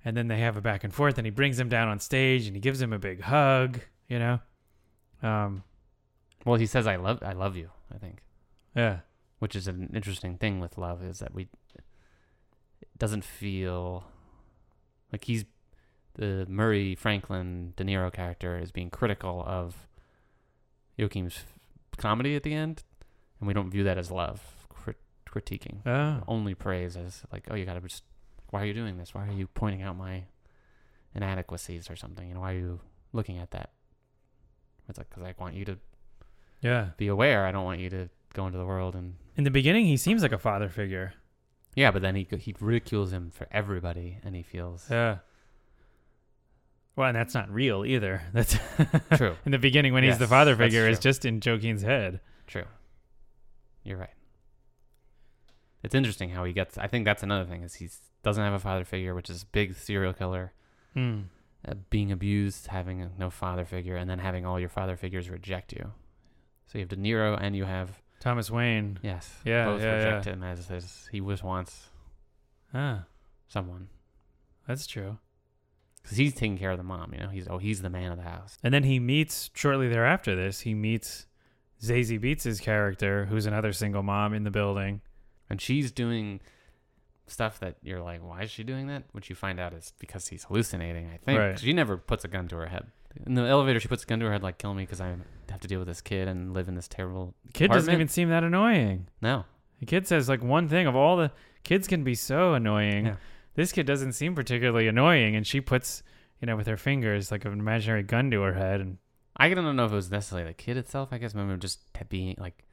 and 0.05 0.15
then 0.15 0.29
they 0.29 0.41
have 0.41 0.59
a 0.59 0.61
back 0.61 0.85
and 0.85 0.93
forth, 0.93 1.17
and 1.17 1.27
he 1.27 1.31
brings 1.31 1.59
him 1.59 1.71
down 1.71 1.89
on 1.89 2.01
stage, 2.01 2.47
and 2.47 2.55
he 2.55 2.61
gives 2.61 2.83
him 2.83 2.93
a 2.93 2.99
big 2.99 3.23
hug, 3.23 3.81
you 4.09 4.19
know, 4.19 4.41
um, 5.23 5.63
Well, 6.45 6.57
he 6.57 6.67
says, 6.67 6.87
"I 6.87 6.97
love, 6.97 7.23
I 7.23 7.33
love 7.33 7.57
you." 7.57 7.71
I 7.95 7.99
think, 7.99 8.23
yeah, 8.75 9.01
which 9.39 9.55
is 9.55 9.69
an 9.69 9.91
interesting 9.95 10.39
thing 10.39 10.61
with 10.61 10.79
love 10.79 11.03
is 11.03 11.19
that 11.21 11.35
we 11.35 11.49
it 11.75 11.85
doesn't 12.99 13.25
feel 13.25 14.05
like 15.13 15.25
he's 15.25 15.45
the 16.15 16.47
Murray 16.49 16.95
Franklin 16.95 17.75
De 17.77 17.85
Niro 17.85 18.13
character 18.13 18.59
is 18.59 18.73
being 18.73 18.91
critical 18.91 19.45
of 19.47 19.87
Joaquin's 20.99 21.41
comedy 21.99 22.35
at 22.35 22.43
the 22.43 22.55
end, 22.55 22.83
and 23.39 23.47
we 23.47 23.55
don't 23.55 23.71
view 23.71 23.85
that 23.85 23.99
as 23.99 24.11
love, 24.11 24.67
crit- 24.69 24.97
critiquing. 25.29 25.87
oh, 25.87 26.23
only 26.27 26.55
praise 26.55 26.97
as 26.97 27.23
like, 27.33 27.47
oh, 27.51 27.55
you 27.55 27.67
gotta 27.67 27.81
just, 27.81 28.03
why 28.51 28.63
are 28.63 28.67
you 28.67 28.75
doing 28.75 28.97
this? 28.97 29.15
Why 29.15 29.27
are 29.27 29.33
you 29.33 29.47
pointing 29.47 29.83
out 29.83 29.97
my 29.97 30.25
inadequacies 31.15 31.91
or 31.91 31.97
something? 31.97 32.29
You 32.29 32.35
know, 32.35 32.41
why 32.41 32.55
are 32.55 32.59
you 32.59 32.81
looking 33.13 33.39
at 33.39 33.51
that? 33.51 33.71
It's 34.89 34.99
like, 34.99 35.11
because 35.11 35.25
I 35.25 35.35
want 35.39 35.55
you 35.55 35.65
to 35.67 35.79
yeah. 36.67 36.91
be 36.97 37.07
aware. 37.09 37.47
I 37.47 37.53
don't 37.53 37.65
want 37.65 37.81
you 37.81 37.91
to 37.91 38.09
go 38.35 38.47
into 38.47 38.59
the 38.59 38.65
world 38.67 38.95
and, 38.95 39.15
In 39.37 39.45
the 39.45 39.51
beginning, 39.51 39.87
he 39.87 39.97
seems 39.97 40.23
like 40.23 40.33
a 40.33 40.39
father 40.39 40.69
figure. 40.69 41.15
yeah, 41.75 41.91
but 41.91 42.03
then 42.03 42.15
he, 42.17 42.27
he 42.39 42.55
ridicules 42.61 43.13
him 43.13 43.31
for 43.31 43.47
everybody 43.51 44.19
and 44.25 44.35
he 44.35 44.43
feels 44.43 44.87
Yeah. 44.91 45.19
Well, 46.97 47.09
and 47.09 47.17
that's 47.17 47.35
not 47.35 47.51
real 47.51 47.85
either. 47.85 48.23
That's 48.33 48.57
true, 49.17 49.37
in 49.45 49.53
the 49.53 49.59
beginning 49.59 49.93
when 49.93 50.03
he's 50.03 50.17
the 50.19 50.27
father 50.27 50.57
figure. 50.57 50.89
It's 50.89 50.99
true. 50.99 51.11
just 51.11 51.25
in 51.27 51.41
Joaquin's 51.45 51.83
head. 51.83 52.21
true. 52.47 52.65
You're 53.85 53.99
right. 53.99 54.15
It's 55.83 55.95
interesting 55.95 56.31
how 56.31 56.45
he 56.45 56.53
gets, 56.55 56.79
I 56.79 56.87
think 56.89 57.05
that's 57.05 57.23
another 57.23 57.45
thing 57.45 57.63
is 57.63 57.75
he 57.75 57.89
doesn't 58.23 58.43
have 58.43 58.55
a 58.55 58.59
father 58.59 58.85
figure, 58.85 59.15
which 59.15 59.29
is 59.31 59.45
big 59.45 59.77
serial 59.77 60.13
killer. 60.15 60.53
Hmm. 60.95 61.21
uh, 61.69 61.75
being 61.91 62.11
abused, 62.11 62.69
having 62.69 63.03
a- 63.03 63.11
no 63.19 63.29
father 63.29 63.67
figure, 63.67 63.97
and 63.97 64.09
then 64.09 64.19
having 64.19 64.47
all 64.47 64.59
your 64.59 64.71
father 64.71 64.97
figures 64.97 65.29
reject 65.29 65.73
you. 65.75 65.93
So 66.67 66.79
you 66.79 66.83
have 66.83 66.89
De 66.89 66.97
Niro, 66.97 67.39
and 67.41 67.55
you 67.57 67.65
have 67.65 68.01
Thomas 68.21 68.51
Wayne. 68.51 68.99
yes, 69.03 69.31
Yeah, 69.45 69.67
both 69.67 69.81
yeah, 69.83 69.95
reject 69.97 70.27
yeah. 70.27 70.33
him 70.33 70.43
as, 70.43 70.71
as 70.71 71.09
he 71.13 71.21
was 71.21 71.43
once. 71.43 71.89
Ah, 72.75 73.05
someone 73.49 73.89
that's 74.67 74.87
true. 74.87 75.19
because 76.03 76.17
he's 76.17 76.35
taking 76.35 76.59
care 76.59 76.73
of 76.73 76.79
the 76.79 76.83
mom. 76.85 77.13
You 77.15 77.21
know, 77.21 77.29
he's 77.29 77.47
oh 77.49 77.59
he's 77.59 77.83
the 77.83 77.91
man 77.91 78.11
of 78.11 78.19
the 78.19 78.25
house. 78.25 78.59
And 78.65 78.75
then 78.75 78.83
he 78.83 78.99
meets 78.99 79.51
shortly 79.55 79.89
thereafter. 79.89 80.35
This 80.35 80.61
he 80.61 80.75
meets 80.75 81.27
Zazie 81.83 82.21
Beetz' 82.21 82.61
character, 82.61 83.27
who's 83.27 83.47
another 83.47 83.73
single 83.73 84.03
mom 84.03 84.35
in 84.35 84.43
the 84.45 84.51
building. 84.51 85.01
and 85.49 85.61
she's 85.61 85.93
doing 85.93 86.41
stuff 87.29 87.59
that 87.61 87.77
you're 87.83 88.01
like, 88.03 88.21
why 88.21 88.43
is 88.43 88.51
she 88.51 88.65
doing 88.65 88.87
that? 88.89 89.05
Which 89.13 89.31
you 89.31 89.37
find 89.37 89.61
out 89.61 89.73
is 89.73 89.93
because 90.01 90.27
he's 90.29 90.45
hallucinating. 90.45 91.07
I 91.09 91.19
think 91.19 91.39
Right. 91.39 91.59
she 91.59 91.73
never 91.73 91.97
puts 91.97 92.25
a 92.25 92.29
gun 92.29 92.49
to 92.49 92.57
her 92.57 92.67
head. 92.67 92.87
In 93.25 93.35
the 93.35 93.43
elevator, 93.43 93.81
she 93.81 93.89
puts 93.89 94.03
a 94.03 94.07
gun 94.07 94.21
to 94.21 94.27
her 94.27 94.33
head, 94.33 94.43
like, 94.43 94.59
kill 94.59 94.75
me 94.75 94.83
because 94.83 95.01
I 95.01 95.15
have 95.51 95.61
to 95.61 95.69
deal 95.69 95.79
with 95.79 95.89
this 95.89 96.01
kid 96.01 96.29
and 96.29 96.53
live 96.53 96.69
in 96.69 96.75
this 96.75 96.89
terrible. 96.89 97.35
Kid 97.53 97.69
doesn't 97.69 97.89
apartment. 97.89 97.95
even 97.95 98.09
seem 98.09 98.29
that 98.31 98.45
annoying. 98.45 99.09
No, 99.23 99.45
The 99.81 99.87
kid 99.87 100.07
says 100.07 100.29
like 100.29 100.43
one 100.43 100.69
thing 100.69 100.87
of 100.87 100.97
all 100.97 101.17
the 101.17 101.31
kids 101.63 101.87
can 101.87 102.05
be 102.05 102.15
so 102.15 102.55
annoying. 102.55 103.07
Yeah. 103.07 103.17
This 103.55 103.73
kid 103.73 103.87
doesn't 103.87 104.13
seem 104.13 104.35
particularly 104.35 104.87
annoying, 104.89 105.35
and 105.35 105.47
she 105.47 105.61
puts 105.61 106.03
you 106.41 106.47
know 106.47 106.57
with 106.57 106.67
her 106.67 106.77
fingers 106.77 107.31
like 107.31 107.45
an 107.47 107.53
imaginary 107.53 108.03
gun 108.03 108.31
to 108.33 108.43
her 108.43 108.53
head, 108.55 108.81
and 108.81 108.99
I 109.37 109.49
don't 109.55 109.77
know 109.77 109.87
if 109.87 109.93
it 109.93 109.95
was 109.95 110.11
necessarily 110.11 110.47
the 110.49 110.55
kid 110.55 110.77
itself. 110.77 111.09
I 111.13 111.19
guess 111.19 111.35
maybe 111.35 111.57
just 111.59 111.81
being 112.09 112.35
like 112.39 112.65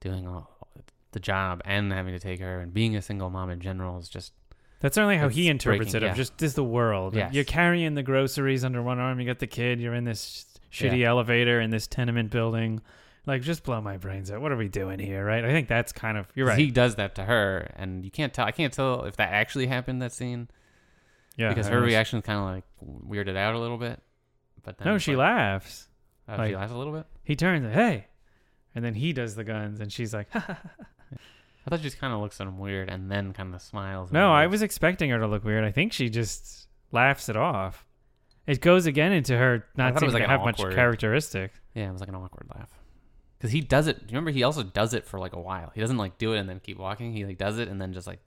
doing 0.00 0.26
all 0.26 0.68
the 1.12 1.20
job 1.20 1.60
and 1.64 1.92
having 1.92 2.12
to 2.14 2.18
take 2.20 2.40
her 2.40 2.60
and 2.60 2.72
being 2.72 2.96
a 2.96 3.02
single 3.02 3.30
mom 3.30 3.50
in 3.50 3.60
general 3.60 3.98
is 3.98 4.08
just 4.08 4.32
that's 4.86 4.94
certainly 4.94 5.16
how 5.16 5.28
he 5.28 5.48
interprets 5.48 5.90
breaking, 5.92 5.96
it. 5.96 6.10
Of 6.10 6.10
yeah. 6.10 6.14
just 6.22 6.38
this 6.38 6.50
is 6.50 6.54
the 6.54 6.64
world. 6.64 7.14
Yes. 7.16 7.34
You're 7.34 7.44
carrying 7.44 7.94
the 7.94 8.02
groceries 8.04 8.64
under 8.64 8.80
one 8.82 8.98
arm. 9.00 9.18
You 9.18 9.26
got 9.26 9.40
the 9.40 9.46
kid. 9.48 9.80
You're 9.80 9.94
in 9.94 10.04
this 10.04 10.46
shitty 10.72 10.98
Yeah. 11.00 11.08
elevator 11.08 11.60
in 11.60 11.70
this 11.70 11.86
tenement 11.86 12.30
building. 12.30 12.80
Like, 13.26 13.42
just 13.42 13.64
blow 13.64 13.80
my 13.80 13.96
brains 13.96 14.30
out. 14.30 14.40
What 14.40 14.52
are 14.52 14.56
we 14.56 14.68
doing 14.68 15.00
here, 15.00 15.24
right? 15.24 15.44
I 15.44 15.48
think 15.48 15.66
that's 15.66 15.90
kind 15.92 16.16
of 16.16 16.28
you're 16.36 16.46
right. 16.46 16.58
he 16.58 16.70
does 16.70 16.94
that 16.94 17.16
to 17.16 17.24
her, 17.24 17.68
and 17.74 18.04
you 18.04 18.10
can't 18.12 18.32
tell. 18.32 18.46
I 18.46 18.52
can't 18.52 18.72
tell 18.72 19.02
if 19.04 19.16
that 19.16 19.32
actually 19.32 19.66
happened 19.66 20.00
that 20.02 20.12
scene 20.12 20.48
yeah, 21.36 21.48
because 21.48 21.66
her 21.66 21.80
reaction 21.80 22.22
kind 22.22 22.38
of 22.38 22.44
like 22.44 22.64
weirded 23.10 23.36
out 23.36 23.54
a 23.56 23.58
little 23.58 23.78
bit. 23.78 24.00
But 24.62 24.78
then 24.78 24.86
No, 24.86 24.98
she 24.98 25.16
like, 25.16 25.26
laughs. 25.30 25.88
oh, 26.28 26.36
like- 26.36 26.50
she 26.50 26.56
laughs 26.56 26.72
a 26.72 26.76
little 26.76 26.92
bit. 26.92 27.06
He 27.24 27.34
turns, 27.34 27.74
hey, 27.74 28.06
and 28.76 28.84
then 28.84 28.94
he 28.94 29.12
does 29.12 29.34
the 29.34 29.42
guns, 29.44 29.80
and 29.80 29.92
she's 29.92 30.14
like, 30.14 30.28
I 31.66 31.70
thought 31.70 31.80
she 31.80 31.84
just 31.84 31.98
kind 31.98 32.12
of 32.14 32.20
looks 32.20 32.40
at 32.40 32.46
him 32.46 32.58
weird 32.58 32.88
and 32.88 33.10
then 33.10 33.32
kind 33.32 33.54
of 33.54 33.60
smiles. 33.60 34.12
No, 34.12 34.32
I 34.32 34.46
was 34.46 34.62
expecting 34.62 35.10
her 35.10 35.18
to 35.18 35.26
look 35.26 35.44
weird. 35.44 35.64
I 35.64 35.72
think 35.72 35.92
she 35.92 36.08
just 36.08 36.68
laughs 36.92 37.28
it 37.28 37.36
off. 37.36 37.84
It 38.46 38.60
goes 38.60 38.86
again 38.86 39.12
into 39.12 39.36
her 39.36 39.64
not 39.76 39.94
thought 39.94 40.02
it 40.02 40.06
was 40.06 40.12
seeming 40.14 40.28
like 40.28 40.40
to 40.40 40.46
have 40.46 40.60
much 40.68 40.74
characteristic. 40.74 41.52
Yeah, 41.74 41.88
it 41.88 41.92
was 41.92 42.00
like 42.00 42.08
an 42.08 42.14
awkward 42.14 42.48
laugh. 42.54 42.70
Because 43.38 43.50
he 43.50 43.60
does 43.60 43.88
it. 43.88 44.00
Remember, 44.06 44.30
he 44.30 44.44
also 44.44 44.62
does 44.62 44.94
it 44.94 45.04
for 45.04 45.18
like 45.18 45.32
a 45.34 45.40
while. 45.40 45.72
He 45.74 45.80
doesn't 45.80 45.96
like 45.96 46.16
do 46.18 46.32
it 46.34 46.38
and 46.38 46.48
then 46.48 46.60
keep 46.60 46.78
walking. 46.78 47.12
He 47.12 47.24
like 47.24 47.38
does 47.38 47.58
it 47.58 47.66
and 47.68 47.80
then 47.80 47.92
just 47.92 48.06
like 48.06 48.20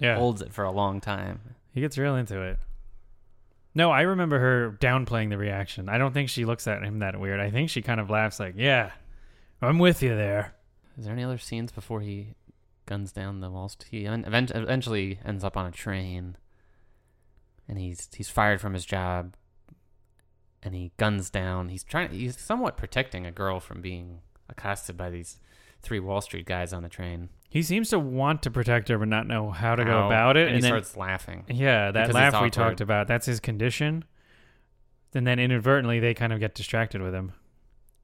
Yeah, 0.00 0.16
holds 0.16 0.42
it 0.42 0.52
for 0.52 0.64
a 0.64 0.72
long 0.72 1.00
time. 1.00 1.40
he 1.72 1.80
gets 1.80 1.96
real 1.96 2.16
into 2.16 2.40
it. 2.42 2.58
No, 3.76 3.92
I 3.92 4.00
remember 4.02 4.38
her 4.40 4.76
downplaying 4.80 5.28
the 5.30 5.38
reaction. 5.38 5.88
I 5.88 5.98
don't 5.98 6.12
think 6.12 6.28
she 6.30 6.44
looks 6.44 6.66
at 6.66 6.82
him 6.82 6.98
that 7.00 7.20
weird. 7.20 7.38
I 7.38 7.50
think 7.50 7.70
she 7.70 7.82
kind 7.82 8.00
of 8.00 8.08
laughs 8.10 8.40
like, 8.40 8.54
"Yeah, 8.56 8.90
I'm 9.62 9.78
with 9.78 10.02
you 10.02 10.16
there." 10.16 10.54
Is 10.98 11.04
there 11.04 11.12
any 11.12 11.24
other 11.24 11.38
scenes 11.38 11.72
before 11.72 12.00
he 12.00 12.34
guns 12.86 13.12
down 13.12 13.40
the 13.40 13.50
Wall 13.50 13.68
Street? 13.68 13.88
He 13.90 14.04
eventually 14.06 15.18
ends 15.24 15.44
up 15.44 15.56
on 15.56 15.66
a 15.66 15.70
train, 15.70 16.36
and 17.68 17.78
he's 17.78 18.08
he's 18.14 18.28
fired 18.28 18.60
from 18.60 18.74
his 18.74 18.84
job, 18.86 19.34
and 20.62 20.74
he 20.74 20.92
guns 20.96 21.30
down. 21.30 21.68
He's 21.68 21.84
trying. 21.84 22.10
He's 22.10 22.38
somewhat 22.38 22.76
protecting 22.76 23.26
a 23.26 23.32
girl 23.32 23.60
from 23.60 23.80
being 23.82 24.20
accosted 24.48 24.96
by 24.96 25.10
these 25.10 25.38
three 25.82 26.00
Wall 26.00 26.20
Street 26.20 26.46
guys 26.46 26.72
on 26.72 26.82
the 26.82 26.88
train. 26.88 27.28
He 27.48 27.62
seems 27.62 27.90
to 27.90 27.98
want 27.98 28.42
to 28.42 28.50
protect 28.50 28.88
her, 28.88 28.98
but 28.98 29.08
not 29.08 29.26
know 29.26 29.50
how 29.50 29.76
to 29.76 29.84
go 29.84 30.06
about 30.06 30.36
it. 30.36 30.48
and, 30.48 30.48
And, 30.48 30.56
he 30.56 30.62
then, 30.62 30.70
starts 30.70 30.96
laughing. 30.96 31.44
yeah, 31.48 31.90
that 31.92 32.12
laugh 32.12 32.42
we 32.42 32.50
talked 32.50 32.80
about, 32.80 33.06
that's 33.06 33.26
his 33.26 33.40
condition. 33.40 34.04
And 35.14 35.26
then 35.26 35.38
inadvertently, 35.38 36.00
they 36.00 36.12
kind 36.12 36.32
of 36.32 36.40
get 36.40 36.54
distracted 36.54 37.00
with 37.00 37.14
him. 37.14 37.32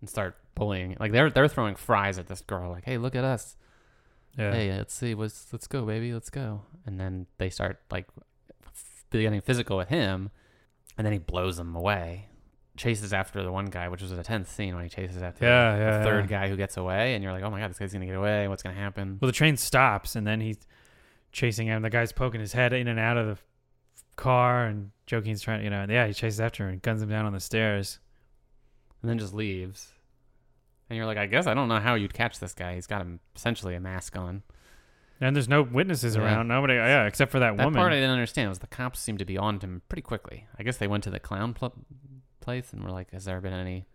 And 0.03 0.11
start 0.11 0.37
bullying. 0.55 0.95
Like 1.01 1.13
they're 1.13 1.31
they're 1.31 1.49
throwing 1.49 1.77
fries 1.77 2.19
at 2.19 2.27
this 2.27 2.43
girl. 2.43 2.71
Like, 2.71 2.85
hey, 2.85 2.99
look 2.99 3.15
at 3.15 3.25
us. 3.25 3.57
Yeah. 4.37 4.53
Hey, 4.53 4.71
let's 4.77 4.93
see. 4.93 5.15
Let's 5.15 5.47
let's 5.53 5.67
go, 5.67 5.87
baby. 5.87 6.13
Let's 6.13 6.29
go. 6.29 6.63
And 6.85 7.01
then 7.01 7.27
they 7.39 7.49
start 7.49 7.81
like 7.91 8.07
f- 8.67 9.05
getting 9.11 9.41
physical 9.41 9.79
with 9.79 9.89
him, 9.89 10.31
and 10.99 11.07
then 11.07 11.13
he 11.15 11.19
blows 11.19 11.57
them 11.57 11.75
away. 11.75 12.27
Chases 12.77 13.13
after 13.13 13.43
the 13.43 13.53
one 13.53 13.67
guy, 13.67 13.89
which 13.89 14.01
was 14.01 14.13
a 14.13 14.23
tense 14.23 14.51
scene 14.51 14.75
when 14.75 14.83
he 14.85 14.89
chases 14.91 15.23
after 15.23 15.45
Yeah, 15.45 15.73
the, 15.77 15.79
yeah, 15.83 15.99
the 15.99 16.05
third 16.05 16.31
yeah. 16.31 16.41
guy 16.41 16.49
who 16.49 16.57
gets 16.57 16.77
away, 16.79 17.15
and 17.15 17.23
you're 17.23 17.33
like, 17.33 17.43
oh 17.43 17.51
my 17.51 17.61
god, 17.61 17.69
this 17.71 17.79
guy's 17.79 17.93
gonna 17.93 18.07
get 18.07 18.15
away. 18.17 18.49
What's 18.49 18.63
gonna 18.63 18.75
happen? 18.75 19.19
Well, 19.21 19.27
the 19.27 19.33
train 19.35 19.57
stops, 19.59 20.17
and 20.17 20.27
then 20.27 20.41
he's 20.41 20.57
chasing 21.33 21.67
him. 21.67 21.83
The 21.83 21.91
guy's 21.91 22.13
poking 22.13 22.41
his 22.41 22.55
head 22.55 22.73
in 22.73 22.89
and 22.89 22.99
out 22.99 23.19
of 23.19 23.27
the 23.27 23.37
car, 24.17 24.65
and 24.65 24.91
Joaquin's 25.11 25.43
trying, 25.43 25.63
you 25.63 25.69
know, 25.71 25.83
and 25.83 25.93
yeah, 25.93 26.07
he 26.07 26.15
chases 26.15 26.41
after 26.41 26.65
him 26.65 26.71
and 26.71 26.81
guns 26.83 27.03
him 27.03 27.11
down 27.11 27.27
on 27.27 27.35
the 27.35 27.41
stairs. 27.41 27.99
And 29.03 29.11
then 29.11 29.19
just 29.19 29.35
leaves. 29.35 29.93
And 30.89 30.97
you're 30.97 31.07
like, 31.07 31.19
I 31.19 31.27
guess 31.27 31.47
I 31.47 31.55
don't 31.55 31.69
know 31.69 31.81
how 31.81 31.95
you'd 31.95 32.15
catch 32.15 32.39
this 32.39 32.53
guy. 32.55 32.75
He's 32.75 32.87
got 32.87 33.03
a, 33.03 33.19
essentially 33.35 33.75
a 33.75 33.81
mask 33.81 34.17
on. 34.17 34.43
And 35.21 35.37
there's 35.37 35.49
no 35.49 35.63
witnesses 35.63 36.17
Yeah. 36.17 36.23
around. 36.23 36.49
Nobody, 36.49 36.75
yeah, 36.75 37.07
except 37.07 37.31
for 37.31 37.39
that, 37.39 37.57
That 37.57 37.65
woman. 37.65 37.79
part 37.81 37.93
I 37.93 37.97
didn't 37.97 38.11
understand 38.11 38.49
was 38.49 38.59
the 38.59 38.67
cops 38.67 38.99
seemed 39.01 39.21
to 39.21 39.25
be 39.25 39.39
on 39.39 39.59
to 39.61 39.67
him 39.67 39.83
pretty 39.89 40.03
quickly. 40.03 40.47
I 40.59 40.63
guess 40.65 40.77
they 40.79 40.89
went 40.89 41.05
to 41.05 41.11
the 41.11 41.21
clown 41.21 41.55
pl- 41.55 41.75
place 42.41 42.73
and 42.73 42.83
were 42.83 42.91
like, 42.91 43.13
"Has 43.13 43.25
there 43.25 43.41
been 43.41 43.53
any 43.53 43.87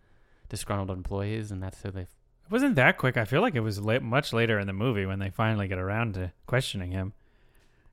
disgruntled 0.48 0.90
employees?" 0.90 1.50
And 1.52 1.62
that's 1.62 1.82
who 1.82 1.90
they. 1.90 2.02
It 2.02 2.08
wasn't 2.50 2.76
that 2.76 2.96
quick. 2.96 3.18
I 3.18 3.26
feel 3.26 3.42
like 3.42 3.54
it 3.54 3.60
was 3.60 3.78
late, 3.78 4.02
much 4.02 4.32
later 4.32 4.58
in 4.58 4.66
the 4.66 4.72
movie 4.72 5.04
when 5.04 5.18
they 5.18 5.28
finally 5.28 5.68
get 5.68 5.78
around 5.78 6.14
to 6.14 6.32
questioning 6.46 6.92
him. 6.92 7.12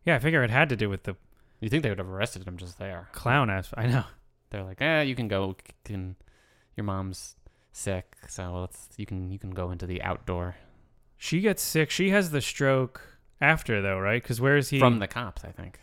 Yeah, 0.06 0.16
I 0.16 0.20
figure 0.20 0.44
it 0.44 0.50
had 0.50 0.70
to 0.70 0.78
do 0.78 0.90
with 0.90 1.04
the 1.04 1.18
You 1.60 1.68
think 1.70 1.84
they 1.84 1.90
would 1.90 1.98
have 2.00 2.08
arrested 2.10 2.48
him 2.48 2.56
just 2.58 2.80
there? 2.80 3.10
clown 3.12 3.50
ass. 3.50 3.70
I 3.76 3.88
know. 3.88 4.06
They're 4.50 4.64
like, 4.64 4.82
"Eh, 4.82 5.02
you 5.02 5.16
can 5.16 5.28
go. 5.28 5.58
Can 5.84 6.16
your 6.76 6.84
mom's 6.84 7.36
sick, 7.72 8.16
so 8.28 8.60
let's 8.62 8.90
you 8.98 9.06
can 9.06 9.32
you 9.32 9.40
can 9.40 9.52
go 9.52 9.72
into 9.72 9.86
the 9.86 10.02
outdoor 10.02 10.56
She 11.18 11.40
gets 11.42 11.62
sick. 11.64 11.90
She 11.90 12.10
has 12.10 12.32
the 12.32 12.42
stroke 12.42 13.02
after, 13.42 13.82
though, 13.82 14.00
right? 14.00 14.22
Because 14.22 14.40
where 14.42 14.58
is 14.58 14.70
he? 14.70 14.80
from 14.80 15.00
the 15.00 15.08
cops." 15.08 15.44
I 15.46 15.52
think. 15.52 15.80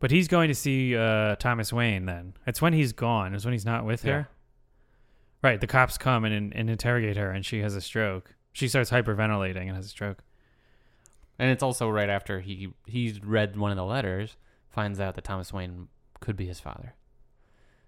But 0.00 0.10
he's 0.10 0.26
going 0.26 0.48
to 0.48 0.54
see 0.54 0.96
uh, 0.96 1.36
Thomas 1.36 1.72
Wayne 1.72 2.06
then. 2.06 2.34
It's 2.46 2.60
when 2.60 2.72
he's 2.72 2.92
gone. 2.92 3.34
It's 3.34 3.44
when 3.44 3.52
he's 3.52 3.64
not 3.64 3.84
with 3.84 4.04
Yeah. 4.04 4.12
her. 4.12 4.28
Right. 5.42 5.60
The 5.60 5.66
cops 5.68 5.96
come 5.98 6.24
and, 6.24 6.52
and 6.54 6.68
interrogate 6.70 7.16
her, 7.16 7.30
and 7.30 7.44
she 7.46 7.60
has 7.60 7.74
a 7.76 7.80
stroke. 7.80 8.34
She 8.52 8.66
starts 8.68 8.90
hyperventilating 8.90 9.66
and 9.68 9.76
has 9.76 9.86
a 9.86 9.88
stroke. 9.88 10.22
And 11.38 11.50
it's 11.50 11.62
also 11.62 11.88
right 11.88 12.08
after 12.10 12.40
he 12.40 12.72
he's 12.86 13.22
read 13.24 13.56
one 13.56 13.70
of 13.70 13.76
the 13.76 13.84
letters, 13.84 14.36
finds 14.70 14.98
out 15.00 15.14
that 15.14 15.24
Thomas 15.24 15.52
Wayne 15.52 15.88
could 16.20 16.36
be 16.36 16.46
his 16.46 16.60
father. 16.60 16.94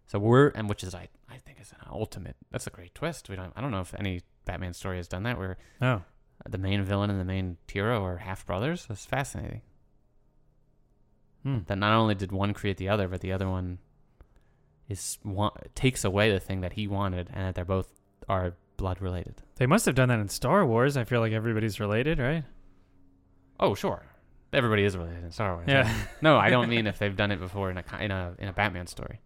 So 0.06 0.18
we're 0.18 0.48
and 0.48 0.68
which 0.68 0.84
is 0.84 0.94
I 0.94 1.08
I 1.30 1.38
think 1.38 1.60
is 1.60 1.72
an 1.72 1.86
ultimate. 1.90 2.36
That's 2.50 2.66
a 2.66 2.70
great 2.70 2.94
twist. 2.94 3.28
We 3.28 3.36
don't 3.36 3.52
I 3.56 3.60
don't 3.60 3.70
know 3.70 3.80
if 3.80 3.94
any 3.98 4.20
Batman 4.44 4.74
story 4.74 4.98
has 4.98 5.08
done 5.08 5.22
that 5.24 5.38
where 5.38 5.56
Oh. 5.80 6.02
the 6.48 6.58
main 6.58 6.82
villain 6.82 7.10
and 7.10 7.18
the 7.20 7.24
main 7.24 7.56
hero 7.70 8.04
are 8.04 8.18
half 8.18 8.44
brothers. 8.46 8.86
That's 8.86 9.06
fascinating. 9.06 9.62
Hmm. 11.42 11.58
That 11.66 11.78
not 11.78 11.92
only 11.94 12.14
did 12.14 12.32
one 12.32 12.54
create 12.54 12.76
the 12.78 12.88
other, 12.88 13.08
but 13.08 13.20
the 13.20 13.32
other 13.32 13.48
one 13.48 13.78
is 14.88 15.18
wa- 15.24 15.50
takes 15.74 16.04
away 16.04 16.30
the 16.32 16.40
thing 16.40 16.60
that 16.62 16.74
he 16.74 16.86
wanted, 16.86 17.28
and 17.32 17.46
that 17.46 17.54
they're 17.54 17.64
both 17.64 17.88
are 18.28 18.54
blood 18.76 19.00
related. 19.00 19.42
They 19.56 19.66
must 19.66 19.84
have 19.86 19.94
done 19.94 20.08
that 20.08 20.20
in 20.20 20.28
Star 20.28 20.64
Wars. 20.66 20.96
I 20.96 21.04
feel 21.04 21.20
like 21.20 21.32
everybody's 21.32 21.78
related, 21.80 22.18
right? 22.18 22.44
Oh 23.60 23.74
sure, 23.74 24.02
everybody 24.52 24.84
is 24.84 24.96
related 24.96 25.22
in 25.24 25.30
Star 25.32 25.54
Wars. 25.54 25.66
Yeah. 25.68 25.92
no, 26.22 26.36
I 26.38 26.48
don't 26.50 26.68
mean 26.74 26.86
if 26.86 26.98
they've 26.98 27.14
done 27.16 27.30
it 27.30 27.38
before 27.40 27.70
in 27.70 27.78
a 27.78 27.84
in 28.00 28.10
a 28.10 28.34
in 28.38 28.48
a 28.48 28.52
Batman 28.52 28.86
story, 28.86 29.20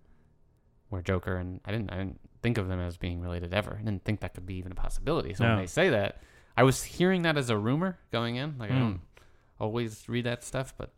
where 0.89 1.03
Joker 1.03 1.37
and 1.37 1.61
I 1.65 1.73
didn't 1.73 1.91
I 1.93 1.97
didn't 1.99 2.21
think 2.43 2.59
of 2.59 2.69
them 2.69 2.81
as 2.81 2.97
being 2.97 3.21
related 3.21 3.53
ever. 3.53 3.77
I 3.81 3.85
didn't 3.85 4.05
think 4.05 4.21
that 4.21 4.35
could 4.35 4.47
be 4.47 4.55
even 4.55 4.73
a 4.73 4.77
possibility. 4.77 5.35
So 5.35 5.45
No. 5.45 5.51
when 5.51 5.59
they 5.59 5.67
say 5.67 5.89
that, 5.91 6.21
I 6.57 6.63
was 6.63 6.83
hearing 6.85 7.23
that 7.23 7.37
as 7.37 7.51
a 7.51 7.57
rumor 7.59 7.99
going 8.13 8.37
in. 8.37 8.57
Like 8.59 8.71
I 8.71 8.75
Hmm. 8.75 8.81
don't 8.81 9.01
always 9.61 10.09
read 10.09 10.25
that 10.25 10.45
stuff, 10.45 10.73
but 10.79 10.91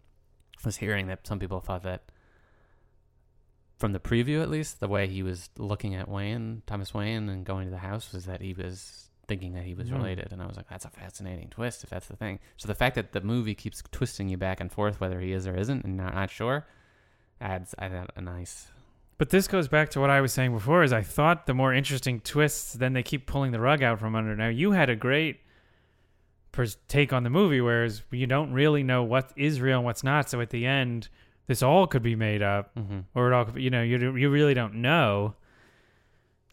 I 0.58 0.62
was 0.66 0.76
hearing 0.76 1.06
that 1.08 1.26
some 1.26 1.38
people 1.38 1.60
thought 1.60 1.82
that 1.84 2.02
from 3.78 3.92
the 3.92 4.00
preview 4.00 4.42
at 4.42 4.50
least, 4.50 4.80
the 4.80 4.88
way 4.88 5.06
he 5.08 5.22
was 5.22 5.48
looking 5.56 5.94
at 5.94 6.06
Wayne, 6.08 6.62
Thomas 6.66 6.92
Wayne, 6.92 7.28
and 7.30 7.46
going 7.46 7.64
to 7.66 7.70
the 7.70 7.78
house 7.78 8.12
was 8.12 8.26
that 8.26 8.42
he 8.42 8.52
was 8.52 9.08
thinking 9.26 9.54
that 9.54 9.64
he 9.64 9.74
was 9.74 9.88
Hmm. 9.88 9.94
related, 9.96 10.32
and 10.32 10.42
I 10.42 10.46
was 10.46 10.56
like, 10.56 10.68
that's 10.68 10.84
a 10.84 10.90
fascinating 10.90 11.48
twist 11.48 11.82
if 11.84 11.88
that's 11.90 12.06
the 12.08 12.16
thing. 12.16 12.40
So 12.58 12.66
the 12.68 12.74
fact 12.74 12.94
that 12.96 13.12
the 13.12 13.20
movie 13.22 13.54
keeps 13.54 13.82
twisting 13.90 14.28
you 14.28 14.36
back 14.36 14.60
and 14.60 14.70
forth 14.70 15.00
whether 15.00 15.20
he 15.20 15.32
is 15.32 15.46
or 15.46 15.56
isn't, 15.56 15.84
and 15.84 15.96
not, 15.96 16.14
not 16.14 16.30
sure, 16.30 16.66
adds 17.40 17.74
adds 17.78 18.10
a 18.16 18.20
nice. 18.20 18.70
But 19.20 19.28
this 19.28 19.46
goes 19.48 19.68
back 19.68 19.90
to 19.90 20.00
what 20.00 20.08
I 20.08 20.22
was 20.22 20.32
saying 20.32 20.54
before 20.54 20.82
is 20.82 20.94
I 20.94 21.02
thought 21.02 21.44
the 21.44 21.52
more 21.52 21.74
interesting 21.74 22.20
twists, 22.20 22.72
then 22.72 22.94
they 22.94 23.02
keep 23.02 23.26
pulling 23.26 23.52
the 23.52 23.60
rug 23.60 23.82
out 23.82 24.00
from 24.00 24.14
under. 24.16 24.34
Now 24.34 24.48
you 24.48 24.70
had 24.70 24.88
a 24.88 24.96
great 24.96 25.40
pers- 26.52 26.78
take 26.88 27.12
on 27.12 27.22
the 27.22 27.28
movie, 27.28 27.60
whereas 27.60 28.02
you 28.10 28.26
don't 28.26 28.50
really 28.50 28.82
know 28.82 29.02
what 29.04 29.30
is 29.36 29.60
real 29.60 29.76
and 29.76 29.84
what's 29.84 30.02
not. 30.02 30.30
So 30.30 30.40
at 30.40 30.48
the 30.48 30.64
end, 30.64 31.10
this 31.48 31.62
all 31.62 31.86
could 31.86 32.02
be 32.02 32.16
made 32.16 32.40
up, 32.40 32.74
Mm-hmm. 32.76 33.00
or 33.14 33.30
it 33.30 33.34
all 33.34 33.44
could 33.44 33.56
be, 33.56 33.62
you 33.62 33.68
know, 33.68 33.82
you 33.82 34.16
you 34.16 34.30
really 34.30 34.54
don't 34.54 34.76
know. 34.76 35.34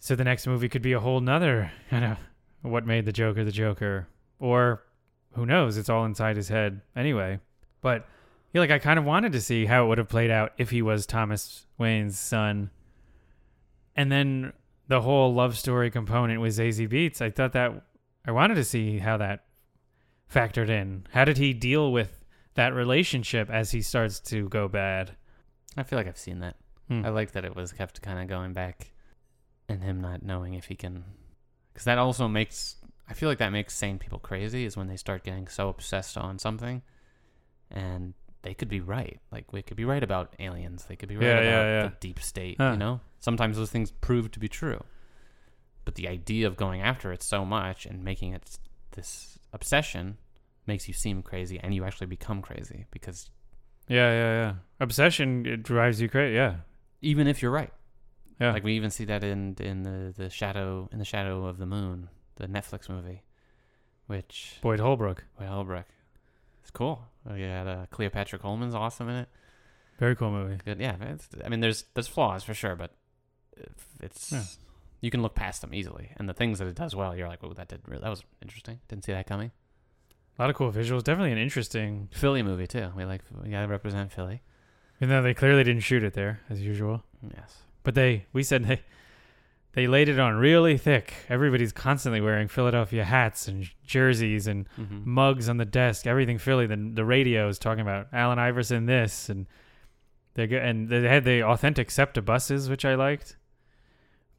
So 0.01 0.15
the 0.17 0.25
next 0.25 0.45
movie 0.45 0.67
could 0.67 0.81
be 0.81 0.91
a 0.91 0.99
whole 0.99 1.21
nother 1.21 1.71
kind 1.89 2.03
of 2.03 2.17
what 2.63 2.85
made 2.85 3.05
the 3.05 3.13
Joker 3.13 3.45
the 3.45 3.51
Joker, 3.53 4.09
or 4.39 4.83
who 5.35 5.45
knows? 5.45 5.77
It's 5.77 5.87
all 5.87 6.03
inside 6.03 6.35
his 6.35 6.49
head 6.49 6.81
anyway. 6.97 7.39
But 7.81 8.05
yeah, 8.53 8.61
like 8.61 8.71
I 8.71 8.79
kind 8.79 8.97
of 8.99 9.05
wanted 9.05 9.31
to 9.33 9.41
see 9.41 9.65
how 9.65 9.85
it 9.85 9.87
would 9.87 9.97
have 9.97 10.09
played 10.09 10.31
out 10.31 10.53
if 10.57 10.69
he 10.69 10.81
was 10.81 11.05
Thomas 11.05 11.65
Wayne's 11.77 12.17
son. 12.17 12.71
And 13.95 14.11
then 14.11 14.53
the 14.87 15.01
whole 15.01 15.33
love 15.33 15.57
story 15.57 15.91
component 15.91 16.41
with 16.41 16.57
Zazie 16.57 16.89
Beetz, 16.89 17.21
I 17.21 17.29
thought 17.29 17.53
that 17.53 17.83
I 18.25 18.31
wanted 18.31 18.55
to 18.55 18.63
see 18.63 18.99
how 18.99 19.17
that 19.17 19.45
factored 20.31 20.69
in. 20.69 21.05
How 21.11 21.25
did 21.25 21.37
he 21.37 21.53
deal 21.53 21.91
with 21.91 22.23
that 22.55 22.73
relationship 22.73 23.49
as 23.49 23.71
he 23.71 23.81
starts 23.81 24.19
to 24.21 24.49
go 24.49 24.67
bad? 24.67 25.15
I 25.75 25.83
feel 25.83 25.97
like 25.97 26.07
I've 26.07 26.17
seen 26.17 26.39
that. 26.39 26.55
Hmm. 26.87 27.05
I 27.05 27.09
like 27.09 27.31
that 27.33 27.45
it 27.45 27.55
was 27.55 27.71
kept 27.71 28.01
kind 28.01 28.19
of 28.19 28.27
going 28.27 28.53
back, 28.53 28.91
and 29.67 29.83
him 29.83 30.01
not 30.01 30.23
knowing 30.23 30.53
if 30.53 30.65
he 30.65 30.75
can, 30.75 31.03
because 31.71 31.85
that 31.85 31.97
also 31.97 32.27
makes. 32.27 32.75
I 33.09 33.13
feel 33.13 33.29
like 33.29 33.37
that 33.37 33.51
makes 33.51 33.73
sane 33.73 33.99
people 33.99 34.19
crazy 34.19 34.65
is 34.65 34.75
when 34.75 34.87
they 34.87 34.97
start 34.97 35.23
getting 35.23 35.47
so 35.47 35.69
obsessed 35.69 36.17
on 36.17 36.39
something, 36.39 36.81
and 37.69 38.13
they 38.47 38.53
could 38.53 38.69
be 38.69 38.79
right. 38.79 39.19
Like 39.29 39.51
we 39.51 39.61
could 39.61 39.75
be 39.75 39.83
right 39.83 40.01
about 40.01 40.33
aliens. 40.39 40.85
They 40.87 40.95
could 40.95 41.09
be 41.09 41.17
right 41.17 41.25
Yeah, 41.25 41.31
about 41.39 41.43
yeah, 41.43 41.81
yeah. 41.81 41.87
the 41.89 41.93
deep 41.99 42.19
state. 42.21 42.55
Huh. 42.57 42.71
You 42.71 42.77
know, 42.77 43.01
sometimes 43.19 43.57
those 43.57 43.69
things 43.71 43.91
prove 43.91 44.31
to 44.31 44.39
be 44.39 44.47
true, 44.47 44.81
but 45.83 45.95
the 45.95 46.07
idea 46.07 46.47
of 46.47 46.55
going 46.55 46.81
after 46.81 47.11
it 47.11 47.21
so 47.21 47.43
much 47.45 47.85
and 47.85 48.03
making 48.03 48.31
it 48.33 48.57
this 48.95 49.37
obsession 49.51 50.17
makes 50.65 50.87
you 50.87 50.93
seem 50.93 51.21
crazy, 51.21 51.59
and 51.61 51.73
you 51.75 51.83
actually 51.83 52.07
become 52.07 52.41
crazy 52.41 52.85
because 52.91 53.29
Yeah, 53.89 54.11
yeah, 54.11 54.33
yeah. 54.41 54.53
Obsession 54.79 55.45
it 55.45 55.63
drives 55.63 55.99
you 56.01 56.07
crazy. 56.09 56.35
Yeah, 56.35 56.55
even 57.01 57.27
if 57.27 57.41
you're 57.41 57.51
right. 57.61 57.73
yeah. 58.39 58.53
Like 58.53 58.63
we 58.63 58.73
even 58.79 58.91
see 58.91 59.05
that 59.05 59.23
in 59.25 59.55
in 59.59 59.83
the 59.83 60.13
the 60.15 60.29
shadow 60.29 60.87
in 60.93 60.99
the 60.99 61.05
shadow 61.13 61.45
of 61.45 61.57
the 61.57 61.65
moon, 61.65 62.07
the 62.35 62.47
Netflix 62.47 62.87
movie, 62.89 63.23
which 64.07 64.57
Boyd 64.61 64.79
Holbrook, 64.79 65.25
Boyd 65.37 65.49
Holbrook. 65.49 65.85
It's 66.67 66.71
cool. 66.71 67.01
Oh, 67.29 67.33
You 67.33 67.45
had 67.45 67.65
uh, 67.65 67.85
Cleopatra 67.91 68.39
Coleman's 68.39 68.75
awesome 68.75 69.07
in 69.07 69.15
it. 69.15 69.29
very 69.99 70.17
cool 70.17 70.31
movie. 70.31 70.57
Good. 70.65 70.81
Yeah. 70.81 70.97
It's, 71.01 71.29
I 71.45 71.47
mean, 71.47 71.61
there's 71.61 71.85
there's 71.93 72.09
flaws 72.09 72.43
for 72.43 72.53
sure, 72.53 72.75
but 72.75 72.91
it's 74.01 74.33
Yeah. 74.33 74.43
you 74.99 75.09
can 75.09 75.21
look 75.21 75.33
past 75.33 75.61
them 75.61 75.73
easily. 75.73 76.11
And 76.17 76.27
the 76.27 76.33
things 76.33 76.59
that 76.59 76.67
it 76.67 76.75
does 76.75 76.93
well, 76.93 77.15
you're 77.15 77.29
like, 77.29 77.39
oh, 77.41 77.53
that 77.53 77.69
did 77.69 77.79
re- 77.87 77.99
that 78.01 78.09
was 78.09 78.21
interesting. 78.41 78.81
Didn't 78.89 79.05
see 79.05 79.13
that 79.13 79.27
coming. 79.27 79.51
A 80.37 80.41
lot 80.41 80.49
of 80.49 80.57
cool 80.57 80.71
visuals. 80.73 81.03
Definitely 81.05 81.31
an 81.31 81.37
interesting. 81.37 82.09
Philly 82.11 82.43
movie 82.43 82.67
too. 82.67 82.91
We 82.97 83.05
like 83.05 83.21
we 83.41 83.49
gotta 83.49 83.67
represent 83.69 84.11
Philly. 84.11 84.41
Even 85.01 85.09
though 85.15 85.21
they 85.21 85.33
clearly 85.33 85.63
didn't 85.63 85.83
shoot 85.83 86.03
it 86.03 86.13
there 86.15 86.41
as 86.49 86.61
usual, 86.61 87.03
Yes. 87.33 87.59
but 87.83 87.95
they 87.95 88.25
we 88.33 88.43
said 88.43 88.65
they 88.65 88.81
they 89.73 89.87
laid 89.87 90.09
it 90.09 90.19
on 90.19 90.35
really 90.35 90.77
thick. 90.77 91.13
Everybody's 91.29 91.71
constantly 91.71 92.19
wearing 92.21 92.47
Philadelphia 92.47 93.03
hats 93.03 93.47
and 93.47 93.69
jerseys 93.85 94.47
and 94.47 94.67
Mm-hmm. 94.79 95.01
mugs 95.09 95.49
on 95.49 95.57
the 95.57 95.65
desk. 95.65 96.07
Everything 96.07 96.37
Philly. 96.37 96.65
The 96.67 96.91
the 96.93 97.05
radio 97.05 97.47
is 97.47 97.59
talking 97.59 97.81
about 97.81 98.07
Allen 98.13 98.39
Iverson 98.39 98.85
this 98.87 99.29
and 99.29 99.45
they 100.33 100.47
go 100.47 100.57
and 100.57 100.89
they 100.89 101.01
had 101.03 101.23
the 101.25 101.43
authentic 101.43 101.89
SEPTA 101.91 102.21
buses, 102.23 102.69
which 102.69 102.85
I 102.85 102.95
liked. 102.95 103.37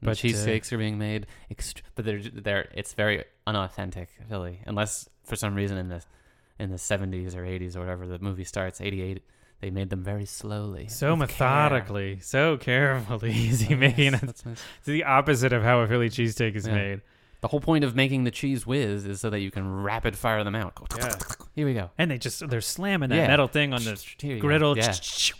But 0.01 0.11
But, 0.23 0.73
uh, 0.73 0.75
are 0.75 0.79
being 0.79 0.97
made, 0.99 1.27
ext- 1.53 1.83
but 1.97 2.05
they're 2.05 2.21
they're 2.23 2.69
it's 2.75 2.95
very 2.95 3.25
unauthentic 3.47 4.11
Philly, 4.29 4.61
unless 4.67 5.09
for 5.25 5.35
some 5.37 5.55
reason 5.57 5.77
in 5.77 5.89
the 5.89 6.03
in 6.59 6.71
the 6.71 6.79
seventies 6.79 7.35
or 7.35 7.45
eighties 7.45 7.77
or 7.77 7.81
whatever 7.81 8.07
the 8.07 8.19
movie 8.21 8.45
starts, 8.45 8.81
eighty 8.81 9.03
eight, 9.03 9.23
they 9.61 9.71
made 9.71 9.91
them 9.91 10.03
very 10.05 10.25
slowly, 10.25 10.87
So 10.89 11.15
with 11.15 11.31
care. 11.31 11.47
methodically, 11.49 12.21
so 12.21 12.57
carefully 12.57 13.31
is 13.49 13.61
he 13.61 13.75
Oh, 13.75 13.79
making 13.79 14.13
yes, 14.13 14.23
it. 14.23 14.47
nice. 14.47 14.63
It's 14.79 14.87
the 14.87 15.05
opposite 15.05 15.53
of 15.53 15.63
how 15.63 15.81
a 15.81 15.87
Philly 15.89 16.09
cheesesteak 16.11 16.55
is 16.55 16.67
Yeah. 16.67 16.75
made. 16.75 17.01
The 17.41 17.49
whole 17.49 17.61
point 17.61 17.85
of 17.85 17.95
making 17.95 18.25
the 18.25 18.33
cheese 18.33 18.67
whiz 18.67 19.05
is 19.07 19.21
so 19.21 19.31
that 19.31 19.39
you 19.41 19.51
can 19.53 19.83
rapid 19.83 20.17
fire 20.17 20.43
them 20.43 20.57
out. 20.57 20.73
Yeah. 20.99 21.15
Here 21.55 21.67
we 21.67 21.75
go. 21.75 21.91
And 21.97 22.11
they 22.11 22.19
just 22.19 22.49
they're 22.49 22.61
slamming 22.61 23.11
that 23.11 23.17
Yeah. 23.17 23.27
metal 23.29 23.47
thing 23.47 23.73
on 23.73 23.83
the 23.85 24.01
go. 24.21 24.39
griddle. 24.41 24.77
Yeah. 24.77 24.93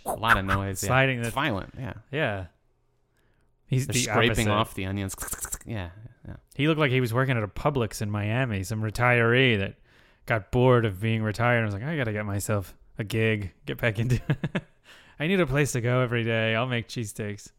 A 0.05 0.11
lot 0.13 0.37
of 0.37 0.45
noise. 0.45 0.81
yeah. 0.81 0.87
Sliding 0.87 1.19
It's 1.19 1.27
the- 1.29 1.31
violent. 1.33 1.73
Yeah. 1.77 1.93
Yeah. 2.11 2.45
He's 3.67 3.85
the 3.87 3.93
scraping 3.93 4.47
opposite. 4.47 4.49
off 4.49 4.73
the 4.75 4.85
onions. 4.85 5.15
Yeah. 5.65 5.89
Yeah. 6.27 6.35
He 6.55 6.67
looked 6.67 6.79
like 6.79 6.91
he 6.91 7.01
was 7.01 7.13
working 7.13 7.37
at 7.37 7.43
a 7.43 7.47
Publix 7.47 8.01
in 8.01 8.09
Miami, 8.09 8.63
some 8.63 8.81
retiree 8.81 9.57
that 9.59 9.75
got 10.25 10.51
bored 10.51 10.85
of 10.85 10.99
being 11.01 11.21
retired 11.21 11.57
and 11.57 11.65
was 11.65 11.73
like, 11.73 11.83
I 11.83 11.95
gotta 11.97 12.13
get 12.13 12.25
myself 12.25 12.73
a 12.99 13.03
gig, 13.03 13.51
get 13.65 13.79
back 13.79 13.97
into 13.97 14.21
I 15.19 15.25
need 15.27 15.39
a 15.39 15.47
place 15.47 15.71
to 15.71 15.81
go 15.81 16.01
every 16.01 16.23
day. 16.23 16.53
I'll 16.55 16.67
make 16.67 16.87
cheesesteaks. 16.87 17.51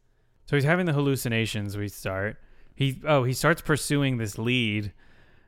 So 0.45 0.55
he's 0.55 0.63
having 0.63 0.85
the 0.85 0.93
hallucinations, 0.93 1.75
we 1.77 1.89
start. 1.89 2.37
He 2.75 3.01
oh, 3.05 3.23
he 3.25 3.33
starts 3.33 3.61
pursuing 3.61 4.17
this 4.17 4.37
lead 4.37 4.93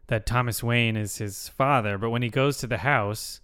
that 0.08 0.26
Thomas 0.26 0.62
Wayne 0.62 0.98
is 0.98 1.18
his 1.18 1.48
father, 1.48 1.98
but 1.98 2.10
when 2.10 2.22
he 2.22 2.30
goes 2.30 2.58
to 2.58 2.68
the 2.68 2.80
house, 2.80 3.40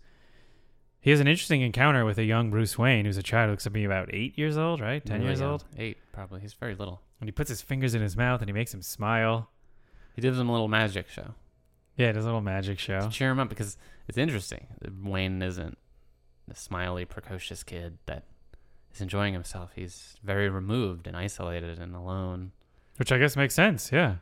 he 1.00 1.10
has 1.12 1.20
an 1.22 1.28
interesting 1.28 1.62
encounter 1.62 2.04
with 2.04 2.18
a 2.18 2.24
young 2.26 2.50
Bruce 2.52 2.78
Wayne, 2.78 3.06
who's 3.06 3.18
a 3.18 3.24
child 3.24 3.50
looks 3.50 3.64
to 3.64 3.70
be 3.70 3.86
about 3.86 4.14
eight 4.14 4.38
years 4.38 4.58
old, 4.58 4.82
right? 4.82 5.04
Ten 5.04 5.20
Really 5.22 5.30
years 5.30 5.42
old. 5.42 5.64
Eight, 5.78 5.98
probably. 6.12 6.42
He's 6.42 6.54
very 6.54 6.76
little. 6.76 7.02
And 7.22 7.28
he 7.28 7.32
puts 7.32 7.50
his 7.50 7.62
fingers 7.62 7.96
in 7.96 8.02
his 8.02 8.16
mouth 8.18 8.42
and 8.42 8.50
he 8.50 8.54
makes 8.54 8.74
him 8.74 8.82
smile. 8.82 9.50
He 10.14 10.22
gives 10.22 10.38
him 10.38 10.50
a 10.50 10.52
little 10.52 10.68
magic 10.68 11.08
show 11.10 11.34
Yeah, 11.96 12.12
does 12.12 12.26
a 12.26 12.28
little 12.28 12.42
magic 12.42 12.78
show. 12.80 13.00
to 13.02 13.10
cheer 13.10 13.32
him 13.32 13.40
up 13.40 13.48
because 13.50 13.78
it's 14.10 14.18
interesting. 14.18 14.68
Wayne 15.04 15.42
isn't 15.42 15.78
the 16.50 16.56
smiley, 16.56 17.06
precocious 17.06 17.64
kid 17.64 17.98
that 18.06 18.24
is 18.94 19.02
enjoying 19.02 19.34
himself. 19.34 19.72
He's 19.76 20.16
very 20.24 20.50
removed 20.50 21.08
and 21.08 21.16
isolated 21.16 21.80
and 21.80 21.96
alone. 21.96 22.52
Which 22.98 23.12
I 23.12 23.18
guess 23.18 23.36
makes 23.36 23.54
sense, 23.56 23.92
yeah. 23.92 24.16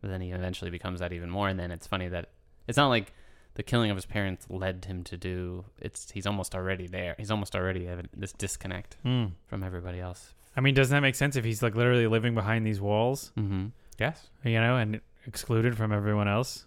But 0.00 0.10
then 0.10 0.20
he 0.20 0.30
eventually 0.30 0.70
becomes 0.70 1.00
that 1.00 1.12
even 1.12 1.30
more. 1.30 1.48
And 1.48 1.58
then 1.58 1.70
it's 1.70 1.86
funny 1.86 2.08
that 2.08 2.30
it's 2.66 2.76
not 2.76 2.88
like 2.88 3.12
the 3.54 3.62
killing 3.62 3.90
of 3.90 3.96
his 3.96 4.06
parents 4.06 4.46
led 4.48 4.84
him 4.84 5.02
to 5.04 5.16
do. 5.16 5.64
It's 5.80 6.10
he's 6.10 6.26
almost 6.26 6.54
already 6.54 6.86
there. 6.86 7.14
He's 7.18 7.30
almost 7.30 7.54
already 7.56 7.86
having 7.86 8.08
this 8.16 8.32
disconnect 8.32 8.96
Hmm. 9.02 9.26
from 9.46 9.62
everybody 9.62 10.00
else. 10.00 10.34
I 10.56 10.60
mean, 10.60 10.74
doesn't 10.74 10.94
that 10.94 11.00
make 11.00 11.14
sense 11.14 11.36
if 11.36 11.44
he's 11.44 11.62
like 11.62 11.74
literally 11.74 12.06
living 12.06 12.34
behind 12.34 12.66
these 12.66 12.80
walls, 12.80 13.32
Mm-hmm. 13.36 13.66
Yes. 13.98 14.28
you 14.44 14.60
know, 14.60 14.76
and 14.76 15.00
excluded 15.26 15.76
from 15.76 15.92
everyone 15.92 16.28
else? 16.28 16.66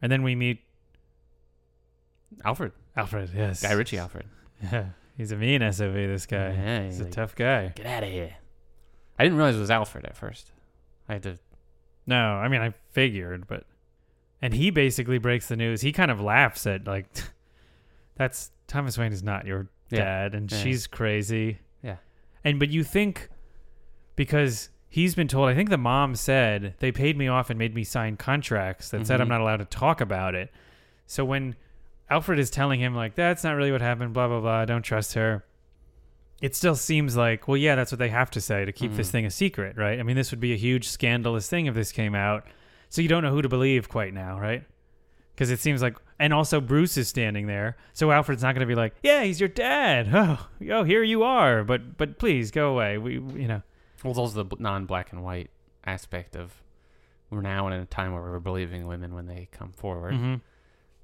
And 0.00 0.10
then 0.12 0.22
we 0.22 0.34
meet 0.36 0.62
Alfred, 2.44 2.72
Alfred, 2.98 3.30
yes. 3.34 3.62
Guy 3.62 3.72
Ritchie, 3.72 3.98
Alfred. 3.98 4.26
Yeah, 4.72 4.86
he's 5.16 5.30
a 5.30 5.36
mean 5.36 5.60
SOV, 5.72 5.94
this 5.94 6.26
guy. 6.26 6.48
Yeah, 6.52 6.82
he's 6.84 6.94
he's 6.94 7.00
a 7.00 7.04
like- 7.04 7.12
tough 7.12 7.36
guy. 7.36 7.68
Get 7.76 7.86
out 7.86 8.02
of 8.02 8.08
here. 8.10 8.34
I 9.18 9.22
didn't 9.24 9.38
realize 9.38 9.56
it 9.56 9.60
was 9.60 9.70
Alfred 9.70 10.04
at 10.04 10.16
first. 10.16 10.50
I 11.08 11.14
had 11.14 11.22
to. 11.22 11.38
No, 12.06 12.16
I 12.16 12.48
mean, 12.48 12.60
I 12.60 12.74
figured, 12.90 13.46
but. 13.46 13.64
And 14.42 14.52
he 14.54 14.70
basically 14.70 15.18
breaks 15.18 15.48
the 15.48 15.56
news. 15.56 15.80
He 15.80 15.90
kind 15.92 16.10
of 16.10 16.20
laughs 16.20 16.66
at, 16.66 16.86
like, 16.86 17.06
that's 18.16 18.50
Thomas 18.66 18.96
Wayne 18.98 19.12
is 19.12 19.22
not 19.22 19.46
your 19.46 19.68
Yeah. 19.90 19.98
dad, 20.04 20.34
and 20.34 20.50
Yeah. 20.50 20.58
she's 20.58 20.86
crazy. 20.86 21.58
Yeah. 21.82 21.96
And, 22.44 22.58
but 22.58 22.68
you 22.70 22.82
think, 22.84 23.28
because 24.16 24.70
he's 24.88 25.14
been 25.14 25.28
told, 25.28 25.48
I 25.48 25.54
think 25.54 25.70
the 25.70 25.78
mom 25.78 26.14
said, 26.14 26.74
they 26.78 26.92
paid 26.92 27.16
me 27.16 27.28
off 27.28 27.50
and 27.50 27.58
made 27.58 27.74
me 27.74 27.84
sign 27.84 28.16
contracts 28.16 28.90
that 28.90 29.06
said 29.06 29.20
I'm 29.20 29.26
Mhm. 29.26 29.30
not 29.30 29.40
allowed 29.40 29.56
to 29.58 29.64
talk 29.66 30.00
about 30.00 30.34
it. 30.34 30.52
So 31.06 31.24
when 31.24 31.56
Alfred 32.10 32.38
is 32.38 32.50
telling 32.50 32.80
him, 32.80 32.94
like, 32.94 33.14
that's 33.14 33.44
not 33.44 33.52
really 33.56 33.72
what 33.72 33.80
happened, 33.82 34.12
blah, 34.14 34.28
blah, 34.28 34.40
blah, 34.40 34.64
don't 34.64 34.82
trust 34.82 35.14
her. 35.14 35.44
It 36.40 36.54
still 36.54 36.76
seems 36.76 37.16
like, 37.16 37.48
well, 37.48 37.56
yeah, 37.56 37.74
that's 37.74 37.90
what 37.92 37.98
they 37.98 38.08
have 38.10 38.30
to 38.30 38.40
say 38.40 38.64
to 38.64 38.72
keep 38.72 38.92
this 38.94 39.08
Mhm. 39.08 39.12
thing 39.12 39.26
a 39.26 39.30
secret, 39.30 39.76
right? 39.76 39.98
I 39.98 40.02
mean, 40.04 40.16
this 40.16 40.30
would 40.30 40.40
be 40.40 40.52
a 40.52 40.56
huge 40.56 40.88
scandalous 40.88 41.48
thing 41.48 41.66
if 41.66 41.74
this 41.74 41.90
came 41.92 42.14
out. 42.14 42.46
So 42.88 43.02
you 43.02 43.08
don't 43.08 43.22
know 43.22 43.32
who 43.32 43.42
to 43.42 43.48
believe 43.48 43.88
quite 43.88 44.14
now, 44.14 44.38
right? 44.40 44.64
Because 45.34 45.50
it 45.50 45.58
seems 45.60 45.82
like, 45.82 45.96
and 46.18 46.32
also 46.32 46.60
Bruce 46.60 46.96
is 46.96 47.08
standing 47.08 47.46
there, 47.46 47.76
so 47.92 48.10
Alfred's 48.10 48.42
not 48.42 48.54
going 48.54 48.66
to 48.66 48.66
be 48.66 48.74
like, 48.74 48.94
"Yeah, 49.02 49.22
he's 49.24 49.40
your 49.40 49.48
dad. 49.48 50.08
Oh, 50.14 50.48
oh, 50.70 50.84
here 50.84 51.02
you 51.02 51.22
are." 51.24 51.62
But, 51.64 51.96
but 51.98 52.18
please 52.18 52.50
go 52.50 52.70
away. 52.70 52.98
We, 52.98 53.14
you 53.14 53.46
know, 53.48 53.62
Well, 54.02 54.14
those 54.14 54.18
also 54.18 54.42
the 54.44 54.56
non-black 54.58 55.12
and 55.12 55.22
white 55.22 55.50
aspect 55.84 56.34
of 56.36 56.62
we're 57.30 57.42
now 57.42 57.66
in 57.66 57.72
a 57.74 57.84
time 57.84 58.12
where 58.12 58.22
we're 58.22 58.40
believing 58.40 58.86
women 58.86 59.14
when 59.14 59.26
they 59.26 59.48
come 59.52 59.72
forward, 59.72 60.14
Mhm. 60.14 60.40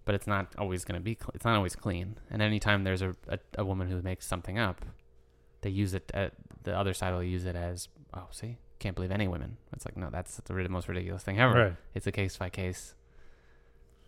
But 0.04 0.14
it's 0.14 0.26
not 0.26 0.48
always 0.58 0.84
going 0.84 1.00
to 1.00 1.04
be. 1.04 1.14
Cl- 1.14 1.30
it's 1.34 1.44
not 1.44 1.56
always 1.56 1.74
clean. 1.76 2.16
And 2.30 2.42
anytime 2.42 2.84
there's 2.84 3.02
a, 3.02 3.14
a 3.28 3.38
a 3.58 3.64
woman 3.64 3.88
who 3.88 4.00
makes 4.02 4.26
something 4.26 4.58
up, 4.58 4.84
they 5.62 5.70
use 5.70 5.94
it. 5.94 6.10
At, 6.14 6.32
the 6.62 6.76
other 6.76 6.94
side 6.94 7.12
will 7.12 7.22
use 7.22 7.44
it 7.44 7.56
as, 7.56 7.88
oh, 8.14 8.26
see, 8.30 8.56
can't 8.78 8.94
believe 8.94 9.10
any 9.10 9.28
women. 9.28 9.58
It's 9.74 9.84
like, 9.84 9.96
no, 9.98 10.08
that's 10.10 10.36
the 10.36 10.68
most 10.68 10.88
ridiculous 10.88 11.22
thing 11.22 11.38
ever. 11.38 11.54
Right. 11.54 11.76
It's 11.94 12.06
a 12.06 12.12
case 12.12 12.36
by 12.38 12.48
case. 12.48 12.94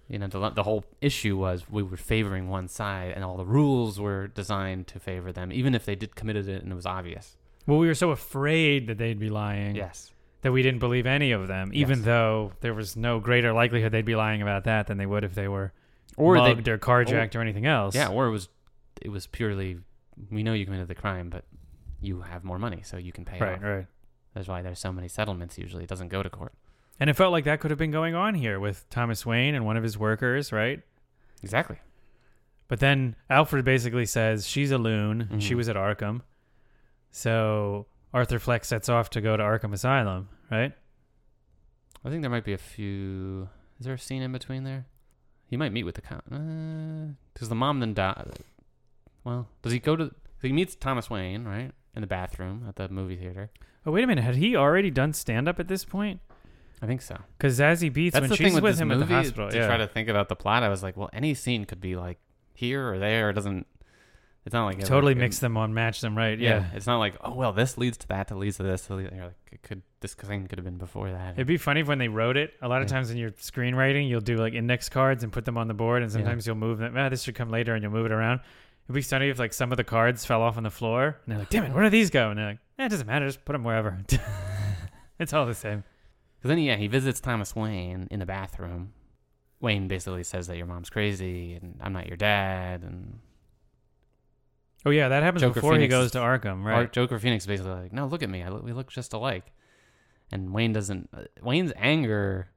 You 0.09 0.19
know, 0.21 0.29
the, 0.29 0.51
the 0.51 0.63
whole 0.63 0.85
issue 1.01 1.37
was 1.37 1.69
we 1.69 1.83
were 1.83 1.97
favoring 1.97 2.49
one 2.49 2.69
side, 2.69 3.13
and 3.15 3.25
all 3.25 3.37
the 3.37 3.45
rules 3.45 3.99
were 3.99 4.29
designed 4.29 4.87
to 4.89 5.01
favor 5.01 5.33
them, 5.33 5.53
even 5.53 5.75
if 5.75 5.85
they 5.85 5.97
did 5.97 6.15
committed 6.15 6.49
it 6.49 6.63
and 6.63 6.71
it 6.71 6.77
was 6.77 6.87
obvious. 6.87 7.37
well, 7.67 7.79
we 7.79 7.89
were 7.89 7.95
so 7.95 8.11
afraid 8.13 8.87
that 8.87 8.99
they'd 8.99 9.19
be 9.19 9.29
lying 9.31 9.75
Yes. 9.75 10.13
that 10.43 10.53
we 10.53 10.63
didn't 10.63 10.79
believe 10.79 11.07
any 11.07 11.33
of 11.33 11.49
them, 11.49 11.71
even 11.75 11.99
Yes. 11.99 12.05
though 12.07 12.53
there 12.61 12.73
was 12.73 12.97
no 12.97 13.19
greater 13.19 13.53
likelihood 13.53 13.91
they'd 13.91 14.05
be 14.05 14.15
lying 14.15 14.43
about 14.43 14.63
that 14.65 14.87
than 14.87 14.97
they 14.97 15.07
would 15.07 15.25
if 15.25 15.35
they 15.35 15.49
were 15.49 15.73
Or 16.17 16.35
they 16.37 16.55
mugged 16.55 16.69
or 16.69 16.79
carjacked 16.79 17.35
or, 17.35 17.41
anything 17.41 17.67
else. 17.67 17.95
Yeah, 17.95 18.09
or 18.09 18.27
it 18.27 18.31
was 18.31 18.49
it 19.03 19.11
was 19.11 19.27
purely 19.27 19.79
we 20.31 20.43
know 20.43 20.53
you 20.53 20.65
committed 20.65 20.89
the 20.89 20.95
crime, 20.95 21.31
but 21.31 21.45
you 22.01 22.23
have 22.23 22.45
more 22.45 22.59
money, 22.59 22.83
so 22.85 22.97
you 22.97 23.13
can 23.13 23.25
pay 23.25 23.39
right, 23.39 23.55
off. 23.55 23.63
right. 23.63 23.87
That's 24.35 24.49
why 24.49 24.63
there's 24.63 24.79
so 24.79 24.93
many 24.93 25.09
settlements 25.09 25.59
usually. 25.59 25.85
It 25.85 25.89
doesn't 25.89 26.09
go 26.09 26.23
to 26.23 26.31
court. 26.31 26.53
And 26.99 27.11
it 27.11 27.15
felt 27.15 27.33
like 27.33 27.45
that 27.45 27.61
could 27.61 27.71
have 27.71 27.79
been 27.79 27.91
going 27.91 28.15
on 28.15 28.35
here 28.35 28.59
with 28.59 28.89
Thomas 28.91 29.27
Wayne 29.27 29.55
and 29.55 29.67
one 29.67 29.77
of 29.77 29.83
his 29.83 29.99
workers, 29.99 30.53
right? 30.53 30.81
Exactly. 31.43 31.79
But 32.69 32.81
then 32.81 33.17
Alfred 33.29 33.65
basically 33.65 34.07
says 34.07 34.47
she's 34.47 34.71
a 34.71 34.79
loon. 34.79 35.29
and 35.31 35.43
She 35.43 35.51
mm-hmm. 35.51 35.59
was 35.59 35.69
at 35.69 35.77
Arkham. 35.77 36.23
So 37.11 37.87
Arthur 38.13 38.39
Fleck 38.39 38.65
sets 38.65 38.89
off 38.89 39.11
to 39.11 39.21
go 39.21 39.37
to 39.37 39.43
Arkham 39.43 39.73
Asylum, 39.73 40.29
right? 40.51 40.73
I 42.05 42.09
think 42.09 42.23
there 42.23 42.31
might 42.31 42.45
be 42.45 42.53
a 42.53 42.59
few 42.59 43.49
is 43.79 43.85
there 43.85 43.95
a 43.95 43.99
scene 43.99 44.23
in 44.23 44.33
between 44.33 44.65
there? 44.65 44.87
He 45.49 45.57
might 45.57 45.73
meet 45.73 45.85
with 45.85 45.95
the 45.95 46.03
con 46.03 47.17
because 47.33 47.49
uh, 47.49 47.51
the 47.51 47.55
mom 47.55 47.81
then 47.81 47.95
died. 47.95 48.39
Well, 49.25 49.49
does 49.63 49.73
he 49.73 49.79
go 49.79 49.97
to 49.97 50.11
he 50.43 50.53
meets 50.53 50.75
Thomas 50.75 51.09
Wayne, 51.11 51.45
right? 51.45 51.73
In 51.95 52.01
the 52.01 52.07
bathroom 52.07 52.65
at 52.69 52.77
the 52.77 52.89
movie 52.89 53.17
theater. 53.17 53.51
Oh, 53.85 53.93
wait 53.93 54.05
a 54.05 54.07
minute. 54.07 54.23
Had 54.25 54.37
he 54.37 54.55
already 54.57 54.91
done 54.91 55.13
stand 55.13 55.49
up 55.49 55.59
at 55.59 55.69
this 55.69 55.85
point? 55.85 56.21
I 56.83 56.87
think 56.87 57.01
so. 57.01 57.17
Because 57.39 57.59
Zazie 57.59 57.91
Beetz, 57.91 58.13
That's 58.13 58.23
when 58.23 58.31
the 58.31 58.37
she's 58.37 58.47
thing 58.47 58.55
with, 58.55 58.63
with 58.65 58.79
him 58.79 58.89
movie, 58.89 59.03
at 59.03 59.09
the 59.09 59.15
hospital, 59.15 59.51
To 59.51 59.57
yeah. 59.57 59.67
try 59.67 59.77
to 59.79 59.87
think 59.87 60.09
about 60.09 60.29
the 60.29 60.37
plot, 60.37 60.63
I 60.63 60.69
was 60.69 60.83
like, 60.83 60.97
well, 60.97 61.09
any 61.13 61.33
scene 61.33 61.65
could 61.65 61.81
be 61.81 61.97
like 61.97 62.19
here 62.55 62.93
or 62.93 62.99
there. 62.99 63.31
It 63.31 63.33
doesn't. 63.35 63.67
It's 64.47 64.53
not 64.53 64.65
like 64.67 64.79
totally 64.85 65.13
like, 65.15 65.21
mix 65.21 65.41
them 65.41 65.57
on, 65.57 65.75
match 65.75 66.01
them 66.01 66.17
right. 66.17 66.39
Yeah. 66.39 66.61
Yeah. 66.61 66.65
it's 66.75 66.87
not 66.87 66.99
like 66.99 67.17
oh 67.21 67.35
well, 67.35 67.53
this 67.53 67.77
leads 67.77 67.97
to 67.99 68.09
that, 68.09 68.29
that 68.29 68.37
leads 68.37 68.57
to 68.59 68.63
this. 68.63 68.87
to 68.87 68.95
You're 68.95 69.11
like 69.11 69.35
it 69.53 69.63
could 69.63 69.83
this 70.01 70.15
thing 70.15 70.47
could 70.47 70.59
have 70.59 70.65
been 70.65 70.79
before 70.79 71.11
that. 71.11 71.35
It'd 71.35 71.49
be 71.49 71.57
funny 71.57 71.81
if 71.81 71.89
when 71.89 71.99
they 71.99 72.07
wrote 72.09 72.37
it. 72.37 72.55
A 72.63 72.69
lot 72.69 72.81
of 72.81 72.89
Yeah. 72.89 72.95
times 72.95 73.11
in 73.11 73.17
your 73.17 73.33
screenwriting, 73.33 74.09
you'll 74.09 74.21
do 74.21 74.37
like 74.37 74.55
index 74.55 74.89
cards 74.89 75.25
and 75.25 75.33
put 75.33 75.45
them 75.45 75.59
on 75.59 75.67
the 75.67 75.75
board, 75.75 76.03
and 76.03 76.11
Yeah. 76.13 76.19
sometimes 76.19 76.47
you'll 76.47 76.57
move 76.57 76.79
them. 76.79 76.95
Ah, 76.97 77.09
this 77.09 77.23
should 77.25 77.35
come 77.35 77.51
later, 77.51 77.75
and 77.75 77.83
you'll 77.83 77.93
move 77.93 78.07
it 78.07 78.13
around. 78.13 78.41
It'd 78.85 78.95
be 78.95 79.03
funny 79.03 79.31
if 79.31 79.39
like 79.41 79.53
some 79.53 79.73
of 79.73 79.77
the 79.79 79.85
cards 79.85 80.25
fell 80.25 80.43
off 80.43 80.57
on 80.57 80.63
the 80.63 80.71
floor, 80.71 81.07
and 81.25 81.33
they're 81.33 81.39
like, 81.41 81.51
"Damn 81.51 81.65
it, 81.65 81.73
where 81.73 81.83
do 81.83 81.91
these 81.91 82.11
go?" 82.11 82.31
And 82.31 82.39
they're 82.39 82.47
like, 82.51 82.59
eh, 82.79 82.87
"It 82.87 82.89
doesn't 82.91 83.07
matter, 83.09 83.27
just 83.27 83.45
put 83.45 83.53
them 83.55 83.65
wherever." 83.65 83.99
it's 85.19 85.33
all 85.33 85.45
the 85.47 85.55
same. 85.55 85.83
Because 86.39 86.51
then 86.51 86.59
yeah, 86.59 86.77
he 86.77 86.87
visits 86.87 87.19
Thomas 87.21 87.57
Wayne 87.57 88.07
in 88.13 88.21
the 88.21 88.27
bathroom. 88.27 88.93
Wayne 89.61 89.89
basically 89.89 90.23
says 90.23 90.47
that 90.47 90.57
your 90.57 90.67
mom's 90.67 90.91
crazy 90.91 91.55
and 91.55 91.81
I'm 91.81 91.93
not 91.93 92.07
your 92.07 92.17
dad, 92.17 92.83
and 92.83 93.19
Oh 94.87 94.91
yeah, 94.91 95.09
that 95.09 95.23
happens 95.23 95.43
Joker 95.43 95.55
before 95.55 95.77
he 95.77 95.89
goes 95.89 96.13
to 96.13 96.19
Arkham, 96.19 96.65
right? 96.65 96.91
Joker 96.91 97.19
Phoenix 97.19 97.45
basically 97.45 97.73
like, 97.73 97.93
no, 97.93 98.07
look 98.07 98.23
at 98.23 98.31
me, 98.31 98.43
I 98.43 98.49
look, 98.49 98.65
we 98.65 98.73
look 98.73 98.91
just 98.91 99.13
alike. 99.13 99.53
And 100.33 100.53
Wayne 100.55 100.73
doesn't. 100.73 101.11
Uh, 101.13 101.23
Wayne's 101.43 101.73
anger 101.77 102.49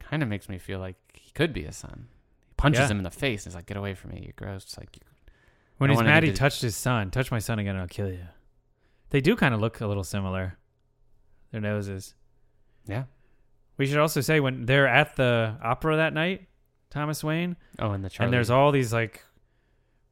kind 0.00 0.22
of 0.22 0.28
makes 0.28 0.48
me 0.48 0.58
feel 0.58 0.78
like 0.78 0.96
he 1.14 1.30
could 1.32 1.52
be 1.52 1.62
his 1.62 1.76
son. 1.76 2.08
He 2.48 2.54
punches 2.56 2.80
Yeah. 2.80 2.88
him 2.88 2.98
in 2.98 3.04
the 3.04 3.10
face. 3.10 3.44
and 3.44 3.50
He's 3.52 3.56
like, 3.56 3.66
"Get 3.66 3.76
away 3.76 3.94
from 3.94 4.10
me! 4.10 4.20
You're 4.24 4.34
gross." 4.36 4.62
It's 4.64 4.78
like, 4.78 4.98
When 5.78 5.90
he's 5.90 6.00
mad, 6.02 6.22
he 6.22 6.30
do- 6.30 6.36
touched 6.36 6.62
his 6.62 6.76
son. 6.76 7.10
Touch 7.10 7.30
my 7.32 7.38
son 7.40 7.58
again, 7.58 7.74
and 7.74 7.80
I'll 7.82 7.88
kill 7.88 8.08
you. 8.10 8.26
They 9.10 9.20
do 9.20 9.34
kind 9.34 9.52
of 9.54 9.60
look 9.60 9.80
a 9.80 9.86
little 9.86 10.04
similar. 10.04 10.58
Their 11.50 11.60
noses. 11.60 12.14
yeah. 12.86 13.04
We 13.78 13.86
should 13.86 13.98
also 13.98 14.20
say 14.20 14.38
when 14.38 14.64
they're 14.66 14.86
at 14.86 15.16
the 15.16 15.56
opera 15.62 15.96
that 15.96 16.12
night, 16.12 16.46
Thomas 16.90 17.24
Wayne, 17.24 17.56
Oh, 17.80 17.90
and 17.92 18.04
the 18.04 18.10
Charlie. 18.10 18.26
and 18.28 18.34
there's 18.34 18.50
all 18.50 18.70
these 18.70 18.92
like 18.92 19.24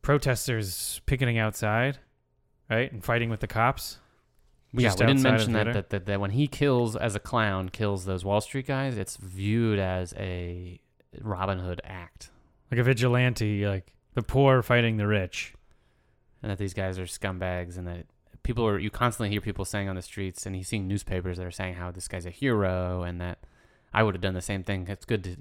protesters 0.02 1.00
picketing 1.06 1.38
outside, 1.38 1.98
right, 2.68 2.90
and 2.90 3.04
fighting 3.04 3.30
with 3.30 3.40
the 3.40 3.46
cops. 3.46 3.98
yeah. 4.82 4.88
just 4.88 5.00
We 5.00 5.06
didn't 5.06 5.22
mention 5.22 5.52
that, 5.52 5.72
that 5.72 5.90
that 5.90 6.06
that 6.06 6.20
when 6.20 6.30
he 6.30 6.46
kills 6.46 6.96
as 6.96 7.14
a 7.14 7.20
clown, 7.20 7.68
kills 7.68 8.04
those 8.04 8.24
Wall 8.24 8.40
Street 8.40 8.66
guys, 8.66 8.96
it's 8.96 9.16
viewed 9.16 9.78
as 9.78 10.14
a 10.16 10.80
Robin 11.20 11.58
Hood 11.58 11.80
act, 11.84 12.30
like 12.70 12.80
a 12.80 12.84
vigilante, 12.84 13.66
like 13.66 13.92
the 14.14 14.22
poor 14.22 14.62
fighting 14.62 14.96
the 14.96 15.06
rich. 15.06 15.54
and 16.42 16.50
that 16.50 16.58
these 16.58 16.74
guys 16.74 16.98
are 16.98 17.04
scumbags, 17.04 17.76
and 17.76 17.86
that 17.86 18.06
people 18.42 18.66
are. 18.66 18.78
You 18.78 18.90
constantly 18.90 19.30
hear 19.30 19.40
people 19.40 19.64
saying 19.64 19.88
on 19.88 19.96
the 19.96 20.02
streets, 20.02 20.46
and 20.46 20.54
he's 20.54 20.68
seeing 20.68 20.86
newspapers 20.88 21.36
that 21.38 21.46
are 21.46 21.50
saying 21.50 21.74
how 21.74 21.90
this 21.90 22.08
guy's 22.08 22.26
a 22.26 22.30
hero, 22.30 23.02
and 23.02 23.20
that 23.20 23.38
I 23.92 24.02
would 24.02 24.14
have 24.14 24.22
done 24.22 24.34
the 24.34 24.40
same 24.40 24.62
thing. 24.62 24.86
It's 24.88 25.04
good 25.04 25.24
to. 25.24 25.36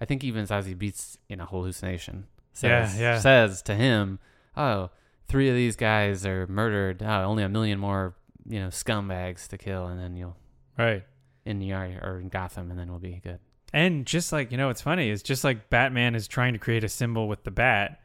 I 0.00 0.04
think 0.04 0.22
even 0.22 0.44
Zazie 0.44 0.76
Beetz 0.76 1.16
in 1.30 1.40
a 1.40 1.46
hallucination 1.46 2.26
Yeah, 2.26 2.35
says, 2.56 2.98
yeah. 2.98 3.18
says 3.18 3.62
to 3.62 3.74
him, 3.74 4.18
"Oh, 4.56 4.90
three 5.28 5.48
of 5.48 5.54
these 5.54 5.76
guys 5.76 6.24
are 6.26 6.46
murdered. 6.46 7.02
Oh, 7.02 7.22
only 7.24 7.42
a 7.42 7.48
million 7.48 7.78
more, 7.78 8.14
you 8.48 8.60
know, 8.60 8.68
scumbags 8.68 9.48
to 9.48 9.58
kill, 9.58 9.86
and 9.86 10.00
then 10.00 10.16
you'll 10.16 10.36
Right. 10.78 11.04
in 11.44 11.58
New 11.58 11.66
York 11.66 12.02
or 12.02 12.18
in 12.20 12.28
Gotham, 12.28 12.70
and 12.70 12.78
then 12.78 12.88
we'll 12.90 12.98
be 13.00 13.20
good." 13.22 13.40
And 13.72 14.06
just 14.06 14.32
like, 14.32 14.50
you 14.52 14.56
know, 14.56 14.68
what's 14.68 14.80
funny 14.82 15.10
is 15.10 15.22
just 15.22 15.44
like 15.44 15.68
Batman 15.70 16.14
is 16.14 16.28
trying 16.28 16.52
to 16.54 16.58
create 16.58 16.84
a 16.84 16.88
symbol 16.88 17.28
with 17.28 17.44
the 17.44 17.50
bat, 17.50 18.00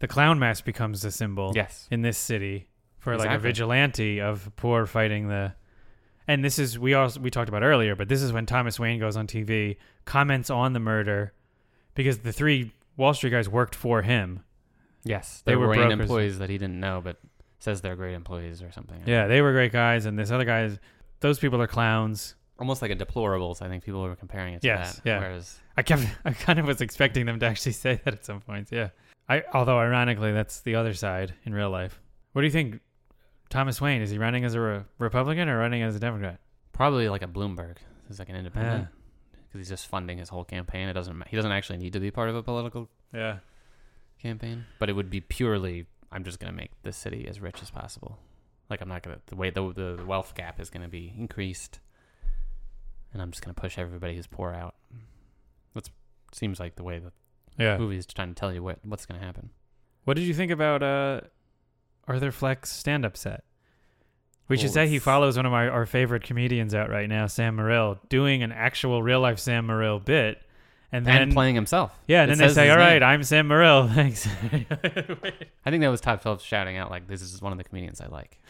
the 0.00 0.06
clown 0.06 0.38
mask 0.38 0.64
becomes 0.64 1.04
a 1.04 1.10
symbol 1.10 1.52
Yes. 1.54 1.88
in 1.90 2.02
this 2.02 2.18
city 2.18 2.68
for 2.98 3.16
like 3.16 3.30
a 3.30 3.38
vigilante 3.38 4.20
of 4.20 4.50
poor 4.56 4.86
fighting 4.86 5.28
the 5.28 5.54
and 6.28 6.44
this 6.44 6.58
is 6.58 6.78
we 6.78 6.92
also 6.94 7.18
we 7.20 7.30
talked 7.30 7.48
about 7.48 7.62
earlier, 7.62 7.96
but 7.96 8.08
this 8.08 8.20
is 8.22 8.32
when 8.32 8.44
Thomas 8.44 8.78
Wayne 8.78 9.00
goes 9.00 9.16
on 9.16 9.26
TV, 9.26 9.76
comments 10.04 10.50
on 10.50 10.72
the 10.74 10.78
murder 10.80 11.32
because 11.94 12.18
the 12.18 12.32
three 12.32 12.72
Wall 12.98 13.14
Street 13.14 13.30
guys 13.30 13.48
worked 13.48 13.74
for 13.74 14.02
him. 14.02 14.40
Yes, 15.04 15.42
They 15.46 15.52
they 15.52 15.56
were 15.56 15.68
were 15.68 15.90
employees 15.90 16.38
that 16.40 16.50
he 16.50 16.58
didn't 16.58 16.78
know, 16.80 17.00
but 17.02 17.16
says 17.60 17.80
they're 17.80 17.96
great 17.96 18.14
employees 18.14 18.60
or 18.62 18.70
something. 18.72 19.00
Yeah, 19.06 19.26
they 19.28 19.40
were 19.40 19.52
great 19.52 19.72
guys, 19.72 20.04
and 20.04 20.18
this 20.18 20.30
other 20.30 20.44
guys, 20.44 20.78
those 21.20 21.38
people 21.38 21.62
are 21.62 21.66
clowns. 21.66 22.34
almost 22.58 22.82
like 22.82 22.90
a 22.90 22.96
deplorables. 22.96 23.62
I 23.62 23.68
think 23.68 23.84
people 23.84 24.02
were 24.02 24.16
comparing 24.16 24.54
it 24.54 24.60
to 24.62 24.66
Yes, 24.66 24.96
that. 24.96 25.06
yeah. 25.06 25.18
Whereas 25.20 25.58
I 25.76 25.82
kept, 25.82 26.02
I 26.24 26.32
kind 26.32 26.58
of 26.58 26.66
was 26.66 26.80
expecting 26.80 27.24
them 27.24 27.38
to 27.40 27.46
actually 27.46 27.72
say 27.72 28.00
that 28.04 28.12
at 28.14 28.24
some 28.24 28.40
points. 28.40 28.70
Yeah, 28.72 28.88
I. 29.28 29.44
Although 29.54 29.78
ironically, 29.78 30.32
that's 30.32 30.60
the 30.60 30.74
other 30.74 30.92
side 30.92 31.32
in 31.44 31.54
real 31.54 31.70
life. 31.70 32.00
What 32.32 32.42
do 32.42 32.46
you 32.46 32.52
think, 32.52 32.80
Thomas 33.48 33.80
Wayne? 33.80 34.02
Is 34.02 34.10
he 34.10 34.18
running 34.18 34.44
as 34.44 34.54
a 34.54 34.60
re- 34.60 34.82
Republican 34.98 35.48
or 35.48 35.58
running 35.58 35.82
as 35.82 35.94
a 35.96 36.00
Democrat? 36.00 36.40
probably 36.72 37.08
like 37.08 37.22
a 37.22 37.26
Bloomberg. 37.26 37.76
He's 38.06 38.18
like 38.20 38.28
an 38.28 38.36
Yeah. 38.36 38.86
Because 39.48 39.60
he's 39.60 39.68
just 39.68 39.86
funding 39.86 40.18
his 40.18 40.28
whole 40.28 40.44
campaign. 40.44 40.88
It 40.88 40.92
doesn't. 40.92 41.26
He 41.28 41.36
doesn't 41.36 41.52
actually 41.52 41.78
need 41.78 41.92
to 41.94 42.00
be 42.00 42.10
part 42.10 42.28
of 42.28 42.36
a 42.36 42.42
political 42.42 42.88
Yeah. 43.12 43.38
campaign, 44.20 44.66
but 44.78 44.88
it 44.88 44.92
would 44.94 45.10
be 45.10 45.20
purely. 45.20 45.86
I'm 46.12 46.24
just 46.24 46.38
gonna 46.40 46.52
make 46.52 46.70
this 46.82 46.96
city 46.96 47.26
as 47.28 47.40
rich 47.40 47.62
as 47.62 47.70
possible. 47.70 48.18
Like 48.70 48.80
I'm 48.80 48.88
not 48.88 49.02
gonna 49.02 49.20
the 49.26 49.36
way 49.36 49.50
the 49.50 49.72
the 49.72 50.04
wealth 50.06 50.34
gap 50.34 50.60
is 50.60 50.70
gonna 50.70 50.88
be 50.88 51.12
increased, 51.16 51.80
and 53.12 53.20
I'm 53.22 53.30
just 53.30 53.42
gonna 53.42 53.54
push 53.54 53.78
everybody 53.78 54.14
who's 54.16 54.26
poor 54.26 54.52
out. 54.52 54.74
That's 55.74 55.90
seems 56.32 56.60
like 56.60 56.76
the 56.76 56.82
way 56.84 56.98
the 56.98 57.12
Yeah. 57.58 57.76
movie 57.78 57.96
is 57.96 58.06
trying 58.06 58.28
to 58.28 58.34
tell 58.34 58.52
you 58.52 58.62
what 58.62 58.78
what's 58.84 59.06
gonna 59.06 59.20
happen. 59.24 59.50
What 60.04 60.14
did 60.16 60.24
you 60.24 60.34
think 60.34 60.50
about 60.52 60.82
uh, 60.82 61.20
Arthur 62.06 62.32
Fleck's 62.32 62.70
stand-up 62.70 63.16
set? 63.16 63.44
We 64.48 64.56
should 64.56 64.70
say 64.70 64.88
he 64.88 64.98
follows 64.98 65.36
one 65.36 65.44
of 65.46 65.52
my 65.52 65.68
our 65.68 65.84
favorite 65.86 66.22
comedians 66.22 66.74
out 66.74 66.88
right 66.90 67.08
now, 67.08 67.26
Sam 67.26 67.56
Morril, 67.56 67.98
doing 68.08 68.42
an 68.42 68.50
actual 68.52 69.02
real 69.02 69.20
life 69.20 69.38
Sam 69.38 69.66
Morril 69.66 70.02
bit, 70.02 70.40
and 70.90 71.06
then 71.06 71.22
and 71.22 71.32
playing 71.34 71.54
himself. 71.54 71.92
yeah, 72.06 72.22
and 72.22 72.32
It 72.32 72.38
then 72.38 72.48
they 72.48 72.54
say, 72.54 72.70
"All 72.70 72.78
right, 72.78 73.00
name. 73.00 73.08
I'm 73.08 73.22
Sam 73.22 73.46
Morril." 73.48 73.88
Thanks. 73.94 74.26
I 75.66 75.70
think 75.70 75.82
that 75.82 75.88
was 75.88 76.00
Todd 76.00 76.22
Phillips 76.22 76.44
shouting 76.44 76.76
out 76.76 76.90
like, 76.90 77.06
"This 77.08 77.22
is 77.22 77.40
one 77.42 77.52
of 77.52 77.58
the 77.58 77.64
comedians 77.64 78.00
I 78.00 78.06
like." 78.06 78.40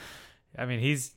I 0.57 0.67
mean, 0.67 0.81
he's 0.81 1.15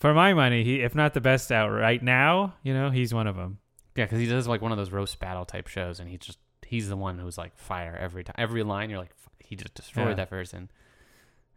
for 0.00 0.12
my 0.14 0.34
money, 0.34 0.64
he 0.64 0.80
if 0.80 0.94
not 0.94 1.14
the 1.14 1.20
best 1.20 1.52
out 1.52 1.68
right 1.70 2.02
now, 2.02 2.54
you 2.62 2.74
know, 2.74 2.90
he's 2.90 3.12
one 3.14 3.26
of 3.26 3.36
them. 3.36 3.58
Yeah, 3.96 4.06
because 4.06 4.18
he 4.18 4.26
does 4.26 4.48
like 4.48 4.62
one 4.62 4.72
of 4.72 4.78
those 4.78 4.90
roast 4.90 5.18
battle 5.20 5.44
type 5.44 5.66
shows, 5.68 6.00
and 6.00 6.08
he 6.08 6.16
just 6.16 6.38
he's 6.66 6.88
the 6.88 6.96
one 6.96 7.18
who's 7.18 7.36
like 7.36 7.56
fire 7.58 7.96
every 8.00 8.24
time. 8.24 8.34
Every 8.38 8.62
line, 8.62 8.88
you're 8.88 8.98
like, 8.98 9.12
he 9.40 9.56
just 9.56 9.74
destroyed 9.74 10.08
Yeah. 10.08 10.14
that 10.14 10.30
person. 10.30 10.70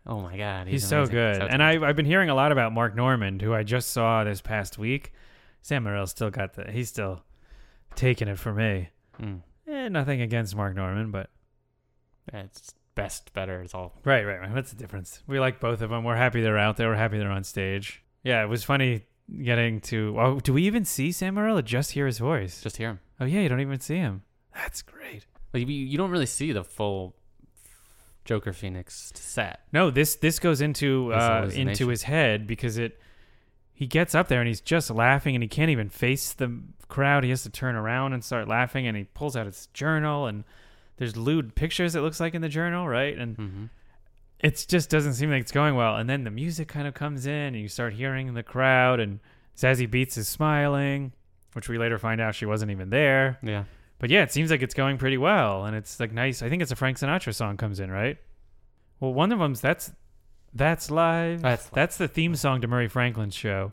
Oh 0.08 0.22
my 0.22 0.38
god, 0.38 0.68
He's, 0.68 0.82
he's, 0.82 0.90
so 0.90 1.08
good. 1.08 1.38
So 1.38 1.48
and. 1.48 1.64
I 1.64 1.84
I've 1.84 1.96
been 1.96 2.06
hearing 2.06 2.30
a 2.30 2.36
lot 2.36 2.52
about 2.52 2.74
Mark 2.74 2.96
Normand, 2.96 3.42
who 3.42 3.54
I 3.54 3.64
just 3.64 3.90
saw 3.90 4.24
this 4.24 4.42
past 4.42 4.78
week. 4.78 5.14
Sam 5.62 5.84
Morril 5.84 6.08
still 6.08 6.30
got 6.30 6.54
the 6.54 6.72
he's 6.72 6.90
still 6.90 7.24
taking 7.96 8.28
it 8.28 8.38
for 8.38 8.54
me. 8.54 8.90
Mm. 9.20 9.42
Eh, 9.68 9.90
nothing 9.90 10.22
against 10.22 10.56
Mark 10.56 10.76
Normand, 10.76 11.12
but 11.12 11.30
it's 12.32 12.74
best, 12.94 13.34
better. 13.34 13.62
It's 13.62 13.74
all 13.74 13.94
right, 14.04 14.24
right, 14.26 14.40
right. 14.40 14.54
What's 14.54 14.72
the 14.72 14.78
difference? 14.78 15.24
We 15.28 15.40
like 15.40 15.60
both 15.60 15.82
of 15.82 15.90
them. 15.90 16.04
We're 16.04 16.16
happy 16.16 16.42
they're 16.42 16.58
out 16.58 16.78
there. 16.78 16.90
We're 16.90 16.96
happy 16.96 17.18
they're 17.18 17.32
on 17.32 17.44
stage. 17.44 18.04
Yeah, 18.24 18.44
it 18.44 18.48
was 18.48 18.64
funny 18.64 19.04
getting 19.44 19.82
to. 19.82 20.16
Oh, 20.20 20.40
do 20.40 20.54
we 20.54 20.64
even 20.64 20.86
see 20.86 21.12
Sam 21.12 21.36
Morril? 21.36 21.58
Or 21.58 21.62
just 21.62 21.92
hear 21.92 22.06
his 22.06 22.20
voice? 22.20 22.62
just 22.62 22.78
hear 22.78 22.90
him. 22.90 23.00
oh 23.20 23.26
yeah, 23.26 23.42
you 23.42 23.50
don't 23.50 23.62
even 23.62 23.80
see 23.80 23.98
him. 23.98 24.24
That's 24.54 24.82
great. 24.82 25.26
Like 25.54 25.68
you, 25.68 25.74
you 25.74 25.98
don't 25.98 26.12
really 26.12 26.26
see 26.26 26.52
the 26.52 26.64
full 26.64 27.16
Joker 28.26 28.52
Phoenix 28.54 29.12
set. 29.16 29.62
No, 29.72 29.90
this 29.92 30.16
this 30.16 30.40
goes 30.40 30.60
into 30.62 31.10
His 31.10 31.16
uh, 31.24 31.26
into 31.28 31.40
hallucination. 31.42 31.90
his 31.90 32.04
head 32.04 32.48
because 32.48 32.78
it. 32.78 33.00
He 33.78 33.88
gets 33.88 34.16
up 34.16 34.30
there 34.30 34.40
and 34.40 34.48
he's 34.48 34.62
just 34.62 34.90
laughing 34.90 35.36
and 35.36 35.44
he 35.44 35.50
can't 35.50 35.70
even 35.70 35.90
face 35.90 36.32
the 36.32 36.62
crowd. 36.88 37.26
He 37.26 37.30
has 37.32 37.44
to 37.44 37.50
turn 37.50 37.76
around 37.76 38.14
and 38.14 38.24
start 38.24 38.48
laughing 38.48 38.88
and 38.88 38.96
he 38.96 39.04
pulls 39.04 39.36
out 39.36 39.46
his 39.48 39.68
journal 39.74 40.28
and 40.28 40.46
there's 40.96 41.18
lewd 41.18 41.56
pictures. 41.56 41.94
It 41.94 42.00
looks 42.00 42.22
like 42.22 42.34
in 42.34 42.42
the 42.42 42.48
journal, 42.48 42.88
right? 42.88 43.18
And 43.18 43.36
Mm-hmm. 43.38 43.66
it 44.40 44.66
just 44.70 44.90
doesn't 44.90 45.16
seem 45.16 45.30
like 45.30 45.42
it's 45.42 45.52
going 45.52 45.76
well. 45.76 45.98
And 45.98 46.10
then 46.10 46.24
the 46.24 46.32
music 46.32 46.70
kind 46.70 46.88
of 46.88 46.94
comes 46.94 47.26
in, 47.26 47.34
and 47.34 47.58
you 47.58 47.68
start 47.68 47.94
hearing 47.94 48.34
the 48.34 48.44
crowd, 48.44 49.02
and 49.02 49.20
Zazie 49.58 49.90
Beetz 49.90 50.18
is 50.18 50.30
smiling, 50.30 51.12
which 51.52 51.68
we 51.68 51.78
later 51.78 51.98
find 51.98 52.22
out 52.22 52.34
she 52.34 52.46
wasn't 52.46 52.72
even 52.72 52.90
there. 52.92 53.40
Yeah, 53.44 53.66
But 54.00 54.10
yeah, 54.10 54.24
it 54.24 54.32
seems 54.32 54.52
like 54.52 54.62
it's 54.62 54.74
going 54.74 54.98
pretty 54.98 55.18
well, 55.18 55.66
and 55.66 55.76
it's 55.76 56.00
like 56.00 56.12
nice. 56.12 56.42
I 56.42 56.50
think 56.50 56.62
it's 56.62 56.72
a 56.72 56.76
Frank 56.76 56.98
Sinatra 56.98 57.34
song 57.34 57.58
comes 57.58 57.80
in, 57.80 57.90
right? 57.92 58.18
Well, 59.00 59.14
one 59.14 59.32
of 59.32 59.40
them's 59.40 59.62
that's 59.62 59.92
that's 60.54 60.92
live. 60.92 61.42
That's 61.42 61.66
Live. 61.66 61.74
that's 61.74 61.98
the 61.98 62.08
theme 62.08 62.36
song 62.36 62.62
to 62.62 62.68
Murray 62.68 62.88
Franklin's 62.88 63.36
show. 63.36 63.72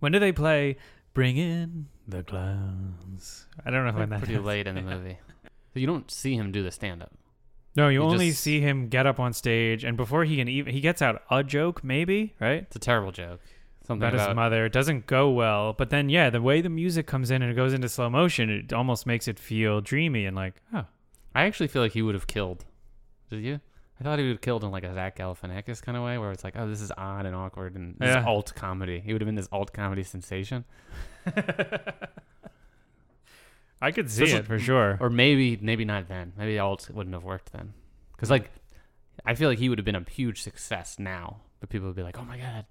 When 0.00 0.12
do 0.12 0.18
they 0.18 0.32
play? 0.32 0.76
Bring 1.12 1.36
in 1.36 1.86
the 2.08 2.22
clowns. 2.22 3.46
I 3.64 3.70
don't 3.70 3.84
know 3.86 3.92
when 3.98 4.10
that 4.10 4.20
pretty 4.20 4.34
is. 4.34 4.40
late 4.42 4.66
in 4.66 4.74
the 4.76 4.82
movie. 4.82 5.18
So 5.74 5.78
you 5.80 5.86
don't 5.86 6.10
see 6.10 6.34
him 6.34 6.50
do 6.52 6.62
the 6.62 6.70
stand 6.70 7.02
up. 7.02 7.12
No, 7.76 7.88
you 7.88 8.00
He 8.00 8.06
only 8.06 8.28
just- 8.30 8.42
see 8.42 8.60
him 8.60 8.88
get 8.88 9.06
up 9.06 9.20
on 9.20 9.32
stage, 9.32 9.84
and 9.84 9.96
before 9.96 10.24
he 10.24 10.36
can 10.36 10.48
even 10.48 10.72
he 10.72 10.80
gets 10.80 11.02
out 11.02 11.22
a 11.30 11.44
joke, 11.44 11.84
maybe 11.84 12.34
right 12.40 12.62
It's 12.62 12.76
a 12.76 12.80
terrible 12.80 13.12
joke. 13.12 13.40
Something 13.90 14.08
about 14.14 14.28
his 14.28 14.36
mother. 14.36 14.64
It 14.66 14.72
doesn't 14.72 15.06
go 15.06 15.30
well, 15.30 15.72
but 15.72 15.90
then 15.90 16.08
yeah, 16.08 16.30
the 16.30 16.40
way 16.40 16.60
the 16.60 16.68
music 16.68 17.06
comes 17.06 17.30
in 17.30 17.42
and 17.42 17.50
it 17.50 17.54
goes 17.54 17.72
into 17.72 17.88
slow 17.88 18.08
motion, 18.08 18.48
it 18.50 18.72
almost 18.72 19.04
makes 19.06 19.26
it 19.28 19.38
feel 19.38 19.80
dreamy 19.80 20.26
and 20.26 20.36
like 20.36 20.54
oh 20.74 20.84
I 21.34 21.42
actually 21.44 21.68
feel 21.68 21.82
like 21.82 21.92
he 21.92 22.02
would 22.02 22.14
have 22.14 22.26
killed. 22.26 22.64
Did 23.30 23.42
you? 23.44 23.60
I 24.00 24.02
thought 24.02 24.18
he 24.18 24.24
would 24.24 24.32
have 24.32 24.40
killed 24.40 24.64
in 24.64 24.70
like 24.70 24.82
a 24.84 24.94
Zach 24.94 25.18
Galifianakis 25.18 25.82
kind 25.82 25.96
of 25.96 26.02
way, 26.04 26.16
where 26.18 26.30
it's 26.32 26.42
like, 26.42 26.54
oh, 26.56 26.66
this 26.66 26.80
is 26.80 26.90
odd 26.96 27.26
and 27.26 27.36
awkward, 27.36 27.74
and 27.76 27.94
this 27.98 28.08
Yeah. 28.14 28.24
alt 28.24 28.52
comedy. 28.56 28.98
He 29.00 29.12
would 29.12 29.20
have 29.20 29.26
been 29.26 29.34
this 29.34 29.48
alt 29.52 29.72
comedy 29.74 30.02
sensation, 30.04 30.64
I 33.82 33.92
could 33.92 34.10
see 34.10 34.24
it 34.24 34.46
for 34.46 34.58
sure. 34.58 34.98
or 35.00 35.08
maybe, 35.10 35.58
maybe 35.60 35.84
not 35.84 36.08
then. 36.08 36.32
Maybe 36.36 36.58
alt 36.58 36.90
wouldn't 36.92 37.14
have 37.14 37.24
worked 37.24 37.52
then, 37.52 37.72
because 38.12 38.30
like, 38.30 38.50
I 39.24 39.34
feel 39.34 39.48
like 39.48 39.58
he 39.58 39.68
would 39.68 39.78
have 39.78 39.84
been 39.84 39.96
a 39.96 40.04
huge 40.10 40.42
success 40.42 40.98
now, 40.98 41.38
but 41.60 41.68
people 41.70 41.86
would 41.86 41.96
be 41.96 42.02
like, 42.02 42.18
oh 42.18 42.24
my 42.24 42.36
god, 42.38 42.66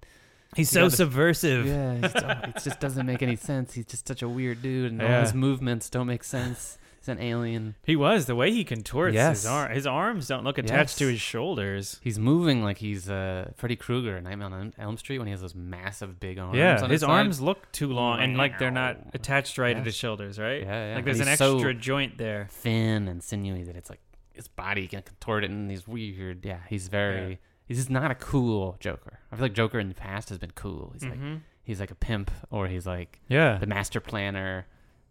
He's 0.56 0.68
so 0.70 0.80
so 0.80 0.80
gotta- 0.86 0.96
subversive. 0.96 1.66
yeah, 1.66 2.44
it 2.48 2.62
just 2.62 2.80
doesn't 2.80 3.06
make 3.06 3.22
any 3.22 3.36
sense. 3.36 3.72
He's 3.74 3.86
just 3.86 4.06
such 4.08 4.22
a 4.22 4.28
weird 4.28 4.62
dude, 4.62 4.92
and 4.92 5.00
all 5.02 5.08
Yeah. 5.08 5.20
his 5.22 5.34
movements 5.34 5.88
don't 5.90 6.06
make 6.06 6.24
sense. 6.24 6.76
He's 6.98 7.08
an 7.08 7.18
alien. 7.20 7.76
He 7.86 7.96
was 7.96 8.26
the 8.26 8.34
way 8.34 8.50
he 8.50 8.62
contorts 8.62 9.14
Yes. 9.14 9.38
his 9.38 9.46
arm. 9.46 9.72
His 9.72 9.86
arms 9.86 10.26
don't 10.28 10.44
look 10.44 10.58
attached 10.58 10.98
to 10.98 11.04
Yes. 11.06 11.12
his 11.12 11.20
shoulders. 11.22 11.98
He's 12.02 12.18
moving 12.18 12.62
like 12.62 12.76
he's 12.76 13.08
uh, 13.08 13.52
Freddy 13.56 13.76
Krueger 13.76 14.18
in 14.18 14.24
Nightmare 14.24 14.48
on 14.48 14.74
Elm 14.76 14.98
Street 14.98 15.16
when 15.18 15.26
he 15.26 15.30
has 15.30 15.40
those 15.40 15.54
massive 15.54 16.20
big 16.20 16.38
arms. 16.38 16.58
yeah, 16.58 16.78
on 16.82 16.90
his 16.90 17.00
side. 17.00 17.08
arms 17.10 17.40
look 17.40 17.72
too 17.72 17.88
long 17.88 18.20
and 18.20 18.36
like 18.36 18.58
they're 18.58 18.70
not 18.70 18.98
Wow. 18.98 19.10
attached 19.14 19.56
right 19.56 19.70
at 19.76 19.78
Yes. 19.78 19.86
his 19.86 19.94
shoulders, 19.96 20.38
right? 20.38 20.60
Yeah, 20.60 20.88
yeah. 20.90 20.94
Like 20.96 21.04
there's 21.06 21.20
And 21.20 21.28
an 21.28 21.32
he's 21.32 21.38
so- 21.38 21.54
extra 21.54 21.72
joint 21.72 22.18
there. 22.18 22.48
thin 22.50 23.08
and 23.08 23.22
sinewy 23.22 23.62
that 23.62 23.76
it's 23.76 23.88
like 23.88 24.00
his 24.34 24.48
body 24.48 24.86
can 24.86 25.00
contort 25.00 25.44
it 25.44 25.50
and 25.50 25.70
he's 25.70 25.88
weird. 25.88 26.44
Yeah, 26.44 26.58
he's 26.68 26.88
very. 26.88 27.38
He's 27.70 27.78
just 27.78 27.88
not 27.90 28.10
a 28.10 28.16
cool 28.16 28.76
Joker. 28.80 29.20
I 29.30 29.36
feel 29.36 29.44
like 29.44 29.52
Joker 29.54 29.78
in 29.78 29.88
the 29.88 29.94
past 29.94 30.28
has 30.30 30.38
been 30.38 30.50
cool. 30.56 30.90
He's 30.92 31.04
like 31.04 31.20
Mhm. 31.20 31.42
he's 31.62 31.78
like 31.78 31.92
a 31.92 31.94
pimp 31.94 32.28
or 32.50 32.66
he's 32.66 32.84
like 32.84 33.20
Yeah. 33.28 33.58
the 33.58 33.66
master 33.66 34.00
planner. 34.00 34.66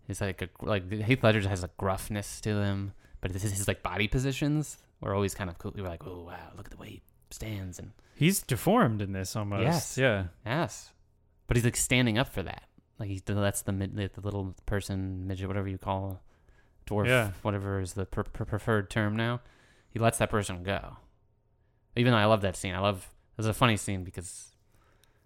He's 0.06 0.19
like 0.19 0.41
a 0.41 0.49
like 0.61 0.91
Heath 0.91 1.23
Ledger 1.23 1.48
has 1.48 1.64
a 1.64 1.69
gruffness 1.80 2.41
to 2.41 2.49
him, 2.61 2.91
but 3.22 3.31
his, 3.31 3.44
his 3.44 3.65
like 3.68 3.81
body 3.81 4.10
positions 4.10 4.77
were 4.99 5.14
always 5.15 5.34
kind 5.34 5.49
of 5.49 5.57
cool. 5.57 5.72
You 5.73 5.84
were 5.84 5.90
like, 5.90 6.06
oh 6.06 6.23
wow, 6.23 6.52
look 6.57 6.65
at 6.65 6.72
the 6.72 6.77
way 6.77 6.90
he 6.90 7.02
stands 7.31 7.80
and 7.80 7.94
He's 8.14 8.41
deformed 8.41 9.02
in 9.02 9.14
this 9.14 9.38
almost. 9.38 9.64
Yes. 9.64 9.98
Yeah. 9.98 10.26
Yes, 10.45 10.91
but 11.48 11.56
he's 11.56 11.64
like 11.64 11.77
standing 11.77 12.18
up 12.18 12.27
for 12.27 12.44
that. 12.44 12.64
Like 12.99 13.07
he 13.07 13.22
lets 13.30 13.61
the 13.61 13.72
mid, 13.72 13.95
the 13.95 14.19
little 14.19 14.53
person, 14.65 15.26
midget, 15.27 15.48
whatever 15.48 15.69
you 15.69 15.77
call, 15.77 16.22
dwarf, 16.86 17.07
Yeah. 17.07 17.31
whatever 17.41 17.80
is 17.80 17.94
the 17.94 18.06
per- 18.06 18.23
per- 18.26 18.44
preferred 18.44 18.90
term 18.90 19.15
now. 19.15 19.40
He 19.90 19.99
lets 19.99 20.18
that 20.18 20.30
person 20.30 20.61
go. 20.64 20.98
Even 21.99 22.11
though 22.13 22.17
I 22.17 22.26
love 22.26 22.41
that 22.41 22.55
scene, 22.55 22.73
I 22.73 22.80
love. 22.80 23.07
It's 23.38 23.47
a 23.47 23.53
funny 23.53 23.77
scene 23.77 24.03
because 24.03 24.51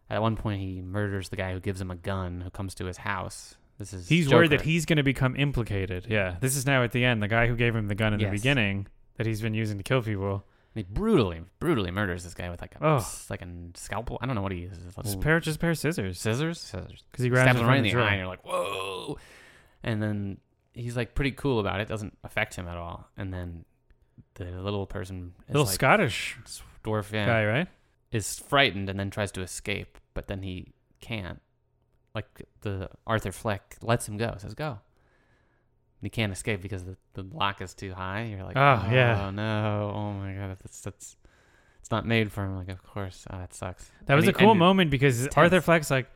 at 0.09 0.21
one 0.21 0.35
point 0.35 0.61
he 0.61 0.81
murders 0.81 1.29
the 1.29 1.35
guy 1.35 1.53
who 1.53 1.59
gives 1.59 1.79
him 1.81 1.89
a 1.91 1.95
gun, 1.95 2.41
who 2.41 2.49
comes 2.49 2.75
to 2.75 2.85
his 2.85 2.97
house. 2.97 3.55
This 3.79 3.93
is 3.93 4.07
He's 4.07 4.29
worried 4.31 4.51
that 4.51 4.61
he's 4.61 4.85
going 4.85 4.97
to 4.97 5.03
become 5.03 5.35
implicated. 5.35 6.05
Yeah. 6.07 6.35
This 6.39 6.55
is 6.55 6.65
now 6.65 6.83
at 6.83 6.91
the 6.91 7.03
end. 7.03 7.23
The 7.23 7.27
guy 7.27 7.47
who 7.47 7.55
gave 7.55 7.75
him 7.75 7.87
the 7.87 7.95
gun 7.95 8.13
in 8.13 8.19
the 8.19 8.29
beginning 8.29 8.87
that 9.17 9.25
he's 9.25 9.41
been 9.41 9.53
using 9.55 9.77
to 9.77 9.83
kill 9.83 10.01
people. 10.03 10.45
he 10.75 10.83
brutally, 10.83 11.41
brutally 11.59 11.89
murders 11.91 12.23
this 12.23 12.33
guy 12.35 12.49
with 12.51 12.61
like 12.61 12.75
a 12.75 12.85
Oh. 12.85 13.07
like 13.29 13.41
a 13.41 13.47
scalpel. 13.75 14.19
I 14.21 14.25
don't 14.27 14.35
know 14.35 14.41
what 14.43 14.51
he 14.51 14.59
uses. 14.59 14.93
Just 14.95 15.15
a 15.15 15.17
pair, 15.19 15.39
just 15.39 15.57
a 15.57 15.59
pair 15.59 15.71
of 15.71 15.77
scissors. 15.79 16.19
scissors, 16.19 16.59
scissors. 16.59 17.03
Because 17.11 17.23
he 17.23 17.29
grabs 17.29 17.49
stabs 17.49 17.59
him 17.61 17.67
right 17.67 17.77
in 17.77 17.83
the 17.83 17.93
the 17.93 17.99
eye, 17.99 18.09
and 18.09 18.19
you're 18.19 18.27
like, 18.27 18.45
whoa. 18.45 19.17
And 19.83 20.01
then 20.01 20.37
he's 20.73 20.95
like 20.95 21.15
pretty 21.15 21.31
cool 21.31 21.59
about 21.59 21.79
it. 21.79 21.87
Doesn't 21.87 22.15
affect 22.23 22.55
him 22.55 22.67
at 22.67 22.77
all. 22.77 23.09
And 23.17 23.33
then 23.33 23.65
the 24.35 24.45
little 24.45 24.85
person, 24.85 25.33
is 25.47 25.53
Little 25.53 25.65
like, 25.65 25.73
Scottish 25.75 26.37
dwarf, 26.83 27.11
yeah, 27.11 27.25
guy, 27.25 27.45
right? 27.45 27.67
is 28.11 28.39
frightened 28.39 28.89
and 28.89 28.99
then 28.99 29.09
tries 29.09 29.31
to 29.33 29.41
escape, 29.41 29.97
but 30.13 30.27
then 30.27 30.43
he 30.43 30.73
can't. 31.01 31.41
Like 32.13 32.27
the 32.61 32.89
Arthur 33.07 33.31
Fleck 33.31 33.77
lets 33.81 34.07
him 34.07 34.17
go, 34.17 34.35
says 34.37 34.53
go. 34.53 34.67
And 34.69 34.79
he 36.03 36.09
can't 36.09 36.31
escape 36.31 36.61
because 36.61 36.83
the, 36.83 36.95
the 37.13 37.23
lock 37.23 37.59
is 37.61 37.73
too 37.73 37.93
high. 37.93 38.23
You're 38.25 38.43
like, 38.43 38.55
ah, 38.55 38.83
Oh, 38.85 38.87
oh, 38.89 38.93
yeah. 38.93 39.29
no, 39.31 39.91
oh 39.95 40.11
my 40.13 40.33
god, 40.33 40.57
that's 40.61 40.81
that's 40.81 41.15
it's 41.79 41.89
not 41.91 42.05
made 42.05 42.31
for 42.31 42.43
him. 42.45 42.55
Like, 42.55 42.69
of 42.69 42.83
course, 42.83 43.25
oh, 43.31 43.37
that 43.39 43.53
sucks. 43.53 43.89
That 44.05 44.15
was 44.15 44.27
And 44.27 44.35
a 44.35 44.39
cool 44.39 44.53
moment 44.55 44.91
because 44.91 45.27
Arthur. 45.35 45.59
Fleck's 45.59 45.89
like, 45.91 46.07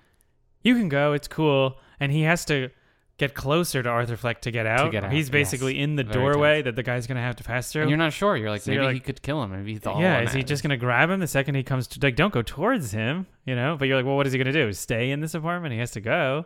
"You 0.63 0.75
can 0.75 0.87
go, 0.87 1.13
it's 1.13 1.27
cool," 1.27 1.77
and 1.99 2.11
he 2.11 2.21
has 2.21 2.45
to 2.45 2.69
get 3.17 3.33
closer 3.33 3.81
to 3.81 3.89
Arthur 3.89 4.15
Fleck 4.15 4.41
to 4.41 4.51
get 4.51 4.65
out. 4.65 4.91
get 4.91 5.03
out, 5.03 5.11
He's 5.11 5.29
basically 5.29 5.75
yes. 5.75 5.83
in 5.83 5.95
the 5.95 6.03
Very 6.03 6.13
doorway 6.13 6.55
tense. 6.57 6.65
that 6.65 6.75
the 6.75 6.83
guy's 6.83 7.07
gonna 7.07 7.21
have 7.21 7.35
to 7.37 7.43
pass 7.43 7.71
through. 7.71 7.83
And 7.83 7.89
you're 7.89 7.97
not 7.97 8.13
sure. 8.13 8.37
You're 8.37 8.49
like, 8.49 8.61
So 8.61 8.71
maybe 8.71 8.83
you're 8.83 8.91
he 8.93 8.99
could 8.99 9.21
kill 9.21 9.41
him. 9.43 9.51
Maybe 9.51 9.73
he's 9.73 9.85
all 9.85 9.99
yeah, 9.99 10.21
is 10.21 10.33
he 10.33 10.43
just 10.43 10.61
gonna 10.63 10.77
grab 10.77 11.09
him 11.09 11.19
the 11.19 11.27
second 11.27 11.55
he 11.55 11.63
comes 11.63 11.87
to 11.87 11.99
like? 12.01 12.15
Don't 12.15 12.33
go 12.33 12.41
towards 12.41 12.91
him, 12.91 13.25
you 13.45 13.55
know. 13.55 13.75
But 13.77 13.87
you're 13.87 13.97
like, 13.97 14.05
well, 14.05 14.15
what 14.17 14.27
is 14.27 14.33
he 14.33 14.39
gonna 14.39 14.51
do? 14.53 14.71
Stay 14.73 15.11
in 15.11 15.19
this 15.21 15.33
apartment? 15.33 15.73
He 15.73 15.79
has 15.79 15.91
to 15.91 16.01
go, 16.01 16.45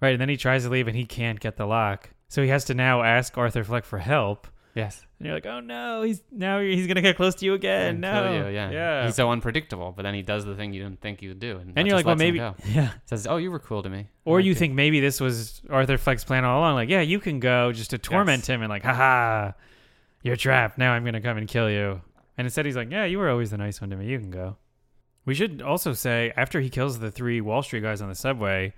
right? 0.00 0.12
And 0.12 0.20
then 0.20 0.28
he 0.28 0.36
tries 0.36 0.64
to 0.64 0.68
leave 0.70 0.86
and 0.86 0.96
he 0.96 1.06
can't 1.06 1.40
get 1.40 1.56
the 1.56 1.66
lock, 1.66 2.10
so 2.28 2.42
he 2.42 2.48
has 2.48 2.64
to 2.66 2.74
now 2.74 3.02
ask 3.02 3.36
Arthur 3.38 3.64
Fleck 3.64 3.84
for 3.84 3.98
help. 3.98 4.46
Yes. 4.74 5.04
And 5.18 5.26
you're 5.26 5.34
like, 5.34 5.46
oh 5.46 5.60
no, 5.60 6.02
he's 6.02 6.22
now 6.30 6.60
he's 6.60 6.86
gonna 6.86 7.02
get 7.02 7.16
close 7.16 7.34
to 7.36 7.44
you 7.44 7.54
again. 7.54 7.86
And 7.88 8.00
no, 8.00 8.32
you, 8.32 8.54
yeah. 8.54 8.70
yeah. 8.70 9.06
He's 9.06 9.16
so 9.16 9.30
unpredictable, 9.30 9.92
but 9.92 10.02
then 10.02 10.14
he 10.14 10.22
does 10.22 10.44
the 10.44 10.54
thing 10.54 10.72
you 10.72 10.82
didn't 10.82 11.00
think 11.00 11.22
you 11.22 11.30
would 11.30 11.40
do, 11.40 11.58
and, 11.58 11.72
and 11.76 11.86
you're 11.88 11.96
like, 11.96 12.06
well, 12.06 12.16
maybe, 12.16 12.38
yeah. 12.38 12.92
says, 13.04 13.26
"Oh, 13.26 13.36
you 13.36 13.50
were 13.50 13.58
cool 13.58 13.82
to 13.82 13.88
me." 13.90 14.08
Or 14.24 14.38
I 14.38 14.42
you 14.42 14.52
it. 14.52 14.58
think 14.58 14.74
maybe 14.74 15.00
this 15.00 15.20
was 15.20 15.60
Arthur 15.68 15.98
Fleck's 15.98 16.24
plan 16.24 16.44
all 16.44 16.60
along, 16.60 16.74
like, 16.74 16.88
yeah, 16.88 17.00
you 17.00 17.18
can 17.18 17.40
go 17.40 17.72
just 17.72 17.90
to 17.90 17.98
torment 17.98 18.42
Yes. 18.42 18.48
him 18.48 18.62
and 18.62 18.70
like, 18.70 18.84
haha, 18.84 19.52
you're 20.22 20.36
trapped. 20.36 20.78
Now 20.78 20.92
I'm 20.92 21.04
gonna 21.04 21.20
come 21.20 21.36
and 21.36 21.48
kill 21.48 21.68
you. 21.68 22.00
And 22.38 22.46
instead 22.46 22.64
he's 22.64 22.76
like, 22.76 22.90
yeah, 22.90 23.04
you 23.04 23.18
were 23.18 23.28
always 23.28 23.50
the 23.50 23.58
nice 23.58 23.80
one 23.80 23.90
to 23.90 23.96
me. 23.96 24.06
You 24.06 24.18
can 24.18 24.30
go. 24.30 24.56
We 25.26 25.34
should 25.34 25.60
also 25.62 25.92
say 25.92 26.32
after 26.36 26.60
he 26.60 26.70
kills 26.70 26.98
the 26.98 27.10
three 27.10 27.40
Wall 27.40 27.62
Street 27.62 27.82
guys 27.82 28.00
on 28.00 28.08
the 28.08 28.14
subway, 28.14 28.72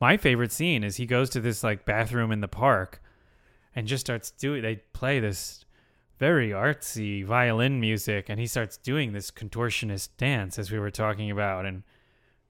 my 0.00 0.16
favorite 0.16 0.52
scene 0.52 0.84
is 0.84 0.96
he 0.96 1.06
goes 1.06 1.30
to 1.30 1.40
this 1.40 1.62
like 1.64 1.84
bathroom 1.86 2.32
in 2.32 2.40
the 2.40 2.48
park 2.48 3.00
and 3.74 3.86
just 3.86 4.00
starts 4.06 4.30
doing. 4.30 4.62
They 4.62 4.76
play 4.92 5.20
this 5.20 5.64
very 6.18 6.50
artsy 6.50 7.24
violin 7.24 7.80
music, 7.80 8.28
and 8.28 8.38
he 8.38 8.46
starts 8.46 8.76
doing 8.76 9.12
this 9.12 9.30
contortionist 9.30 10.10
dance 10.18 10.58
as 10.58 10.70
we 10.70 10.78
were 10.78 10.90
talking 10.90 11.30
about, 11.30 11.64
and 11.66 11.82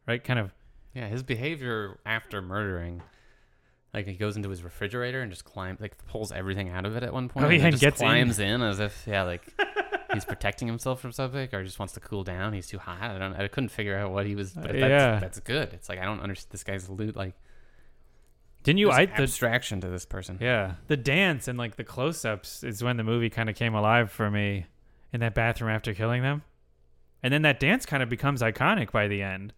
right, 0.06 0.22
kind 0.22 0.38
of 0.38 0.52
Yeah, 0.94 1.06
his 1.08 1.22
behavior 1.22 2.00
after 2.04 2.42
murdering, 2.42 3.02
like 3.94 4.06
he 4.06 4.14
goes 4.14 4.36
into 4.36 4.48
his 4.48 4.62
refrigerator 4.62 5.20
and 5.20 5.30
just 5.30 5.44
climbs, 5.44 5.80
like 5.80 5.96
pulls 6.06 6.32
everything 6.32 6.68
out 6.68 6.84
of 6.84 6.96
it 6.96 7.02
at 7.02 7.12
one 7.12 7.28
point. 7.28 7.46
Oh, 7.46 7.48
yeah, 7.48 7.62
and 7.64 7.72
just 7.72 7.80
gets 7.80 8.00
in. 8.00 8.06
climbs 8.06 8.38
in. 8.38 8.62
as 8.62 8.80
if 8.80 9.04
yeah, 9.06 9.22
like 9.22 9.42
he's 10.14 10.24
protecting 10.24 10.66
himself 10.66 11.00
from 11.00 11.12
something, 11.12 11.48
or 11.52 11.62
just 11.62 11.78
wants 11.78 11.94
to 11.94 12.00
cool 12.00 12.24
down. 12.24 12.52
He's 12.52 12.66
too 12.66 12.78
hot. 12.78 13.02
I 13.02 13.18
don't. 13.18 13.34
I 13.34 13.46
couldn't 13.48 13.68
figure 13.70 13.96
out 13.96 14.10
what 14.10 14.26
he 14.26 14.34
was. 14.34 14.52
But 14.52 14.70
Uh, 14.70 14.72
that's, 14.72 14.90
yeah. 14.90 15.18
that's 15.20 15.38
good. 15.40 15.72
It's 15.74 15.88
like 15.88 16.00
I 16.00 16.04
don't 16.04 16.20
understand 16.20 16.50
this 16.50 16.64
guy's 16.64 16.88
loot. 16.88 17.14
Like 17.14 17.34
didn't 18.62 18.78
you? 18.78 18.90
I 18.90 19.06
the 19.06 19.22
abstraction 19.22 19.80
to 19.80 19.88
this 19.88 20.04
person. 20.04 20.38
Yeah, 20.40 20.74
the 20.86 20.96
dance 20.96 21.48
and 21.48 21.58
like 21.58 21.76
the 21.76 21.84
close-ups 21.84 22.62
is 22.64 22.82
when 22.82 22.96
the 22.96 23.04
movie 23.04 23.30
kind 23.30 23.48
of 23.48 23.56
came 23.56 23.74
alive 23.74 24.10
for 24.10 24.30
me 24.30 24.66
in 25.12 25.20
that 25.20 25.34
bathroom 25.34 25.70
after 25.70 25.92
killing 25.94 26.22
them, 26.22 26.42
and 27.22 27.32
then 27.32 27.42
that 27.42 27.58
dance 27.60 27.86
kind 27.86 28.02
of 28.02 28.08
becomes 28.08 28.42
iconic 28.42 28.90
by 28.92 29.08
the 29.08 29.22
end 29.22 29.52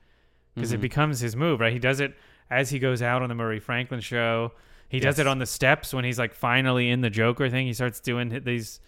because 0.54 0.72
it 0.72 0.78
Mhm. 0.78 0.82
becomes 0.82 1.20
his 1.20 1.34
move. 1.36 1.60
Right, 1.60 1.72
he 1.72 1.78
does 1.78 2.00
it 2.00 2.14
as 2.50 2.70
he 2.70 2.78
goes 2.78 3.02
out 3.02 3.22
on 3.22 3.28
the 3.28 3.34
Murray 3.34 3.60
Franklin 3.60 4.00
show. 4.00 4.52
He 4.88 5.00
does 5.00 5.18
it 5.18 5.26
on 5.26 5.38
the 5.38 5.46
steps 5.46 5.94
when 5.94 6.04
he's 6.04 6.18
like 6.18 6.34
finally 6.34 6.90
in 6.90 7.00
the 7.00 7.08
Joker 7.08 7.48
thing. 7.48 7.66
He 7.66 7.72
starts 7.72 7.98
doing 7.98 8.28
these 8.44 8.78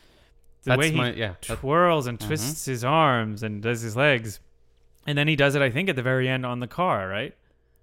the 0.63 0.71
That's 0.71 0.79
way 0.79 0.91
he 0.91 0.97
my 0.97 1.13
yeah. 1.13 1.35
twirls 1.41 2.07
and 2.07 2.19
twists 2.21 2.67
his 2.67 2.85
arms 2.85 3.43
and 3.43 3.63
does 3.63 3.81
his 3.81 3.97
legs, 3.97 4.39
and 5.07 5.17
then 5.17 5.29
he 5.29 5.37
does 5.37 5.55
it. 5.55 5.63
I 5.63 5.71
think 5.71 5.89
at 5.89 5.97
the 5.97 6.03
very 6.03 6.29
end 6.29 6.45
on 6.47 6.61
the 6.61 6.67
car, 6.67 7.09
right? 7.09 7.35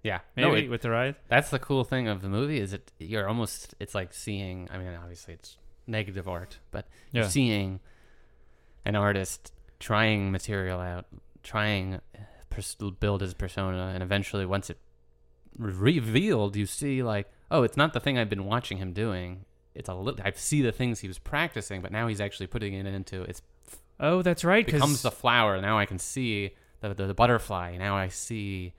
Yeah. 0.02 0.20
Maybe 0.36 0.48
No, 0.48 0.54
it- 0.56 0.68
with 0.70 0.82
the 0.82 0.90
ride. 0.90 1.16
That's 1.28 1.50
the 1.50 1.58
cool 1.58 1.84
thing 1.84 2.08
of 2.08 2.22
the 2.22 2.28
movie 2.28 2.58
is 2.60 2.72
it 2.72 2.90
you're 2.98 3.28
almost 3.28 3.74
it's 3.80 3.94
like 3.94 4.12
seeing 4.14 4.68
I 4.70 4.78
mean 4.78 4.94
obviously 4.94 5.34
it's 5.34 5.56
negative 5.86 6.28
art, 6.28 6.58
but 6.70 6.86
Yeah. 7.12 7.22
you're 7.22 7.30
seeing 7.30 7.80
an 8.84 8.96
artist 8.96 9.52
trying 9.78 10.30
material 10.32 10.80
out, 10.80 11.06
trying 11.42 12.00
pers- 12.50 12.76
build 13.00 13.20
his 13.20 13.34
persona, 13.34 13.90
and 13.94 14.02
eventually 14.02 14.46
once 14.46 14.70
it 14.70 14.78
re- 15.56 15.72
revealed, 15.98 16.56
you 16.56 16.66
see 16.66 17.02
like 17.02 17.30
oh 17.50 17.62
it's 17.62 17.76
not 17.76 17.92
the 17.92 18.00
thing 18.00 18.18
I've 18.18 18.30
been 18.30 18.44
watching 18.44 18.78
him 18.78 18.92
doing. 18.92 19.44
It's 19.74 19.88
a 19.88 19.94
little 19.94 20.20
I 20.24 20.32
see 20.32 20.62
the 20.62 20.72
things 20.72 21.00
he 21.00 21.08
was 21.08 21.18
practicing, 21.18 21.80
but 21.80 21.92
now 21.92 22.06
he's 22.08 22.20
actually 22.20 22.46
putting 22.48 22.74
it 22.74 22.86
into 22.86 23.22
it's 23.22 23.42
Oh, 24.00 24.20
that's 24.22 24.44
right. 24.44 24.66
becomes 24.66 25.02
the 25.02 25.12
flower. 25.12 25.60
Now 25.60 25.78
I 25.78 25.86
can 25.86 25.98
see 25.98 26.54
the, 26.80 26.92
the 26.92 27.06
the 27.06 27.14
butterfly. 27.14 27.76
Now 27.76 27.96
I 27.96 28.08
see 28.08 28.72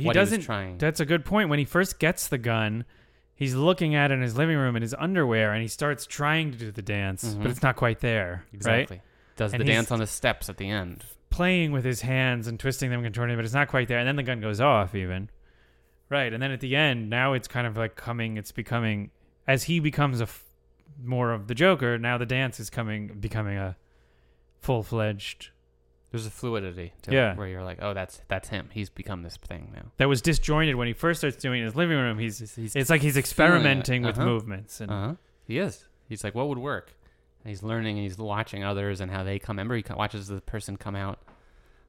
he 0.00 0.06
what 0.06 0.16
he 0.16 0.20
doesn't. 0.20 0.42
trying. 0.42 0.78
That's 0.78 1.00
a 1.00 1.04
good 1.06 1.24
point. 1.24 1.48
When 1.48 1.58
he 1.58 1.64
first 1.64 1.98
gets 1.98 2.28
the 2.28 2.38
gun, 2.38 2.84
he's 3.34 3.54
looking 3.54 3.94
at 3.94 4.10
it 4.10 4.14
in 4.14 4.22
his 4.22 4.36
living 4.36 4.56
room 4.56 4.76
in 4.76 4.82
his 4.82 4.94
underwear, 4.98 5.52
and 5.52 5.60
he 5.62 5.68
starts 5.68 6.06
trying 6.06 6.52
to 6.52 6.58
do 6.58 6.70
the 6.70 6.82
dance, 6.82 7.24
Mhm. 7.34 7.42
but 7.42 7.50
it's 7.50 7.62
not 7.62 7.76
quite 7.76 8.00
there. 8.00 8.44
exactly. 8.52 8.96
Right? 8.98 9.02
Does 9.36 9.52
And 9.52 9.60
the 9.60 9.64
dance 9.64 9.90
on 9.90 9.98
the 9.98 10.06
steps 10.06 10.48
at 10.48 10.56
the 10.58 10.68
end. 10.68 11.04
Playing 11.30 11.72
with 11.72 11.84
his 11.84 12.02
hands 12.02 12.46
and 12.46 12.60
twisting 12.60 12.90
them, 12.90 13.02
contorting, 13.02 13.36
but 13.36 13.44
it's 13.44 13.54
not 13.54 13.68
quite 13.68 13.88
there. 13.88 13.98
And 13.98 14.06
then 14.06 14.16
the 14.16 14.22
gun 14.22 14.40
goes 14.40 14.60
off, 14.60 14.94
even. 14.94 15.30
Right, 16.10 16.30
and 16.32 16.42
then 16.42 16.50
at 16.50 16.60
the 16.60 16.76
end, 16.76 17.08
now 17.08 17.32
it's 17.32 17.48
kind 17.48 17.66
of 17.66 17.74
like 17.76 17.96
coming. 17.96 18.36
It's 18.36 18.52
becoming 18.52 19.10
as 19.46 19.64
he 19.64 19.80
becomes 19.80 20.20
a 20.20 20.24
f- 20.24 20.44
more 21.02 21.32
of 21.32 21.48
the 21.48 21.54
Joker. 21.54 21.96
Now 21.98 22.18
the 22.18 22.26
dance 22.26 22.60
is 22.60 22.68
coming, 22.68 23.16
becoming 23.18 23.56
a 23.56 23.76
full 24.60 24.82
fledged. 24.82 25.48
There's 26.12 26.26
a 26.26 26.30
fluidity 26.30 26.92
to 27.02 27.12
Yeah. 27.12 27.32
it 27.32 27.38
where 27.38 27.48
you're 27.48 27.64
like, 27.64 27.78
oh, 27.82 27.94
that's 27.94 28.20
that's 28.28 28.48
him. 28.50 28.68
He's 28.72 28.90
become 28.90 29.22
this 29.22 29.36
thing 29.38 29.72
now. 29.74 29.90
That 29.96 30.08
was 30.08 30.22
disjointed 30.22 30.76
when 30.76 30.86
he 30.86 30.92
first 30.92 31.20
starts 31.20 31.36
doing 31.36 31.58
it 31.58 31.62
in 31.62 31.66
his 31.66 31.74
living 31.76 31.96
room. 31.96 32.18
He's, 32.18 32.38
He's- 32.38 32.54
he's 32.54 32.76
it's 32.76 32.90
like 32.90 33.00
he's 33.02 33.16
experimenting 33.16 34.02
with 34.02 34.16
Uh-huh. 34.18 34.26
movements 34.26 34.80
and 34.80 34.90
Uh 34.90 35.06
huh. 35.08 35.14
He 35.44 35.58
is. 35.58 35.86
He's 36.08 36.22
like, 36.22 36.34
what 36.34 36.48
would 36.48 36.58
work? 36.58 36.92
And 37.42 37.48
he's 37.50 37.62
learning 37.62 37.96
and 37.98 38.06
he's 38.06 38.16
watching 38.18 38.62
others 38.62 39.00
and 39.00 39.10
how 39.10 39.24
they 39.24 39.38
come. 39.40 39.56
Remember, 39.56 39.74
he 39.74 39.82
watches 39.96 40.28
the 40.28 40.40
person 40.42 40.76
come 40.76 40.94
out 40.94 41.18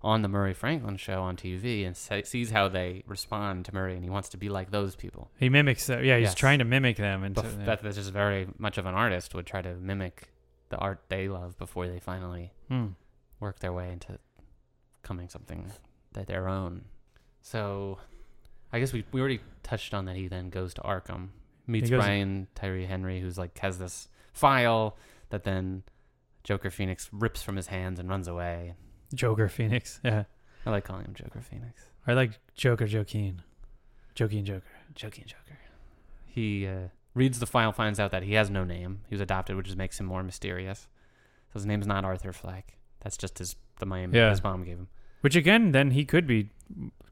on 0.01 0.21
the 0.21 0.27
Murray 0.27 0.53
Franklin 0.53 0.97
show 0.97 1.21
on 1.21 1.37
TV 1.37 1.85
and 1.85 1.95
sa- 1.95 2.21
sees 2.23 2.51
how 2.51 2.67
they 2.67 3.03
respond 3.07 3.63
to 3.65 3.73
Murray, 3.73 3.93
and 3.95 4.03
he 4.03 4.09
wants 4.09 4.27
to 4.29 4.37
be 4.37 4.49
like 4.49 4.71
those 4.71 4.95
people. 4.97 5.29
He 5.37 5.47
mimics 5.49 5.85
them. 5.87 6.03
Yeah, 6.03 6.17
he's 6.17 6.25
Yes. 6.29 6.35
trying 6.35 6.59
to 6.59 6.65
mimic 6.65 6.97
them. 6.97 7.23
And 7.23 7.35
Bef- 7.35 7.65
that, 7.65 7.81
that's 7.83 7.95
just 7.95 8.11
very 8.11 8.47
much 8.57 8.77
of 8.77 8.85
an 8.85 8.95
artist 8.95 9.33
would 9.35 9.45
try 9.45 9.61
to 9.61 9.75
mimic 9.75 10.29
the 10.69 10.77
art 10.77 11.01
they 11.09 11.27
love 11.29 11.57
before 11.57 11.87
they 11.87 11.99
finally 11.99 12.51
Hmm. 12.69 12.87
Work 13.43 13.59
their 13.59 13.73
way 13.73 13.91
into 13.91 14.17
coming 15.03 15.29
something 15.29 15.71
that 16.13 16.25
their 16.27 16.47
own. 16.47 16.85
So, 17.41 17.99
I 18.71 18.79
guess 18.79 18.91
we 18.93 19.03
we 19.11 19.19
already 19.19 19.41
touched 19.61 19.93
on 19.93 20.05
that. 20.05 20.15
He 20.15 20.27
then 20.27 20.49
goes 20.49 20.73
to 20.75 20.81
Arkham, 20.81 21.29
meets 21.67 21.89
goes- 21.89 21.99
Brian 21.99 22.47
Tyree 22.55 22.85
Henry, 22.85 23.19
who's 23.19 23.37
like 23.37 23.57
has 23.59 23.77
this 23.77 24.07
file 24.33 24.97
that 25.29 25.43
then 25.43 25.83
Joker 26.43 26.69
Phoenix 26.71 27.09
rips 27.11 27.41
from 27.43 27.55
his 27.55 27.67
hands 27.67 27.99
and 27.99 28.09
runs 28.09 28.27
away. 28.27 28.75
Joker 29.13 29.47
Phoenix. 29.49 29.99
Yeah, 30.03 30.23
I 30.65 30.71
like 30.71 30.85
calling 30.85 31.05
him 31.05 31.13
Joker 31.13 31.41
Phoenix. 31.41 31.83
I 32.07 32.13
like 32.13 32.39
Joker 32.55 32.87
Joaquin. 32.91 33.43
Joaquin 34.19 34.45
Joker. 34.45 34.63
Joking 34.95 35.25
Joker. 35.27 35.59
He 36.25 36.65
uh, 36.67 36.87
reads 37.13 37.39
the 37.39 37.45
file, 37.45 37.71
finds 37.71 37.99
out 37.99 38.11
that 38.11 38.23
he 38.23 38.33
has 38.33 38.49
no 38.49 38.63
name. 38.63 39.01
He 39.07 39.13
was 39.15 39.21
adopted, 39.21 39.55
which 39.55 39.67
just 39.67 39.77
makes 39.77 39.99
him 39.99 40.05
more 40.05 40.23
mysterious. 40.23 40.87
So 41.49 41.53
his 41.59 41.65
name's 41.65 41.85
not 41.87 42.03
Arthur 42.05 42.33
Fleck. 42.33 42.77
That's 43.03 43.17
just 43.17 43.38
his 43.39 43.55
the 43.80 43.85
name 43.85 44.13
Yeah. 44.13 44.30
his 44.30 44.43
mom 44.43 44.63
gave 44.63 44.77
him. 44.77 44.88
Which 45.21 45.35
again, 45.35 45.71
then 45.71 45.91
he 45.91 46.05
could 46.05 46.25
be 46.27 46.49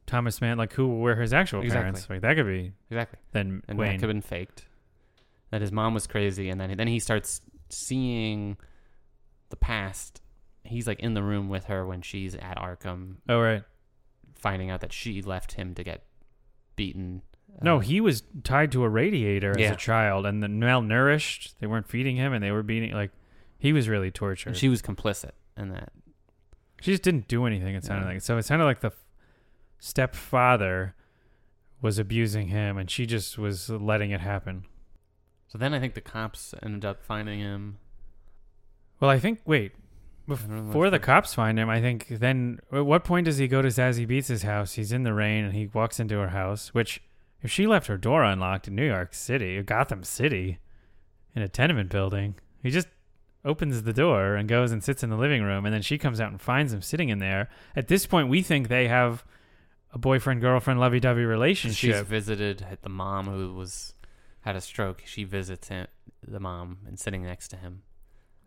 Thomas 0.06 0.40
Mann. 0.40 0.58
Like 0.58 0.72
who 0.74 0.98
were 1.00 1.16
his 1.16 1.32
actual 1.32 1.60
Exactly. 1.62 1.80
parents? 1.82 2.10
Like 2.10 2.20
that 2.22 2.34
could 2.34 2.46
be 2.46 2.72
Exactly. 2.90 3.18
then 3.32 3.62
and 3.68 3.78
that 3.78 3.82
Wayne. 3.82 3.92
could 4.00 4.08
have 4.08 4.14
been 4.14 4.22
faked. 4.22 4.66
That 5.50 5.60
his 5.60 5.72
mom 5.72 5.92
was 5.94 6.06
crazy, 6.06 6.48
and 6.48 6.60
then 6.60 6.74
then 6.76 6.88
he 6.88 6.98
starts 6.98 7.40
seeing 7.70 8.56
the 9.50 9.56
past. 9.56 10.20
He's 10.64 10.86
like 10.86 11.00
in 11.00 11.14
the 11.14 11.22
room 11.22 11.48
with 11.48 11.64
her 11.66 11.84
when 11.86 12.02
she's 12.02 12.34
at 12.36 12.56
Arkham, 12.56 13.16
oh 13.28 13.40
right. 13.40 13.62
finding 14.34 14.70
out 14.70 14.80
that 14.80 14.92
she 14.92 15.20
left 15.22 15.52
him 15.52 15.74
to 15.74 15.82
get 15.84 16.04
beaten. 16.76 17.22
No, 17.60 17.76
Uh, 17.76 17.80
he 17.80 18.00
was 18.00 18.22
tied 18.44 18.72
to 18.72 18.82
a 18.84 18.88
radiator 18.88 19.50
as 19.50 19.58
Yeah. 19.58 19.72
a 19.72 19.76
child, 19.76 20.24
and 20.24 20.42
then 20.42 20.58
malnourished. 20.58 21.54
They 21.58 21.66
weren't 21.66 21.86
feeding 21.88 22.16
him, 22.16 22.32
and 22.32 22.42
they 22.42 22.50
were 22.50 22.62
beating. 22.62 22.92
Like 22.92 23.10
he 23.58 23.72
was 23.74 23.88
really 23.88 24.10
tortured. 24.10 24.50
and 24.50 24.56
she 24.56 24.68
was 24.70 24.80
complicit 24.80 25.32
in 25.56 25.68
that. 25.70 25.92
She 26.80 26.90
just 26.90 27.02
didn't 27.02 27.28
do 27.28 27.46
anything. 27.46 27.74
It 27.74 27.84
sounded 27.84 28.06
Yeah. 28.06 28.12
like 28.14 28.22
so. 28.22 28.38
It 28.38 28.42
sounded 28.44 28.64
like 28.64 28.80
the 28.80 28.92
stepfather 29.78 30.94
was 31.80 31.98
abusing 31.98 32.48
him, 32.48 32.76
and 32.78 32.90
she 32.90 33.06
just 33.06 33.38
was 33.38 33.68
letting 33.68 34.10
it 34.10 34.20
happen. 34.20 34.64
So 35.48 35.58
then 35.58 35.74
I 35.74 35.80
think 35.80 35.94
the 35.94 36.00
cops 36.00 36.54
ended 36.62 36.84
up 36.84 37.02
finding 37.02 37.40
him. 37.40 37.78
Well, 39.00 39.10
I 39.10 39.18
think 39.18 39.40
wait 39.44 39.72
before 40.26 40.88
the 40.90 41.00
cops 41.00 41.34
find 41.34 41.58
him. 41.58 41.68
I 41.68 41.80
think 41.80 42.06
then 42.08 42.60
at 42.72 42.86
what 42.86 43.04
point 43.04 43.24
does 43.26 43.38
he 43.38 43.48
go 43.48 43.60
to 43.60 43.68
Zazie 43.68 44.06
Beetz' 44.08 44.44
house? 44.44 44.74
He's 44.74 44.92
in 44.92 45.02
the 45.02 45.12
rain 45.12 45.44
and 45.44 45.52
he 45.54 45.66
walks 45.66 45.98
into 46.00 46.16
her 46.18 46.28
house. 46.28 46.72
Which, 46.72 47.02
if 47.42 47.50
she 47.50 47.66
left 47.66 47.88
her 47.88 47.98
door 47.98 48.22
unlocked 48.22 48.68
in 48.68 48.76
New 48.76 48.86
York 48.86 49.12
City, 49.12 49.60
Gotham 49.62 50.04
City, 50.04 50.58
in 51.34 51.42
a 51.42 51.48
tenement 51.48 51.90
building, 51.90 52.36
he 52.62 52.70
just 52.70 52.88
opens 53.44 53.82
the 53.82 53.92
door 53.92 54.36
and 54.36 54.48
goes 54.48 54.70
and 54.72 54.82
sits 54.84 55.02
in 55.02 55.10
the 55.10 55.16
living 55.16 55.42
room, 55.42 55.64
and 55.64 55.74
then 55.74 55.82
she 55.82 55.98
comes 55.98 56.20
out 56.20 56.30
and 56.30 56.40
finds 56.40 56.72
him 56.72 56.82
sitting 56.82 57.08
in 57.08 57.18
there. 57.18 57.48
At 57.74 57.88
this 57.88 58.06
point, 58.06 58.28
we 58.28 58.42
think 58.42 58.68
they 58.68 58.88
have 58.88 59.24
a 59.92 59.98
boyfriend 59.98 60.40
girlfriend 60.40 60.80
lovey 60.80 61.00
dovey 61.00 61.24
relationship 61.24 61.96
She's 61.96 62.06
visited 62.06 62.64
the 62.82 62.88
mom 62.88 63.26
who 63.26 63.54
was 63.54 63.94
had 64.40 64.56
a 64.56 64.60
stroke. 64.60 65.02
She 65.04 65.24
visits 65.24 65.68
him, 65.68 65.86
the 66.26 66.40
mom, 66.40 66.78
and 66.86 66.98
sitting 66.98 67.22
next 67.24 67.48
to 67.48 67.56
him. 67.56 67.82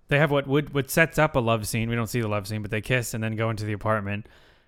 They 0.08 0.18
have 0.20 0.32
what 0.32 0.48
would 0.48 0.74
what 0.74 0.90
sets 0.90 1.18
up 1.20 1.36
a 1.36 1.40
love 1.40 1.68
scene. 1.68 1.90
We 1.90 1.96
don't 1.96 2.08
see 2.08 2.22
the 2.22 2.28
love 2.28 2.48
scene, 2.48 2.62
but 2.62 2.72
they 2.72 2.82
kiss 2.82 3.14
and 3.14 3.24
then 3.24 3.36
go 3.36 3.50
into 3.50 3.66
the 3.66 3.74
apartment. 3.74 4.28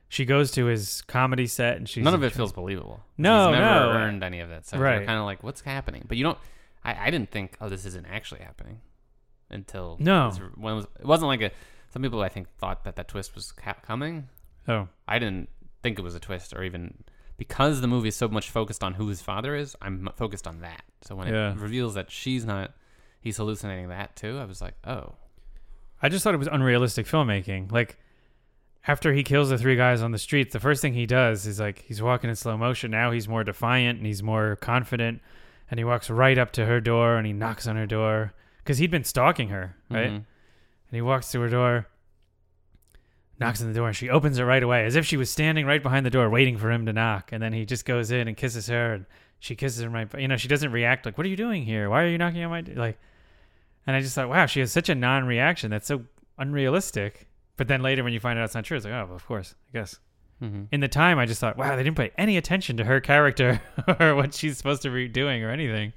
she 0.09 0.23
goes 0.25 0.51
to 0.51 0.65
his 0.65 1.01
comedy 1.03 1.47
set 1.47 1.77
and 1.77 1.87
she's 1.87 2.03
None 2.03 2.13
of 2.13 2.23
it 2.23 2.31
feels 2.33 2.53
believable. 2.53 3.01
No, 3.17 3.49
He's 3.51 3.59
never 3.59 3.65
no. 3.85 3.91
earned 3.91 4.23
any 4.23 4.39
of 4.39 4.49
it. 4.51 4.65
So 4.65 4.77
Right. 4.77 5.05
kind 5.05 5.19
of 5.19 5.25
like, 5.25 5.43
what's 5.43 5.61
happening? 5.61 6.05
But 6.07 6.17
you 6.17 6.23
don't. 6.23 6.37
I, 6.83 7.07
I 7.07 7.11
didn't 7.11 7.29
think, 7.31 7.57
oh, 7.59 7.69
this 7.69 7.85
isn't 7.85 8.05
actually 8.05 8.41
happening 8.41 8.79
until 9.49 9.97
No. 9.99 10.31
when 10.55 10.73
it, 10.73 10.75
was, 10.75 10.87
it 10.99 11.05
wasn't 11.05 11.27
like 11.27 11.41
a. 11.41 11.51
Some 11.89 12.01
people 12.01 12.21
I 12.21 12.29
think 12.29 12.47
thought 12.57 12.83
that 12.83 12.95
that 12.97 13.07
twist 13.07 13.33
was 13.33 13.51
ca- 13.53 13.75
coming. 13.81 14.27
Oh, 14.67 14.87
I 15.07 15.19
didn't 15.19 15.49
think 15.81 15.97
it 15.97 16.01
was 16.01 16.15
a 16.15 16.19
twist, 16.19 16.53
or 16.53 16.63
even 16.63 17.03
because 17.37 17.81
the 17.81 17.87
movie 17.87 18.09
is 18.09 18.15
so 18.15 18.27
much 18.27 18.49
focused 18.49 18.83
on 18.83 18.95
who 18.95 19.07
his 19.07 19.21
father 19.21 19.55
is. 19.55 19.75
I'm 19.81 20.09
focused 20.17 20.47
on 20.47 20.59
that. 20.61 20.81
So 21.01 21.15
when 21.15 21.27
Yeah. 21.29 21.51
it 21.51 21.57
reveals 21.59 21.93
that 21.93 22.11
she's 22.11 22.45
not, 22.45 22.73
he's 23.21 23.37
hallucinating 23.37 23.89
that 23.89 24.15
too. 24.15 24.37
I 24.37 24.45
was 24.45 24.61
like, 24.61 24.73
oh, 24.85 25.15
I 26.01 26.09
just 26.09 26.23
thought 26.23 26.33
it 26.33 26.37
was 26.39 26.49
unrealistic 26.51 27.05
filmmaking. 27.05 27.71
Like 27.71 27.97
after 28.87 29.13
he 29.13 29.23
kills 29.23 29.49
the 29.49 29.57
three 29.57 29.75
guys 29.75 30.01
on 30.01 30.11
the 30.11 30.17
street, 30.17 30.51
the 30.51 30.59
first 30.59 30.81
thing 30.81 30.93
he 30.93 31.05
does 31.05 31.45
is 31.47 31.59
like 31.59 31.83
he's 31.87 32.01
walking 32.01 32.29
in 32.29 32.35
slow 32.35 32.57
motion. 32.57 32.91
Now 32.91 33.11
he's 33.11 33.27
more 33.27 33.43
defiant 33.43 33.97
and 33.99 34.05
he's 34.07 34.21
more 34.23 34.55
confident, 34.57 35.21
and 35.71 35.79
he 35.79 35.83
walks 35.83 36.09
right 36.09 36.37
up 36.37 36.51
to 36.53 36.65
her 36.65 36.81
door 36.81 37.15
and 37.17 37.25
he 37.25 37.33
knocks 37.33 37.65
on 37.67 37.75
her 37.77 37.85
door 37.87 38.33
because 38.67 38.79
he'd 38.79 38.91
been 38.91 39.05
stalking 39.05 39.47
her, 39.47 39.77
right? 39.89 40.09
mhm. 40.11 40.15
And 40.15 40.25
he 40.91 41.01
walks 41.01 41.31
to 41.31 41.39
her 41.39 41.47
door, 41.47 41.87
knocks 43.39 43.61
on 43.61 43.69
the 43.69 43.73
door, 43.73 43.87
and 43.87 43.95
she 43.95 44.09
opens 44.09 44.37
it 44.39 44.43
right 44.43 44.61
away, 44.61 44.85
as 44.85 44.97
if 44.97 45.05
she 45.05 45.15
was 45.15 45.29
standing 45.29 45.65
right 45.65 45.81
behind 45.81 46.05
the 46.05 46.09
door 46.09 46.29
waiting 46.29 46.57
for 46.57 46.69
him 46.69 46.85
to 46.85 46.91
knock. 46.91 47.31
And 47.31 47.41
then 47.41 47.53
he 47.53 47.65
just 47.65 47.85
goes 47.85 48.11
in 48.11 48.27
and 48.27 48.35
kisses 48.35 48.67
her, 48.67 48.93
and 48.95 49.05
she 49.39 49.55
kisses 49.55 49.79
him 49.79 49.93
right. 49.93 50.07
You 50.19 50.27
know, 50.27 50.35
she 50.35 50.49
doesn't 50.49 50.71
react 50.73 51.05
like, 51.05 51.17
"What 51.17 51.25
are 51.25 51.29
you 51.29 51.37
doing 51.37 51.63
here? 51.63 51.89
Why 51.89 52.03
are 52.03 52.07
you 52.09 52.17
knocking 52.17 52.43
on 52.43 52.49
my?" 52.49 52.59
d-" 52.61 52.73
Like, 52.73 52.99
and 53.85 53.95
I 53.95 54.01
just 54.01 54.15
thought, 54.15 54.27
wow, 54.27 54.47
she 54.47 54.59
has 54.59 54.69
such 54.73 54.89
a 54.89 54.95
non-reaction. 54.95 55.71
That's 55.71 55.87
so 55.87 56.03
unrealistic. 56.37 57.27
But 57.55 57.69
then 57.69 57.81
later, 57.81 58.03
when 58.03 58.11
you 58.11 58.19
find 58.19 58.37
out 58.37 58.43
it's 58.45 58.53
not 58.55 58.65
true, 58.65 58.75
it's 58.75 58.85
like, 58.85 58.93
oh, 58.93 59.13
of 59.13 59.25
course, 59.25 59.55
I 59.69 59.77
guess. 59.77 59.97
Mhm. 60.43 60.67
In 60.73 60.81
the 60.81 60.89
time, 60.89 61.17
I 61.19 61.25
just 61.25 61.39
thought, 61.39 61.57
wow, 61.57 61.75
they 61.77 61.83
didn't 61.83 61.95
pay 61.97 62.11
any 62.17 62.35
attention 62.37 62.75
to 62.77 62.83
her 62.83 62.99
character 62.99 63.61
or 63.99 64.13
what 64.15 64.33
she's 64.33 64.57
supposed 64.57 64.81
to 64.83 64.89
be 64.89 65.07
doing 65.07 65.41
or 65.43 65.49
anything. 65.51 65.93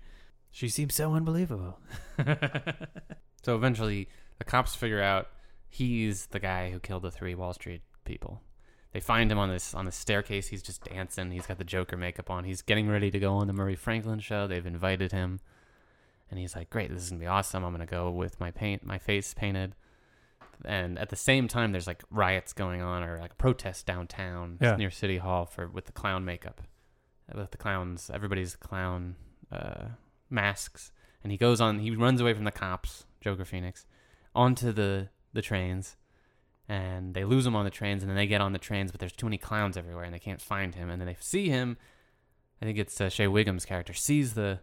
She 0.51 0.68
seems 0.68 0.94
so 0.94 1.14
unbelievable. 1.14 1.78
So 3.43 3.56
eventually, 3.56 4.06
the 4.39 4.44
cops 4.44 4.74
figure 4.74 5.01
out 5.01 5.28
he's 5.66 6.27
the 6.27 6.39
guy 6.39 6.70
who 6.70 6.78
killed 6.78 7.02
the 7.05 7.10
three 7.10 7.35
Wall 7.35 7.55
Street 7.55 7.81
people. 8.05 8.43
They 8.93 9.01
find 9.01 9.32
him 9.32 9.39
on 9.39 9.48
this 9.48 9.72
on 9.72 9.86
the 9.86 9.93
staircase. 9.93 10.48
He's 10.48 10.62
just 10.62 10.85
dancing. 10.85 11.31
He's 11.31 11.47
got 11.47 11.56
the 11.56 11.64
Joker 11.64 11.97
makeup 11.97 12.28
on. 12.28 12.44
He's 12.44 12.60
getting 12.60 12.86
ready 12.89 13.10
to 13.10 13.18
go 13.18 13.32
on 13.36 13.47
the 13.47 13.55
Murray 13.55 13.77
Franklin 13.77 14.18
show. 14.18 14.47
They've 14.47 14.66
invited 14.66 15.10
him, 15.12 15.40
and 16.31 16.39
he's 16.39 16.55
like, 16.55 16.68
"Great, 16.68 16.90
this 16.90 17.02
is 17.05 17.09
gonna 17.09 17.20
be 17.20 17.27
awesome. 17.27 17.64
I'm 17.64 17.72
gonna 17.72 17.86
go 17.86 18.10
with 18.10 18.39
my 18.40 18.51
paint, 18.51 18.85
my 18.85 18.98
face 18.98 19.32
painted." 19.32 19.74
And 20.66 20.98
at 20.98 21.09
the 21.09 21.16
same 21.16 21.48
time, 21.48 21.72
there's 21.72 21.86
like 21.86 22.02
riots 22.10 22.52
going 22.52 22.82
on 22.82 23.02
or 23.02 23.18
like 23.20 23.39
protests 23.39 23.82
downtown 23.82 24.59
Yeah. 24.60 24.77
near 24.77 24.90
City 24.90 25.16
Hall 25.16 25.47
for 25.47 25.66
with 25.66 25.86
the 25.86 25.93
clown 25.93 26.27
makeup, 26.27 26.60
with 27.35 27.52
the 27.52 27.56
clowns. 27.56 28.10
Everybody's 28.12 28.55
clown 28.56 29.16
uh, 29.51 29.86
masks, 30.31 30.93
and 31.23 31.32
he 31.32 31.39
goes 31.39 31.61
on. 31.61 31.81
He 31.81 31.90
runs 31.90 32.20
away 32.20 32.35
from 32.35 32.44
the 32.44 32.51
cops, 32.51 33.05
Joker 33.20 33.44
Phoenix, 33.44 33.86
onto 34.35 34.73
the 34.73 35.09
the 35.32 35.43
trains, 35.43 35.97
and 36.69 37.15
they 37.15 37.24
lose 37.24 37.47
him 37.47 37.57
on 37.57 37.65
the 37.65 37.70
trains, 37.70 38.02
and 38.02 38.11
then 38.11 38.16
they 38.16 38.27
get 38.27 38.40
on 38.40 38.52
the 38.52 38.59
trains, 38.59 38.90
but 38.90 39.01
there's 39.01 39.12
too 39.12 39.27
many 39.27 39.39
clowns 39.39 39.77
everywhere, 39.77 40.05
and 40.05 40.15
they 40.15 40.19
can't 40.19 40.40
find 40.40 40.74
him, 40.74 40.89
and 40.90 41.01
then 41.01 41.07
they 41.07 41.16
see 41.20 41.48
him. 41.48 41.77
I 42.62 42.65
think 42.65 42.78
it's 42.78 43.01
uh, 43.01 43.09
Shea 43.09 43.27
Whigham's 43.27 43.65
character 43.65 43.93
sees 43.93 44.35
the 44.35 44.61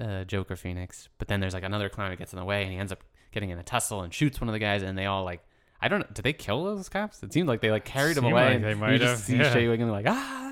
uh, 0.00 0.24
Joker 0.24 0.56
Phoenix, 0.56 1.08
but 1.18 1.28
then 1.28 1.40
there's 1.40 1.54
like 1.54 1.64
another 1.64 1.88
clown 1.88 2.10
that 2.10 2.18
gets 2.18 2.32
in 2.32 2.38
the 2.38 2.44
way, 2.44 2.62
and 2.62 2.72
he 2.72 2.78
ends 2.78 2.92
up 2.92 3.02
getting 3.32 3.50
in 3.50 3.58
a 3.58 3.62
tussle 3.62 4.02
and 4.02 4.12
shoots 4.12 4.40
one 4.40 4.48
of 4.48 4.52
the 4.52 4.58
guys, 4.58 4.82
and 4.82 4.96
they 4.96 5.06
all 5.06 5.24
like. 5.24 5.42
I 5.84 5.88
don't 5.88 5.98
know. 5.98 6.06
Did 6.12 6.22
they 6.22 6.32
kill 6.32 6.62
those 6.62 6.88
cops? 6.88 7.20
It 7.24 7.32
seemed 7.32 7.48
like 7.48 7.60
they 7.60 7.72
like 7.72 7.84
carried 7.84 8.16
him 8.16 8.24
away. 8.24 8.54
like 8.54 8.62
they 8.62 8.70
you 8.70 8.76
might 8.76 8.98
just 8.98 9.10
have, 9.10 9.18
see 9.18 9.36
yeah. 9.36 9.52
Shea 9.52 9.66
Wiggum 9.66 9.90
like 9.90 10.06
ah. 10.08 10.51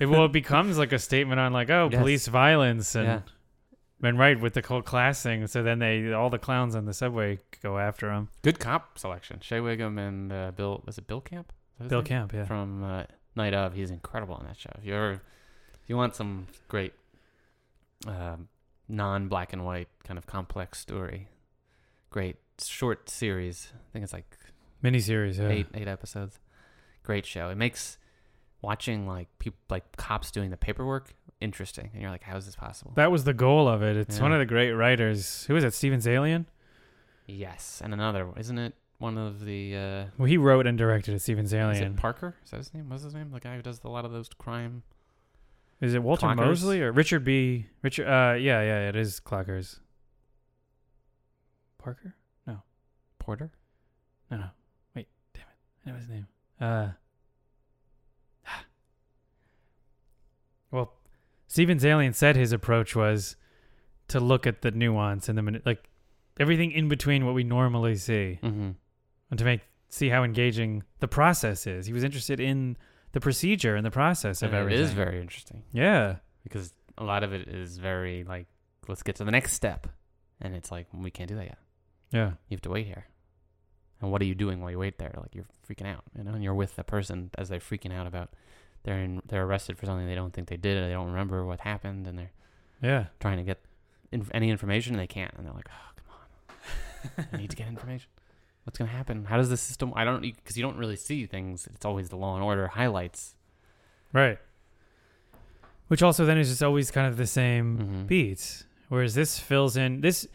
It, 0.00 0.06
well, 0.06 0.24
it 0.26 0.32
becomes 0.32 0.78
like 0.78 0.92
a 0.92 0.98
statement 0.98 1.40
on 1.40 1.52
like, 1.52 1.70
oh, 1.70 1.88
Yes. 1.90 2.00
police 2.00 2.26
violence 2.28 2.94
and 2.94 3.06
Yeah. 3.06 3.20
and 4.02 4.18
right 4.18 4.38
with 4.40 4.54
the 4.54 4.62
whole 4.62 4.82
class 4.82 5.22
thing. 5.22 5.46
So 5.46 5.62
then 5.62 5.78
they 5.78 6.12
all 6.12 6.30
the 6.30 6.38
clowns 6.38 6.74
on 6.74 6.84
the 6.86 6.94
subway 6.94 7.38
go 7.62 7.78
after 7.78 8.10
him. 8.12 8.28
Good 8.42 8.58
cop 8.58 8.98
selection. 8.98 9.40
Shea 9.40 9.60
Whigham 9.60 9.98
and 9.98 10.32
uh, 10.32 10.50
Bill 10.52 10.82
was 10.86 10.98
it 10.98 11.06
Bill 11.06 11.20
Camp? 11.20 11.52
Is 11.74 11.78
that 11.78 11.84
his 11.84 11.90
Bill 11.90 11.98
name? 12.00 12.06
Camp, 12.06 12.32
yeah. 12.32 12.44
from 12.44 12.84
uh, 12.84 13.04
Night 13.36 13.54
of. 13.54 13.74
He's 13.74 13.90
incredible 13.90 14.34
on 14.36 14.44
that 14.46 14.56
show. 14.58 14.70
If 14.78 14.84
you 14.86 14.94
ever, 14.94 15.12
if 15.12 15.88
you 15.88 15.96
want 15.96 16.14
some 16.14 16.46
great, 16.68 16.92
um, 18.06 18.48
non-black 18.88 19.52
and 19.52 19.64
white 19.64 19.88
kind 20.04 20.18
of 20.18 20.26
complex 20.26 20.78
story, 20.78 21.28
great 22.10 22.36
short 22.62 23.08
series. 23.10 23.72
I 23.74 23.92
think 23.92 24.04
it's 24.04 24.12
like 24.12 24.38
Miniseries, 24.82 25.38
yeah. 25.38 25.48
eight 25.48 25.66
eight 25.74 25.88
episodes. 25.88 26.38
Great 27.02 27.26
show. 27.26 27.48
It 27.50 27.56
makes 27.56 27.98
watching 28.64 29.06
like 29.06 29.28
people 29.38 29.58
like 29.70 29.96
cops 29.96 30.30
doing 30.30 30.50
the 30.50 30.56
paperwork 30.56 31.14
interesting, 31.40 31.90
and 31.92 32.00
you're 32.02 32.10
like, 32.10 32.22
how 32.22 32.36
is 32.36 32.46
this 32.46 32.56
possible? 32.56 32.92
That 32.96 33.10
was 33.12 33.24
the 33.24 33.34
goal 33.34 33.68
of 33.68 33.82
it. 33.82 33.96
It's 33.96 34.16
Yeah. 34.16 34.22
one 34.22 34.32
of 34.32 34.38
the 34.38 34.46
great 34.46 34.72
writers. 34.72 35.44
Who 35.46 35.56
is 35.56 35.64
it? 35.64 35.74
Steven 35.74 36.00
Zaillian. 36.00 36.46
yes, 37.26 37.80
and 37.84 37.92
another 37.92 38.28
isn't 38.36 38.58
it 38.58 38.74
one 38.98 39.18
of 39.18 39.44
the 39.44 39.76
uh, 39.76 40.04
Well, 40.18 40.26
he 40.26 40.36
wrote 40.38 40.66
and 40.66 40.78
directed 40.78 41.14
it. 41.14 41.20
Steven 41.20 41.44
Zaillian? 41.44 41.74
is 41.74 41.80
it 41.80 41.96
Parker? 41.96 42.36
Is 42.44 42.50
that 42.50 42.58
his 42.58 42.72
name? 42.74 42.88
What's 42.88 43.02
his 43.04 43.14
name? 43.14 43.30
The 43.30 43.40
guy 43.40 43.56
who 43.56 43.62
does 43.62 43.80
a 43.84 43.88
lot 43.88 44.04
of 44.04 44.12
those 44.12 44.28
crime. 44.38 44.82
Is 45.80 45.92
it 45.94 46.02
Walter 46.02 46.26
Clockers? 46.28 46.36
Mosley 46.36 46.80
or 46.80 46.92
Richard 46.92 47.24
B. 47.24 47.66
Richard? 47.82 48.06
Uh, 48.06 48.34
yeah, 48.34 48.62
yeah, 48.62 48.88
it 48.88 48.96
is 48.96 49.20
Clockers. 49.20 49.80
Parker? 51.78 52.14
No. 52.46 52.62
Porter. 53.18 53.50
No, 54.30 54.36
no. 54.38 54.46
Wait, 54.94 55.08
damn 55.34 55.42
it. 55.42 55.56
I 55.86 55.90
know 55.90 55.96
his 55.98 56.08
name. 56.08 56.26
Uh. 56.60 56.88
Well, 60.70 60.92
Steven 61.54 61.78
Zaillian 61.78 62.12
said 62.16 62.34
his 62.34 62.50
approach 62.52 62.96
was 62.96 63.36
to 64.08 64.18
look 64.18 64.44
at 64.44 64.62
the 64.62 64.72
nuance 64.72 65.28
and 65.28 65.38
the 65.38 65.62
like 65.64 65.88
everything 66.40 66.72
in 66.72 66.88
between 66.88 67.24
what 67.24 67.32
we 67.34 67.44
normally 67.44 67.94
see, 67.94 68.40
Mm-hmm. 68.42 68.70
and 69.30 69.38
to 69.38 69.44
make 69.44 69.60
see 69.88 70.08
how 70.08 70.24
engaging 70.24 70.82
the 70.98 71.06
process 71.06 71.68
is. 71.68 71.86
He 71.86 71.92
was 71.92 72.02
interested 72.02 72.40
in 72.40 72.76
the 73.12 73.20
procedure 73.20 73.76
and 73.76 73.86
the 73.86 73.92
process 73.92 74.42
of 74.42 74.48
And 74.52 74.56
everything. 74.62 74.82
is 74.84 74.90
very 74.90 75.20
interesting. 75.20 75.62
yeah. 75.70 76.16
because 76.42 76.74
a 76.98 77.04
lot 77.04 77.22
of 77.22 77.32
it 77.32 77.46
is 77.46 77.78
very 77.78 78.24
like 78.24 78.46
let's 78.88 79.04
get 79.04 79.14
to 79.16 79.24
the 79.24 79.30
next 79.30 79.52
step 79.52 79.86
and 80.40 80.56
it's 80.56 80.72
like 80.72 80.88
we 80.92 81.12
can't 81.12 81.28
do 81.28 81.36
that 81.36 81.44
yet 81.46 81.58
Yeah. 82.10 82.30
you 82.48 82.56
have 82.56 82.62
to 82.62 82.70
wait 82.70 82.86
here 82.86 83.06
and 84.00 84.10
what 84.10 84.20
are 84.22 84.24
you 84.26 84.34
doing 84.34 84.60
while 84.60 84.72
you 84.72 84.78
wait 84.80 84.98
there 84.98 85.14
like 85.16 85.34
you're 85.36 85.46
freaking 85.68 85.86
out 85.86 86.02
you 86.18 86.24
know 86.24 86.32
and 86.32 86.42
you're 86.42 86.54
with 86.54 86.74
the 86.74 86.82
person 86.84 87.30
as 87.38 87.48
they're 87.48 87.60
freaking 87.60 87.92
out 87.92 88.06
about 88.08 88.30
they're 88.84 89.00
in, 89.00 89.20
they're 89.26 89.44
arrested 89.44 89.76
for 89.78 89.86
something 89.86 90.06
they 90.06 90.14
don't 90.14 90.32
think 90.32 90.48
they 90.48 90.56
did 90.56 90.76
or 90.78 90.86
they 90.86 90.92
don't 90.92 91.08
remember 91.08 91.44
what 91.44 91.60
happened 91.60 92.06
and 92.06 92.18
they're 92.18 92.32
Yeah. 92.82 93.06
trying 93.20 93.38
to 93.38 93.42
get 93.44 93.60
inf- 94.12 94.30
any 94.32 94.50
information 94.50 94.94
and 94.94 95.00
they 95.00 95.06
can't 95.06 95.32
and 95.34 95.44
they're 95.44 95.52
like 95.52 95.68
oh 95.70 95.90
come 95.96 96.06
on 97.18 97.26
i 97.32 97.36
need 97.36 97.50
to 97.50 97.56
get 97.56 97.66
information 97.68 98.08
what's 98.64 98.78
going 98.78 98.88
to 98.90 98.96
happen 98.96 99.24
how 99.24 99.36
does 99.36 99.48
the 99.50 99.56
system 99.56 99.92
i 99.96 100.04
don't 100.04 100.20
because 100.22 100.56
you 100.56 100.62
don't 100.62 100.76
really 100.76 100.96
see 100.96 101.26
things 101.26 101.66
it's 101.74 101.84
always 101.84 102.08
the 102.08 102.16
law 102.16 102.34
and 102.34 102.44
order 102.44 102.68
highlights 102.68 103.34
Right. 104.12 104.38
Which 105.88 106.02
also 106.02 106.24
then 106.24 106.38
is 106.38 106.48
just 106.48 106.62
always 106.62 106.90
kind 106.90 107.06
of 107.08 107.16
the 107.16 107.26
same 107.26 107.78
Mhm. 107.78 108.06
beats. 108.06 108.64
Whereas 108.88 109.14
this 109.14 109.38
fills 109.38 109.76
in 109.76 110.00
this 110.00 110.26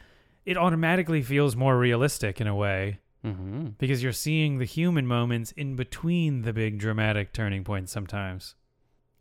it 0.45 0.57
automatically 0.57 1.21
feels 1.21 1.55
more 1.55 1.77
realistic 1.77 2.41
in 2.41 2.47
a 2.47 2.55
way 2.55 2.99
mm-hmm. 3.25 3.67
because 3.77 4.01
you're 4.03 4.11
seeing 4.11 4.57
the 4.57 4.65
human 4.65 5.05
moments 5.05 5.51
in 5.53 5.75
between 5.75 6.43
the 6.43 6.53
big 6.53 6.79
dramatic 6.79 7.33
turning 7.33 7.63
points 7.63 7.91
sometimes. 7.91 8.55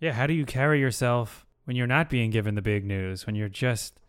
Yeah, 0.00 0.12
how 0.12 0.26
do 0.26 0.34
you 0.34 0.46
carry 0.46 0.80
yourself 0.80 1.46
when 1.64 1.76
you're 1.76 1.86
not 1.86 2.08
being 2.08 2.30
given 2.30 2.54
the 2.54 2.62
big 2.62 2.84
news, 2.84 3.26
when 3.26 3.34
you're 3.34 3.48
just 3.48 4.00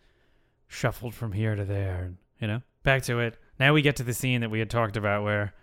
shuffled 0.68 1.16
from 1.16 1.32
here 1.32 1.56
to 1.56 1.66
there, 1.66 2.14
you 2.40 2.48
know? 2.48 2.62
Back 2.84 3.04
to 3.04 3.20
it. 3.20 3.38
Now 3.60 3.74
we 3.74 3.82
get 3.82 3.96
to 3.98 4.04
the 4.04 4.14
scene 4.14 4.42
that 4.42 4.52
we 4.52 4.60
had 4.60 4.70
talked 4.70 4.96
about 4.96 5.24
where 5.24 5.54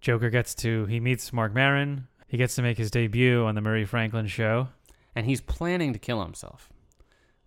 Joker 0.00 0.30
gets 0.30 0.54
to 0.56 0.86
he 0.86 1.00
meets 1.00 1.32
Marc 1.32 1.52
Maron. 1.52 2.08
He 2.26 2.36
gets 2.36 2.54
to 2.56 2.62
make 2.62 2.78
his 2.78 2.90
debut 2.90 3.44
on 3.44 3.54
the 3.54 3.60
Murray 3.60 3.84
Franklin 3.84 4.26
show. 4.26 4.68
and 5.14 5.26
he's 5.26 5.40
planning 5.40 5.92
to 5.92 5.98
kill 5.98 6.22
himself. 6.22 6.68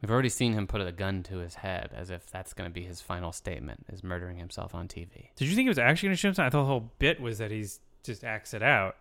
We've 0.01 0.11
already 0.11 0.29
seen 0.29 0.53
him 0.53 0.67
put 0.67 0.79
a 0.81 0.91
gun 0.91 1.23
to 1.23 1.37
his 1.39 1.55
head 1.55 1.89
as 1.95 2.09
if 2.11 2.29
that's 2.29 2.53
going 2.53 2.69
to 2.69 2.73
be 2.73 2.83
his 2.83 3.01
final 3.01 3.31
statement, 3.31 3.85
is 3.91 4.03
murdering 4.03 4.37
himself 4.37 4.75
on 4.75 4.87
TV. 4.87 5.29
Did 5.35 5.47
you 5.47 5.55
think 5.55 5.65
he 5.65 5.69
was 5.69 5.79
actually 5.79 6.07
going 6.09 6.15
to 6.15 6.19
shoot 6.19 6.27
himself? 6.29 6.45
I 6.47 6.49
thought 6.51 6.59
the 6.61 6.65
whole 6.65 6.91
bit 6.99 7.19
was 7.19 7.39
that 7.39 7.49
he's 7.49 7.79
just 8.03 8.23
acts 8.23 8.53
it 8.53 8.61
out. 8.61 8.95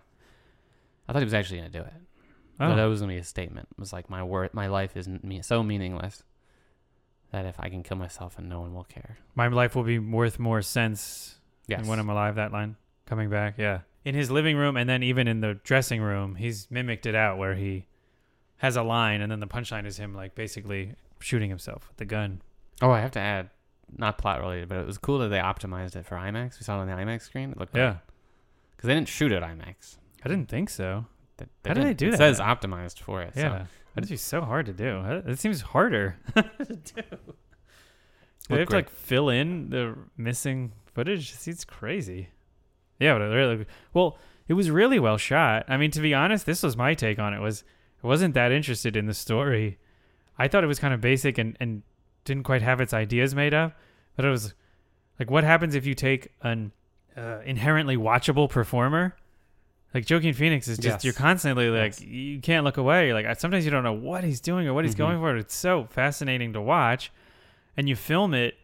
I 1.09 1.12
thought 1.12 1.18
he 1.20 1.24
was 1.27 1.35
actually 1.35 1.59
going 1.59 1.70
to 1.73 1.78
do 1.78 1.85
it. 1.85 1.93
Oh. 2.59 2.68
But 2.70 2.77
that 2.77 2.85
was 2.86 3.01
going 3.01 3.10
to 3.10 3.14
be 3.14 3.20
a 3.20 3.24
statement. 3.24 3.68
It 3.73 3.78
was 3.78 3.93
like 3.93 4.09
my 4.09 4.23
word, 4.23 4.55
my 4.55 4.68
life 4.68 4.97
is 4.97 5.06
me- 5.06 5.43
so 5.43 5.62
meaningless 5.62 6.23
that 7.31 7.44
if 7.44 7.56
I 7.60 7.68
can 7.68 7.82
kill 7.82 7.98
myself 7.98 8.39
and 8.39 8.48
no 8.48 8.60
one 8.62 8.73
will 8.74 8.85
care. 8.85 9.18
My 9.35 9.48
life 9.48 9.74
will 9.77 9.82
be 9.82 9.98
worth 9.98 10.39
more 10.39 10.62
sense 10.62 11.39
Yes. 11.68 11.86
when 11.86 11.98
I'm 11.98 12.09
alive. 12.09 12.36
That 12.36 12.52
line 12.52 12.77
coming 13.05 13.28
back, 13.28 13.56
yeah. 13.59 13.81
In 14.05 14.14
his 14.14 14.31
living 14.31 14.56
room, 14.56 14.77
and 14.77 14.89
then 14.89 15.02
even 15.02 15.27
in 15.28 15.40
the 15.40 15.55
dressing 15.64 16.01
room, 16.01 16.36
he's 16.36 16.68
mimicked 16.70 17.05
it 17.06 17.14
out 17.16 17.36
where 17.39 17.56
he 17.56 17.86
has 18.59 18.77
a 18.77 18.83
line, 18.83 19.20
and 19.20 19.31
then 19.31 19.41
the 19.41 19.47
punchline 19.47 19.87
is 19.87 19.97
him 19.99 20.15
like 20.15 20.35
basically 20.35 20.95
shooting 21.20 21.49
himself 21.51 21.89
with 21.89 21.97
the 21.99 22.05
gun. 22.05 22.41
oh, 22.83 22.91
I 22.91 23.01
have 23.01 23.11
to 23.12 23.20
add, 23.20 23.51
not 23.97 24.19
plot 24.19 24.41
related, 24.41 24.69
but 24.69 24.78
it 24.78 24.87
was 24.87 24.99
cool 24.99 25.19
that 25.20 25.28
they 25.28 25.39
optimized 25.39 25.97
it 25.97 26.05
for 26.07 26.16
IMAX. 26.16 26.59
We 26.59 26.65
saw 26.65 26.78
it 26.78 26.81
on 26.83 26.87
the 26.89 26.93
IMAX 26.95 27.23
screen. 27.23 27.51
It 27.53 27.59
looked 27.59 27.77
Yeah. 27.77 27.97
because 28.77 28.89
they 28.89 28.95
didn't 28.95 29.09
shoot 29.09 29.33
at 29.33 29.43
IMAX. 29.43 29.97
I 30.24 30.28
didn't 30.28 30.49
think 30.49 30.70
so. 30.70 31.07
Th- 31.39 31.49
How 31.66 31.74
do 31.74 31.83
they 31.83 31.95
do 31.95 32.09
it 32.09 32.11
that? 32.12 32.15
It 32.16 32.37
says 32.37 32.41
optimized 32.41 32.99
for 33.01 33.23
it. 33.23 33.33
Yeah, 33.37 33.43
So. 33.65 33.66
that'd 33.95 34.11
be 34.11 34.16
so 34.16 34.41
hard 34.43 34.66
to 34.66 34.73
do. 34.73 35.03
It 35.27 35.39
seems 35.39 35.61
harder 35.61 36.16
to 36.35 36.43
do. 36.65 37.03
They 38.49 38.59
have 38.61 38.69
to 38.69 38.77
like 38.77 38.91
fill 38.91 39.28
in 39.28 39.70
the 39.70 39.97
missing 40.16 40.73
footage. 40.95 41.35
It's 41.47 41.65
crazy. 41.65 42.28
Yeah, 43.01 43.15
but 43.15 43.23
it 43.23 43.27
really 43.35 43.66
well. 43.93 44.19
It 44.49 44.55
was 44.55 44.70
really 44.70 44.99
well 45.01 45.16
shot. 45.16 45.65
I 45.69 45.77
mean, 45.77 45.91
to 45.91 46.01
be 46.01 46.15
honest, 46.15 46.47
this 46.47 46.62
was 46.62 46.77
my 46.77 46.95
take 46.95 47.19
on 47.19 47.35
it. 47.35 47.41
Was 47.41 47.65
I 48.02 48.06
wasn't 48.06 48.35
that 48.35 48.52
interested 48.52 48.97
in 48.97 49.06
the 49.06 49.14
story. 49.14 49.78
I 50.39 50.48
thought 50.48 50.64
it 50.64 50.68
was 50.68 50.78
kind 50.78 50.93
of 50.94 51.01
basic 51.01 51.39
and 51.39 51.56
and 51.60 51.82
didn't 52.24 52.43
quite 52.44 52.62
have 52.62 52.81
its 52.81 52.93
ideas 52.93 53.35
made 53.35 53.55
up. 53.55 53.77
But 54.16 54.24
it 54.24 54.31
was 54.31 54.55
like, 55.18 55.31
what 55.31 55.44
happens 55.44 55.74
if 55.74 55.86
you 55.86 55.94
take 55.94 56.28
an 56.43 56.73
uh, 57.16 57.39
inherently 57.44 57.97
watchable 57.97 58.48
performer? 58.51 59.16
Like 59.94 60.09
Joaquin 60.10 60.35
Phoenix 60.35 60.68
is 60.68 60.77
just 60.77 60.97
Yes. 60.97 61.05
you're 61.05 61.14
constantly 61.14 61.70
like 61.70 61.93
Yes. 61.93 62.02
you 62.02 62.40
can't 62.40 62.64
look 62.64 62.77
away. 62.77 63.12
Like 63.14 63.39
sometimes 63.40 63.64
you 63.64 63.70
don't 63.70 63.85
know 63.85 63.93
what 63.94 64.24
he's 64.24 64.40
doing 64.40 64.66
or 64.66 64.74
what 64.74 64.85
he's 64.85 64.94
Mhm. 64.94 64.98
going 64.98 65.18
for. 65.18 65.36
It's 65.36 65.55
so 65.56 65.85
fascinating 65.85 66.52
to 66.52 66.60
watch, 66.60 67.10
and 67.77 67.89
you 67.89 67.97
film 67.97 68.35
it 68.35 68.56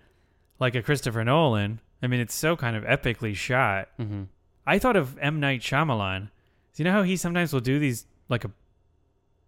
like 0.59 0.75
a 0.75 0.83
Christopher 0.83 1.25
Nolan. 1.25 1.81
I 2.03 2.07
mean, 2.09 2.21
it's 2.21 2.35
so 2.35 2.57
kind 2.57 2.77
of 2.77 2.85
epically 2.85 3.35
shot. 3.35 3.89
Mm-hmm. 3.99 4.25
I 4.67 4.79
thought 4.79 4.97
of 4.97 5.17
M 5.19 5.41
Night 5.41 5.61
Shyamalan. 5.61 6.29
So 6.73 6.83
you 6.83 6.85
know 6.85 6.93
how 6.93 7.03
he 7.03 7.17
sometimes 7.17 7.53
will 7.53 7.61
do 7.61 7.79
these 7.79 8.07
like 8.29 8.45
a 8.45 8.51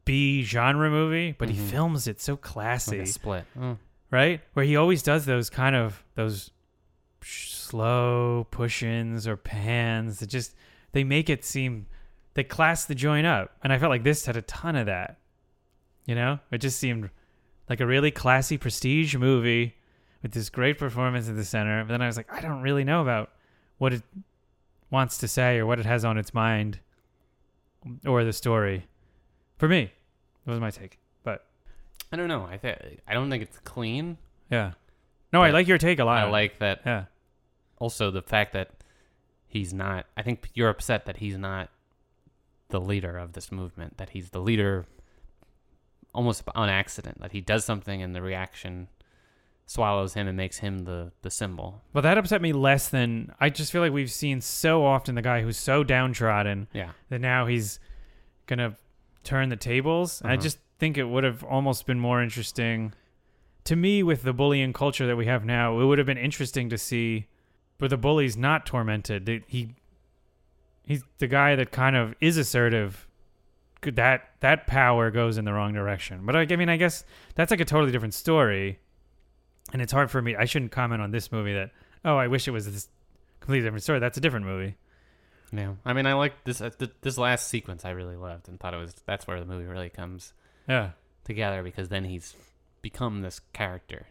B 0.05 0.43
genre 0.43 0.90
movie, 0.90 1.32
but 1.39 1.48
he 1.51 1.56
Mhm. 1.59 1.70
films 1.70 2.06
it 2.06 2.20
so 2.20 2.35
Like 2.35 2.43
classy 2.43 2.98
a 3.01 3.06
split. 3.06 3.44
Oh. 3.60 3.78
right? 4.10 4.40
Where 4.52 4.64
he 4.64 4.76
always 4.76 5.02
does 5.02 5.24
those 5.26 5.48
kind 5.51 5.74
of 5.74 6.05
those 6.14 6.51
slow 7.22 8.47
push-ins 8.51 9.26
or 9.26 9.36
pans 9.36 10.20
that 10.20 10.26
just 10.28 10.55
they 10.93 11.05
make 11.05 11.28
it 11.31 11.44
seem 11.44 11.86
they 12.35 12.44
class 12.44 12.85
the 12.85 12.94
joint 12.94 13.26
up, 13.26 13.56
and 13.62 13.72
I 13.72 13.78
felt 13.78 13.90
like 13.90 14.02
this 14.02 14.26
had 14.26 14.36
a 14.36 14.43
ton 14.43 14.74
of 14.76 14.86
that. 14.86 15.18
You 16.05 16.14
know, 16.16 16.40
it 16.51 16.59
just 16.59 16.78
seemed 16.78 17.10
like 17.68 17.81
a 17.81 17.86
really 17.86 18.10
classy 18.10 18.59
prestige 18.59 19.14
movie 19.16 19.76
with 20.22 20.32
this 20.32 20.51
great 20.51 20.76
performance 20.78 21.28
at 21.28 21.36
the 21.36 21.44
center. 21.44 21.82
But 21.85 21.89
then 21.93 22.02
I 22.02 22.06
was 22.06 22.16
like, 22.16 22.31
I 22.32 22.40
don't 22.40 22.60
really 22.60 22.85
know 22.85 23.01
about 23.02 23.31
what 23.78 23.93
it 23.93 24.02
wants 24.90 25.16
to 25.18 25.28
say 25.28 25.59
or 25.59 25.66
what 25.66 25.78
it 25.78 25.86
has 25.86 26.05
on 26.05 26.18
its 26.18 26.35
mind 26.35 26.81
or 28.05 28.24
the 28.24 28.32
story. 28.32 28.86
For 29.65 29.69
me, 29.69 29.91
that 30.45 30.51
was 30.51 30.61
my 30.61 30.70
take. 30.70 30.99
But 31.23 31.47
I 32.12 32.16
don't 32.16 32.28
know. 32.28 32.45
I 32.45 32.59
think 32.59 33.01
I 33.09 33.15
don't 33.15 33.31
think 33.31 33.43
it's 33.43 33.59
clean. 33.61 34.19
yeah, 34.51 34.73
no, 35.32 35.41
I 35.43 35.49
But 35.49 35.55
like 35.55 35.69
your 35.69 35.78
take 35.78 35.99
a 36.01 36.05
lot. 36.05 36.19
I 36.19 36.28
like 36.28 36.59
that. 36.59 36.82
Yeah. 36.85 37.05
Also, 37.78 38.11
the 38.11 38.20
fact 38.20 38.53
that 38.53 38.70
he's 39.47 39.73
not. 39.73 40.05
I 40.19 40.23
think 40.23 40.51
you're 40.53 40.69
upset 40.69 41.07
that 41.07 41.16
he's 41.16 41.39
not 41.39 41.70
the 42.69 42.78
leader 42.78 43.16
of 43.16 43.32
this 43.32 43.51
movement. 43.51 43.97
That 43.97 44.11
he's 44.11 44.28
the 44.31 44.39
leader, 44.39 44.85
almost 46.15 46.43
on 46.55 46.69
accident. 46.69 47.23
That 47.23 47.32
he 47.32 47.41
does 47.41 47.65
something 47.65 48.03
and 48.03 48.15
the 48.15 48.20
reaction 48.20 48.89
swallows 49.65 50.12
him 50.12 50.28
and 50.28 50.36
makes 50.36 50.59
him 50.59 50.81
the 50.81 51.11
the 51.23 51.31
symbol. 51.31 51.81
Well, 51.95 52.03
that 52.03 52.19
upset 52.19 52.43
me 52.43 52.53
less 52.53 52.91
than 52.91 53.32
I 53.41 53.49
just 53.49 53.73
feel 53.73 53.81
like 53.81 53.93
we've 53.95 54.12
seen 54.12 54.43
so 54.43 54.85
often 54.85 55.15
the 55.15 55.23
guy 55.23 55.41
who's 55.41 55.57
so 55.57 55.82
downtrodden 55.85 56.69
Yeah. 56.74 56.91
that 57.09 57.23
now 57.23 57.47
he's 57.47 57.81
gonna 58.47 58.74
turn 59.25 59.49
the 59.49 59.57
tables. 59.57 60.21
I 60.25 60.35
Uh-huh. 60.35 60.43
just 60.43 60.59
think 60.79 60.99
it 60.99 61.05
would 61.05 61.25
have 61.25 61.43
almost 61.45 61.87
been 61.87 61.99
more 62.01 62.23
interesting 62.23 62.93
to 63.65 63.77
me 63.77 64.03
with 64.03 64.23
the 64.23 64.33
bullying 64.33 64.73
culture 64.73 65.07
that 65.07 65.17
we 65.17 65.27
have 65.27 65.45
now. 65.45 65.81
It 65.81 65.85
would 65.87 65.99
have 65.99 66.07
been 66.07 66.19
interesting 66.19 66.69
to 66.69 66.77
see 66.79 67.27
where 67.79 67.89
the 67.89 67.97
bully's 67.97 68.37
not 68.37 68.67
tormented. 68.67 69.45
He 69.47 69.75
he's 70.87 71.03
the 71.19 71.27
guy 71.27 71.57
that 71.57 71.71
kind 71.73 71.97
of 71.97 72.15
is 72.21 72.37
assertive. 72.37 73.07
That 73.83 74.31
that 74.41 74.67
power 74.67 75.11
goes 75.11 75.37
in 75.37 75.45
the 75.45 75.53
wrong 75.53 75.73
direction. 75.75 76.25
But 76.25 76.37
I, 76.37 76.47
I 76.51 76.57
mean, 76.57 76.69
I 76.71 76.77
guess 76.79 77.05
that's 77.35 77.51
like 77.51 77.61
a 77.61 77.65
totally 77.67 77.93
different 77.93 78.15
story 78.15 78.79
and 79.73 79.83
it's 79.83 79.93
hard 79.93 80.11
for 80.11 80.21
me. 80.23 80.37
I 80.37 80.45
shouldn't 80.47 80.73
comment 80.73 81.03
on 81.03 81.11
this 81.11 81.31
movie 81.33 81.53
that 81.55 81.71
oh, 82.05 82.17
I 82.17 82.29
wish 82.29 82.47
it 82.49 82.51
was 82.51 82.71
this 82.71 82.89
completely 83.41 83.67
different 83.67 83.83
story. 83.83 83.99
That's 83.99 84.17
a 84.19 84.21
different 84.21 84.47
movie. 84.47 84.77
Yeah. 85.56 85.74
I 85.85 85.93
mean, 85.93 86.06
I 86.06 86.14
like 86.14 86.44
this 86.44 86.60
uh, 86.60 86.70
th- 86.70 86.90
this 87.01 87.16
last 87.18 87.48
sequence. 87.48 87.85
I 87.85 87.90
really 87.90 88.16
loved 88.16 88.48
and 88.48 88.59
thought 88.59 88.74
it 88.74 88.78
was 88.78 88.94
that's 89.06 89.26
where 89.26 89.39
the 89.39 89.47
movie 89.47 89.66
really 89.66 89.90
comes 89.90 90.32
Yeah, 90.68 90.90
together 91.24 91.62
because 91.62 91.89
then 91.89 92.05
he's 92.05 92.35
become 92.82 93.22
this 93.22 93.40
character. 93.52 94.06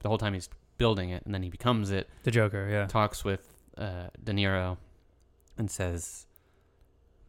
The 0.00 0.08
whole 0.08 0.18
time 0.18 0.34
he's 0.34 0.48
building 0.78 1.10
it, 1.10 1.24
and 1.24 1.34
then 1.34 1.42
he 1.42 1.48
becomes 1.50 1.90
it. 1.90 2.08
the 2.24 2.30
Joker. 2.30 2.68
Yeah, 2.70 2.86
Talks 2.86 3.24
with 3.24 3.46
uh, 3.76 4.08
De 4.22 4.32
Niro, 4.32 4.76
and 5.58 5.70
says 5.70 6.26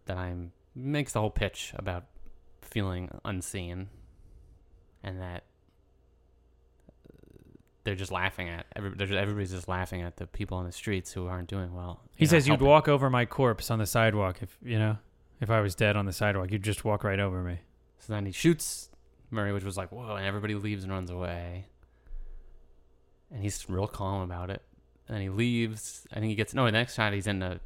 that 0.06 0.18
I'm 0.18 0.52
makes 0.76 1.14
the 1.14 1.20
whole 1.22 1.30
pitch 1.32 1.72
about 1.76 2.06
feeling 2.62 3.10
unseen, 3.26 3.90
and 5.04 5.22
that 5.22 5.44
they're 7.84 7.96
just 7.96 8.12
laughing 8.12 8.50
at 8.50 8.66
every, 8.76 8.96
just, 8.96 9.12
everybody's 9.12 9.52
just 9.52 9.68
laughing 9.68 10.02
at 10.02 10.18
the 10.18 10.26
people 10.28 10.58
on 10.58 10.66
the 10.66 10.72
streets 10.72 11.12
who 11.12 11.28
aren't 11.28 11.50
doing 11.50 11.74
well. 11.74 12.02
he 12.16 12.26
says 12.26 12.48
you'd 12.48 12.62
walk 12.62 12.88
over 12.88 13.10
my 13.10 13.26
corpse 13.26 13.70
on 13.70 13.80
the 13.80 13.86
sidewalk 13.86 14.38
if 14.42 14.58
you 14.64 14.80
know 14.80 14.98
if 15.42 15.50
I 15.50 15.60
was 15.60 15.76
dead 15.76 15.96
on 15.96 16.06
the 16.06 16.14
sidewalk. 16.14 16.52
You'd 16.52 16.64
just 16.64 16.86
walk 16.86 17.04
right 17.04 17.20
over 17.20 17.44
me. 17.44 17.60
So 18.00 18.14
then 18.14 18.26
he 18.26 18.32
shoots 18.32 18.90
Murray, 19.30 19.54
which 19.54 19.64
was 19.64 19.78
like, 19.78 19.92
whoa, 19.92 20.16
and 20.16 20.26
everybody 20.26 20.56
leaves 20.56 20.84
and 20.84 20.92
runs 20.92 21.10
away. 21.10 21.66
And 23.32 23.42
he's 23.42 23.66
real 23.70 23.88
calm 23.88 24.22
about 24.22 24.50
it. 24.50 24.62
And 25.10 25.22
he 25.22 25.30
leaves. 25.30 26.08
I 26.12 26.16
think 26.16 26.30
he 26.30 26.36
gets 26.36 26.54
no. 26.54 26.66
The 26.66 26.72
next 26.72 26.96
shot, 26.96 27.14
he's 27.14 27.28
in 27.28 27.44
a, 27.44 27.60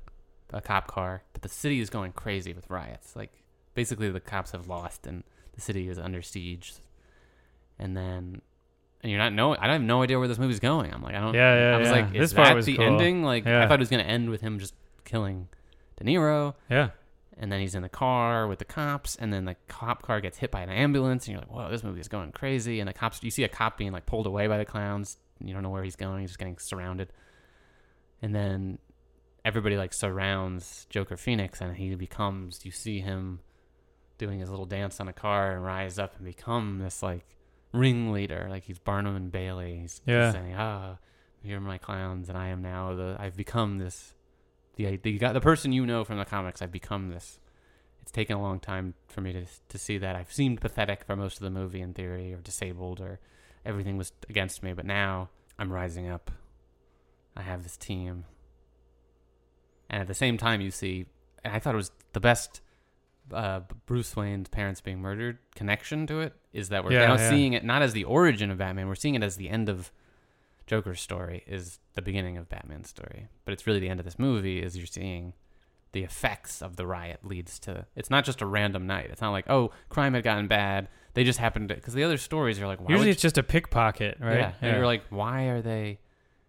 a 0.51 0.61
cop 0.61 0.87
car, 0.87 1.23
but 1.33 1.43
the 1.43 1.49
city 1.49 1.79
is 1.79 1.89
going 1.89 2.13
crazy 2.13 2.51
with 2.51 2.69
riots. 2.69 3.15
Like 3.15 3.31
basically, 3.75 4.09
the 4.09 4.19
cops 4.19 4.51
have 4.51 4.67
lost, 4.67 5.05
and 5.05 5.23
the 5.53 5.61
city 5.61 5.87
is 5.87 5.99
under 5.99 6.21
siege. 6.21 6.73
And 7.77 7.95
then, 7.95 8.41
and 9.01 9.11
you're 9.11 9.19
not 9.19 9.33
knowing. 9.33 9.59
I 9.59 9.71
have 9.71 9.81
no 9.81 10.01
idea 10.01 10.17
where 10.19 10.27
this 10.27 10.39
movie's 10.39 10.59
going. 10.59 10.93
I'm 10.93 11.01
like, 11.01 11.15
I 11.15 11.19
don't. 11.19 11.33
Yeah, 11.33 11.71
yeah, 11.71 11.75
I 11.75 11.79
was 11.79 11.87
yeah. 11.87 11.93
like, 11.93 12.13
This 12.13 12.21
is 12.23 12.33
part 12.33 12.47
that 12.49 12.55
was 12.55 12.65
the 12.65 12.77
cool. 12.77 12.85
ending? 12.85 13.23
Like, 13.23 13.45
I 13.45 13.67
thought 13.67 13.79
it 13.79 13.79
was 13.79 13.89
gonna 13.89 14.03
end 14.03 14.29
with 14.29 14.41
him 14.41 14.59
just 14.59 14.73
killing 15.05 15.47
De 15.97 16.03
Niro 16.03 16.53
Yeah, 16.69 16.89
and 17.37 17.51
then 17.51 17.59
he's 17.61 17.75
in 17.75 17.81
the 17.81 17.89
car 17.89 18.47
with 18.47 18.59
the 18.59 18.65
cops, 18.65 19.15
and 19.15 19.31
then 19.31 19.45
the 19.45 19.55
cop 19.67 20.01
car 20.01 20.19
gets 20.21 20.37
hit 20.37 20.51
by 20.51 20.61
an 20.61 20.69
ambulance, 20.69 21.25
and 21.25 21.33
you're 21.33 21.41
like, 21.41 21.51
"Whoa, 21.51 21.69
this 21.69 21.83
movie 21.83 21.99
is 21.99 22.07
going 22.07 22.31
crazy!" 22.31 22.79
And 22.79 22.89
the 22.89 22.93
cops, 22.93 23.23
you 23.23 23.31
see 23.31 23.43
a 23.43 23.49
cop 23.49 23.77
being 23.77 23.91
like 23.91 24.05
pulled 24.05 24.25
away 24.27 24.47
by 24.47 24.57
the 24.57 24.65
clowns, 24.65 25.17
you 25.39 25.53
don't 25.53 25.63
know 25.63 25.69
where 25.69 25.83
he's 25.83 25.95
going; 25.95 26.21
he's 26.21 26.31
just 26.31 26.39
getting 26.39 26.57
surrounded. 26.57 27.11
And 28.21 28.33
then 28.33 28.79
everybody 29.45 29.77
like 29.77 29.93
surrounds 29.93 30.87
Joker 30.89 31.17
Phoenix, 31.17 31.61
and 31.61 31.75
he 31.77 31.93
becomes. 31.95 32.65
You 32.65 32.71
see 32.71 32.99
him 32.99 33.39
doing 34.17 34.39
his 34.39 34.49
little 34.49 34.65
dance 34.65 34.99
on 34.99 35.07
a 35.07 35.13
car 35.13 35.51
and 35.53 35.63
rise 35.63 35.99
up 35.99 36.15
and 36.15 36.25
become 36.25 36.79
this 36.79 37.03
like 37.03 37.23
ringleader, 37.73 38.47
like 38.49 38.63
he's 38.63 38.79
Barnum 38.79 39.15
and 39.15 39.31
Bailey. 39.31 39.79
He's, 39.79 40.01
he's 40.05 40.13
Yeah. 40.13 40.31
saying, 40.31 40.55
"Ah, 40.57 40.97
here 41.43 41.57
are 41.57 41.61
my 41.61 41.77
clowns, 41.77 42.29
and 42.29 42.37
I 42.37 42.47
am 42.47 42.61
now 42.61 42.93
the. 42.95 43.15
I've 43.19 43.35
become 43.37 43.77
this." 43.77 44.13
the 44.75 44.95
the 44.97 45.17
guy, 45.17 45.33
the 45.33 45.41
person 45.41 45.71
you 45.71 45.85
know 45.87 46.03
from 46.03 46.17
the 46.19 46.25
comics. 46.25 46.61
I've 46.61 46.71
become 46.71 47.09
this. 47.09 47.39
It's 48.03 48.11
taken 48.11 48.37
a 48.37 48.41
long 48.41 48.59
time 48.59 48.93
for 49.07 49.21
me 49.21 49.33
to 49.33 49.45
to 49.69 49.77
see 49.77 49.97
that. 49.97 50.15
I've 50.15 50.31
seemed 50.31 50.61
pathetic 50.61 51.03
for 51.03 51.15
most 51.15 51.37
of 51.37 51.41
the 51.43 51.49
movie 51.49 51.81
in 51.81 51.93
theory, 51.93 52.31
or 52.33 52.37
disabled, 52.37 52.99
or 53.01 53.19
everything 53.65 53.97
was 53.97 54.11
against 54.29 54.61
me. 54.63 54.73
But 54.73 54.85
now 54.85 55.29
I'm 55.57 55.73
rising 55.73 56.07
up. 56.07 56.29
I 57.35 57.41
have 57.41 57.63
this 57.63 57.75
team, 57.77 58.25
and 59.89 60.01
at 60.01 60.07
the 60.07 60.13
same 60.13 60.37
time, 60.37 60.61
you 60.61 60.71
see, 60.71 61.07
and 61.43 61.53
I 61.53 61.59
thought 61.59 61.73
it 61.73 61.77
was 61.77 61.91
the 62.13 62.19
best. 62.19 62.61
Uh, 63.31 63.61
Bruce 63.85 64.15
Wayne's 64.15 64.47
parents 64.49 64.79
being 64.81 64.99
murdered 65.01 65.37
connection 65.55 66.07
to 66.07 66.21
it 66.21 66.33
is 66.53 66.69
that 66.69 66.83
we're 66.85 66.93
Yeah, 66.93 67.07
now 67.07 67.15
yeah. 67.15 67.29
seeing 67.29 67.53
it 67.53 67.63
not 67.63 67.81
as 67.81 67.93
the 67.93 68.03
origin 68.05 68.51
of 68.51 68.57
Batman. 68.57 68.87
We're 68.87 68.95
seeing 68.95 69.15
it 69.15 69.23
as 69.23 69.35
the 69.35 69.49
end 69.49 69.67
of 69.69 69.91
Joker's 70.65 70.99
story 71.01 71.43
is 71.47 71.79
the 71.93 72.01
beginning 72.01 72.37
of 72.37 72.49
Batman's 72.49 72.89
story, 72.89 73.27
but 73.45 73.53
it's 73.53 73.65
really 73.65 73.79
the 73.79 73.89
end 73.89 73.99
of 73.99 74.05
this 74.05 74.19
movie. 74.19 74.61
Is 74.61 74.77
you're 74.77 74.85
seeing 74.85 75.33
the 75.93 76.03
effects 76.03 76.61
of 76.61 76.75
the 76.75 76.85
riot 76.85 77.21
leads 77.23 77.57
to. 77.59 77.85
It's 77.95 78.09
not 78.09 78.25
just 78.25 78.41
a 78.41 78.45
random 78.45 78.85
night. 78.85 79.07
It's 79.09 79.21
not 79.21 79.31
like 79.31 79.49
oh, 79.49 79.71
crime 79.89 80.13
had 80.13 80.23
gotten 80.23 80.47
bad. 80.47 80.89
They 81.13 81.23
just 81.23 81.39
happened 81.39 81.69
to 81.69 81.75
because 81.75 81.93
the 81.93 82.03
other 82.03 82.17
stories 82.17 82.59
are 82.61 82.67
like 82.67 82.79
why 82.81 82.91
usually 82.91 83.09
it's 83.11 83.21
just 83.21 83.37
a 83.37 83.43
pickpocket, 83.43 84.17
right? 84.19 84.37
yeah, 84.39 84.51
and 84.61 84.75
you're 84.75 84.85
like 84.85 85.03
why 85.09 85.43
are 85.45 85.61
they 85.61 85.99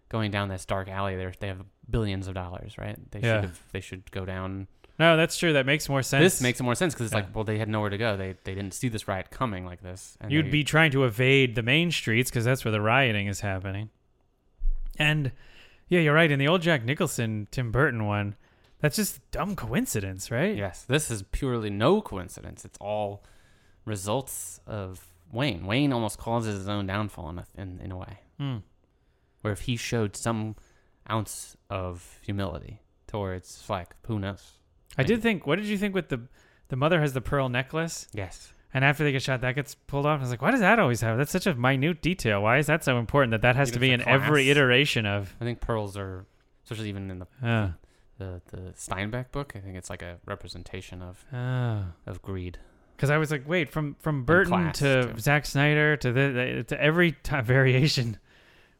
going 0.09 0.31
down 0.31 0.49
this 0.49 0.65
dark 0.65 0.89
alley? 0.89 1.15
They 1.15 1.31
they 1.39 1.47
have 1.47 1.63
billions 1.89 2.27
of 2.27 2.33
dollars, 2.33 2.77
right? 2.77 2.97
They 3.11 3.19
Yeah. 3.21 3.35
should 3.41 3.43
have 3.49 3.59
they 3.71 3.79
should 3.81 4.11
go 4.11 4.25
down. 4.25 4.67
No, 4.99 5.15
that's 5.17 5.37
true. 5.37 5.53
That 5.53 5.65
makes 5.65 5.87
more 5.89 6.03
sense. 6.03 6.23
This 6.23 6.41
makes 6.41 6.61
more 6.61 6.75
sense 6.75 6.93
because 6.93 7.07
it's 7.07 7.13
Yeah. 7.15 7.21
like 7.21 7.33
well 7.35 7.43
they 7.45 7.57
had 7.57 7.69
nowhere 7.69 7.89
to 7.89 7.97
go. 7.97 8.17
They 8.17 8.35
they 8.43 8.53
didn't 8.53 8.73
see 8.73 8.89
this 8.89 9.07
riot 9.07 9.31
coming 9.31 9.65
like 9.65 9.81
this. 9.81 10.17
And 10.21 10.31
You'd 10.31 10.47
they- 10.47 10.51
be 10.51 10.63
trying 10.63 10.91
to 10.91 11.05
evade 11.05 11.55
the 11.55 11.63
main 11.63 11.91
streets 11.91 12.29
because 12.29 12.45
that's 12.45 12.63
where 12.65 12.71
the 12.71 12.81
rioting 12.81 13.27
is 13.27 13.39
happening. 13.39 13.89
And 14.97 15.31
yeah, 15.87 16.01
you're 16.01 16.13
right. 16.13 16.29
In 16.29 16.37
the 16.39 16.47
old 16.47 16.61
Jack 16.61 16.83
Nicholson 16.83 17.47
Tim 17.51 17.71
Burton 17.71 18.05
one, 18.05 18.35
that's 18.79 18.95
just 18.97 19.19
dumb 19.31 19.55
coincidence, 19.55 20.29
right? 20.31 20.55
Yes, 20.55 20.83
this 20.83 21.09
is 21.09 21.23
purely 21.31 21.69
no 21.69 22.01
coincidence. 22.01 22.65
It's 22.65 22.77
all 22.79 23.23
results 23.85 24.59
of 24.67 25.07
Wayne. 25.31 25.65
Wayne 25.65 25.93
almost 25.93 26.17
causes 26.17 26.57
his 26.59 26.67
own 26.69 26.87
downfall 26.87 27.29
in 27.29 27.39
a, 27.39 27.45
in, 27.57 27.79
in 27.83 27.91
a 27.91 27.97
way. 27.97 28.19
Hmm. 28.37 28.57
Where 29.41 29.53
if 29.53 29.61
he 29.61 29.75
showed 29.77 30.15
some 30.15 30.55
ounce 31.09 31.55
of 31.69 32.19
humility 32.23 32.81
towards 33.07 33.61
Fleck, 33.61 33.95
who 34.05 34.19
knows? 34.19 34.58
I 34.97 35.03
did 35.03 35.21
think. 35.21 35.45
What 35.47 35.57
did 35.57 35.65
you 35.65 35.77
think 35.77 35.93
with 35.95 36.09
the 36.09 36.21
the 36.69 36.75
mother 36.75 36.99
has 37.01 37.13
the 37.13 37.21
pearl 37.21 37.49
necklace, 37.49 38.07
Yes. 38.13 38.53
and 38.73 38.83
after 38.85 39.03
they 39.03 39.11
get 39.11 39.21
shot, 39.23 39.41
that 39.41 39.55
gets 39.55 39.73
pulled 39.75 40.05
off. 40.05 40.19
I 40.19 40.21
was 40.21 40.29
like, 40.29 40.41
why 40.41 40.51
does 40.51 40.59
that 40.59 40.77
always 40.79 41.01
have? 41.01 41.17
That's 41.17 41.31
such 41.31 41.47
a 41.47 41.55
minute 41.55 42.01
detail. 42.01 42.43
Why 42.43 42.57
is 42.57 42.67
that 42.67 42.83
so 42.83 42.97
important 42.99 43.31
that 43.31 43.41
that 43.41 43.55
has 43.55 43.69
Maybe 43.69 43.73
to 43.75 43.79
be 43.79 43.91
in 43.93 44.01
a 44.01 44.05
every 44.07 44.49
iteration 44.49 45.05
of? 45.05 45.35
I 45.41 45.45
think 45.45 45.61
pearls 45.61 45.97
are, 45.97 46.25
especially 46.63 46.89
even 46.89 47.09
in 47.09 47.19
the 47.19 47.27
Uh, 47.41 47.71
the, 48.17 48.41
the 48.51 48.57
Steinbeck 48.77 49.31
book. 49.31 49.53
I 49.55 49.59
think 49.59 49.77
it's 49.77 49.89
like 49.89 50.01
a 50.01 50.17
representation 50.25 51.01
of 51.01 51.25
uh, 51.33 51.83
of 52.05 52.21
greed. 52.21 52.59
Because 52.95 53.09
I 53.09 53.17
was 53.17 53.31
like, 53.31 53.47
wait, 53.47 53.69
from 53.69 53.95
from 53.99 54.25
Burton 54.25 54.73
to 54.73 55.13
too. 55.13 55.19
Zack 55.19 55.45
Snyder 55.45 55.95
to 55.97 56.11
the 56.11 56.65
to 56.67 56.81
every 56.81 57.13
ti 57.23 57.39
variation, 57.41 58.17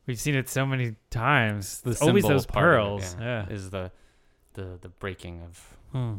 we've 0.05 0.19
seen 0.19 0.35
it 0.35 0.49
so 0.49 0.65
many 0.65 0.95
times. 1.09 1.79
The 1.81 1.97
always 2.01 2.25
those 2.25 2.45
part 2.45 2.65
of 2.65 2.99
it, 2.99 3.01
pearls. 3.01 3.15
yeah. 3.19 3.47
is 3.49 3.69
the 3.69 3.91
the 4.53 4.77
the 4.81 4.89
breaking 4.89 5.41
of 5.41 5.77
Hmm. 5.91 6.15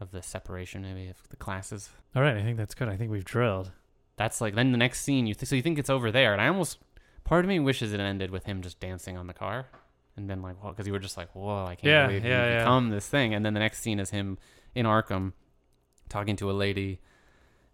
of 0.00 0.10
the 0.10 0.22
separation 0.22 0.82
maybe 0.82 1.08
of 1.08 1.16
the 1.30 1.36
classes. 1.36 1.90
All 2.14 2.22
right, 2.22 2.36
I 2.36 2.42
think 2.42 2.56
that's 2.58 2.74
good. 2.74 2.88
I 2.88 2.96
think 2.96 3.10
we've 3.10 3.24
drilled. 3.24 3.70
That's 4.16 4.40
like 4.40 4.54
then 4.54 4.72
the 4.72 4.78
next 4.78 5.02
scene 5.02 5.26
you 5.26 5.34
th- 5.34 5.48
so 5.48 5.56
you 5.56 5.62
think 5.62 5.78
it's 5.78 5.90
over 5.90 6.10
there, 6.10 6.32
and 6.32 6.40
I 6.40 6.48
almost 6.48 6.78
part 7.24 7.44
of 7.44 7.48
me 7.48 7.58
wishes 7.60 7.92
it 7.92 8.00
ended 8.00 8.30
with 8.30 8.44
him 8.44 8.62
just 8.62 8.78
dancing 8.80 9.16
on 9.16 9.26
the 9.26 9.34
car, 9.34 9.66
and 10.16 10.28
then 10.30 10.42
like 10.42 10.62
well 10.62 10.72
because 10.72 10.86
you 10.86 10.92
were 10.92 10.98
just 10.98 11.16
like 11.16 11.30
whoa 11.34 11.64
I 11.64 11.74
can't 11.74 11.84
Yeah, 11.84 12.06
believe 12.06 12.24
yeah, 12.24 12.46
yeah. 12.48 12.58
become 12.60 12.90
this 12.90 13.08
thing, 13.08 13.34
and 13.34 13.44
then 13.44 13.54
the 13.54 13.60
next 13.60 13.80
scene 13.80 14.00
is 14.00 14.10
him 14.10 14.38
in 14.74 14.86
Arkham 14.86 15.32
talking 16.08 16.36
to 16.36 16.50
a 16.50 16.52
lady, 16.52 17.00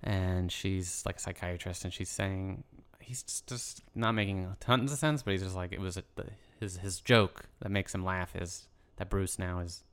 and 0.03 0.51
she's 0.51 1.03
like 1.07 1.17
a 1.17 1.21
psychiatrist, 1.21 1.85
and 1.85 1.93
she's 1.93 2.09
saying 2.09 2.65
he's 3.01 3.23
just, 3.23 3.47
just 3.49 3.83
not 3.95 4.13
making 4.13 4.57
tons 4.61 4.93
of 4.93 4.99
sense, 4.99 5.23
but 5.23 5.33
he's 5.33 5.43
just 5.43 5.57
like 5.57 5.73
it 5.73 5.81
was 5.81 5.97
a, 5.97 6.05
the, 6.17 6.27
his 6.61 6.79
his 6.79 7.01
joke 7.01 7.47
that 7.61 7.71
makes 7.71 7.95
him 7.95 8.05
laugh 8.05 8.35
is 8.37 8.67
that 8.97 9.11
Bruce 9.11 9.39
now 9.39 9.59
is 9.61 9.85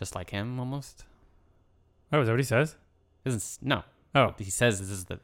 just 0.00 0.14
like 0.16 0.30
him 0.30 0.58
almost. 0.58 1.04
Oh, 2.12 2.20
is 2.20 2.26
that 2.26 2.32
what 2.32 2.40
he 2.40 2.44
says? 2.44 2.74
Isn't 3.24 3.58
no 3.62 3.84
Oh, 4.14 4.34
he 4.38 4.50
says 4.50 4.80
this 4.80 4.90
is 4.90 5.04
the 5.04 5.20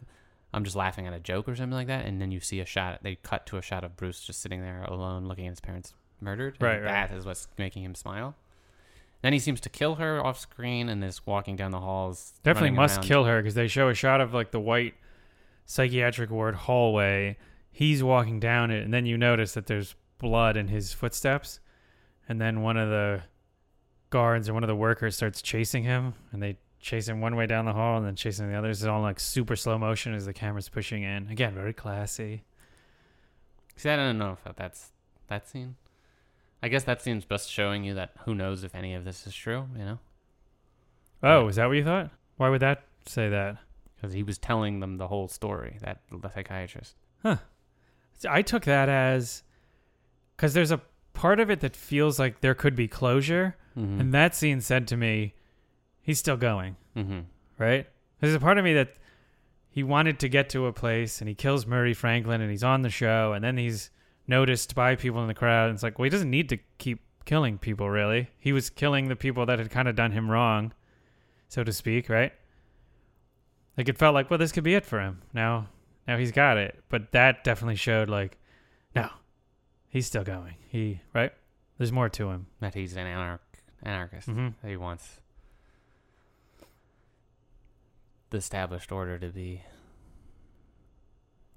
I'm 0.53 0.65
just 0.65 0.77
laughing 0.77 1.07
at 1.07 1.12
a 1.15 1.19
joke 1.19 1.48
or 1.48 1.57
something 1.57 1.74
like 1.74 1.89
that, 1.89 2.05
and 2.07 2.20
then 2.20 2.31
you 2.31 2.40
see 2.40 2.61
a 2.61 2.66
shot. 2.66 3.01
They 3.03 3.16
cut 3.16 3.47
to 3.47 3.57
a 3.57 3.62
shot 3.62 3.85
of 3.85 3.97
Bruce 3.97 4.20
just 4.20 4.40
sitting 4.40 4.61
there 4.61 4.85
alone, 4.85 5.27
looking 5.27 5.47
at 5.47 5.51
his 5.51 5.61
parents 5.61 5.94
murdered. 6.20 6.55
and 6.61 6.62
Right, 6.62 6.82
right. 6.82 7.09
That 7.09 7.16
is 7.16 7.24
what's 7.27 7.48
making 7.59 7.82
him 7.82 7.94
smile. 7.94 8.36
Then 9.23 9.32
he 9.32 9.39
seems 9.39 9.61
to 9.62 9.69
kill 9.70 9.97
her 9.97 10.24
off 10.24 10.39
screen 10.39 10.89
and 10.89 11.03
is 11.03 11.27
walking 11.27 11.57
down 11.57 11.73
the 11.73 11.81
halls. 11.81 12.35
definitely 12.44 12.70
must 12.70 12.98
around. 12.98 13.07
kill 13.07 13.24
her 13.24 13.40
because 13.43 13.55
they 13.55 13.66
show 13.66 13.89
a 13.89 13.94
shot 13.94 14.20
of 14.20 14.35
like 14.35 14.51
the 14.51 14.61
white 14.61 14.94
psychiatric 15.65 16.31
ward 16.31 16.55
hallway. 16.55 17.39
He's 17.73 18.03
walking 18.03 18.39
down 18.39 18.70
it, 18.70 18.85
and 18.85 18.93
then 18.94 19.05
you 19.05 19.16
notice 19.19 19.55
that 19.55 19.66
there's 19.66 19.94
blood 20.19 20.57
in 20.57 20.69
his 20.69 20.93
footsteps, 20.93 21.61
and 22.28 22.40
then 22.40 22.62
one 22.62 22.77
of 22.77 22.89
the 22.89 23.23
guards 24.16 24.48
or 24.48 24.55
one 24.55 24.62
of 24.64 24.68
the 24.68 24.74
workers 24.76 25.14
starts 25.14 25.43
chasing 25.43 25.82
him, 25.84 26.14
and 26.32 26.43
they 26.43 26.56
chase 26.80 27.06
him 27.06 27.20
one 27.20 27.36
way 27.36 27.47
down 27.47 27.66
the 27.66 27.72
hall 27.74 27.98
and 27.98 28.06
then 28.06 28.16
chasing 28.16 28.48
the 28.48 28.56
others. 28.56 28.80
It's 28.82 28.88
all 28.88 29.02
like 29.02 29.20
super 29.20 29.56
slow 29.56 29.76
motion 29.76 30.14
as 30.14 30.24
the 30.24 30.32
camera's 30.32 30.70
pushing 30.70 31.02
in. 31.02 31.28
Again, 31.28 31.55
very 31.55 31.74
classy. 31.74 32.44
See, 33.76 33.90
I 33.90 33.97
don't 33.97 34.16
know 34.16 34.38
if 34.47 34.56
that's 34.56 34.90
that 35.28 35.47
scene. 35.47 35.76
I 36.62 36.68
guess 36.68 36.84
that 36.84 37.02
scene's 37.02 37.26
just 37.26 37.51
showing 37.51 37.84
you 37.84 37.93
that 37.94 38.12
who 38.24 38.34
knows 38.34 38.64
if 38.64 38.74
any 38.74 38.94
of 38.94 39.05
this 39.05 39.26
is 39.26 39.34
true, 39.34 39.66
you 39.76 39.84
know? 39.84 39.98
Oh, 41.22 41.43
Yeah. 41.43 41.48
is 41.51 41.56
that 41.56 41.66
what 41.66 41.76
you 41.76 41.84
thought? 41.84 42.10
Why 42.38 42.48
would 42.48 42.62
that 42.62 42.84
say 43.05 43.28
that? 43.28 43.59
Because 43.94 44.14
he 44.14 44.22
was 44.22 44.38
telling 44.38 44.80
them 44.80 44.97
the 44.97 45.09
whole 45.09 45.28
story, 45.28 45.76
that 45.82 46.01
the 46.10 46.30
psychiatrist. 46.30 46.94
So 47.22 47.38
I 48.30 48.40
took 48.40 48.64
that 48.64 48.88
as 48.88 49.43
because 50.36 50.55
there's 50.55 50.70
a 50.70 50.80
part 51.12 51.38
of 51.40 51.51
it 51.51 51.60
that 51.60 51.76
feels 51.76 52.18
like 52.18 52.40
there 52.40 52.55
could 52.55 52.74
be 52.74 52.88
closure, 52.88 53.56
Mm-hmm. 53.77 54.01
and 54.01 54.15
that 54.15 54.35
scene 54.35 54.61
said 54.61 54.89
to 54.89 54.97
me, 54.97 55.35
he's 56.01 56.19
still 56.19 56.36
going, 56.36 56.77
mm-hmm. 56.97 57.20
right? 57.59 57.86
There's 58.20 58.35
a 58.35 58.40
part 58.40 58.57
of 58.59 58.65
me 58.65 58.73
that 58.74 58.94
he 59.69 59.82
wanted 59.82 60.19
to 60.20 60.28
get 60.28 60.48
to 60.51 60.66
a 60.66 60.73
place, 60.73 61.20
and 61.20 61.28
he 61.28 61.35
kills 61.35 61.66
Murray 61.66 61.93
Franklin, 61.93 62.40
and 62.40 62.51
he's 62.51 62.65
on 62.65 62.82
the 62.82 62.90
show, 62.90 63.35
and 63.35 63.44
then 63.44 63.59
he's 63.59 63.90
noticed 64.27 64.74
by 64.74 64.97
people 64.97 65.20
in 65.20 65.28
the 65.28 65.35
crowd. 65.35 65.66
And 65.69 65.74
it's 65.74 65.82
like, 65.82 65.98
well, 65.98 66.05
he 66.05 66.11
doesn't 66.11 66.31
need 66.31 66.48
to 66.48 66.59
keep 66.78 67.01
killing 67.27 67.59
people, 67.59 67.90
really. 67.90 68.31
He 68.39 68.53
was 68.53 68.70
killing 68.70 69.09
the 69.09 69.16
people 69.16 69.44
that 69.47 69.59
had 69.59 69.70
kind 69.70 69.89
of 69.89 69.94
done 69.94 70.12
him 70.12 70.31
wrong, 70.31 70.73
so 71.48 71.62
to 71.62 71.73
speak, 71.73 72.09
right? 72.09 72.32
Like 73.77 73.89
it 73.89 73.98
felt 73.98 74.15
like, 74.15 74.31
well, 74.31 74.39
this 74.39 74.53
could 74.53 74.65
be 74.65 74.74
it 74.74 74.86
for 74.86 75.01
him. 75.01 75.23
Now, 75.35 75.69
now 76.09 76.16
he's 76.16 76.32
got 76.32 76.57
it. 76.57 76.82
But 76.89 77.12
that 77.12 77.44
definitely 77.44 77.77
showed 77.77 78.09
like, 78.09 78.39
no, 78.94 79.11
he's 79.89 80.07
still 80.07 80.24
going. 80.24 80.55
He 80.69 81.01
right. 81.12 81.32
There's 81.77 81.93
more 81.93 82.09
to 82.09 82.31
him. 82.31 82.47
That 82.61 82.74
he's 82.74 82.97
an 82.97 83.07
anarch- 83.07 83.40
anarchist. 83.86 84.28
Mhm. 84.28 84.54
He 84.64 84.76
wants 84.76 85.20
the 88.30 88.38
established 88.38 88.90
order 88.92 89.18
to 89.18 89.28
be, 89.28 89.62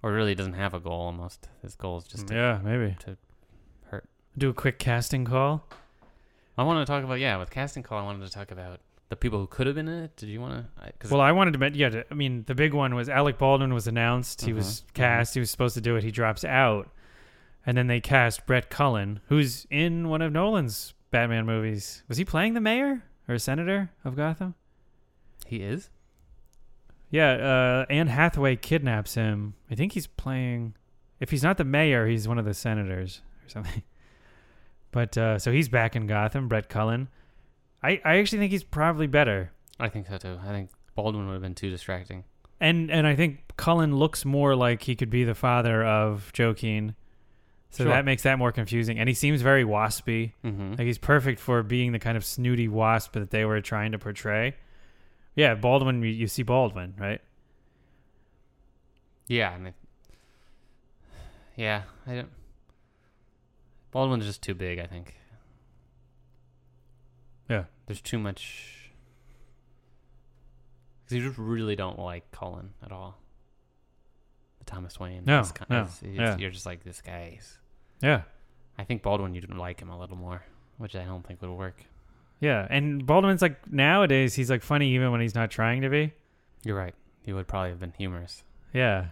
or 0.03 0.11
really 0.11 0.35
doesn't 0.35 0.53
have 0.53 0.73
a 0.73 0.79
goal. 0.79 1.01
Almost 1.01 1.49
his 1.61 1.75
goal 1.75 1.97
is 1.97 2.03
just 2.05 2.27
to 2.27 2.33
yeah, 2.35 2.59
maybe 2.63 2.95
to 2.99 3.17
hurt. 3.89 4.07
do 4.37 4.49
a 4.49 4.53
quick 4.53 4.79
casting 4.79 5.25
call. 5.25 5.65
I 6.57 6.63
wanted 6.63 6.81
to 6.81 6.85
talk 6.85 7.03
about 7.03 7.19
yeah 7.19 7.37
with 7.37 7.49
casting 7.49 7.83
call. 7.83 7.99
I 7.99 8.03
wanted 8.03 8.25
to 8.25 8.31
talk 8.31 8.51
about 8.51 8.79
the 9.09 9.15
people 9.15 9.39
who 9.39 9.47
could 9.47 9.65
have 9.65 9.75
been 9.75 9.87
in 9.87 10.03
it. 10.03 10.15
Did 10.15 10.29
you 10.29 10.39
want 10.39 10.65
to? 10.77 10.93
Cause 10.99 11.09
Well, 11.09 11.21
I 11.21 11.31
wanted 11.31 11.53
to, 11.53 11.57
men- 11.59 11.73
yeah. 11.73 12.03
I 12.11 12.13
mean, 12.13 12.43
the 12.45 12.53
big 12.53 12.73
one 12.75 12.93
was 12.93 13.09
Alec 13.09 13.39
Baldwin 13.39 13.73
was 13.73 13.87
announced. 13.87 14.41
He 14.41 14.53
was 14.53 14.81
Mhm, 14.81 14.93
cast. 14.93 15.33
He 15.33 15.39
was 15.39 15.49
supposed 15.49 15.73
to 15.75 15.81
do 15.81 15.95
it. 15.95 16.03
He 16.03 16.11
drops 16.11 16.43
out, 16.45 16.89
and 17.65 17.75
then 17.75 17.87
they 17.87 17.99
cast 18.01 18.45
Brett 18.45 18.69
Cullen, 18.69 19.21
who's 19.27 19.65
in 19.71 20.09
one 20.09 20.21
of 20.21 20.31
Nolan's 20.31 20.93
Batman 21.11 21.45
movies. 21.45 22.03
Was 22.07 22.17
he 22.17 22.25
playing 22.25 22.53
the 22.53 22.61
mayor 22.61 23.03
or 23.27 23.35
a 23.35 23.39
senator 23.39 23.91
of 24.03 24.15
Gotham? 24.15 24.55
he 25.45 25.57
is. 25.57 25.89
Yeah, 27.09 27.31
uh, 27.31 27.85
Anne 27.89 28.07
Hathaway 28.07 28.55
kidnaps 28.55 29.15
him. 29.15 29.55
I 29.71 29.75
think 29.75 29.93
he's 29.93 30.05
playing. 30.05 30.75
If 31.19 31.31
he's 31.31 31.41
not 31.41 31.57
the 31.57 31.63
mayor, 31.63 32.05
he's 32.07 32.27
one 32.27 32.37
of 32.37 32.45
the 32.45 32.53
senators 32.53 33.21
or 33.45 33.49
something. 33.49 33.83
But 34.91 35.15
uh, 35.19 35.37
so 35.37 35.51
he's 35.51 35.69
back 35.69 35.95
in 35.95 36.07
Gotham. 36.07 36.47
Brett 36.47 36.67
Cullen. 36.67 37.09
I, 37.83 38.01
I 38.03 38.17
actually 38.17 38.39
think 38.39 38.51
he's 38.51 38.63
probably 38.63 39.05
better. 39.05 39.51
I 39.79 39.87
think 39.87 40.07
so 40.07 40.17
too. 40.17 40.39
I 40.43 40.47
think 40.47 40.71
Baldwin 40.95 41.27
would 41.27 41.33
have 41.33 41.43
been 41.43 41.53
too 41.53 41.69
distracting. 41.69 42.23
And 42.59 42.89
and 42.89 43.05
I 43.05 43.15
think 43.15 43.43
Cullen 43.55 43.95
looks 43.95 44.25
more 44.25 44.55
like 44.55 44.81
he 44.81 44.95
could 44.95 45.11
be 45.11 45.23
the 45.23 45.35
father 45.35 45.85
of 45.85 46.31
Joaquin. 46.37 46.95
So 47.71 47.83
Sure. 47.83 47.93
that 47.93 48.03
makes 48.05 48.23
that 48.23 48.37
more 48.39 48.51
confusing. 48.51 48.97
And 48.99 49.07
he 49.07 49.13
seems 49.13 49.41
very 49.41 49.63
waspy. 49.63 50.33
Mm-hmm. 50.43 50.71
Like 50.71 50.81
he's 50.87 50.97
perfect 50.97 51.39
for 51.39 51.61
being 51.61 51.91
the 51.91 51.99
kind 51.99 52.17
of 52.17 52.25
snooty 52.25 52.67
wasp 52.67 53.13
that 53.13 53.29
they 53.29 53.45
were 53.45 53.61
trying 53.61 53.91
to 53.91 53.99
portray. 53.99 54.55
Yeah, 55.35 55.53
Baldwin. 55.55 56.01
You, 56.01 56.09
you 56.09 56.27
see 56.27 56.41
Baldwin, 56.43 56.95
right? 56.97 57.21
Yeah, 59.27 59.53
and 59.53 59.67
it, 59.67 59.73
yeah, 61.55 61.83
I 62.07 62.15
don't. 62.15 62.29
Baldwin's 63.91 64.25
just 64.25 64.41
too 64.41 64.55
big. 64.55 64.79
I 64.79 64.87
think. 64.87 65.15
Yeah. 67.49 67.65
There's 67.85 68.01
too 68.01 68.17
much. 68.19 68.91
Because 71.05 71.17
you 71.17 71.27
just 71.27 71.37
really 71.39 71.75
don't 71.75 71.97
like 71.99 72.29
Cullen 72.31 72.71
at 72.83 72.91
all. 72.91 73.17
Thomas 74.69 74.99
Wayne. 74.99 75.23
No, 75.25 75.41
kind 75.43 75.69
no, 75.69 75.77
of- 75.81 76.03
it's- 76.03 76.15
yeah. 76.19 76.37
You're 76.37 76.51
just 76.51 76.65
like 76.65 76.83
this 76.83 77.01
guy's. 77.01 77.57
Yeah. 78.01 78.21
I 78.77 78.83
think 78.85 79.01
Baldwin, 79.03 79.33
you 79.35 79.41
didn't 79.41 79.57
like 79.57 79.81
him 79.81 79.89
a 79.89 79.99
little 79.99 80.15
more, 80.15 80.43
which 80.77 80.95
I 80.95 81.03
don't 81.03 81.25
think 81.27 81.41
would 81.41 81.49
work. 81.51 81.83
Yeah, 82.39 82.65
and 82.69 83.05
Baldwin's 83.05 83.41
like 83.41 83.69
nowadays 83.71 84.33
he's 84.35 84.49
like 84.49 84.63
funny 84.63 84.91
even 84.95 85.11
when 85.11 85.19
he's 85.19 85.35
not 85.35 85.51
trying 85.51 85.81
to 85.81 85.89
be. 85.89 86.13
You're 86.63 86.77
right. 86.77 86.95
He 87.23 87.33
would 87.33 87.47
probably 87.47 87.71
have 87.71 87.79
been 87.79 87.93
humorous. 87.97 88.43
Yeah. 88.73 89.07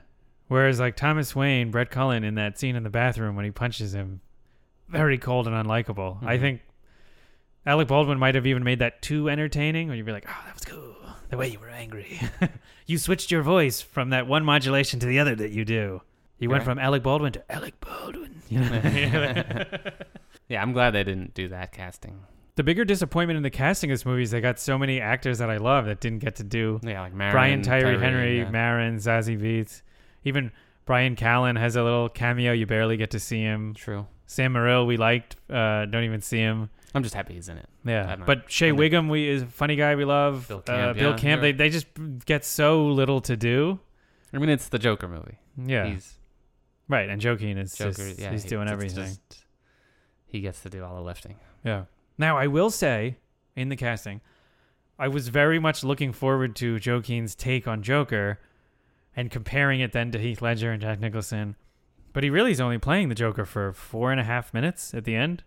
Whereas 0.47 0.79
like 0.79 0.95
Thomas 0.95 1.35
Wayne, 1.35 1.71
Brett 1.71 1.89
Cullen 1.89 2.23
in 2.23 2.35
that 2.35 2.57
scene 2.57 2.77
in 2.77 2.83
the 2.83 2.89
bathroom 2.89 3.35
when 3.35 3.43
he 3.43 3.51
punches 3.51 3.93
him, 3.93 4.21
very 4.87 5.17
cold 5.17 5.45
and 5.47 5.55
unlikable. 5.55 6.23
I 6.23 6.37
Mhm. 6.37 6.39
think 6.39 6.61
Alec 7.65 7.89
Baldwin 7.89 8.17
might 8.17 8.35
have 8.35 8.47
even 8.47 8.63
made 8.63 8.79
that 8.79 9.01
too 9.01 9.29
entertaining, 9.29 9.87
where 9.89 9.97
you'd 9.97 10.05
be 10.05 10.13
like, 10.13 10.25
"Oh, 10.29 10.41
that 10.45 10.53
was 10.53 10.63
cool. 10.63 10.95
The 11.29 11.37
way 11.37 11.49
you 11.49 11.59
were 11.59 11.69
angry. 11.69 12.19
you 12.85 12.97
switched 12.97 13.31
your 13.31 13.41
voice 13.41 13.81
from 13.81 14.11
that 14.11 14.27
one 14.27 14.45
modulation 14.45 14.99
to 15.01 15.05
the 15.05 15.19
other 15.19 15.35
that 15.35 15.51
you 15.51 15.65
do. 15.65 16.01
You 16.39 16.49
went 16.49 16.61
Right. 16.61 16.65
from 16.65 16.79
Alec 16.79 17.03
Baldwin 17.03 17.33
to 17.33 17.51
Alec 17.51 17.79
Baldwin." 17.81 18.41
You 18.49 18.59
know? 18.61 19.63
Yeah, 20.49 20.61
I'm 20.61 20.71
glad 20.71 20.91
they 20.91 21.03
didn't 21.03 21.33
do 21.33 21.49
that 21.49 21.73
casting. 21.73 22.23
the 22.55 22.63
bigger 22.63 22.85
disappointment 22.85 23.35
in 23.35 23.43
the 23.43 23.49
casting 23.49 23.91
of 23.91 23.95
this 23.97 24.05
movie 24.05 24.23
is 24.23 24.31
they 24.31 24.39
got 24.39 24.57
so 24.59 24.77
many 24.77 25.01
actors 25.01 25.39
that 25.39 25.49
I 25.49 25.57
love 25.57 25.85
that 25.87 25.99
didn't 25.99 26.19
get 26.19 26.37
to 26.37 26.43
do 26.43 26.79
Yeah, 26.81 27.01
like 27.01 27.13
Maron, 27.13 27.33
Brian 27.33 27.61
Tyree, 27.61 27.99
Henry, 27.99 28.37
yeah. 28.39 28.49
Maron, 28.49 28.95
Zazie 28.97 29.37
Beetz. 29.37 29.81
Even 30.23 30.53
Bryan 30.85 31.17
Callen 31.17 31.59
has 31.59 31.75
a 31.75 31.83
little 31.83 32.07
cameo. 32.07 32.53
You 32.53 32.65
barely 32.65 32.95
get 32.95 33.11
to 33.11 33.19
see 33.19 33.41
him. 33.41 33.73
True. 33.73 34.07
Sam 34.25 34.53
Morril, 34.53 34.87
we 34.87 34.95
liked. 34.95 35.35
Uh, 35.49 35.85
don't 35.85 36.03
even 36.05 36.21
see 36.21 36.37
him. 36.39 36.69
I'm 36.97 37.03
just 37.03 37.15
happy 37.15 37.35
he's 37.35 37.47
in 37.49 37.57
it. 37.57 37.69
Yeah, 37.85 38.15
not- 38.15 38.25
but 38.25 38.51
Shea. 38.51 38.71
Whigham, 38.71 39.07
we 39.09 39.27
is 39.29 39.43
a 39.43 39.47
funny 39.47 39.75
guy. 39.75 39.95
We 39.95 40.05
love 40.05 40.47
Bill 40.47 40.57
uh, 40.57 40.61
Camp, 40.61 40.97
Bill 40.97 41.11
yeah, 41.11 41.17
Camp. 41.17 41.41
They 41.41 41.51
they 41.53 41.69
just 41.69 41.87
get 42.25 42.43
so 42.43 42.85
little 42.87 43.21
to 43.21 43.37
do. 43.37 43.79
I 44.33 44.39
mean, 44.39 44.49
it's 44.49 44.67
the 44.69 44.79
Joker 44.79 45.07
movie. 45.07 45.37
Yeah, 45.65 45.85
He's 45.87 46.17
right. 46.89 47.09
And 47.09 47.23
Joaquin 47.23 47.57
is 47.57 47.75
Joker. 47.75 47.91
just 47.93 48.19
yeah, 48.19 48.31
he's 48.31 48.43
he- 48.43 48.49
doing 48.49 48.67
everything. 48.67 49.05
just- 49.05 49.45
he 50.25 50.41
gets 50.41 50.61
to 50.63 50.69
do 50.69 50.83
all 50.83 50.95
the 50.95 51.01
lifting. 51.01 51.35
Yeah. 51.63 51.85
Now 52.17 52.37
I 52.37 52.47
will 52.47 52.69
say, 52.69 53.17
in 53.55 53.69
the 53.69 53.77
casting, 53.77 54.19
I 54.99 55.07
was 55.07 55.29
very 55.29 55.57
much 55.59 55.83
looking 55.83 56.11
forward 56.11 56.55
to 56.57 56.79
Joaquin's 56.85 57.33
take 57.35 57.67
on 57.67 57.81
Joker 57.81 58.39
and 59.15 59.31
comparing 59.31 59.79
it 59.79 59.93
then 59.93 60.11
to 60.11 60.19
Heath 60.19 60.41
Ledger 60.41 60.71
and 60.71 60.81
Jack 60.81 60.99
Nicholson. 60.99 61.55
But 62.13 62.23
he 62.23 62.29
really 62.29 62.51
is 62.51 62.59
only 62.59 62.77
playing 62.77 63.09
the 63.09 63.15
Joker 63.15 63.45
for 63.45 63.73
four 63.73 64.11
and 64.11 64.19
a 64.19 64.23
half 64.23 64.53
minutes 64.53 64.93
at 64.93 65.05
the 65.05 65.15
end. 65.15 65.43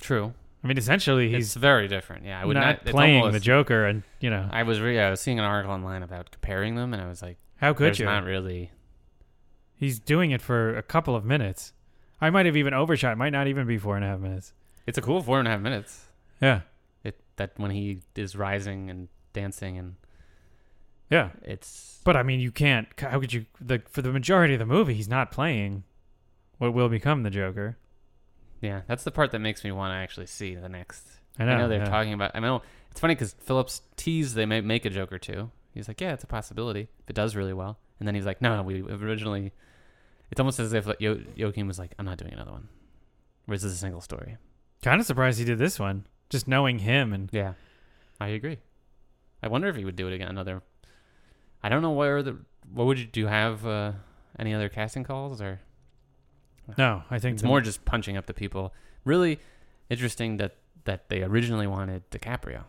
True. 0.00 0.34
I 0.62 0.66
mean, 0.66 0.76
essentially, 0.76 1.28
He's 1.28 1.36
he's 1.36 1.54
very 1.54 1.88
different. 1.88 2.26
Yeah, 2.26 2.40
I 2.40 2.44
would 2.44 2.54
not, 2.54 2.60
not, 2.60 2.80
it's 2.82 2.90
playing 2.90 3.32
the 3.32 3.40
Joker, 3.40 3.86
and 3.86 4.02
you 4.20 4.28
know 4.30 4.48
I 4.52 4.62
was 4.62 4.80
re- 4.80 4.98
I 4.98 5.10
was 5.10 5.20
seeing 5.20 5.38
an 5.38 5.44
article 5.44 5.72
online 5.72 6.02
about 6.02 6.30
comparing 6.30 6.74
them, 6.74 6.92
and 6.92 7.02
I 7.02 7.08
was 7.08 7.22
like, 7.22 7.38
how 7.56 7.72
could 7.72 7.86
"There's 7.86 7.98
you? 7.98 8.04
not 8.06 8.24
really." 8.24 8.70
He's 9.74 9.98
doing 9.98 10.30
it 10.30 10.42
for 10.42 10.76
a 10.76 10.82
couple 10.82 11.16
of 11.16 11.24
minutes. 11.24 11.72
I 12.20 12.28
might 12.28 12.44
have 12.44 12.56
even 12.56 12.74
overshot. 12.74 13.12
It 13.12 13.16
might 13.16 13.30
not 13.32 13.46
even 13.46 13.66
be 13.66 13.78
four 13.78 13.96
and 13.96 14.04
a 14.04 14.08
half 14.08 14.20
minutes. 14.20 14.52
It's 14.86 14.98
a 14.98 15.00
cool 15.00 15.22
four 15.22 15.38
and 15.38 15.48
a 15.48 15.50
half 15.52 15.60
minutes. 15.60 16.06
Yeah, 16.42 16.60
It 17.02 17.18
that 17.36 17.52
when 17.56 17.70
he 17.70 18.00
is 18.14 18.36
rising 18.36 18.90
and 18.90 19.08
dancing, 19.32 19.78
and 19.78 19.94
yeah. 21.08 21.30
it's 21.42 22.00
But 22.04 22.16
I 22.16 22.22
mean, 22.22 22.40
you 22.40 22.50
can't. 22.52 22.88
How 22.98 23.18
could 23.18 23.32
you? 23.32 23.46
The 23.60 23.82
for 23.90 24.02
the 24.02 24.12
majority 24.12 24.54
of 24.54 24.58
the 24.60 24.66
movie, 24.66 24.92
he's 24.94 25.08
not 25.08 25.30
playing 25.30 25.84
what 26.58 26.74
will 26.74 26.90
become 26.90 27.22
the 27.22 27.30
Joker. 27.30 27.78
Yeah, 28.60 28.82
that's 28.86 29.04
the 29.04 29.10
part 29.10 29.30
that 29.32 29.38
makes 29.38 29.64
me 29.64 29.72
want 29.72 29.92
to 29.92 29.96
actually 29.96 30.26
see 30.26 30.54
the 30.54 30.68
next. 30.68 31.06
I 31.38 31.44
know. 31.44 31.68
they're 31.68 31.78
yeah. 31.78 31.84
talking 31.84 32.12
about. 32.12 32.32
I 32.34 32.40
know 32.40 32.62
it's 32.90 33.00
funny 33.00 33.14
because 33.14 33.34
Phillips 33.40 33.82
teased 33.96 34.34
they 34.34 34.46
may 34.46 34.60
make 34.60 34.84
a 34.84 34.90
joke 34.90 35.12
or 35.12 35.18
two. 35.18 35.50
He's 35.72 35.88
like, 35.88 36.00
yeah, 36.00 36.12
it's 36.12 36.24
a 36.24 36.26
possibility 36.26 36.88
if 36.98 37.10
it 37.10 37.14
does 37.14 37.36
really 37.36 37.52
well. 37.52 37.78
And 37.98 38.08
then 38.08 38.14
he's 38.14 38.26
like, 38.26 38.42
no, 38.42 38.56
no, 38.56 38.62
we 38.62 38.82
originally. 38.82 39.52
It's 40.30 40.40
almost 40.40 40.58
as 40.58 40.72
if 40.72 40.86
like, 40.86 41.00
Joaquin 41.00 41.66
was 41.66 41.78
like, 41.78 41.94
I'm 41.98 42.04
not 42.04 42.18
doing 42.18 42.32
another 42.32 42.52
one. 42.52 42.68
Or 43.48 43.54
is 43.54 43.64
a 43.64 43.74
single 43.74 44.00
story? 44.00 44.36
Kind 44.82 45.00
of 45.00 45.06
surprised 45.06 45.38
he 45.38 45.44
did 45.44 45.58
this 45.58 45.78
one. 45.78 46.06
Just 46.28 46.46
knowing 46.46 46.78
him 46.80 47.12
and 47.12 47.28
Yeah, 47.32 47.54
I 48.20 48.28
agree. 48.28 48.58
I 49.42 49.48
wonder 49.48 49.68
if 49.68 49.76
he 49.76 49.84
would 49.84 49.96
do 49.96 50.06
it 50.08 50.14
again. 50.14 50.28
Another. 50.28 50.62
I 51.62 51.68
don't 51.68 51.82
know 51.82 51.92
where 51.92 52.22
the. 52.22 52.38
What 52.72 52.86
would 52.86 52.98
you 52.98 53.06
do? 53.06 53.20
You 53.20 53.26
have 53.26 53.66
uh, 53.66 53.92
any 54.38 54.54
other 54.54 54.68
casting 54.68 55.04
calls 55.04 55.40
or? 55.40 55.60
No, 56.78 57.02
I 57.10 57.18
think 57.18 57.34
It's 57.34 57.42
the- 57.42 57.48
more 57.48 57.60
just 57.60 57.84
punching 57.84 58.16
up 58.16 58.26
the 58.26 58.34
people. 58.34 58.72
Really 59.04 59.38
interesting 59.88 60.36
that 60.38 60.56
that 60.84 61.08
they 61.08 61.22
originally 61.22 61.66
wanted 61.66 62.10
DiCaprio. 62.10 62.64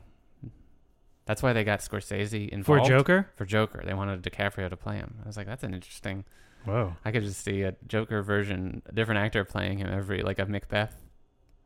That's 1.26 1.42
why 1.44 1.54
they 1.54 1.64
got 1.64 1.80
Scorsese 1.80 2.50
involved 2.50 2.84
for. 2.84 2.90
Joker. 2.90 3.30
For 3.36 3.46
Joker, 3.46 3.82
they 3.86 3.94
wanted 3.94 4.22
DiCaprio 4.22 4.70
to 4.70 4.76
play 4.78 4.98
him. 4.98 5.16
I 5.24 5.28
was 5.28 5.38
like, 5.38 5.48
that's 5.48 5.64
an 5.64 5.74
interesting. 5.74 6.26
Whoa. 6.66 6.96
I 7.06 7.12
could 7.12 7.24
just 7.24 7.44
see 7.44 7.62
a 7.64 7.76
Joker 7.88 8.22
version, 8.22 8.82
a 8.86 8.92
different 8.92 9.20
actor 9.20 9.44
playing 9.46 9.78
him 9.80 9.88
every 9.92 10.22
like 10.24 10.40
a 10.40 10.46
Macbeth. 10.46 10.96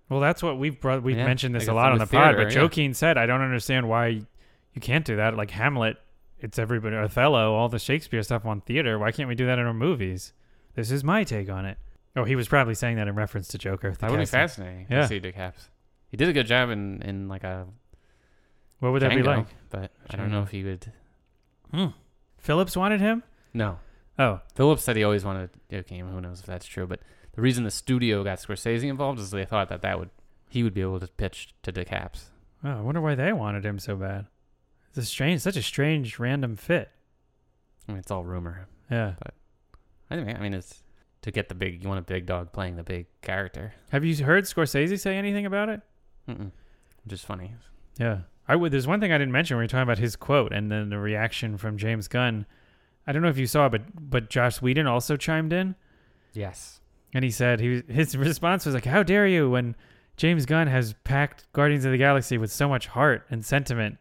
Well, 0.09 0.19
that's 0.19 0.43
what 0.43 0.59
we've 0.59 0.79
brought. 0.79 1.01
We've 1.03 1.17
Yeah, 1.17 1.25
mentioned 1.25 1.55
this 1.55 1.67
a 1.67 1.73
lot 1.73 1.91
on 1.91 1.97
the 1.97 2.03
with 2.03 2.11
pod. 2.11 2.35
theater, 2.35 2.45
But 2.45 2.53
yeah. 2.53 2.61
Joaquin 2.61 2.93
said, 2.93 3.17
"I 3.17 3.25
don't 3.25 3.41
understand 3.41 3.89
why 3.89 4.07
you 4.07 4.81
can't 4.81 5.03
do 5.03 5.15
that." 5.15 5.35
Like 5.35 5.49
Hamlet, 5.51 5.97
it's 6.39 6.59
everybody. 6.59 6.95
Othello, 6.95 7.55
all 7.55 7.67
the 7.69 7.79
Shakespeare 7.79 8.21
stuff 8.21 8.45
on 8.45 8.61
theater. 8.61 8.99
Why 8.99 9.11
can't 9.11 9.27
we 9.27 9.35
do 9.35 9.47
that 9.47 9.57
in 9.57 9.65
our 9.65 9.73
movies? 9.73 10.31
This 10.75 10.91
is 10.91 11.03
my 11.03 11.23
take 11.23 11.49
on 11.49 11.65
it. 11.65 11.77
Oh, 12.15 12.23
he 12.23 12.35
was 12.35 12.47
probably 12.47 12.75
saying 12.75 12.95
that 12.97 13.07
in 13.07 13.15
reference 13.15 13.47
to 13.49 13.57
Joker. 13.57 13.91
That 13.99 14.09
would 14.09 14.17
be 14.17 14.23
casting. 14.23 14.39
fascinating 14.65 14.87
Yeah. 14.89 15.01
to 15.01 15.07
see 15.07 15.19
DiCaps. 15.19 15.69
He 16.09 16.17
did 16.17 16.29
a 16.29 16.33
good 16.33 16.47
job 16.47 16.69
in 16.69 17.01
in 17.01 17.27
like 17.27 17.43
a 17.43 17.67
What 18.79 18.91
would 18.93 19.01
that 19.01 19.09
be 19.09 19.17
Django, 19.17 19.25
like? 19.37 19.47
but 19.69 19.91
I 20.09 20.15
don't 20.15 20.31
know 20.31 20.41
if 20.43 20.49
he 20.51 20.63
would. 20.63 20.91
Hmm. 21.73 21.87
Phillips 22.37 22.77
wanted 22.77 23.01
him. 23.01 23.23
No, 23.53 23.79
Oh, 24.17 24.39
Phillips 24.53 24.83
said 24.83 24.95
he 24.95 25.03
always 25.03 25.25
wanted 25.25 25.49
Joaquin. 25.69 26.07
Who 26.07 26.21
knows 26.21 26.39
if 26.39 26.45
that's 26.45 26.65
true? 26.65 26.87
But 26.87 27.01
the 27.33 27.41
reason 27.41 27.65
the 27.65 27.71
studio 27.71 28.23
got 28.23 28.37
Scorsese 28.39 28.83
involved 28.83 29.19
is 29.19 29.31
they 29.31 29.43
thought 29.43 29.67
that 29.69 29.81
that 29.81 29.99
would 29.99 30.09
he 30.49 30.63
would 30.63 30.73
be 30.73 30.81
able 30.81 31.01
to 31.01 31.07
pitch 31.07 31.53
to 31.63 31.73
DiCaps. 31.73 32.29
oh, 32.63 32.69
I 32.77 32.81
wonder 32.81 33.01
why 33.01 33.15
they 33.15 33.33
wanted 33.33 33.65
him 33.65 33.77
so 33.79 33.97
bad. 33.97 34.27
It's 34.89 34.97
a 34.99 35.03
strange, 35.03 35.41
such 35.41 35.57
a 35.57 35.61
strange 35.61 36.17
random 36.17 36.55
fit. 36.55 36.89
I 37.89 37.91
mean, 37.91 37.99
it's 37.99 38.09
all 38.11 38.23
rumor. 38.23 38.67
Yeah. 38.89 39.15
I 40.09 40.15
mean, 40.15 40.35
I 40.37 40.39
mean, 40.39 40.53
it's 40.53 40.81
to 41.25 41.31
get 41.31 41.49
the 41.49 41.55
big. 41.55 41.83
You 41.83 41.89
want 41.89 41.99
a 41.99 42.03
big 42.03 42.25
dog 42.25 42.53
playing 42.53 42.75
the 42.77 42.83
big 42.83 43.07
character. 43.21 43.73
Have 43.91 44.05
you 44.05 44.23
heard 44.23 44.45
Scorsese 44.45 44.97
say 44.99 45.17
anything 45.17 45.45
about 45.45 45.67
it? 45.69 45.81
Mm-mm. 46.29 46.51
Which 47.03 47.13
is 47.13 47.21
funny. 47.21 47.53
Yeah. 47.99 48.19
I 48.47 48.55
would. 48.55 48.71
There's 48.71 48.87
one 48.87 48.99
thing 48.99 49.11
I 49.11 49.17
didn't 49.17 49.31
mention 49.31 49.55
when 49.57 49.61
we 49.61 49.63
were 49.65 49.67
talking 49.69 49.83
about 49.83 49.97
his 49.97 50.15
quote 50.15 50.53
and 50.53 50.71
then 50.71 50.89
the 50.89 50.99
reaction 50.99 51.57
from 51.57 51.77
James 51.77 52.07
Gunn. 52.07 52.45
I 53.07 53.11
don't 53.11 53.21
know 53.21 53.27
if 53.29 53.37
you 53.37 53.47
saw, 53.47 53.69
but 53.69 53.81
but 54.09 54.29
Joss 54.29 54.61
Whedon 54.61 54.87
also 54.87 55.15
chimed 55.17 55.51
in 55.53 55.75
Yes. 56.33 56.79
and 57.13 57.23
he 57.23 57.31
said 57.31 57.59
he 57.59 57.81
his 57.87 58.15
response 58.17 58.65
was 58.65 58.75
like, 58.75 58.85
"How 58.85 59.01
dare 59.03 59.25
you?" 59.27 59.49
When 59.49 59.75
James 60.17 60.45
Gunn 60.45 60.67
has 60.67 60.93
packed 61.03 61.51
Guardians 61.53 61.85
of 61.85 61.91
the 61.91 61.97
Galaxy 61.97 62.37
with 62.37 62.51
so 62.51 62.69
much 62.69 62.87
heart 62.87 63.25
and 63.31 63.43
sentiment, 63.43 63.97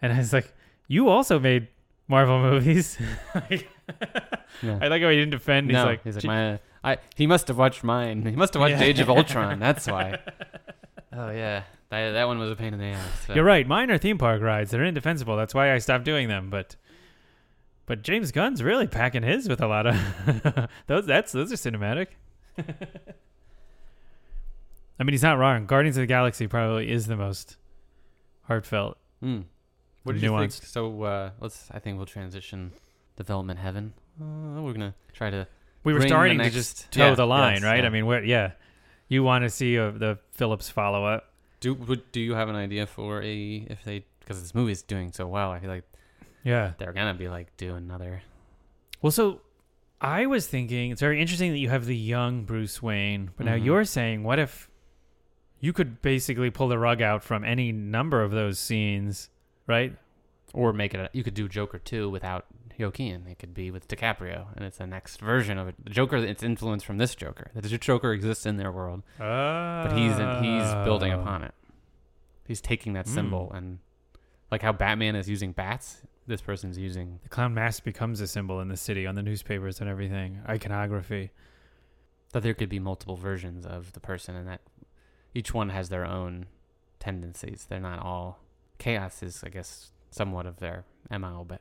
and 0.00 0.12
I 0.14 0.18
was 0.18 0.32
like, 0.32 0.52
"You 0.88 1.08
also 1.08 1.38
made 1.38 1.68
Marvel 2.08 2.40
movies." 2.50 2.98
Like- 3.34 3.68
Yeah. 4.62 4.78
I 4.80 4.86
like 4.88 5.02
how 5.02 5.08
he 5.10 5.16
didn't 5.16 5.32
defend. 5.32 5.66
He's 5.68 5.74
no, 5.74 5.84
like, 5.84 6.04
he's 6.04 6.14
like 6.14 6.24
my. 6.24 6.58
I 6.84 6.98
he 7.16 7.26
must 7.26 7.48
have 7.48 7.58
watched 7.58 7.82
mine. 7.82 8.24
He 8.24 8.36
must 8.36 8.54
have 8.54 8.60
watched 8.60 8.76
Yeah. 8.78 8.82
Age 8.84 9.00
of 9.00 9.10
Ultron. 9.10 9.58
That's 9.58 9.86
why. 9.88 10.18
oh 11.12 11.30
yeah, 11.30 11.64
that 11.90 12.12
that 12.12 12.26
one 12.28 12.38
was 12.38 12.50
a 12.52 12.56
pain 12.56 12.72
in 12.72 12.78
the 12.78 12.86
ass. 12.86 13.24
but- 13.26 13.34
You're 13.36 13.44
right. 13.44 13.66
Mine 13.66 13.90
are 13.90 13.98
theme 13.98 14.16
park 14.16 14.40
rides. 14.40 14.70
They're 14.70 14.84
indefensible. 14.84 15.36
That's 15.36 15.54
why 15.54 15.72
I 15.74 15.78
stopped 15.78 16.04
doing 16.04 16.28
them. 16.28 16.50
But 16.50 16.76
but 17.86 18.02
James 18.02 18.30
Gunn's 18.30 18.62
really 18.62 18.86
packing 18.86 19.24
his 19.24 19.48
with 19.48 19.60
a 19.60 19.66
lot 19.66 19.86
of 19.88 20.68
those. 20.86 21.04
That's 21.04 21.32
those 21.32 21.52
are 21.52 21.56
cinematic. 21.56 22.06
I 24.98 25.02
mean, 25.02 25.12
he's 25.12 25.22
not 25.22 25.38
wrong. 25.38 25.66
Guardians 25.66 25.96
of 25.96 26.02
the 26.02 26.06
Galaxy 26.06 26.46
probably 26.46 26.90
is 26.90 27.06
the 27.06 27.16
most 27.16 27.56
heartfelt. 28.42 28.96
Mm. 29.22 29.44
What 30.04 30.12
did 30.12 30.22
you 30.22 30.28
think? 30.28 30.52
Nuanced. 30.52 30.64
So 30.66 31.02
uh, 31.02 31.30
let's. 31.40 31.68
I 31.72 31.80
think 31.80 31.96
we'll 31.96 32.06
transition 32.06 32.72
development 33.16 33.58
heaven. 33.58 33.92
Uh, 34.20 34.60
we're 34.62 34.72
gonna 34.72 34.94
try 35.12 35.30
to. 35.30 35.46
We 35.84 35.92
were 35.92 36.00
starting 36.02 36.38
next- 36.38 36.50
to 36.50 36.54
just 36.54 36.90
toe 36.92 37.08
yeah, 37.10 37.14
the 37.14 37.26
line, 37.26 37.56
yes, 37.56 37.62
right? 37.64 37.80
yeah. 37.80 37.86
I 37.86 37.90
mean, 37.90 38.06
where 38.06 38.24
yeah, 38.24 38.52
you 39.08 39.22
want 39.22 39.44
to 39.44 39.50
see 39.50 39.78
uh, 39.78 39.90
the 39.90 40.18
Phillips 40.32 40.70
follow 40.70 41.04
up. 41.04 41.30
Do 41.60 41.74
would, 41.74 42.10
do 42.12 42.20
you 42.20 42.34
have 42.34 42.48
an 42.48 42.56
idea 42.56 42.86
for 42.86 43.22
a 43.22 43.66
if 43.68 43.84
they 43.84 44.04
because 44.20 44.40
this 44.40 44.54
movie 44.54 44.72
is 44.72 44.82
doing 44.82 45.12
so 45.12 45.26
well? 45.26 45.50
I 45.50 45.60
feel 45.60 45.70
like 45.70 45.84
Yeah. 46.42 46.72
they're 46.78 46.92
gonna 46.92 47.14
be 47.14 47.28
like 47.28 47.56
do 47.56 47.74
another. 47.74 48.22
Well, 49.02 49.10
so 49.10 49.40
I 50.00 50.26
was 50.26 50.46
thinking 50.46 50.90
it's 50.90 51.00
very 51.00 51.20
interesting 51.20 51.52
that 51.52 51.58
you 51.58 51.68
have 51.70 51.86
the 51.86 51.96
young 51.96 52.44
Bruce 52.44 52.82
Wayne, 52.82 53.30
but 53.36 53.44
now 53.46 53.54
Mhm. 53.56 53.64
you're 53.64 53.84
saying, 53.84 54.22
what 54.24 54.38
if 54.38 54.70
you 55.60 55.72
could 55.72 56.02
basically 56.02 56.50
pull 56.50 56.68
the 56.68 56.78
rug 56.78 57.00
out 57.02 57.22
from 57.22 57.44
any 57.44 57.72
number 57.72 58.22
of 58.22 58.30
those 58.30 58.58
scenes, 58.58 59.30
right? 59.66 59.94
Or 60.52 60.72
make 60.74 60.92
it. 60.94 61.00
A, 61.00 61.10
you 61.12 61.24
could 61.24 61.34
do 61.34 61.48
Joker 61.48 61.78
two 61.78 62.10
without 62.10 62.46
Joaquin. 62.78 63.26
It 63.28 63.38
could 63.38 63.54
be 63.54 63.70
with 63.70 63.88
DiCaprio, 63.88 64.46
and 64.56 64.64
it's 64.64 64.78
the 64.78 64.86
next 64.86 65.20
version 65.20 65.58
of 65.58 65.68
it. 65.68 65.74
The 65.82 65.90
Joker. 65.90 66.16
It's 66.16 66.42
influenced 66.42 66.84
from 66.86 66.98
this 66.98 67.14
Joker. 67.14 67.50
The 67.54 67.68
Joker 67.78 68.12
exists 68.12 68.46
in 68.46 68.56
their 68.56 68.72
world, 68.72 69.02
but 69.18 69.92
he's 69.96 70.12
he's 70.12 70.74
building 70.84 71.12
Oh. 71.12 71.20
upon 71.20 71.42
it. 71.44 71.54
He's 72.46 72.60
taking 72.60 72.92
that 72.94 73.06
Mm. 73.06 73.14
symbol 73.14 73.52
and 73.52 73.78
like 74.50 74.62
how 74.62 74.72
Batman 74.72 75.16
is 75.16 75.28
using 75.28 75.52
bats. 75.52 76.02
This 76.26 76.40
person's 76.40 76.78
using 76.78 77.20
The 77.22 77.28
clown 77.28 77.52
mask 77.54 77.84
becomes 77.84 78.20
a 78.20 78.26
symbol 78.26 78.60
in 78.60 78.68
the 78.68 78.76
city 78.76 79.06
on 79.06 79.14
the 79.14 79.22
newspapers 79.22 79.80
and 79.80 79.88
everything, 79.90 80.40
iconography. 80.48 81.30
that 82.32 82.42
there 82.42 82.54
could 82.54 82.68
be 82.68 82.80
multiple 82.80 83.14
versions 83.14 83.64
of 83.64 83.92
the 83.92 84.00
person, 84.00 84.34
and 84.34 84.48
that 84.48 84.60
each 85.34 85.54
one 85.54 85.68
has 85.68 85.88
their 85.88 86.04
own 86.04 86.46
tendencies. 86.98 87.66
They're 87.68 87.78
not 87.78 88.00
all 88.00 88.40
chaos. 88.78 89.22
Is 89.22 89.44
I 89.44 89.50
guess 89.50 89.92
somewhat 90.10 90.44
of 90.44 90.56
their 90.58 90.84
mo, 91.10 91.44
but 91.46 91.60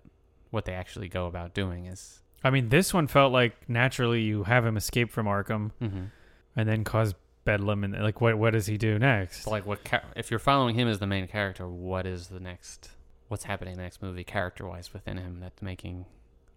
what 0.53 0.65
they 0.65 0.73
actually 0.73 1.09
go 1.09 1.25
about 1.25 1.53
doing 1.53 1.87
is. 1.87 2.21
I 2.43 2.49
mean, 2.51 2.69
this 2.69 2.93
one 2.93 3.07
felt 3.07 3.31
like 3.33 3.67
naturally 3.69 4.21
you 4.21 4.43
have 4.43 4.65
him 4.65 4.77
escape 4.77 5.09
from 5.11 5.25
Arkham 5.25 5.71
Mm-hmm. 5.81 6.03
and 6.55 6.69
then 6.69 6.83
cause 6.83 7.15
bedlam, 7.45 7.83
and 7.83 7.93
like, 8.03 8.21
what 8.21 8.37
what 8.37 8.51
does 8.53 8.67
he 8.67 8.77
do 8.77 8.99
next? 8.99 9.43
So 9.43 9.49
like 9.51 9.65
what 9.65 9.83
cha- 9.83 10.03
if 10.15 10.29
you're 10.29 10.39
following 10.39 10.75
him 10.75 10.87
as 10.87 10.99
the 10.99 11.07
main 11.07 11.27
character, 11.27 11.67
what 11.67 12.05
is 12.05 12.27
the 12.27 12.39
next 12.39 12.91
what's 13.29 13.45
happening 13.45 13.71
in 13.73 13.77
the 13.77 13.83
next 13.83 14.01
movie 14.01 14.23
character 14.23 14.67
wise 14.67 14.93
within 14.93 15.17
him 15.17 15.39
that's 15.39 15.61
making 15.61 16.05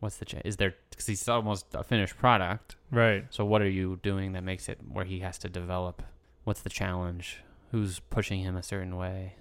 what's 0.01 0.19
the 0.19 0.25
cha- 0.27 0.43
is 0.45 0.57
there 0.59 0.75
cuz 0.95 1.07
he's 1.07 1.27
almost 1.29 1.75
a 1.75 1.83
finished 1.83 2.17
product. 2.19 2.77
right. 2.91 3.25
So 3.31 3.45
what 3.47 3.63
are 3.63 3.69
you 3.69 3.99
doing 4.03 4.33
that 4.33 4.45
makes 4.45 4.69
it 4.69 4.79
where 4.87 5.05
he 5.07 5.21
has 5.21 5.39
to 5.39 5.49
develop 5.49 6.03
what's 6.45 6.61
the 6.61 6.69
challenge? 6.71 7.43
Who's 7.73 7.99
pushing 8.01 8.41
him 8.41 8.57
a 8.57 8.63
certain 8.63 8.97
way? 8.97 9.37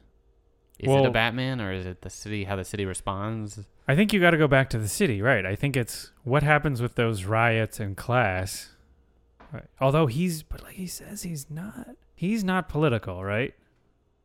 Is 0.79 0.91
it 0.91 1.05
a 1.05 1.11
Batman 1.11 1.61
or 1.61 1.71
is 1.71 1.85
it 1.85 2.01
the 2.01 2.09
city 2.09 2.43
how 2.43 2.55
the 2.55 2.65
city 2.65 2.85
responds? 2.85 3.59
I 3.87 3.95
think 3.95 4.11
you 4.13 4.19
got 4.19 4.31
to 4.31 4.37
go 4.37 4.47
back 4.47 4.69
to 4.71 4.77
the 4.77 4.87
city, 4.89 5.21
right? 5.21 5.45
I 5.45 5.55
think 5.55 5.77
it's 5.77 6.11
what 6.23 6.43
happens 6.43 6.81
with 6.81 6.95
those 6.95 7.23
riots 7.23 7.79
and 7.79 7.95
class. 7.95 8.71
Right. 9.53 9.65
Although 9.79 10.07
he's, 10.07 10.43
but 10.43 10.63
like 10.63 10.73
he 10.73 10.87
says, 10.87 11.23
he's 11.23 11.49
not. 11.49 11.89
He's 12.15 12.43
not 12.43 12.67
political, 12.67 13.23
right? 13.23 13.53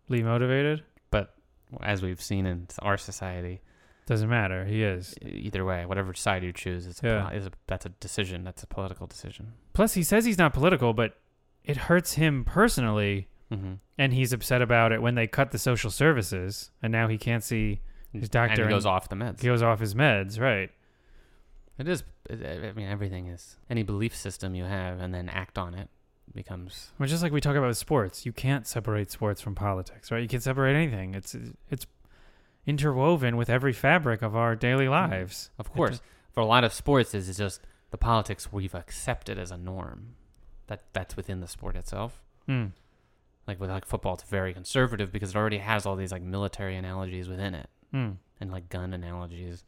Lee 0.08 0.22
motivated 0.22 0.82
But 1.10 1.34
as 1.82 2.02
we've 2.02 2.20
seen 2.20 2.46
in 2.46 2.66
our 2.80 2.96
society, 2.96 3.60
doesn't 4.06 4.28
matter. 4.28 4.64
He 4.64 4.82
is. 4.82 5.14
either 5.24 5.64
way, 5.64 5.86
whatever 5.86 6.14
side 6.14 6.42
you 6.42 6.52
choose, 6.52 6.84
it's 6.86 7.00
Yeah. 7.02 7.22
poli- 7.26 7.36
is 7.36 7.46
a, 7.46 7.52
that's 7.68 7.86
a 7.86 7.90
decision. 7.90 8.42
That's 8.42 8.62
a 8.64 8.66
political 8.66 9.06
decision. 9.06 9.52
Plus, 9.72 9.94
he 9.94 10.02
says 10.02 10.24
he's 10.24 10.38
not 10.38 10.52
political, 10.52 10.94
but 10.94 11.16
it 11.64 11.76
hurts 11.76 12.14
him 12.14 12.44
personally 12.44 13.28
Mm-hmm. 13.50 13.72
and 13.98 14.12
he's 14.14 14.32
upset 14.32 14.62
about 14.62 14.92
it 14.92 15.02
when 15.02 15.16
they 15.16 15.26
cut 15.26 15.50
the 15.50 15.58
social 15.58 15.90
services, 15.90 16.70
and 16.82 16.92
now 16.92 17.08
he 17.08 17.18
can't 17.18 17.42
see 17.42 17.80
his 18.12 18.28
doctor. 18.28 18.62
and 18.62 18.70
he 18.70 18.74
goes 18.74 18.84
and 18.84 18.92
off 18.94 19.08
the 19.08 19.16
meds. 19.16 19.40
He 19.40 19.46
goes 19.48 19.62
off 19.62 19.80
his 19.80 19.94
meds, 19.94 20.38
right? 20.40 20.70
It 21.78 21.88
is. 21.88 22.04
I 22.30 22.72
mean, 22.76 22.86
everything 22.88 23.26
is 23.26 23.56
any 23.68 23.82
belief 23.82 24.14
system 24.14 24.54
you 24.54 24.64
have, 24.64 25.00
and 25.00 25.12
then 25.14 25.28
act 25.28 25.58
on 25.58 25.74
it 25.74 25.88
becomes. 26.34 26.92
Well, 26.98 27.08
just 27.08 27.22
like 27.22 27.32
we 27.32 27.40
talk 27.40 27.56
about 27.56 27.68
with 27.68 27.78
sports, 27.78 28.24
you 28.24 28.32
can't 28.32 28.66
separate 28.66 29.10
sports 29.10 29.40
from 29.40 29.54
politics, 29.54 30.10
right? 30.12 30.22
You 30.22 30.28
can't 30.28 30.42
separate 30.42 30.76
anything. 30.76 31.14
It's 31.14 31.34
it's 31.70 31.86
interwoven 32.66 33.36
with 33.36 33.50
every 33.50 33.72
fabric 33.72 34.22
of 34.22 34.36
our 34.36 34.54
daily 34.54 34.88
lives. 34.88 35.50
Of 35.58 35.72
course, 35.72 36.00
for 36.32 36.40
a 36.40 36.46
lot 36.46 36.64
of 36.64 36.72
sports, 36.72 37.14
is 37.14 37.36
just 37.36 37.62
the 37.90 37.98
politics 37.98 38.52
we've 38.52 38.74
accepted 38.74 39.38
as 39.38 39.50
a 39.50 39.56
norm. 39.56 40.14
That 40.66 40.82
that's 40.92 41.16
within 41.16 41.40
the 41.40 41.48
sport 41.48 41.76
itself. 41.76 42.22
Hmm. 42.46 42.66
Like 43.50 43.60
with 43.60 43.70
like 43.70 43.84
football, 43.84 44.14
it's 44.14 44.22
very 44.22 44.52
conservative 44.54 45.10
because 45.10 45.30
it 45.30 45.36
already 45.36 45.58
has 45.58 45.84
all 45.86 45.96
these 45.96 46.12
like 46.12 46.22
military 46.22 46.76
analogies 46.76 47.28
within 47.28 47.54
it 47.54 47.68
Hmm. 47.90 48.10
and 48.40 48.50
like 48.52 48.68
gun 48.68 48.94
analogies. 48.94 49.64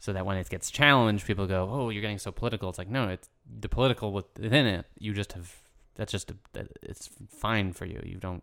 So 0.00 0.12
that 0.14 0.24
when 0.26 0.36
it 0.38 0.48
gets 0.48 0.70
challenged, 0.70 1.26
people 1.26 1.46
go, 1.46 1.68
"Oh, 1.70 1.90
you're 1.90 2.00
getting 2.00 2.18
so 2.18 2.32
political." 2.32 2.68
It's 2.70 2.78
like, 2.78 2.88
no, 2.88 3.08
it's 3.08 3.28
the 3.64 3.68
political 3.68 4.12
within 4.12 4.66
it. 4.66 4.86
You 4.98 5.12
just 5.12 5.32
have 5.34 5.54
that's 5.94 6.10
just 6.10 6.30
a, 6.30 6.36
it's 6.82 7.10
fine 7.28 7.72
for 7.72 7.84
you. 7.84 8.00
You 8.04 8.16
don't 8.16 8.42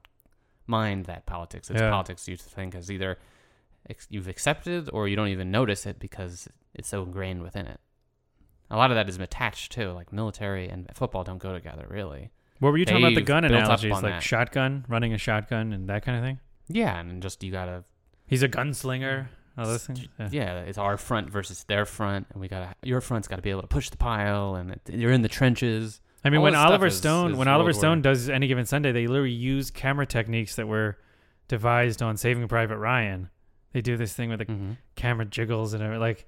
mind 0.68 1.06
that 1.06 1.26
politics. 1.26 1.70
It's 1.72 1.82
Yeah. 1.82 1.90
politics 1.90 2.28
you 2.28 2.38
think 2.38 2.76
is 2.76 2.92
either 2.92 3.18
ex- 3.90 4.08
you've 4.12 4.28
accepted 4.28 4.90
or 4.94 5.08
you 5.08 5.16
don't 5.16 5.30
even 5.30 5.50
notice 5.50 5.86
it 5.86 5.98
because 6.00 6.48
it's 6.76 6.90
so 6.90 7.04
ingrained 7.04 7.42
within 7.42 7.66
it. 7.68 7.80
A 8.70 8.78
lot 8.78 8.92
of 8.92 8.96
that 8.96 9.10
is 9.10 9.18
attached 9.18 9.72
too. 9.72 9.92
Like 9.92 10.14
military 10.14 10.70
and 10.70 10.88
football 10.94 11.24
don't 11.24 11.40
go 11.48 11.54
together 11.54 11.88
really. 11.90 12.30
What 12.60 12.72
were 12.72 12.78
you 12.78 12.86
talking 12.86 13.04
about 13.04 13.16
the 13.16 13.22
gun 13.22 13.46
analogies, 13.46 13.92
like 13.92 14.04
that. 14.04 14.24
shotgun, 14.24 14.86
running 14.88 15.14
a 15.14 15.18
shotgun, 15.18 15.74
and 15.74 15.90
that 15.90 16.04
kind 16.04 16.18
of 16.18 16.24
thing? 16.24 16.40
Yeah, 16.68 17.00
and 17.00 17.22
just 17.22 17.44
you 17.44 17.52
gotta 17.52 17.84
He's 18.26 18.44
a 18.44 18.50
gunslinger. 18.50 19.28
All 19.58 19.66
those 19.66 19.88
things. 19.88 20.08
Yeah. 20.20 20.30
yeah, 20.32 20.60
it's 20.60 20.78
our 20.78 20.98
front 20.98 21.32
versus 21.32 21.64
their 21.64 21.86
front, 21.86 22.28
and 22.32 22.42
we 22.42 22.48
gotta 22.48 22.76
your 22.84 23.02
front's 23.02 23.28
got 23.28 23.38
to 23.38 23.42
be 23.42 23.50
able 23.50 23.62
to 23.62 23.68
push 23.68 23.90
the 23.90 23.98
pile, 23.98 24.56
and 24.56 24.72
it, 24.72 24.82
you're 24.90 25.12
in 25.12 25.22
the 25.24 25.30
trenches. 25.30 26.02
I 26.24 26.30
mean, 26.30 26.40
All 26.40 26.44
when 26.44 26.56
Oliver 26.56 26.90
Stone, 26.90 27.32
is 27.32 27.38
when 27.38 27.48
Oliver 27.48 27.74
Stone 27.74 28.02
does 28.02 28.30
any 28.30 28.48
given 28.48 28.66
Sunday, 28.66 28.92
they 28.92 29.08
literally 29.08 29.32
use 29.32 29.72
camera 29.72 30.06
techniques 30.06 30.56
that 30.58 30.68
were 30.68 30.98
devised 31.48 32.02
on 32.02 32.18
Saving 32.18 32.48
Private 32.48 32.78
Ryan. 32.78 33.30
They 33.72 33.82
do 33.82 33.98
this 33.98 34.14
thing 34.14 34.30
with 34.30 34.40
the 34.40 34.46
hmm 34.46 34.72
camera 34.96 35.26
jiggles 35.26 35.74
and 35.74 35.84
everything, 35.84 36.02
like 36.02 36.26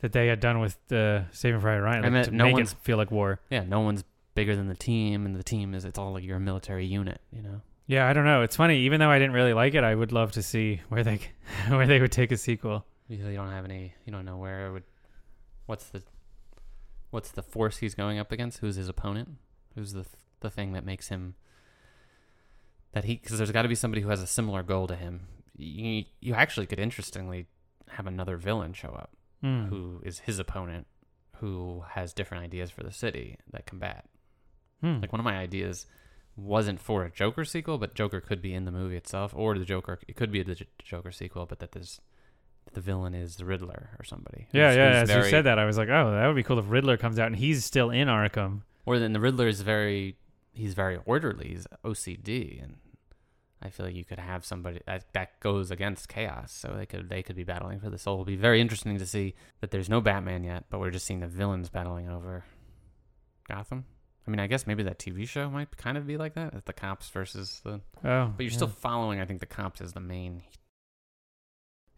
that 0.00 0.12
they 0.12 0.26
had 0.26 0.40
done 0.40 0.60
with 0.60 0.76
uh, 0.92 1.30
Saving 1.30 1.60
Private 1.60 1.82
Ryan, 1.82 2.02
like, 2.02 2.12
mean, 2.12 2.24
to 2.24 2.30
no 2.32 2.44
make 2.44 2.58
it 2.58 2.68
feel 2.82 2.96
like 2.96 3.10
war. 3.10 3.40
Yeah, 3.50 3.64
no 3.64 3.80
one's 3.80 4.04
bigger 4.40 4.56
than 4.56 4.68
the 4.68 4.74
team, 4.74 5.26
and 5.26 5.36
the 5.36 5.42
team 5.42 5.74
is 5.74 5.84
it's 5.84 5.98
all 5.98 6.12
like 6.14 6.24
you're 6.24 6.36
a 6.38 6.40
military 6.40 6.86
unit, 6.86 7.20
you 7.30 7.42
know. 7.42 7.60
Yeah, 7.86 8.08
I 8.08 8.12
don't 8.12 8.24
know. 8.24 8.42
It's 8.42 8.56
funny. 8.56 8.78
Even 8.80 9.00
though 9.00 9.10
I 9.10 9.18
didn't 9.18 9.34
really 9.34 9.52
like 9.52 9.74
it, 9.74 9.84
I 9.84 9.94
would 9.94 10.12
love 10.12 10.32
to 10.32 10.42
see 10.42 10.80
where 10.88 11.02
they 11.04 11.20
where 11.68 11.86
they 11.86 12.00
would 12.00 12.12
take 12.12 12.32
a 12.32 12.36
sequel. 12.36 12.84
You 13.08 13.18
you 13.28 13.36
don't 13.36 13.50
have 13.50 13.64
any, 13.64 13.94
you 14.06 14.12
don't 14.12 14.24
know 14.24 14.36
where 14.38 14.66
it 14.68 14.72
would. 14.72 14.82
What's 15.66 15.84
the, 15.90 16.02
what's 17.10 17.30
the 17.32 17.42
force 17.42 17.78
he's 17.78 17.94
going 17.94 18.18
up 18.18 18.32
against? 18.32 18.58
Who's 18.58 18.76
his 18.76 18.88
opponent? 18.88 19.28
Who's 19.74 19.92
the 19.92 20.06
the 20.40 20.50
thing 20.50 20.72
that 20.72 20.84
makes 20.84 21.08
him 21.08 21.34
that 22.92 23.04
he? 23.04 23.16
Because 23.16 23.38
there's 23.38 23.52
got 23.52 23.62
to 23.62 23.68
be 23.68 23.74
somebody 23.74 24.02
who 24.02 24.08
has 24.08 24.22
a 24.22 24.26
similar 24.26 24.62
goal 24.62 24.86
to 24.86 24.96
him. 24.96 25.26
You 25.56 26.04
you 26.20 26.34
actually 26.34 26.66
could 26.66 26.78
interestingly 26.78 27.46
have 27.88 28.06
another 28.06 28.36
villain 28.36 28.72
show 28.72 28.90
up 28.90 29.10
Hmm. 29.42 29.64
who 29.66 30.00
is 30.04 30.20
his 30.20 30.38
opponent, 30.38 30.86
who 31.38 31.82
has 31.90 32.12
different 32.12 32.44
ideas 32.44 32.70
for 32.70 32.82
the 32.84 32.92
city 32.92 33.38
that 33.52 33.64
combat. 33.66 34.04
Hmm. 34.80 35.00
Like 35.00 35.12
one 35.12 35.20
of 35.20 35.24
my 35.24 35.36
ideas 35.36 35.86
wasn't 36.36 36.80
for 36.80 37.04
a 37.04 37.10
Joker 37.10 37.44
sequel, 37.44 37.76
but 37.78 37.94
Joker 37.94 38.20
could 38.20 38.40
be 38.40 38.54
in 38.54 38.64
the 38.64 38.70
movie 38.72 38.96
itself, 38.96 39.32
or 39.36 39.58
the 39.58 39.64
Joker. 39.64 39.98
It 40.08 40.16
could 40.16 40.32
be 40.32 40.42
the 40.42 40.54
J- 40.54 40.66
Joker 40.82 41.12
sequel, 41.12 41.46
but 41.46 41.58
that 41.58 41.72
there's 41.72 42.00
the 42.72 42.80
villain 42.80 43.14
is 43.14 43.36
the 43.36 43.44
Riddler 43.44 43.90
or 43.98 44.04
somebody. 44.04 44.46
yeah, 44.52 44.68
who's- 44.68 44.76
yeah. 44.76 45.00
who's 45.00 45.10
As 45.10 45.16
you 45.24 45.30
said 45.30 45.44
that, 45.44 45.58
I 45.58 45.64
was 45.64 45.76
like, 45.76 45.88
oh, 45.88 46.12
that 46.12 46.26
would 46.26 46.36
be 46.36 46.42
cool 46.42 46.58
if 46.58 46.66
Riddler 46.68 46.96
comes 46.96 47.18
out 47.18 47.26
and 47.26 47.36
he's 47.36 47.64
still 47.64 47.90
in 47.90 48.06
Arkham. 48.08 48.62
Or 48.86 48.98
then 48.98 49.12
the 49.12 49.20
Riddler 49.20 49.48
is 49.48 49.60
very, 49.62 50.16
he's 50.52 50.74
very 50.74 50.98
orderly. 51.04 51.48
He's 51.48 51.66
OCD, 51.84 52.62
and 52.62 52.76
I 53.60 53.68
feel 53.70 53.84
like 53.86 53.94
you 53.94 54.04
could 54.04 54.18
have 54.20 54.44
somebody 54.46 54.80
that 54.86 55.12
that 55.12 55.38
goes 55.40 55.70
against 55.70 56.08
chaos. 56.08 56.52
So 56.52 56.74
they 56.76 56.86
could 56.86 57.08
they 57.10 57.22
could 57.22 57.36
be 57.36 57.44
battling 57.44 57.80
for 57.80 57.90
the 57.90 57.98
soul. 57.98 58.14
It'll 58.16 58.24
be 58.24 58.36
very 58.36 58.60
interesting 58.60 58.96
to 58.98 59.06
see 59.06 59.34
that 59.60 59.70
there's 59.72 59.88
no 59.90 60.00
Batman 60.00 60.44
yet, 60.44 60.64
but 60.70 60.78
we're 60.80 60.90
just 60.90 61.04
seeing 61.06 61.20
the 61.20 61.26
villains 61.26 61.68
battling 61.68 62.08
over 62.08 62.44
Gotham. 63.48 63.84
I 64.26 64.30
mean, 64.30 64.38
I 64.40 64.46
guess 64.46 64.66
maybe 64.66 64.82
that 64.84 64.98
TV 64.98 65.26
show 65.28 65.50
might 65.50 65.76
kind 65.76 65.96
of 65.98 66.06
be 66.06 66.16
like 66.16 66.34
that. 66.34 66.52
It's 66.54 66.64
the 66.66 66.72
cops 66.72 67.08
versus 67.08 67.60
the, 67.64 67.80
Oh, 68.04 68.32
but 68.36 68.42
you're 68.42 68.50
yeah. 68.50 68.56
still 68.56 68.68
following. 68.68 69.20
I 69.20 69.24
think 69.24 69.40
the 69.40 69.46
cops 69.46 69.80
is 69.80 69.92
the 69.92 70.00
main. 70.00 70.42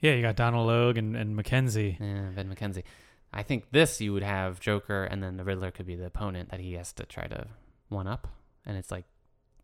yeah. 0.01 0.15
You 0.15 0.23
got 0.23 0.37
Donal 0.37 0.67
Logue 0.67 0.97
and 0.99 1.17
and 1.17 1.37
McKenzie. 1.39 1.99
Yeah, 2.01 2.31
Ben 2.35 2.55
McKenzie. 2.55 2.85
I 3.33 3.43
think 3.43 3.71
this 3.71 4.01
you 4.01 4.13
would 4.13 4.23
have 4.23 4.61
Joker, 4.61 5.05
and 5.05 5.23
then 5.23 5.37
the 5.37 5.45
Riddler 5.45 5.71
could 5.71 5.87
be 5.87 5.97
the 5.97 6.07
opponent 6.07 6.51
that 6.51 6.61
he 6.61 6.75
has 6.75 6.93
to 6.95 7.05
try 7.07 7.27
to 7.27 7.47
one 7.89 8.07
up, 8.07 8.29
and 8.67 8.77
it's 8.77 8.91
like 8.91 9.05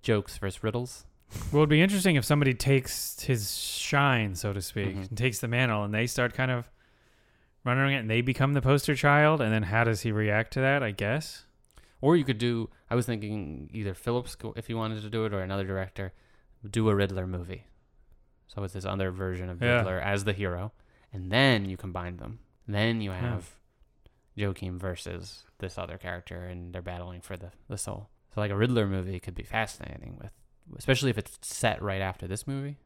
jokes 0.02 0.38
versus 0.38 0.62
riddles. 0.62 1.04
Well, 1.52 1.60
it'd 1.60 1.68
be 1.68 1.82
interesting 1.82 2.16
if 2.16 2.24
somebody 2.24 2.54
takes 2.54 3.20
his 3.20 3.54
shine, 3.58 4.34
so 4.34 4.54
to 4.54 4.62
speak, 4.62 4.96
Mhm. 4.96 5.08
and 5.10 5.18
takes 5.18 5.40
the 5.40 5.48
mantle, 5.48 5.84
and 5.84 5.92
they 5.92 6.06
start 6.06 6.32
kind 6.32 6.50
of 6.50 6.70
running 7.64 7.92
it, 7.94 7.98
and 7.98 8.08
they 8.08 8.22
become 8.22 8.54
the 8.54 8.62
poster 8.62 8.94
child. 8.94 9.42
And 9.42 9.52
then 9.52 9.64
how 9.64 9.84
does 9.84 10.00
he 10.00 10.12
react 10.12 10.54
to 10.54 10.60
that? 10.60 10.82
I 10.82 10.90
guess. 10.92 11.44
Or 12.00 12.16
you 12.16 12.24
could 12.24 12.38
do. 12.38 12.70
I 12.90 12.94
was 12.94 13.06
thinking 13.06 13.70
either 13.72 13.94
Phillips, 13.94 14.36
if 14.56 14.68
you 14.68 14.76
wanted 14.76 15.02
to 15.02 15.10
do 15.10 15.24
it, 15.24 15.34
or 15.34 15.40
another 15.40 15.64
director, 15.66 16.12
do 16.68 16.88
a 16.88 16.94
Riddler 16.94 17.26
movie. 17.26 17.64
So 18.46 18.62
it's 18.62 18.74
this 18.74 18.84
other 18.84 19.10
version 19.10 19.48
of 19.48 19.60
Yeah. 19.60 19.78
Riddler 19.78 20.00
as 20.00 20.24
the 20.24 20.32
hero, 20.32 20.72
and 21.12 21.30
then 21.30 21.64
you 21.68 21.76
combine 21.76 22.16
them. 22.18 22.38
Then 22.66 23.00
you 23.00 23.10
Yeah. 23.10 23.20
have 23.20 23.54
Joaquin 24.36 24.78
versus 24.78 25.44
this 25.58 25.76
other 25.78 25.98
character, 25.98 26.44
and 26.44 26.72
they're 26.72 26.82
battling 26.82 27.20
for 27.20 27.36
the 27.36 27.50
the 27.68 27.76
soul. 27.78 28.08
So 28.34 28.40
like 28.40 28.50
a 28.50 28.56
Riddler 28.56 28.86
movie 28.86 29.18
could 29.20 29.34
be 29.34 29.42
fascinating 29.42 30.16
with, 30.20 30.32
especially 30.76 31.10
if 31.10 31.18
it's 31.18 31.38
set 31.42 31.82
right 31.82 32.00
after 32.00 32.26
this 32.28 32.46
movie, 32.46 32.76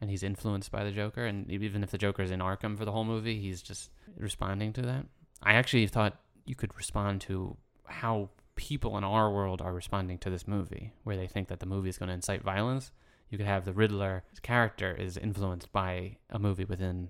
and 0.00 0.10
he's 0.10 0.22
influenced 0.24 0.70
by 0.72 0.82
the 0.84 0.90
Joker, 0.90 1.24
and 1.24 1.48
even 1.50 1.82
if 1.84 1.90
the 1.92 1.98
Joker's 1.98 2.30
in 2.32 2.40
Arkham 2.40 2.76
for 2.76 2.84
the 2.84 2.92
whole 2.92 3.04
movie, 3.04 3.38
he's 3.40 3.62
just 3.62 3.90
responding 4.16 4.72
to 4.72 4.82
that. 4.82 5.06
I 5.42 5.54
actually 5.54 5.86
thought 5.86 6.20
you 6.44 6.54
could 6.56 6.74
respond 6.76 7.20
to 7.22 7.56
how 7.84 8.30
people 8.56 8.98
in 8.98 9.04
our 9.04 9.30
world 9.30 9.62
are 9.62 9.72
responding 9.72 10.18
to 10.18 10.30
this 10.30 10.48
movie, 10.48 10.92
where 11.04 11.16
they 11.16 11.26
think 11.26 11.48
that 11.48 11.60
the 11.60 11.66
movie 11.66 11.88
is 11.88 11.98
going 11.98 12.08
to 12.08 12.14
incite 12.14 12.42
violence. 12.42 12.90
You 13.28 13.38
could 13.38 13.46
have 13.46 13.64
the 13.64 13.72
Riddler 13.72 14.24
character 14.42 14.94
is 14.94 15.16
influenced 15.16 15.72
by 15.72 16.16
a 16.30 16.38
movie 16.38 16.64
within 16.64 17.08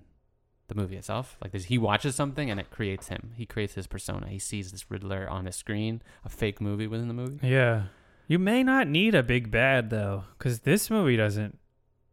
the 0.67 0.75
movie 0.75 0.97
itself. 0.97 1.37
Like 1.41 1.55
he 1.55 1.77
watches 1.77 2.15
something 2.15 2.49
and 2.49 2.59
it 2.59 2.69
creates 2.69 3.07
him. 3.07 3.31
He 3.35 3.45
creates 3.45 3.75
his 3.75 3.87
persona. 3.87 4.27
He 4.27 4.39
sees 4.39 4.71
this 4.71 4.89
Riddler 4.91 5.29
on 5.29 5.47
a 5.47 5.51
screen, 5.51 6.01
a 6.25 6.29
fake 6.29 6.59
movie 6.59 6.87
within 6.87 7.07
the 7.07 7.13
movie. 7.13 7.47
Yeah. 7.47 7.83
You 8.27 8.39
may 8.39 8.63
not 8.63 8.87
need 8.87 9.15
a 9.15 9.23
big 9.23 9.49
bad 9.51 9.89
though, 9.89 10.25
because 10.37 10.59
this 10.61 10.89
movie 10.89 11.15
doesn't 11.15 11.57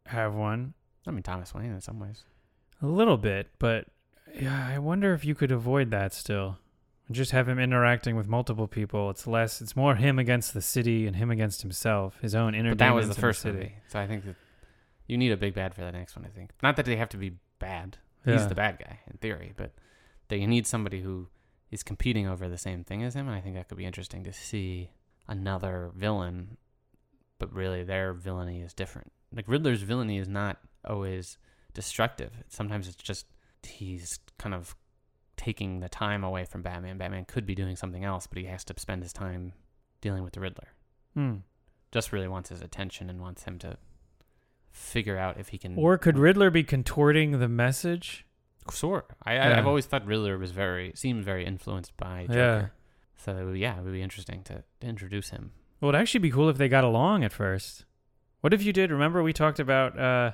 have 0.05 0.33
one. 0.33 0.73
I 1.05 1.11
mean, 1.11 1.23
Thomas 1.23 1.53
Wayne 1.53 1.71
in 1.71 1.81
some 1.81 1.99
ways. 1.99 2.23
A 2.81 2.87
little 2.87 3.17
bit, 3.17 3.49
but 3.59 3.87
yeah, 4.33 4.67
I 4.67 4.79
wonder 4.79 5.13
if 5.13 5.25
you 5.25 5.35
could 5.35 5.51
avoid 5.51 5.91
that 5.91 6.13
still. 6.13 6.57
Just 7.11 7.31
have 7.31 7.47
him 7.47 7.59
interacting 7.59 8.15
with 8.15 8.27
multiple 8.27 8.67
people. 8.67 9.09
It's 9.11 9.27
less. 9.27 9.61
It's 9.61 9.75
more 9.75 9.95
him 9.95 10.17
against 10.17 10.53
the 10.53 10.61
city 10.61 11.05
and 11.05 11.15
him 11.15 11.29
against 11.29 11.61
himself. 11.61 12.17
His 12.21 12.33
own 12.33 12.55
inner. 12.55 12.71
But 12.71 12.79
that 12.79 12.95
was 12.95 13.07
the 13.07 13.13
first 13.13 13.41
city. 13.41 13.57
movie, 13.57 13.75
so 13.89 13.99
I 13.99 14.07
think 14.07 14.25
that 14.25 14.35
you 15.07 15.17
need 15.17 15.31
a 15.31 15.37
big 15.37 15.53
bad 15.53 15.75
for 15.75 15.81
the 15.81 15.91
next 15.91 16.15
one. 16.15 16.25
I 16.25 16.29
think 16.29 16.51
not 16.63 16.77
that 16.77 16.85
they 16.85 16.95
have 16.95 17.09
to 17.09 17.17
be 17.17 17.33
bad. 17.59 17.97
He's 18.25 18.47
the 18.47 18.55
bad 18.55 18.79
guy 18.79 19.01
in 19.05 19.17
theory, 19.17 19.53
but 19.55 19.71
that 20.29 20.39
you 20.39 20.47
need 20.47 20.65
somebody 20.65 21.01
who 21.01 21.27
is 21.69 21.83
competing 21.83 22.27
over 22.27 22.49
the 22.49 22.57
same 22.57 22.83
thing 22.83 23.03
as 23.03 23.15
him, 23.15 23.27
and 23.27 23.35
I 23.35 23.39
think 23.41 23.53
that 23.55 23.67
could 23.69 23.77
be 23.77 23.85
interesting 23.85 24.23
to 24.23 24.33
see 24.33 24.89
another 25.27 25.91
villain, 25.95 26.57
but 27.37 27.53
really 27.53 27.83
their 27.83 28.13
villainy 28.13 28.61
is 28.61 28.73
different. 28.73 29.11
Like 29.31 29.47
Riddler's 29.47 29.83
villainy 29.83 30.17
is 30.17 30.27
not 30.27 30.57
always 30.83 31.37
destructive. 31.75 32.31
Sometimes 32.49 32.87
it's 32.87 32.95
just 32.95 33.27
he's 33.61 34.19
kind 34.39 34.55
of 34.55 34.75
taking 35.37 35.79
the 35.79 35.89
time 35.89 36.23
away 36.23 36.45
from 36.45 36.61
Batman. 36.61 36.97
Batman 36.97 37.25
could 37.25 37.45
be 37.45 37.55
doing 37.55 37.75
something 37.75 38.03
else, 38.03 38.27
but 38.27 38.37
he 38.37 38.45
has 38.45 38.63
to 38.65 38.73
spend 38.77 39.03
his 39.03 39.13
time 39.13 39.53
dealing 40.01 40.23
with 40.23 40.33
the 40.33 40.39
Riddler 40.39 40.69
Hmm. 41.13 41.35
just 41.91 42.11
really 42.13 42.27
wants 42.27 42.49
his 42.49 42.61
attention 42.61 43.09
and 43.09 43.19
wants 43.21 43.43
him 43.43 43.57
to 43.59 43.77
figure 44.71 45.17
out 45.17 45.39
if 45.39 45.49
he 45.49 45.57
can. 45.57 45.77
Or 45.77 45.97
could 45.97 46.17
Riddler 46.17 46.49
be 46.49 46.63
contorting 46.63 47.39
the 47.39 47.47
message? 47.47 48.25
Sure. 48.73 49.05
I, 49.23 49.35
Yeah. 49.35 49.49
I 49.49 49.57
I've 49.59 49.67
always 49.67 49.85
thought 49.85 50.05
Riddler 50.05 50.37
was 50.37 50.51
very 50.51 50.91
seemed 50.95 51.23
very 51.23 51.45
influenced 51.45 51.95
by 51.97 52.23
Joker. 52.27 52.35
Yeah. 52.37 52.67
So 53.17 53.37
it 53.37 53.43
would- 53.45 53.57
yeah, 53.57 53.77
it 53.79 53.83
would 53.83 53.93
be 53.93 54.01
interesting 54.01 54.43
to, 54.43 54.63
to 54.81 54.87
introduce 54.87 55.29
him. 55.29 55.51
Well, 55.79 55.89
it'd 55.89 56.01
actually 56.01 56.19
be 56.21 56.31
cool 56.31 56.49
if 56.49 56.57
they 56.57 56.67
got 56.69 56.83
along 56.83 57.23
at 57.23 57.31
first. 57.31 57.85
What 58.41 58.53
if 58.53 58.63
you 58.63 58.73
did? 58.73 58.91
Remember 58.91 59.23
we 59.23 59.33
talked 59.33 59.59
about 59.59 59.97
uh, 59.97 60.31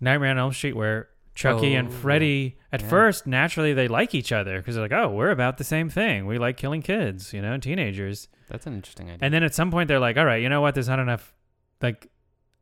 Nightmare 0.00 0.30
on 0.30 0.38
Elm 0.38 0.52
Street, 0.52 0.76
where 0.76 1.08
Chucky 1.34 1.74
and 1.74 1.88
Oh, 1.88 1.90
Freddy, 1.90 2.58
at 2.72 2.80
yeah. 2.82 2.88
first, 2.88 3.26
naturally 3.26 3.72
they 3.72 3.88
like 3.88 4.14
each 4.14 4.30
other 4.32 4.58
because 4.58 4.74
they're 4.76 4.84
like, 4.84 4.92
oh, 4.92 5.08
we're 5.10 5.30
about 5.30 5.58
the 5.58 5.64
same 5.64 5.88
thing. 5.88 6.26
We 6.26 6.38
like 6.38 6.56
killing 6.56 6.80
kids, 6.82 7.32
you 7.32 7.42
know, 7.42 7.56
teenagers. 7.58 8.28
That's 8.48 8.66
an 8.66 8.74
interesting 8.74 9.08
idea. 9.08 9.18
And 9.20 9.34
then 9.34 9.42
at 9.42 9.54
some 9.54 9.70
point 9.70 9.88
they're 9.88 9.98
like, 9.98 10.16
all 10.16 10.24
right, 10.24 10.40
you 10.42 10.48
know 10.48 10.60
what? 10.60 10.74
There's 10.74 10.88
not 10.88 10.98
enough. 11.00 11.34
Like, 11.82 12.08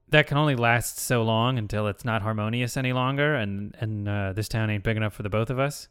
that 0.09 0.27
can 0.27 0.37
only 0.37 0.57
last 0.57 0.99
so 0.99 1.23
long 1.23 1.59
until 1.59 1.87
it's 1.87 2.05
not 2.05 2.21
harmonious 2.23 2.77
any 2.77 2.93
longer, 2.93 3.35
and 3.35 3.75
and 3.81 4.07
uh, 4.09 4.33
this 4.35 4.47
town 4.49 4.69
ain't 4.69 4.85
big 4.85 4.97
enough 4.99 5.15
for 5.15 5.23
the 5.23 5.31
both 5.31 5.49
of 5.49 5.59
us, 5.59 5.89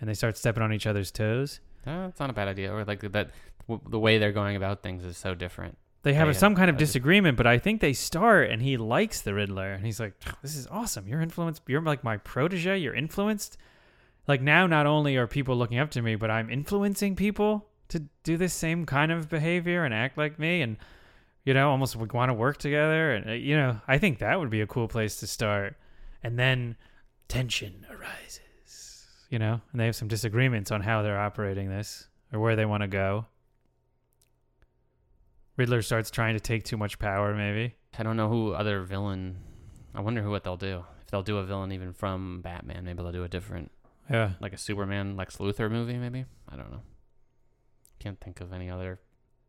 and 0.00 0.08
they 0.10 0.14
start 0.14 0.36
stepping 0.36 0.62
on 0.62 0.72
each 0.72 0.86
other's 0.88 1.12
toes. 1.12 1.60
Uh, 1.86 2.06
it's 2.08 2.18
not 2.18 2.30
a 2.30 2.32
bad 2.32 2.48
idea. 2.48 2.72
Or 2.74 2.84
like 2.84 3.00
that, 3.12 3.30
w- 3.68 3.80
the 3.90 3.98
way 4.00 4.18
they're 4.18 4.32
going 4.32 4.56
about 4.56 4.82
things 4.82 5.04
is 5.04 5.16
so 5.16 5.34
different. 5.36 5.78
They 6.04 6.12
have 6.12 6.28
Yeah, 6.28 6.34
some 6.34 6.54
kind 6.54 6.68
of 6.68 6.76
disagreement, 6.76 7.38
but 7.38 7.46
I 7.46 7.58
think 7.58 7.80
they 7.80 7.94
start, 7.94 8.50
and 8.50 8.60
he 8.60 8.76
likes 8.76 9.22
the 9.22 9.32
Riddler, 9.32 9.72
and 9.72 9.84
he's 9.84 9.98
like, 9.98 10.14
"This 10.42 10.54
is 10.54 10.66
awesome. 10.66 11.08
You're 11.08 11.22
influenced. 11.22 11.62
You're 11.66 11.80
like 11.80 12.04
my 12.04 12.18
protege. 12.18 12.78
You're 12.78 12.94
influenced. 12.94 13.56
Like 14.28 14.42
now, 14.42 14.66
not 14.66 14.86
only 14.86 15.16
are 15.16 15.26
people 15.26 15.56
looking 15.56 15.78
up 15.78 15.90
to 15.92 16.02
me, 16.02 16.14
but 16.14 16.30
I'm 16.30 16.50
influencing 16.50 17.16
people 17.16 17.66
to 17.88 18.04
do 18.22 18.36
this 18.36 18.52
same 18.52 18.84
kind 18.84 19.12
of 19.12 19.30
behavior 19.30 19.84
and 19.84 19.94
act 19.94 20.18
like 20.18 20.38
me, 20.38 20.60
and 20.60 20.76
you 21.44 21.54
know, 21.54 21.70
almost 21.70 21.96
we 21.96 22.06
want 22.06 22.28
to 22.28 22.34
work 22.34 22.58
together. 22.58 23.12
And 23.12 23.30
uh, 23.30 23.32
you 23.32 23.56
know, 23.56 23.80
I 23.88 23.96
think 23.96 24.18
that 24.18 24.38
would 24.38 24.50
be 24.50 24.60
a 24.60 24.66
cool 24.66 24.88
place 24.88 25.16
to 25.16 25.26
start. 25.26 25.76
And 26.22 26.38
then 26.38 26.76
tension 27.28 27.86
arises. 27.90 29.06
You 29.30 29.38
know, 29.38 29.60
and 29.72 29.80
they 29.80 29.86
have 29.86 29.96
some 29.96 30.08
disagreements 30.08 30.70
on 30.70 30.82
how 30.82 31.02
they're 31.02 31.18
operating 31.18 31.68
this 31.68 32.08
or 32.32 32.40
where 32.40 32.56
they 32.56 32.66
want 32.66 32.82
to 32.82 32.88
go. 32.88 33.26
Riddler 35.56 35.82
starts 35.82 36.10
trying 36.10 36.34
to 36.34 36.40
take 36.40 36.64
too 36.64 36.76
much 36.76 36.98
power, 36.98 37.34
maybe. 37.34 37.74
I 37.98 38.02
don't 38.02 38.16
know 38.16 38.28
who 38.28 38.52
other 38.52 38.82
villain. 38.82 39.36
I 39.94 40.00
wonder 40.00 40.22
who 40.22 40.30
what 40.30 40.42
they'll 40.44 40.56
do. 40.56 40.84
If 41.02 41.10
they'll 41.10 41.22
do 41.22 41.38
a 41.38 41.44
villain 41.44 41.72
even 41.72 41.92
from 41.92 42.40
Batman, 42.42 42.84
maybe 42.84 43.02
they'll 43.02 43.12
do 43.12 43.24
a 43.24 43.28
different, 43.28 43.70
Yeah. 44.10 44.32
like 44.40 44.52
a 44.52 44.58
Superman 44.58 45.16
Lex 45.16 45.36
Luthor 45.36 45.70
movie. 45.70 45.96
Maybe 45.96 46.24
I 46.48 46.56
don't 46.56 46.70
know. 46.72 46.82
Can't 48.00 48.20
think 48.20 48.40
of 48.40 48.52
any 48.52 48.68
other. 48.70 48.98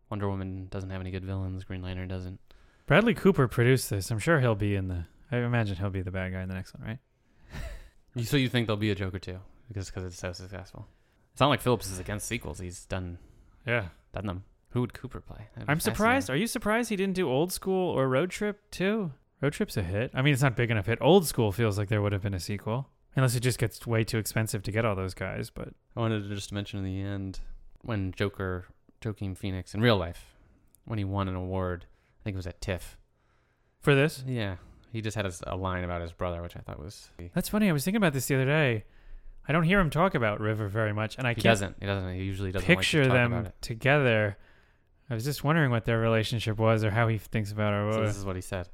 Wonder 0.09 0.29
Woman 0.29 0.67
doesn't 0.69 0.91
have 0.91 1.01
any 1.01 1.09
good 1.11 1.25
villains. 1.25 1.63
Green 1.63 1.81
Lantern 1.81 2.07
doesn't. 2.07 2.39
Bradley 2.85 3.15
Cooper 3.15 3.47
produced 3.47 3.89
this. 3.89 4.11
I'm 4.11 4.19
sure 4.19 4.39
he'll 4.39 4.53
be 4.55 4.75
in 4.75 4.87
the. 4.87 5.05
I 5.31 5.37
imagine 5.37 5.77
he'll 5.77 5.89
be 5.89 6.03
the 6.03 6.11
bad 6.11 6.31
guy 6.31 6.41
in 6.41 6.49
the 6.49 6.55
next 6.55 6.73
one, 6.77 6.87
right? 6.87 6.99
So 8.23 8.37
you 8.37 8.47
think 8.47 8.67
there'll 8.67 8.77
be 8.77 8.91
a 8.91 8.95
Joker 8.95 9.19
too, 9.19 9.39
because 9.67 9.87
because 9.89 10.05
it's 10.05 10.17
so 10.17 10.31
successful. 10.31 10.87
It's 11.33 11.41
not 11.41 11.47
like 11.49 11.59
Phillips 11.59 11.89
is 11.91 11.99
against 11.99 12.27
sequels. 12.27 12.59
He's 12.59 12.85
done 12.85 13.17
Yeah. 13.65 13.89
done 14.13 14.25
them. 14.27 14.43
Who 14.69 14.81
would 14.81 14.93
Cooper 14.93 15.21
play? 15.21 15.47
I'm 15.67 15.79
surprised. 15.79 16.29
Are 16.29 16.35
you 16.35 16.47
surprised 16.47 16.89
he 16.89 16.95
didn't 16.95 17.15
do 17.15 17.29
Old 17.29 17.51
School 17.51 17.91
or 17.91 18.09
Road 18.09 18.29
Trip 18.29 18.59
too? 18.71 19.11
Road 19.41 19.53
Trip's 19.53 19.77
a 19.77 19.83
hit. 19.83 20.11
I 20.13 20.21
mean, 20.21 20.33
it's 20.33 20.43
not 20.43 20.55
big 20.55 20.71
enough 20.71 20.85
hit. 20.87 20.97
Old 21.01 21.27
School 21.27 21.51
feels 21.51 21.77
like 21.77 21.87
there 21.89 22.01
would 22.01 22.11
have 22.11 22.21
been 22.21 22.33
a 22.33 22.39
sequel, 22.39 22.89
unless 23.15 23.35
it 23.35 23.41
just 23.41 23.57
gets 23.59 23.85
way 23.85 24.03
too 24.03 24.17
expensive 24.17 24.63
to 24.63 24.71
get 24.71 24.83
all 24.85 24.95
those 24.95 25.13
guys. 25.13 25.49
But 25.49 25.69
I 25.95 25.99
wanted 25.99 26.27
to 26.27 26.35
just 26.35 26.51
mention 26.51 26.79
in 26.79 26.85
the 26.85 27.01
end 27.01 27.39
when 27.81 28.11
Joker, 28.13 28.65
Joaquin 29.03 29.35
Phoenix 29.35 29.73
in 29.73 29.81
real 29.81 29.97
life, 29.97 30.35
when 30.85 30.97
he 30.97 31.05
won 31.05 31.27
an 31.27 31.35
award, 31.35 31.85
I 32.19 32.23
think 32.23 32.35
it 32.35 32.37
was 32.37 32.47
at 32.47 32.59
TIFF. 32.61 32.97
for 33.81 33.93
this, 33.95 34.23
Yeah, 34.27 34.55
he 34.91 35.01
just 35.01 35.15
had 35.15 35.31
a 35.45 35.55
line 35.55 35.83
about 35.83 36.01
his 36.01 36.11
brother, 36.11 36.41
which 36.41 36.55
I 36.55 36.59
thought 36.59 36.79
was 36.79 37.09
that's 37.33 37.49
funny. 37.49 37.69
I 37.69 37.71
was 37.73 37.83
thinking 37.85 37.97
about 37.97 38.13
this 38.13 38.27
the 38.27 38.35
other 38.35 38.45
day. 38.45 38.85
I 39.47 39.51
don't 39.51 39.63
hear 39.63 39.79
him 39.79 39.91
talk 39.91 40.15
about 40.15 40.39
River 40.39 40.67
very 40.67 40.91
much, 40.93 41.17
and 41.17 41.27
I 41.27 41.35
can't 41.35 41.43
doesn't. 41.43 41.75
He 41.79 41.85
doesn't. 41.85 42.15
He 42.15 42.23
usually 42.23 42.51
doesn't 42.51 42.65
picture 42.65 43.03
like 43.05 43.13
them 43.13 43.49
together. 43.61 44.37
I 45.09 45.13
was 45.13 45.23
just 45.23 45.43
wondering 45.43 45.71
what 45.71 45.85
their 45.85 45.99
relationship 45.99 46.57
was, 46.57 46.83
or 46.83 46.91
how 46.91 47.07
he 47.07 47.17
thinks 47.17 47.51
about 47.51 47.73
our. 47.73 47.93
So 47.93 48.05
this 48.05 48.17
is 48.17 48.25
what 48.25 48.35
he 48.35 48.41
said. 48.41 48.69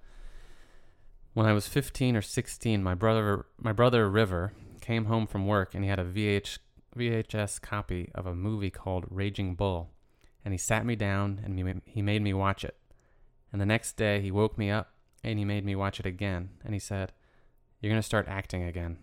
When 1.34 1.45
I 1.45 1.53
was 1.53 1.68
15 1.68 2.16
or 2.16 2.22
16, 2.22 2.84
my 2.84 2.95
brother, 2.95 3.45
my 3.58 3.72
brother 3.72 4.10
River, 4.10 4.53
came 4.82 5.06
home 5.06 5.28
from 5.28 5.48
work 5.48 5.74
and 5.74 5.84
he 5.84 5.90
had 5.90 5.99
a 5.99 6.03
VH, 6.03 6.58
VHS 6.98 7.62
copy 7.62 8.10
of 8.14 8.26
a 8.26 8.36
movie 8.36 8.70
called 8.70 9.06
Raging 9.10 9.56
Bull, 9.56 9.91
and 10.44 10.53
he 10.53 10.58
sat 10.58 10.86
me 10.86 10.95
down 10.95 11.40
and 11.44 11.82
he 11.86 12.02
made 12.02 12.22
me 12.22 12.34
watch 12.34 12.66
it. 12.66 12.76
And 13.52 13.62
the 13.62 13.66
next 13.66 13.94
day 13.94 14.22
he 14.22 14.32
woke 14.32 14.58
me 14.58 14.70
up 14.70 14.94
and 15.24 15.38
he 15.38 15.45
made 15.45 15.64
me 15.64 15.76
watch 15.76 15.99
it 15.99 16.06
again, 16.06 16.49
and 16.66 16.74
he 16.74 16.80
said, 16.80 17.14
"You're 17.80 17.91
gonna 17.91 18.02
start 18.02 18.28
acting 18.28 18.64
again. 18.64 18.98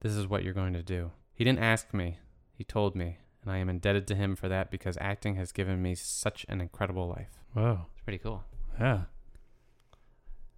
This 0.00 0.12
is 0.12 0.26
what 0.26 0.42
you're 0.42 0.54
going 0.54 0.72
to 0.72 0.82
do." 0.82 1.12
He 1.34 1.44
didn't 1.44 1.58
ask 1.60 1.92
me; 1.92 2.18
he 2.52 2.64
told 2.64 2.96
me, 2.96 3.18
and 3.42 3.52
I 3.52 3.58
am 3.58 3.68
indebted 3.68 4.06
to 4.08 4.14
him 4.14 4.36
for 4.36 4.48
that 4.48 4.70
because 4.70 4.96
acting 5.00 5.36
has 5.36 5.52
given 5.52 5.80
me 5.82 5.94
such 5.94 6.44
an 6.48 6.60
incredible 6.60 7.08
life. 7.08 7.38
Wow. 7.54 7.86
It's 7.92 8.02
pretty 8.02 8.18
cool. 8.18 8.44
yeah. 8.78 9.02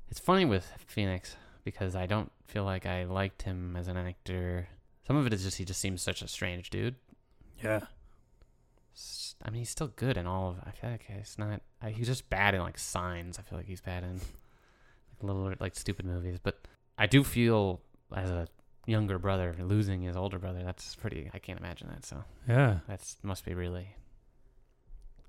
It's 0.08 0.20
funny 0.20 0.44
with 0.44 0.70
Phoenix 0.86 1.36
because 1.64 1.96
I 1.96 2.06
don't 2.06 2.30
feel 2.46 2.64
like 2.64 2.84
I 2.84 3.04
liked 3.04 3.42
him 3.42 3.76
as 3.76 3.88
an 3.88 3.96
actor. 3.96 4.68
Some 5.06 5.16
of 5.16 5.26
it 5.26 5.32
is 5.32 5.42
just 5.42 5.56
he 5.56 5.64
just 5.64 5.80
seems 5.80 6.02
such 6.02 6.20
a 6.22 6.28
strange 6.28 6.68
dude. 6.70 6.96
Yeah. 7.62 7.80
I 9.44 9.50
mean, 9.50 9.60
he's 9.60 9.70
still 9.70 9.88
good 9.88 10.16
in 10.16 10.26
all 10.26 10.50
of. 10.50 10.56
I 10.66 10.70
feel 10.72 10.90
like 10.90 11.04
he's 11.08 11.36
not. 11.38 11.62
I, 11.80 11.90
he's 11.90 12.06
just 12.06 12.28
bad 12.28 12.54
in 12.54 12.60
like 12.60 12.78
Signs. 12.78 13.38
I 13.38 13.42
feel 13.42 13.58
like 13.58 13.66
he's 13.66 13.80
bad 13.80 14.04
in 14.04 14.14
like 14.14 15.22
little 15.22 15.54
like 15.60 15.76
stupid 15.76 16.04
movies. 16.04 16.38
But 16.42 16.60
I 16.98 17.06
do 17.06 17.24
feel 17.24 17.80
as 18.14 18.30
a 18.30 18.48
younger 18.86 19.18
brother 19.18 19.54
losing 19.60 20.02
his 20.02 20.16
older 20.16 20.38
brother. 20.38 20.62
That's 20.64 20.94
pretty. 20.96 21.30
I 21.32 21.38
can't 21.38 21.58
imagine 21.58 21.88
that. 21.88 22.04
So 22.04 22.24
Yeah. 22.48 22.80
that's 22.88 23.16
must 23.22 23.44
be 23.44 23.54
really. 23.54 23.94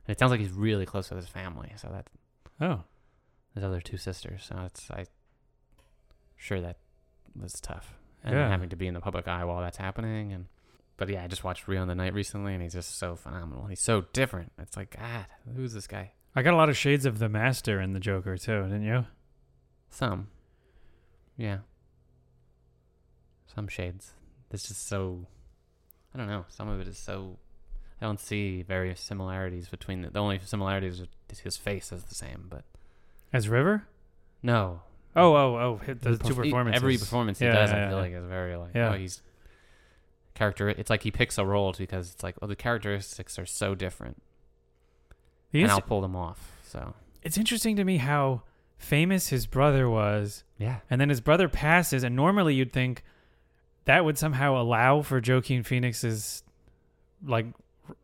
And 0.06 0.16
it 0.16 0.20
sounds 0.20 0.32
like 0.32 0.40
he's 0.40 0.52
really 0.52 0.86
close 0.86 1.10
with 1.10 1.20
his 1.20 1.30
family. 1.30 1.72
So 1.78 1.90
that 1.90 2.08
Oh. 2.60 2.84
his 3.54 3.64
other 3.64 3.82
two 3.82 3.98
sisters. 3.98 4.44
So 4.44 4.58
it's 4.66 4.90
I 4.92 5.06
sure 6.36 6.62
that 6.62 6.78
was 7.40 7.54
tough. 7.62 7.94
And 8.24 8.34
Yeah. 8.36 8.50
having 8.50 8.70
to 8.70 8.76
be 8.76 8.88
in 8.88 8.94
the 8.94 9.02
public 9.02 9.28
eye 9.28 9.44
while 9.46 9.62
that's 9.62 9.78
happening 9.78 10.32
and 10.34 10.48
but 10.96 11.10
yeah, 11.10 11.24
I 11.24 11.28
just 11.28 11.44
watched 11.44 11.68
Rio 11.68 11.82
on 11.82 11.88
the 11.88 11.96
Night 11.96 12.14
recently 12.14 12.54
and 12.54 12.62
he's 12.62 12.74
just 12.74 12.98
so 12.98 13.16
phenomenal. 13.16 13.66
He's 13.66 13.80
so 13.82 14.02
different. 14.14 14.52
It's 14.60 14.78
like, 14.78 14.96
God, 14.96 15.26
who's 15.56 15.74
this 15.74 15.88
guy? 15.88 16.12
I 16.36 16.44
got 16.44 16.54
a 16.54 16.58
lot 16.58 16.70
of 16.70 16.78
shades 16.78 17.06
of 17.06 17.18
the 17.18 17.28
Master 17.30 17.82
in 17.82 17.94
the 17.94 18.00
Joker 18.00 18.38
too, 18.38 18.64
didn't 18.64 18.84
you? 18.84 19.06
Some. 19.90 20.30
Yeah. 21.36 21.60
Some 23.56 23.68
shades. 23.68 24.12
It's 24.52 24.68
just 24.68 24.88
so 24.88 25.26
I 26.14 26.18
don't 26.18 26.28
know. 26.28 26.46
Some 26.50 26.68
of 26.70 26.80
it 26.80 26.88
is 26.88 26.98
so 26.98 27.38
I 28.02 28.06
don't 28.06 28.20
see 28.20 28.62
various 28.64 29.00
similarities 29.00 29.68
between 29.70 30.02
the, 30.02 30.10
the 30.10 30.20
only 30.20 30.40
similarities 30.44 31.00
is 31.30 31.40
his 31.40 31.58
face 31.58 31.92
is 31.92 32.04
the 32.04 32.16
same, 32.16 32.48
but 32.50 32.64
As 33.32 33.50
River? 33.50 33.88
no, 34.42 34.82
Oh, 35.16 35.36
oh, 35.36 35.56
oh! 35.58 35.78
hit 35.86 36.02
The 36.02 36.12
perf- 36.12 36.28
two 36.28 36.34
performances. 36.36 36.82
Every 36.82 36.98
performance 36.98 37.38
he 37.40 37.46
Yeah, 37.46 37.54
does, 37.54 37.70
yeah, 37.72 37.86
I 37.86 37.90
feel 37.90 37.98
yeah. 37.98 38.04
like 38.04 38.14
is 38.14 38.26
very 38.26 38.56
like 38.56 38.72
Yeah. 38.74 38.90
oh 38.90 38.94
he's 38.94 39.22
character. 40.34 40.70
It's 40.70 40.90
like 40.90 41.04
he 41.04 41.12
picks 41.12 41.38
a 41.38 41.46
role 41.46 41.74
because 41.78 42.12
it's 42.14 42.24
like 42.24 42.36
oh, 42.42 42.48
the 42.48 42.56
characteristics 42.56 43.38
are 43.38 43.46
so 43.46 43.76
different, 43.76 44.22
The 45.52 45.62
and 45.64 45.72
I'll 45.72 45.82
pull 45.82 46.02
them 46.02 46.16
off. 46.16 46.52
So 46.66 46.94
it's 47.22 47.38
interesting 47.38 47.76
to 47.76 47.84
me 47.84 47.98
how 47.98 48.42
famous 48.78 49.28
his 49.28 49.46
brother 49.46 49.88
was, 49.90 50.44
yeah, 50.58 50.80
and 50.90 51.00
then 51.00 51.10
his 51.10 51.22
brother 51.22 51.48
passes, 51.48 52.04
and 52.04 52.16
normally 52.16 52.56
you'd 52.56 52.74
think 52.74 53.04
that 53.86 54.06
would 54.06 54.18
somehow 54.18 54.62
allow 54.62 55.02
for 55.02 55.22
Joaquin 55.26 55.64
Phoenix's 55.64 56.44
like 57.26 57.46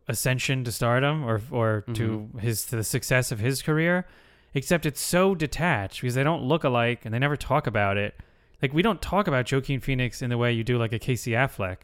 ascension 0.08 0.64
to 0.64 0.72
stardom 0.72 1.24
or 1.24 1.40
or 1.50 1.84
to 1.94 2.20
mm-hmm. 2.20 2.38
his 2.38 2.66
to 2.66 2.76
the 2.76 2.84
success 2.84 3.32
of 3.32 3.38
his 3.38 3.62
career. 3.62 4.06
Except 4.52 4.84
it's 4.84 5.00
so 5.00 5.34
detached 5.34 6.00
because 6.00 6.16
they 6.16 6.24
don't 6.24 6.42
look 6.42 6.64
alike 6.64 7.04
and 7.04 7.14
they 7.14 7.20
never 7.20 7.36
talk 7.36 7.68
about 7.68 7.96
it. 7.96 8.14
Like 8.60 8.74
we 8.74 8.82
don't 8.82 9.00
talk 9.00 9.28
about 9.28 9.50
Joaquin 9.50 9.80
Phoenix 9.80 10.22
in 10.22 10.30
the 10.30 10.38
way 10.38 10.52
you 10.52 10.64
do 10.64 10.76
like 10.76 10.92
a 10.92 10.98
Casey 10.98 11.32
Affleck, 11.32 11.76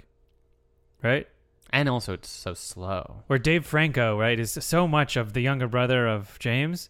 right? 1.03 1.29
and 1.71 1.89
also 1.89 2.13
it's 2.13 2.29
so 2.31 2.55
slow. 2.55 3.23
Or 3.29 3.39
Dave 3.39 3.67
Franco, 3.67 4.19
right, 4.19 4.39
is 4.39 4.53
so 4.61 4.87
much 4.87 5.17
of 5.17 5.33
the 5.33 5.41
younger 5.41 5.69
brother 5.69 6.07
of 6.07 6.39
James. 6.39 6.89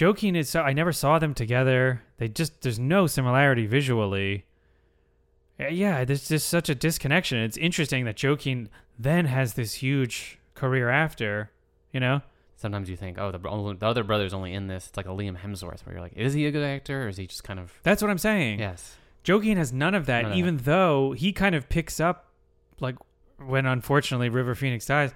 Joaquin 0.00 0.34
is 0.34 0.48
so 0.48 0.62
I 0.62 0.72
never 0.72 0.92
saw 0.92 1.18
them 1.18 1.34
together. 1.34 2.02
They 2.18 2.28
just 2.28 2.62
there's 2.62 2.78
no 2.78 3.06
similarity 3.06 3.66
visually. 3.66 4.44
Uh, 5.60 5.68
Yeah, 5.68 6.04
there's 6.04 6.28
just 6.28 6.48
such 6.48 6.68
a 6.68 6.74
disconnection. 6.74 7.38
It's 7.38 7.56
interesting 7.56 8.04
that 8.04 8.22
Joaquin 8.22 8.68
then 8.98 9.26
has 9.26 9.54
this 9.54 9.74
huge 9.74 10.38
career 10.54 10.88
after, 10.88 11.50
you 11.92 12.00
know? 12.00 12.22
Sometimes 12.56 12.88
you 12.88 12.96
think 12.96 13.18
oh 13.18 13.30
the, 13.32 13.38
the 13.38 13.86
other 13.86 14.04
brother's 14.04 14.32
only 14.32 14.54
in 14.54 14.68
this. 14.68 14.86
It's 14.88 14.96
like 14.96 15.06
a 15.06 15.10
Liam 15.10 15.36
Hemsworth 15.36 15.84
where 15.84 15.94
you're 15.94 16.00
like 16.02 16.14
is 16.16 16.32
he 16.34 16.46
a 16.46 16.50
good 16.50 16.64
actor 16.64 17.04
or 17.04 17.08
is 17.08 17.16
he 17.16 17.26
just 17.26 17.44
kind 17.44 17.58
of 17.60 17.72
That's 17.82 18.00
what 18.00 18.10
I'm 18.10 18.18
saying. 18.18 18.58
yes 18.60 18.96
Joaquin 19.26 19.56
has 19.58 19.72
none 19.72 19.94
of 19.94 20.06
that, 20.06 20.22
None 20.22 20.32
of 20.32 20.38
even 20.38 20.56
though 20.58 21.12
he 21.12 21.32
kind 21.32 21.54
of 21.54 21.68
picks 21.68 21.98
up, 21.98 22.26
like 22.80 22.96
when 23.44 23.66
unfortunately 23.66 24.28
River 24.28 24.54
Phoenix 24.54 24.86
dies. 24.86 25.12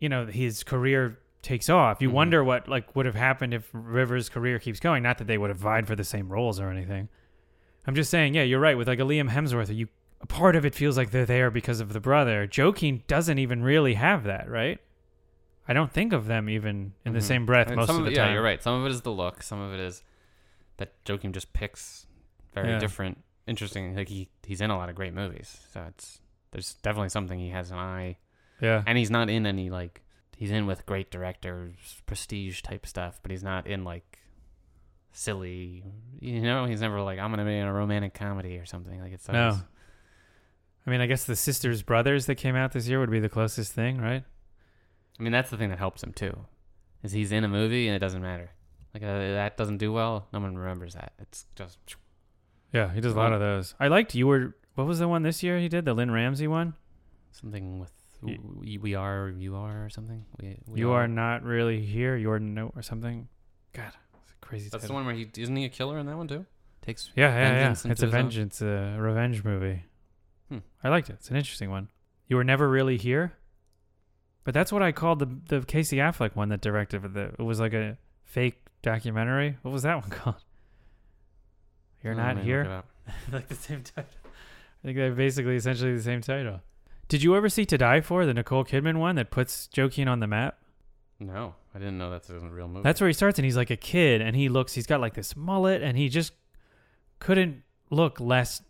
You 0.00 0.08
know, 0.08 0.26
his 0.26 0.62
career 0.64 1.18
takes 1.42 1.68
off. 1.68 2.00
You 2.00 2.08
Mhm. 2.08 2.12
wonder 2.12 2.44
what 2.44 2.68
like 2.68 2.94
would 2.96 3.06
have 3.06 3.14
happened 3.14 3.52
if 3.54 3.68
River's 3.72 4.28
career 4.28 4.58
keeps 4.58 4.80
going. 4.80 5.02
Not 5.02 5.18
that 5.18 5.26
they 5.26 5.38
would 5.38 5.50
have 5.50 5.58
vied 5.58 5.86
for 5.86 5.94
the 5.96 6.04
same 6.04 6.28
roles 6.30 6.58
or 6.60 6.70
anything. 6.70 7.08
I'm 7.86 7.94
just 7.94 8.10
saying, 8.10 8.34
yeah, 8.34 8.42
you're 8.42 8.60
right. 8.60 8.76
With 8.76 8.88
like 8.88 8.98
a 8.98 9.02
Liam 9.02 9.30
Hemsworth, 9.30 9.74
you 9.74 9.88
a 10.20 10.26
part 10.26 10.56
of 10.56 10.64
it 10.64 10.74
feels 10.74 10.96
like 10.96 11.10
they're 11.10 11.26
there 11.26 11.50
because 11.50 11.80
of 11.80 11.92
the 11.92 12.00
brother. 12.00 12.48
Joaquin 12.56 13.02
doesn't 13.06 13.38
even 13.38 13.62
really 13.62 13.94
have 13.94 14.24
that, 14.24 14.48
right? 14.48 14.78
I 15.68 15.72
don't 15.74 15.92
think 15.92 16.12
of 16.14 16.26
them 16.26 16.48
even 16.48 16.94
in 17.04 17.12
the 17.12 17.18
Mhm. 17.18 17.22
same 17.22 17.46
breath 17.46 17.66
And 17.68 17.76
most 17.76 17.88
some 17.88 17.98
of 17.98 18.04
the 18.06 18.14
time. 18.14 18.28
Yeah, 18.28 18.32
you're 18.34 18.42
right. 18.42 18.62
Some 18.62 18.80
of 18.80 18.86
it 18.86 18.90
is 18.90 19.02
the 19.02 19.12
look. 19.12 19.42
Some 19.42 19.60
of 19.60 19.74
it 19.74 19.80
is 19.80 20.02
that 20.78 20.92
Joaquin 21.08 21.32
just 21.32 21.52
picks 21.52 22.06
very 22.54 22.70
Yeah. 22.70 22.78
different, 22.78 23.22
interesting. 23.46 23.94
Like 23.94 24.08
he 24.08 24.28
he's 24.46 24.60
in 24.62 24.70
a 24.70 24.76
lot 24.76 24.88
of 24.88 24.94
great 24.94 25.12
movies, 25.14 25.66
so 25.72 25.82
it's 25.88 26.20
there's 26.52 26.74
definitely 26.76 27.08
something 27.10 27.38
he 27.38 27.50
has 27.50 27.70
an 27.70 27.78
eye, 27.78 28.16
Yeah. 28.60 28.82
and 28.86 28.96
he's 28.96 29.10
not 29.10 29.28
in 29.28 29.44
any 29.46 29.68
like 29.70 30.02
he's 30.36 30.50
in 30.50 30.66
with 30.66 30.86
great 30.86 31.10
directors, 31.10 32.00
prestige 32.06 32.62
type 32.62 32.86
stuff, 32.86 33.20
but 33.22 33.30
he's 33.30 33.42
not 33.44 33.66
in 33.66 33.84
like 33.84 34.13
silly. 35.14 35.82
You 36.20 36.40
know, 36.42 36.66
he's 36.66 36.80
never 36.80 37.00
like 37.00 37.18
I'm 37.18 37.30
gonna 37.30 37.44
be 37.44 37.56
in 37.56 37.66
a 37.66 37.72
romantic 37.72 38.14
comedy 38.14 38.58
or 38.58 38.66
something. 38.66 39.00
Like 39.00 39.12
it's 39.12 39.28
No. 39.28 39.58
I 40.86 40.90
mean, 40.90 41.00
I 41.00 41.06
guess 41.06 41.24
the 41.24 41.36
Sisters 41.36 41.82
Brothers 41.82 42.26
that 42.26 42.34
came 42.34 42.56
out 42.56 42.72
this 42.72 42.86
year 42.86 43.00
would 43.00 43.10
be 43.10 43.20
the 43.20 43.30
closest 43.30 43.72
thing, 43.72 43.98
right? 43.98 44.22
I 45.18 45.22
mean, 45.22 45.32
that's 45.32 45.50
the 45.50 45.56
thing 45.56 45.70
that 45.70 45.78
helps 45.78 46.02
him 46.02 46.12
too, 46.12 46.36
is 47.02 47.12
he's 47.12 47.32
in 47.32 47.44
a 47.44 47.48
movie 47.48 47.86
and 47.88 47.96
it 47.96 48.00
doesn't 48.00 48.20
matter. 48.20 48.50
Like 48.92 49.02
uh, 49.02 49.06
that 49.06 49.56
doesn't 49.56 49.78
do 49.78 49.92
well. 49.92 50.28
No 50.32 50.40
one 50.40 50.56
remembers 50.56 50.94
that. 50.94 51.12
It's 51.18 51.46
just 51.56 51.78
Yeah, 52.72 52.92
he 52.92 53.00
does 53.00 53.12
a 53.12 53.16
lot 53.16 53.32
of 53.32 53.40
those. 53.40 53.74
I 53.80 53.88
liked 53.88 54.14
you 54.14 54.26
were. 54.26 54.56
What 54.74 54.86
was 54.86 54.98
the 54.98 55.08
one 55.08 55.22
this 55.22 55.42
year 55.42 55.58
he 55.58 55.68
did? 55.68 55.84
The 55.84 55.94
Lynne 55.94 56.10
Ramsay 56.10 56.48
one. 56.48 56.74
something 57.30 57.78
with 57.78 57.92
we, 58.22 58.78
we 58.78 58.94
are 58.94 59.32
you 59.36 59.56
are 59.56 59.84
or 59.84 59.90
something. 59.90 60.24
We, 60.40 60.58
we 60.66 60.80
you 60.80 60.92
are 60.92 61.06
not 61.06 61.42
really 61.42 61.84
here. 61.84 62.16
You're 62.16 62.38
no 62.38 62.72
or 62.74 62.82
something. 62.82 63.28
God, 63.72 63.92
crazy. 64.44 64.68
That's 64.70 64.86
the 64.86 64.92
one 64.92 65.04
where 65.06 65.14
he 65.14 65.28
isn't 65.36 65.56
he 65.56 65.64
a 65.64 65.68
killer 65.68 65.98
in 65.98 66.06
that 66.06 66.16
one 66.16 66.28
too? 66.28 66.46
Takes 66.82 67.10
Yeah, 67.16 67.28
yeah, 67.34 67.52
yeah. 67.60 67.70
It's 67.72 67.84
a 67.84 67.88
into 67.88 67.94
his 68.06 68.14
own- 68.14 68.20
vengeance, 68.20 68.60
a 68.62 68.96
revenge 68.98 69.42
movie. 69.44 69.84
Hmm. 70.50 70.58
I 70.82 70.88
liked 70.90 71.08
it. 71.10 71.14
It's 71.14 71.30
an 71.30 71.36
interesting 71.36 71.70
one. 71.70 71.88
You 72.28 72.36
were 72.36 72.44
never 72.44 72.68
really 72.68 72.96
here, 72.98 73.32
but 74.44 74.52
that's 74.54 74.70
what 74.72 74.82
I 74.82 74.92
called 74.92 75.18
the 75.18 75.58
the 75.60 75.64
Casey 75.66 75.96
Affleck 75.96 76.36
one 76.36 76.48
that 76.50 76.60
directed 76.60 77.04
it. 77.04 77.14
The, 77.14 77.22
it 77.38 77.42
was 77.42 77.58
like 77.60 77.72
a 77.74 77.96
fake 78.24 78.60
documentary. 78.82 79.56
What 79.62 79.72
was 79.72 79.82
that 79.84 80.00
one 80.00 80.10
called? 80.18 80.36
You're 82.02 82.12
Oh, 82.14 82.16
not 82.16 82.36
man, 82.36 82.44
here. 82.44 82.82
like 83.32 83.48
the 83.48 83.54
same 83.54 83.82
title. 83.82 84.10
I 84.24 84.86
think 84.88 84.96
they're 84.98 85.12
basically 85.12 85.56
essentially 85.56 85.94
the 85.96 86.02
same 86.02 86.20
title. 86.20 86.60
Did 87.08 87.22
you 87.22 87.34
ever 87.36 87.48
see 87.48 87.64
To 87.66 87.78
Die 87.78 88.00
For, 88.02 88.26
the 88.26 88.34
Nicole 88.34 88.64
Kidman 88.64 88.96
one 88.98 89.16
that 89.16 89.30
puts 89.30 89.68
Joaquin 89.76 90.08
on 90.08 90.20
the 90.20 90.26
map? 90.26 90.58
No, 91.20 91.54
I 91.74 91.78
didn't 91.78 91.98
know 91.98 92.10
that's 92.10 92.28
a 92.30 92.38
real 92.40 92.68
movie. 92.68 92.82
That's 92.82 93.00
where 93.00 93.08
he 93.08 93.14
starts, 93.14 93.38
and 93.38 93.44
he's 93.44 93.56
like 93.56 93.70
a 93.70 93.76
kid, 93.76 94.20
and 94.20 94.34
he 94.36 94.48
looks, 94.48 94.74
he's 94.74 94.86
got 94.86 95.00
like 95.00 95.14
this 95.14 95.36
mullet, 95.36 95.82
and 95.82 95.96
he 95.96 96.08
just 96.08 96.32
couldn't 97.20 97.62
look 97.90 98.20
less 98.20 98.60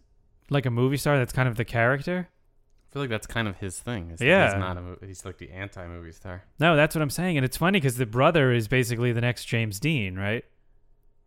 like 0.51 0.67
a 0.67 0.71
movie 0.71 0.97
star. 0.99 1.17
That's 1.19 1.33
kind 1.33 1.49
of 1.49 1.57
the 1.57 1.65
character. 1.65 2.29
I 2.29 2.93
feel 2.93 3.03
like 3.03 3.11
that's 3.11 3.27
kind 3.27 3.49
of 3.49 3.57
his 3.57 3.81
thing. 3.81 4.09
that 4.17 4.21
Yeah. 4.25 4.51
he's 4.53 4.59
not 4.61 4.77
a 4.77 4.81
mo- 4.81 4.99
he's 5.05 5.25
like 5.25 5.39
the 5.39 5.51
anti-movie 5.51 6.13
star. 6.13 6.45
No, 6.61 6.77
that's 6.77 6.95
what 6.95 7.03
I'm 7.03 7.11
saying, 7.11 7.37
and 7.39 7.45
it's 7.45 7.57
funny 7.57 7.81
because 7.81 7.97
the 7.97 8.07
brother 8.07 8.53
is 8.53 8.69
basically 8.69 9.11
the 9.13 9.21
next 9.23 9.47
James 9.47 9.81
Dean, 9.81 10.15
right? 10.17 10.45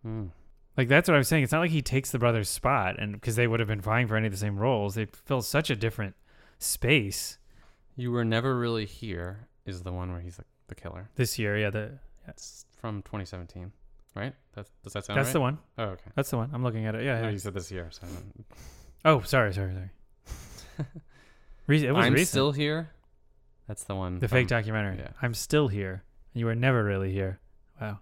Hmm. 0.03 0.27
Like 0.77 0.87
that's 0.87 1.09
what 1.09 1.17
I'm 1.17 1.23
saying. 1.23 1.43
It's 1.43 1.51
not 1.51 1.59
like 1.61 1.71
he 1.71 1.81
takes 1.81 2.11
the 2.11 2.19
brother's 2.19 2.47
spot, 2.49 2.97
and 2.99 3.13
because 3.13 3.35
they 3.35 3.47
would 3.47 3.59
have 3.59 3.67
been 3.67 3.81
vying 3.81 4.07
for 4.07 4.15
any 4.15 4.27
of 4.27 4.31
the 4.31 4.37
same 4.37 4.57
roles, 4.57 4.93
they 4.95 5.05
fill 5.25 5.41
such 5.41 5.69
a 5.71 5.75
different 5.75 6.15
space 6.59 7.37
You 7.95 8.11
were 8.11 8.23
never 8.25 8.57
really 8.57 8.85
here 8.85 9.47
is 9.65 9.81
the 9.81 9.91
one 9.91 10.11
where 10.11 10.21
he's 10.21 10.37
like 10.37 10.47
the 10.67 10.75
killer. 10.75 11.09
this 11.15 11.37
year. 11.39 11.57
Yeah, 11.57 11.69
the 11.69 11.99
It's 12.27 12.65
from 12.79 13.01
2017, 13.03 13.71
right? 14.15 14.33
That, 14.53 14.67
does 14.83 14.93
that 14.93 15.05
sound 15.05 15.17
that's 15.17 15.27
right? 15.27 15.33
the 15.33 15.39
one. 15.41 15.57
Oh, 15.77 15.83
okay. 15.85 16.11
That's 16.15 16.29
the 16.29 16.37
one. 16.37 16.49
I'm 16.53 16.63
looking 16.63 16.85
at 16.85 16.95
it. 16.95 17.03
Yeah. 17.03 17.19
No, 17.21 17.27
yeah. 17.27 17.31
you 17.31 17.39
said 17.39 17.53
this 17.53 17.71
year. 17.71 17.87
So 17.91 18.01
I 18.03 18.09
don't- 18.09 18.45
Oh, 19.05 19.21
sorry, 19.21 19.53
sorry, 19.53 19.73
sorry. 19.73 20.85
Re- 21.67 21.85
it 21.85 21.91
was 21.91 22.05
I'm 22.05 22.13
recent. 22.13 22.29
still 22.29 22.51
here. 22.51 22.89
That's 23.67 23.83
the 23.83 23.95
one. 23.95 24.19
the 24.19 24.27
fake 24.27 24.47
from- 24.47 24.57
documentary. 24.57 24.97
yeah. 24.99 25.09
I'm 25.21 25.33
still 25.33 25.67
here. 25.67 26.03
You 26.33 26.45
were 26.45 26.55
never 26.55 26.83
really 26.83 27.11
here. 27.11 27.39
Wow. 27.81 27.99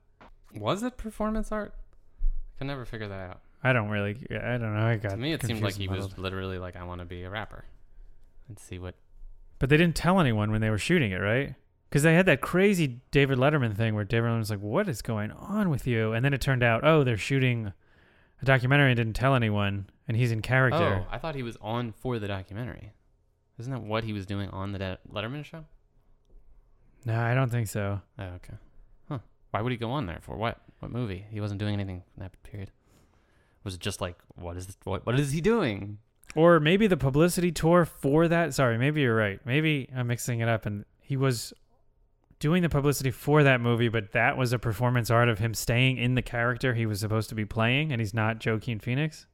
Was 0.56 0.84
it 0.84 0.98
performance 0.98 1.52
art? 1.52 1.74
I 2.22 2.58
can 2.60 2.68
never 2.68 2.86
figure 2.86 3.08
that 3.08 3.30
out. 3.30 3.42
I 3.64 3.74
don't 3.74 3.90
really. 3.90 4.16
I 4.32 4.58
don't 4.58 4.76
know. 4.76 4.86
I 4.86 4.98
got 4.98 5.12
to 5.12 5.18
me, 5.18 5.34
it 5.34 5.42
seemed 5.42 5.62
like 5.62 5.74
confused 5.74 5.78
he 5.80 5.86
and 5.88 5.96
was 5.96 6.06
muddled. 6.10 6.20
literally 6.24 6.60
like, 6.60 6.76
"I 6.76 6.84
want 6.84 7.00
to 7.00 7.06
be 7.06 7.24
a 7.24 7.30
rapper," 7.30 7.66
and 8.48 8.60
see 8.60 8.78
what. 8.78 8.94
But 9.58 9.70
they 9.70 9.78
didn't 9.78 9.96
tell 9.96 10.20
anyone 10.20 10.52
when 10.52 10.62
they 10.62 10.70
were 10.70 10.78
shooting 10.78 11.12
it, 11.12 11.18
right? 11.18 11.56
Because 11.96 12.04
they 12.04 12.16
had 12.16 12.26
that 12.26 12.42
crazy 12.42 13.00
David 13.12 13.38
Letterman 13.38 13.74
thing 13.74 13.96
where 13.96 14.04
David 14.04 14.28
Letterman 14.28 14.40
was 14.40 14.50
like, 14.50 14.60
"What 14.60 14.90
is 14.90 15.02
going 15.02 15.32
on 15.32 15.70
with 15.70 15.88
you?" 15.88 16.12
And 16.12 16.26
then 16.26 16.34
it 16.34 16.42
turned 16.42 16.62
out, 16.62 16.84
oh, 16.84 17.06
they're 17.06 17.16
shooting 17.16 17.72
a 18.42 18.46
documentary 18.46 18.92
and 18.92 18.98
didn't 18.98 19.16
tell 19.16 19.34
anyone, 19.34 19.90
and 20.06 20.18
he's 20.18 20.30
in 20.30 20.42
character. 20.42 21.06
Oh, 21.06 21.08
I 21.10 21.18
thought 21.20 21.36
he 21.36 21.42
was 21.42 21.56
on 21.62 21.94
for 21.94 22.20
the 22.20 22.28
documentary. 22.28 22.92
Isn't 23.58 23.72
that 23.72 23.82
what 23.82 24.04
he 24.04 24.12
was 24.12 24.26
doing 24.26 24.50
on 24.50 24.74
the 24.74 24.80
De- 24.80 25.00
Letterman 25.10 25.46
show? 25.46 25.64
No, 27.06 27.18
I 27.18 27.34
don't 27.34 27.50
think 27.50 27.70
so. 27.70 28.02
Oh, 28.20 28.24
okay. 28.24 28.56
Huh. 29.08 29.20
Why 29.52 29.62
would 29.62 29.72
he 29.72 29.78
go 29.78 29.92
on 29.92 30.06
there 30.06 30.20
for 30.22 30.36
what? 30.36 30.60
What 30.80 30.92
movie? 30.92 31.26
He 31.32 31.40
wasn't 31.40 31.62
doing 31.62 31.76
anything 31.76 32.04
in 32.18 32.24
that 32.24 32.34
period. 32.44 32.72
Was 33.64 33.74
it 33.74 33.80
just 33.80 34.02
like, 34.02 34.18
what 34.36 34.58
is 34.58 34.76
what? 34.84 35.06
What 35.06 35.18
is 35.18 35.32
he 35.32 35.40
doing? 35.40 36.00
Or 36.36 36.60
maybe 36.60 36.88
the 36.88 36.98
publicity 36.98 37.54
tour 37.54 37.86
for 37.86 38.28
that. 38.28 38.54
Sorry, 38.54 38.78
maybe 38.78 39.00
you're 39.00 39.16
right. 39.16 39.40
Maybe 39.46 39.90
I'm 39.96 40.08
mixing 40.08 40.42
it 40.42 40.50
up. 40.50 40.66
And 40.66 40.84
he 41.00 41.16
was 41.16 41.54
doing 42.46 42.62
the 42.62 42.70
publicity 42.70 43.10
for 43.10 43.42
that 43.42 43.60
movie, 43.60 43.90
but 43.90 44.12
that 44.12 44.38
was 44.38 44.54
a 44.54 44.60
performance 44.60 45.10
art 45.10 45.28
of 45.30 45.40
him 45.40 45.56
staying 45.56 45.98
in 45.98 46.14
the 46.14 46.22
character 46.22 46.76
he 46.76 46.86
was 46.86 47.00
supposed 47.00 47.28
to 47.30 47.34
be 47.34 47.44
playing, 47.44 47.92
and 47.92 48.00
he's 48.00 48.14
not 48.14 48.46
Joaquin 48.46 48.78
Phoenix. 48.80 49.26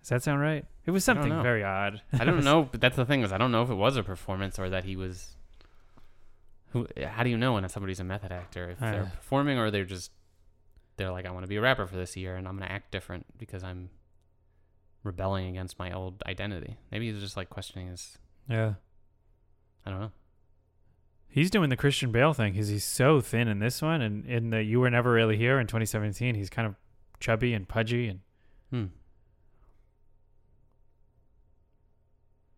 Does 0.00 0.08
that 0.08 0.22
sound 0.22 0.40
right? 0.40 0.64
It 0.86 0.90
was 0.90 1.04
something 1.04 1.42
very 1.42 1.62
odd. 1.62 2.00
I 2.18 2.24
don't 2.24 2.42
know, 2.50 2.62
but 2.72 2.80
that's 2.80 2.96
the 2.96 3.04
thing 3.04 3.20
is, 3.22 3.30
I 3.30 3.36
don't 3.36 3.52
know 3.52 3.62
if 3.62 3.68
it 3.68 3.74
was 3.74 3.98
a 3.98 4.02
performance 4.02 4.58
or 4.58 4.70
that 4.70 4.84
he 4.84 4.96
was. 4.96 5.36
Who? 6.70 6.86
How 7.06 7.24
do 7.24 7.28
you 7.30 7.36
know 7.36 7.52
when 7.52 7.68
somebody's 7.68 8.00
a 8.00 8.04
method 8.04 8.32
actor 8.32 8.70
if 8.70 8.78
they're 8.78 9.02
Uh. 9.02 9.16
performing 9.16 9.58
or 9.58 9.70
they're 9.70 9.84
just 9.84 10.10
they're 10.96 11.10
like, 11.12 11.26
I 11.26 11.30
want 11.30 11.44
to 11.44 11.48
be 11.48 11.56
a 11.56 11.60
rapper 11.60 11.86
for 11.86 11.96
this 11.96 12.16
year 12.16 12.36
and 12.36 12.48
I'm 12.48 12.58
gonna 12.58 12.70
act 12.72 12.90
different 12.90 13.26
because 13.38 13.62
I'm 13.62 13.90
rebelling 15.02 15.46
against 15.48 15.78
my 15.78 15.92
old 15.92 16.22
identity. 16.26 16.78
Maybe 16.90 17.10
he's 17.12 17.20
just 17.22 17.36
like 17.36 17.50
questioning 17.50 17.88
his. 17.88 18.16
yeah. 18.48 18.74
I 19.86 19.90
don't 19.90 20.00
know. 20.00 20.12
He's 21.28 21.50
doing 21.50 21.68
the 21.70 21.76
Christian 21.76 22.10
Bale 22.10 22.32
thing 22.32 22.52
because 22.54 22.68
he's 22.68 22.84
so 22.84 23.20
thin 23.20 23.48
in 23.48 23.58
this 23.58 23.80
one, 23.82 24.00
and 24.00 24.24
in 24.26 24.50
the 24.50 24.62
You 24.62 24.80
Were 24.80 24.90
Never 24.90 25.12
Really 25.12 25.36
Here 25.36 25.60
in 25.60 25.66
2017, 25.66 26.34
he's 26.34 26.48
kind 26.50 26.66
of 26.66 26.74
chubby 27.20 27.52
and 27.54 27.68
pudgy. 27.68 28.08
And 28.08 28.20
Hmm. 28.70 28.86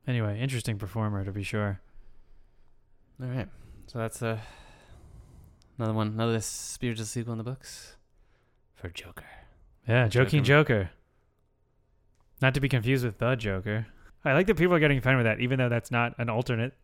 anyway, 0.07 0.41
interesting 0.41 0.79
performer 0.79 1.25
to 1.25 1.33
be 1.33 1.43
sure. 1.43 1.81
All 3.23 3.29
right. 3.29 3.49
So 3.87 3.99
that's 3.99 4.23
uh, 4.23 4.39
another 5.79 5.93
one, 5.93 6.09
another 6.09 6.41
spiritual 6.41 7.07
sequel 7.07 7.33
in 7.33 7.39
the 7.39 7.45
books 7.45 7.97
for 8.75 8.89
Joker. 8.89 9.25
Yeah, 9.89 10.09
Joking 10.09 10.45
Joker. 10.45 10.75
Joker. 10.85 10.91
Not 12.41 12.55
to 12.55 12.61
be 12.61 12.69
confused 12.69 13.05
with 13.05 13.19
the 13.19 13.35
Joker. 13.35 13.87
I 14.25 14.33
like 14.33 14.47
that 14.47 14.57
people 14.57 14.75
are 14.75 14.79
getting 14.81 14.99
offended 14.99 15.19
with 15.19 15.27
that, 15.27 15.41
even 15.43 15.59
though 15.59 15.69
that's 15.69 15.91
not 15.91 16.15
an 16.19 16.29
alternate. 16.31 16.75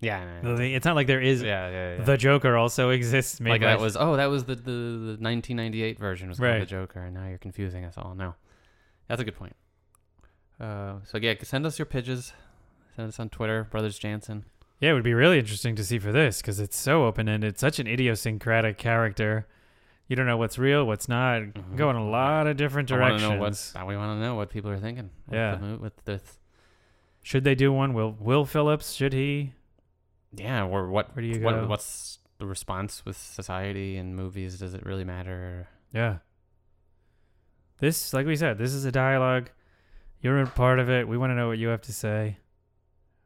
Yeah. 0.00 0.20
I 0.20 0.42
know. 0.42 0.56
It's 0.56 0.84
not 0.84 0.96
like 0.96 1.06
there 1.06 1.20
is 1.20 1.42
yeah, 1.42 1.70
yeah, 1.70 1.96
yeah. 1.98 2.04
the 2.04 2.16
Joker 2.16 2.56
also 2.56 2.90
exists. 2.90 3.40
Made 3.40 3.50
like 3.50 3.60
that 3.62 3.80
was 3.80 3.96
oh 3.96 4.16
that 4.16 4.26
was 4.26 4.44
the, 4.44 4.54
the, 4.54 4.70
the 4.70 5.16
1998 5.20 5.98
version 5.98 6.28
was 6.28 6.38
called 6.38 6.50
Right. 6.50 6.60
the 6.60 6.66
Joker 6.66 7.00
and 7.00 7.14
now 7.14 7.26
you're 7.28 7.38
confusing 7.38 7.84
us 7.84 7.94
all. 7.96 8.14
No, 8.14 8.34
that's 9.08 9.20
a 9.20 9.24
good 9.24 9.36
point. 9.36 9.56
Uh, 10.60 10.96
so 11.04 11.18
yeah, 11.18 11.34
send 11.42 11.66
us 11.66 11.78
your 11.78 11.86
pitches. 11.86 12.32
Send 12.96 13.08
us 13.08 13.18
on 13.18 13.28
Twitter, 13.28 13.64
Brothers 13.64 13.98
Jansen. 13.98 14.44
Yeah, 14.80 14.90
it 14.90 14.94
would 14.94 15.02
be 15.04 15.14
really 15.14 15.38
interesting 15.38 15.74
to 15.76 15.84
see 15.84 15.98
for 15.98 16.12
this 16.12 16.40
because 16.40 16.60
it's 16.60 16.76
so 16.76 17.06
open 17.06 17.28
ended. 17.28 17.58
Such 17.58 17.78
an 17.78 17.86
idiosyncratic 17.86 18.76
character. 18.78 19.46
You 20.06 20.16
don't 20.16 20.26
know 20.26 20.36
what's 20.36 20.58
real, 20.58 20.84
what's 20.86 21.08
not. 21.08 21.40
Mhm. 21.42 21.76
Go 21.76 21.88
in 21.90 21.96
a 21.96 22.06
lot 22.08 22.46
of 22.46 22.56
different 22.58 22.88
directions. 22.88 23.22
to 23.22 23.30
know 23.30 23.40
what 23.40 23.72
now 23.74 23.86
we 23.86 23.96
want 23.96 24.18
to 24.18 24.20
know 24.22 24.34
what 24.34 24.50
people 24.50 24.70
are 24.70 24.78
thinking. 24.78 25.10
Yeah. 25.32 25.56
the 25.56 25.78
with 25.78 26.04
this. 26.04 26.38
Should 27.22 27.42
they 27.44 27.54
do 27.54 27.72
one? 27.72 27.94
Will 27.94 28.14
Will 28.20 28.44
Phillips? 28.44 28.92
Should 28.92 29.14
he? 29.14 29.54
Yeah, 30.36 30.64
or 30.66 30.88
what? 30.88 31.14
Where 31.14 31.22
do 31.22 31.28
you 31.28 31.40
what, 31.44 31.54
go? 31.54 31.66
What's 31.66 32.18
the 32.38 32.46
response 32.46 33.04
with 33.04 33.16
society 33.16 33.96
and 33.96 34.16
movies? 34.16 34.58
Does 34.58 34.74
it 34.74 34.84
really 34.84 35.04
matter? 35.04 35.68
Yeah. 35.92 36.18
This, 37.78 38.12
like 38.12 38.26
we 38.26 38.36
said, 38.36 38.58
this 38.58 38.72
is 38.72 38.84
a 38.84 38.92
dialogue. 38.92 39.50
You're 40.20 40.40
a 40.40 40.46
part 40.46 40.78
of 40.78 40.88
it. 40.88 41.06
We 41.06 41.18
want 41.18 41.30
to 41.30 41.34
know 41.34 41.48
what 41.48 41.58
you 41.58 41.68
have 41.68 41.82
to 41.82 41.92
say. 41.92 42.38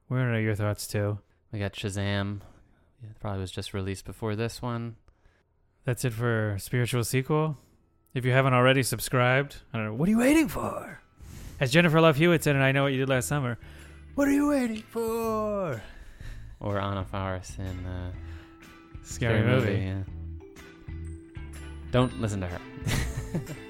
We 0.09 0.17
want 0.17 0.29
to 0.29 0.33
know 0.33 0.39
your 0.39 0.55
thoughts 0.55 0.87
too. 0.87 1.19
We 1.53 1.59
got 1.59 1.75
Shazam. 1.75 2.41
It 3.03 3.21
probably 3.21 3.41
was 3.41 3.53
just 3.53 3.73
released 3.73 4.05
before 4.05 4.35
this 4.35 4.61
one. 4.61 4.97
That's 5.85 6.05
it 6.05 6.13
for 6.13 6.57
spiritual 6.59 7.05
sequel. 7.05 7.57
If 8.15 8.25
you 8.25 8.33
haven't 8.33 8.55
already 8.55 8.83
subscribed, 8.83 9.57
I 9.73 9.79
don't 9.79 9.87
know. 9.87 9.95
What 9.95 10.09
are 10.09 10.13
you 10.13 10.19
waiting 10.19 10.49
for? 10.49 11.01
As 11.61 11.71
Jennifer 11.71 12.01
Love 12.01 12.17
Hewitt 12.17 12.43
said, 12.43 12.57
and 12.57 12.65
I 12.65 12.73
know 12.73 12.83
what 12.83 12.93
you 12.93 12.99
did 12.99 13.09
last 13.09 13.29
summer. 13.29 13.59
What 14.15 14.29
are 14.29 14.33
you 14.33 14.49
waiting 14.49 14.83
for? 14.83 15.83
Or 16.61 16.79
Anna 16.81 17.05
Faris 17.05 17.57
in 17.59 17.87
uh, 17.87 18.13
Scary, 19.03 19.43
movie. 19.43 19.75
yeah. 19.85 20.03
Don't 21.93 22.21
listen 22.21 22.41
to 22.41 22.47
her. 22.47 22.61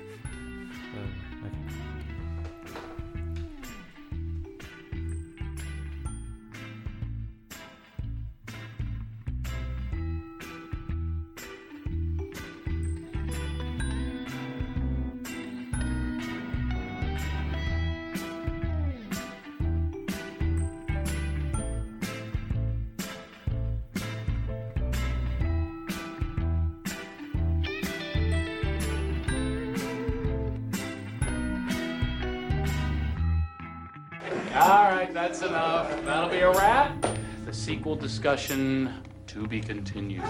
discussion 38.08 38.90
to 39.26 39.46
be 39.46 39.60
continued. 39.60 40.24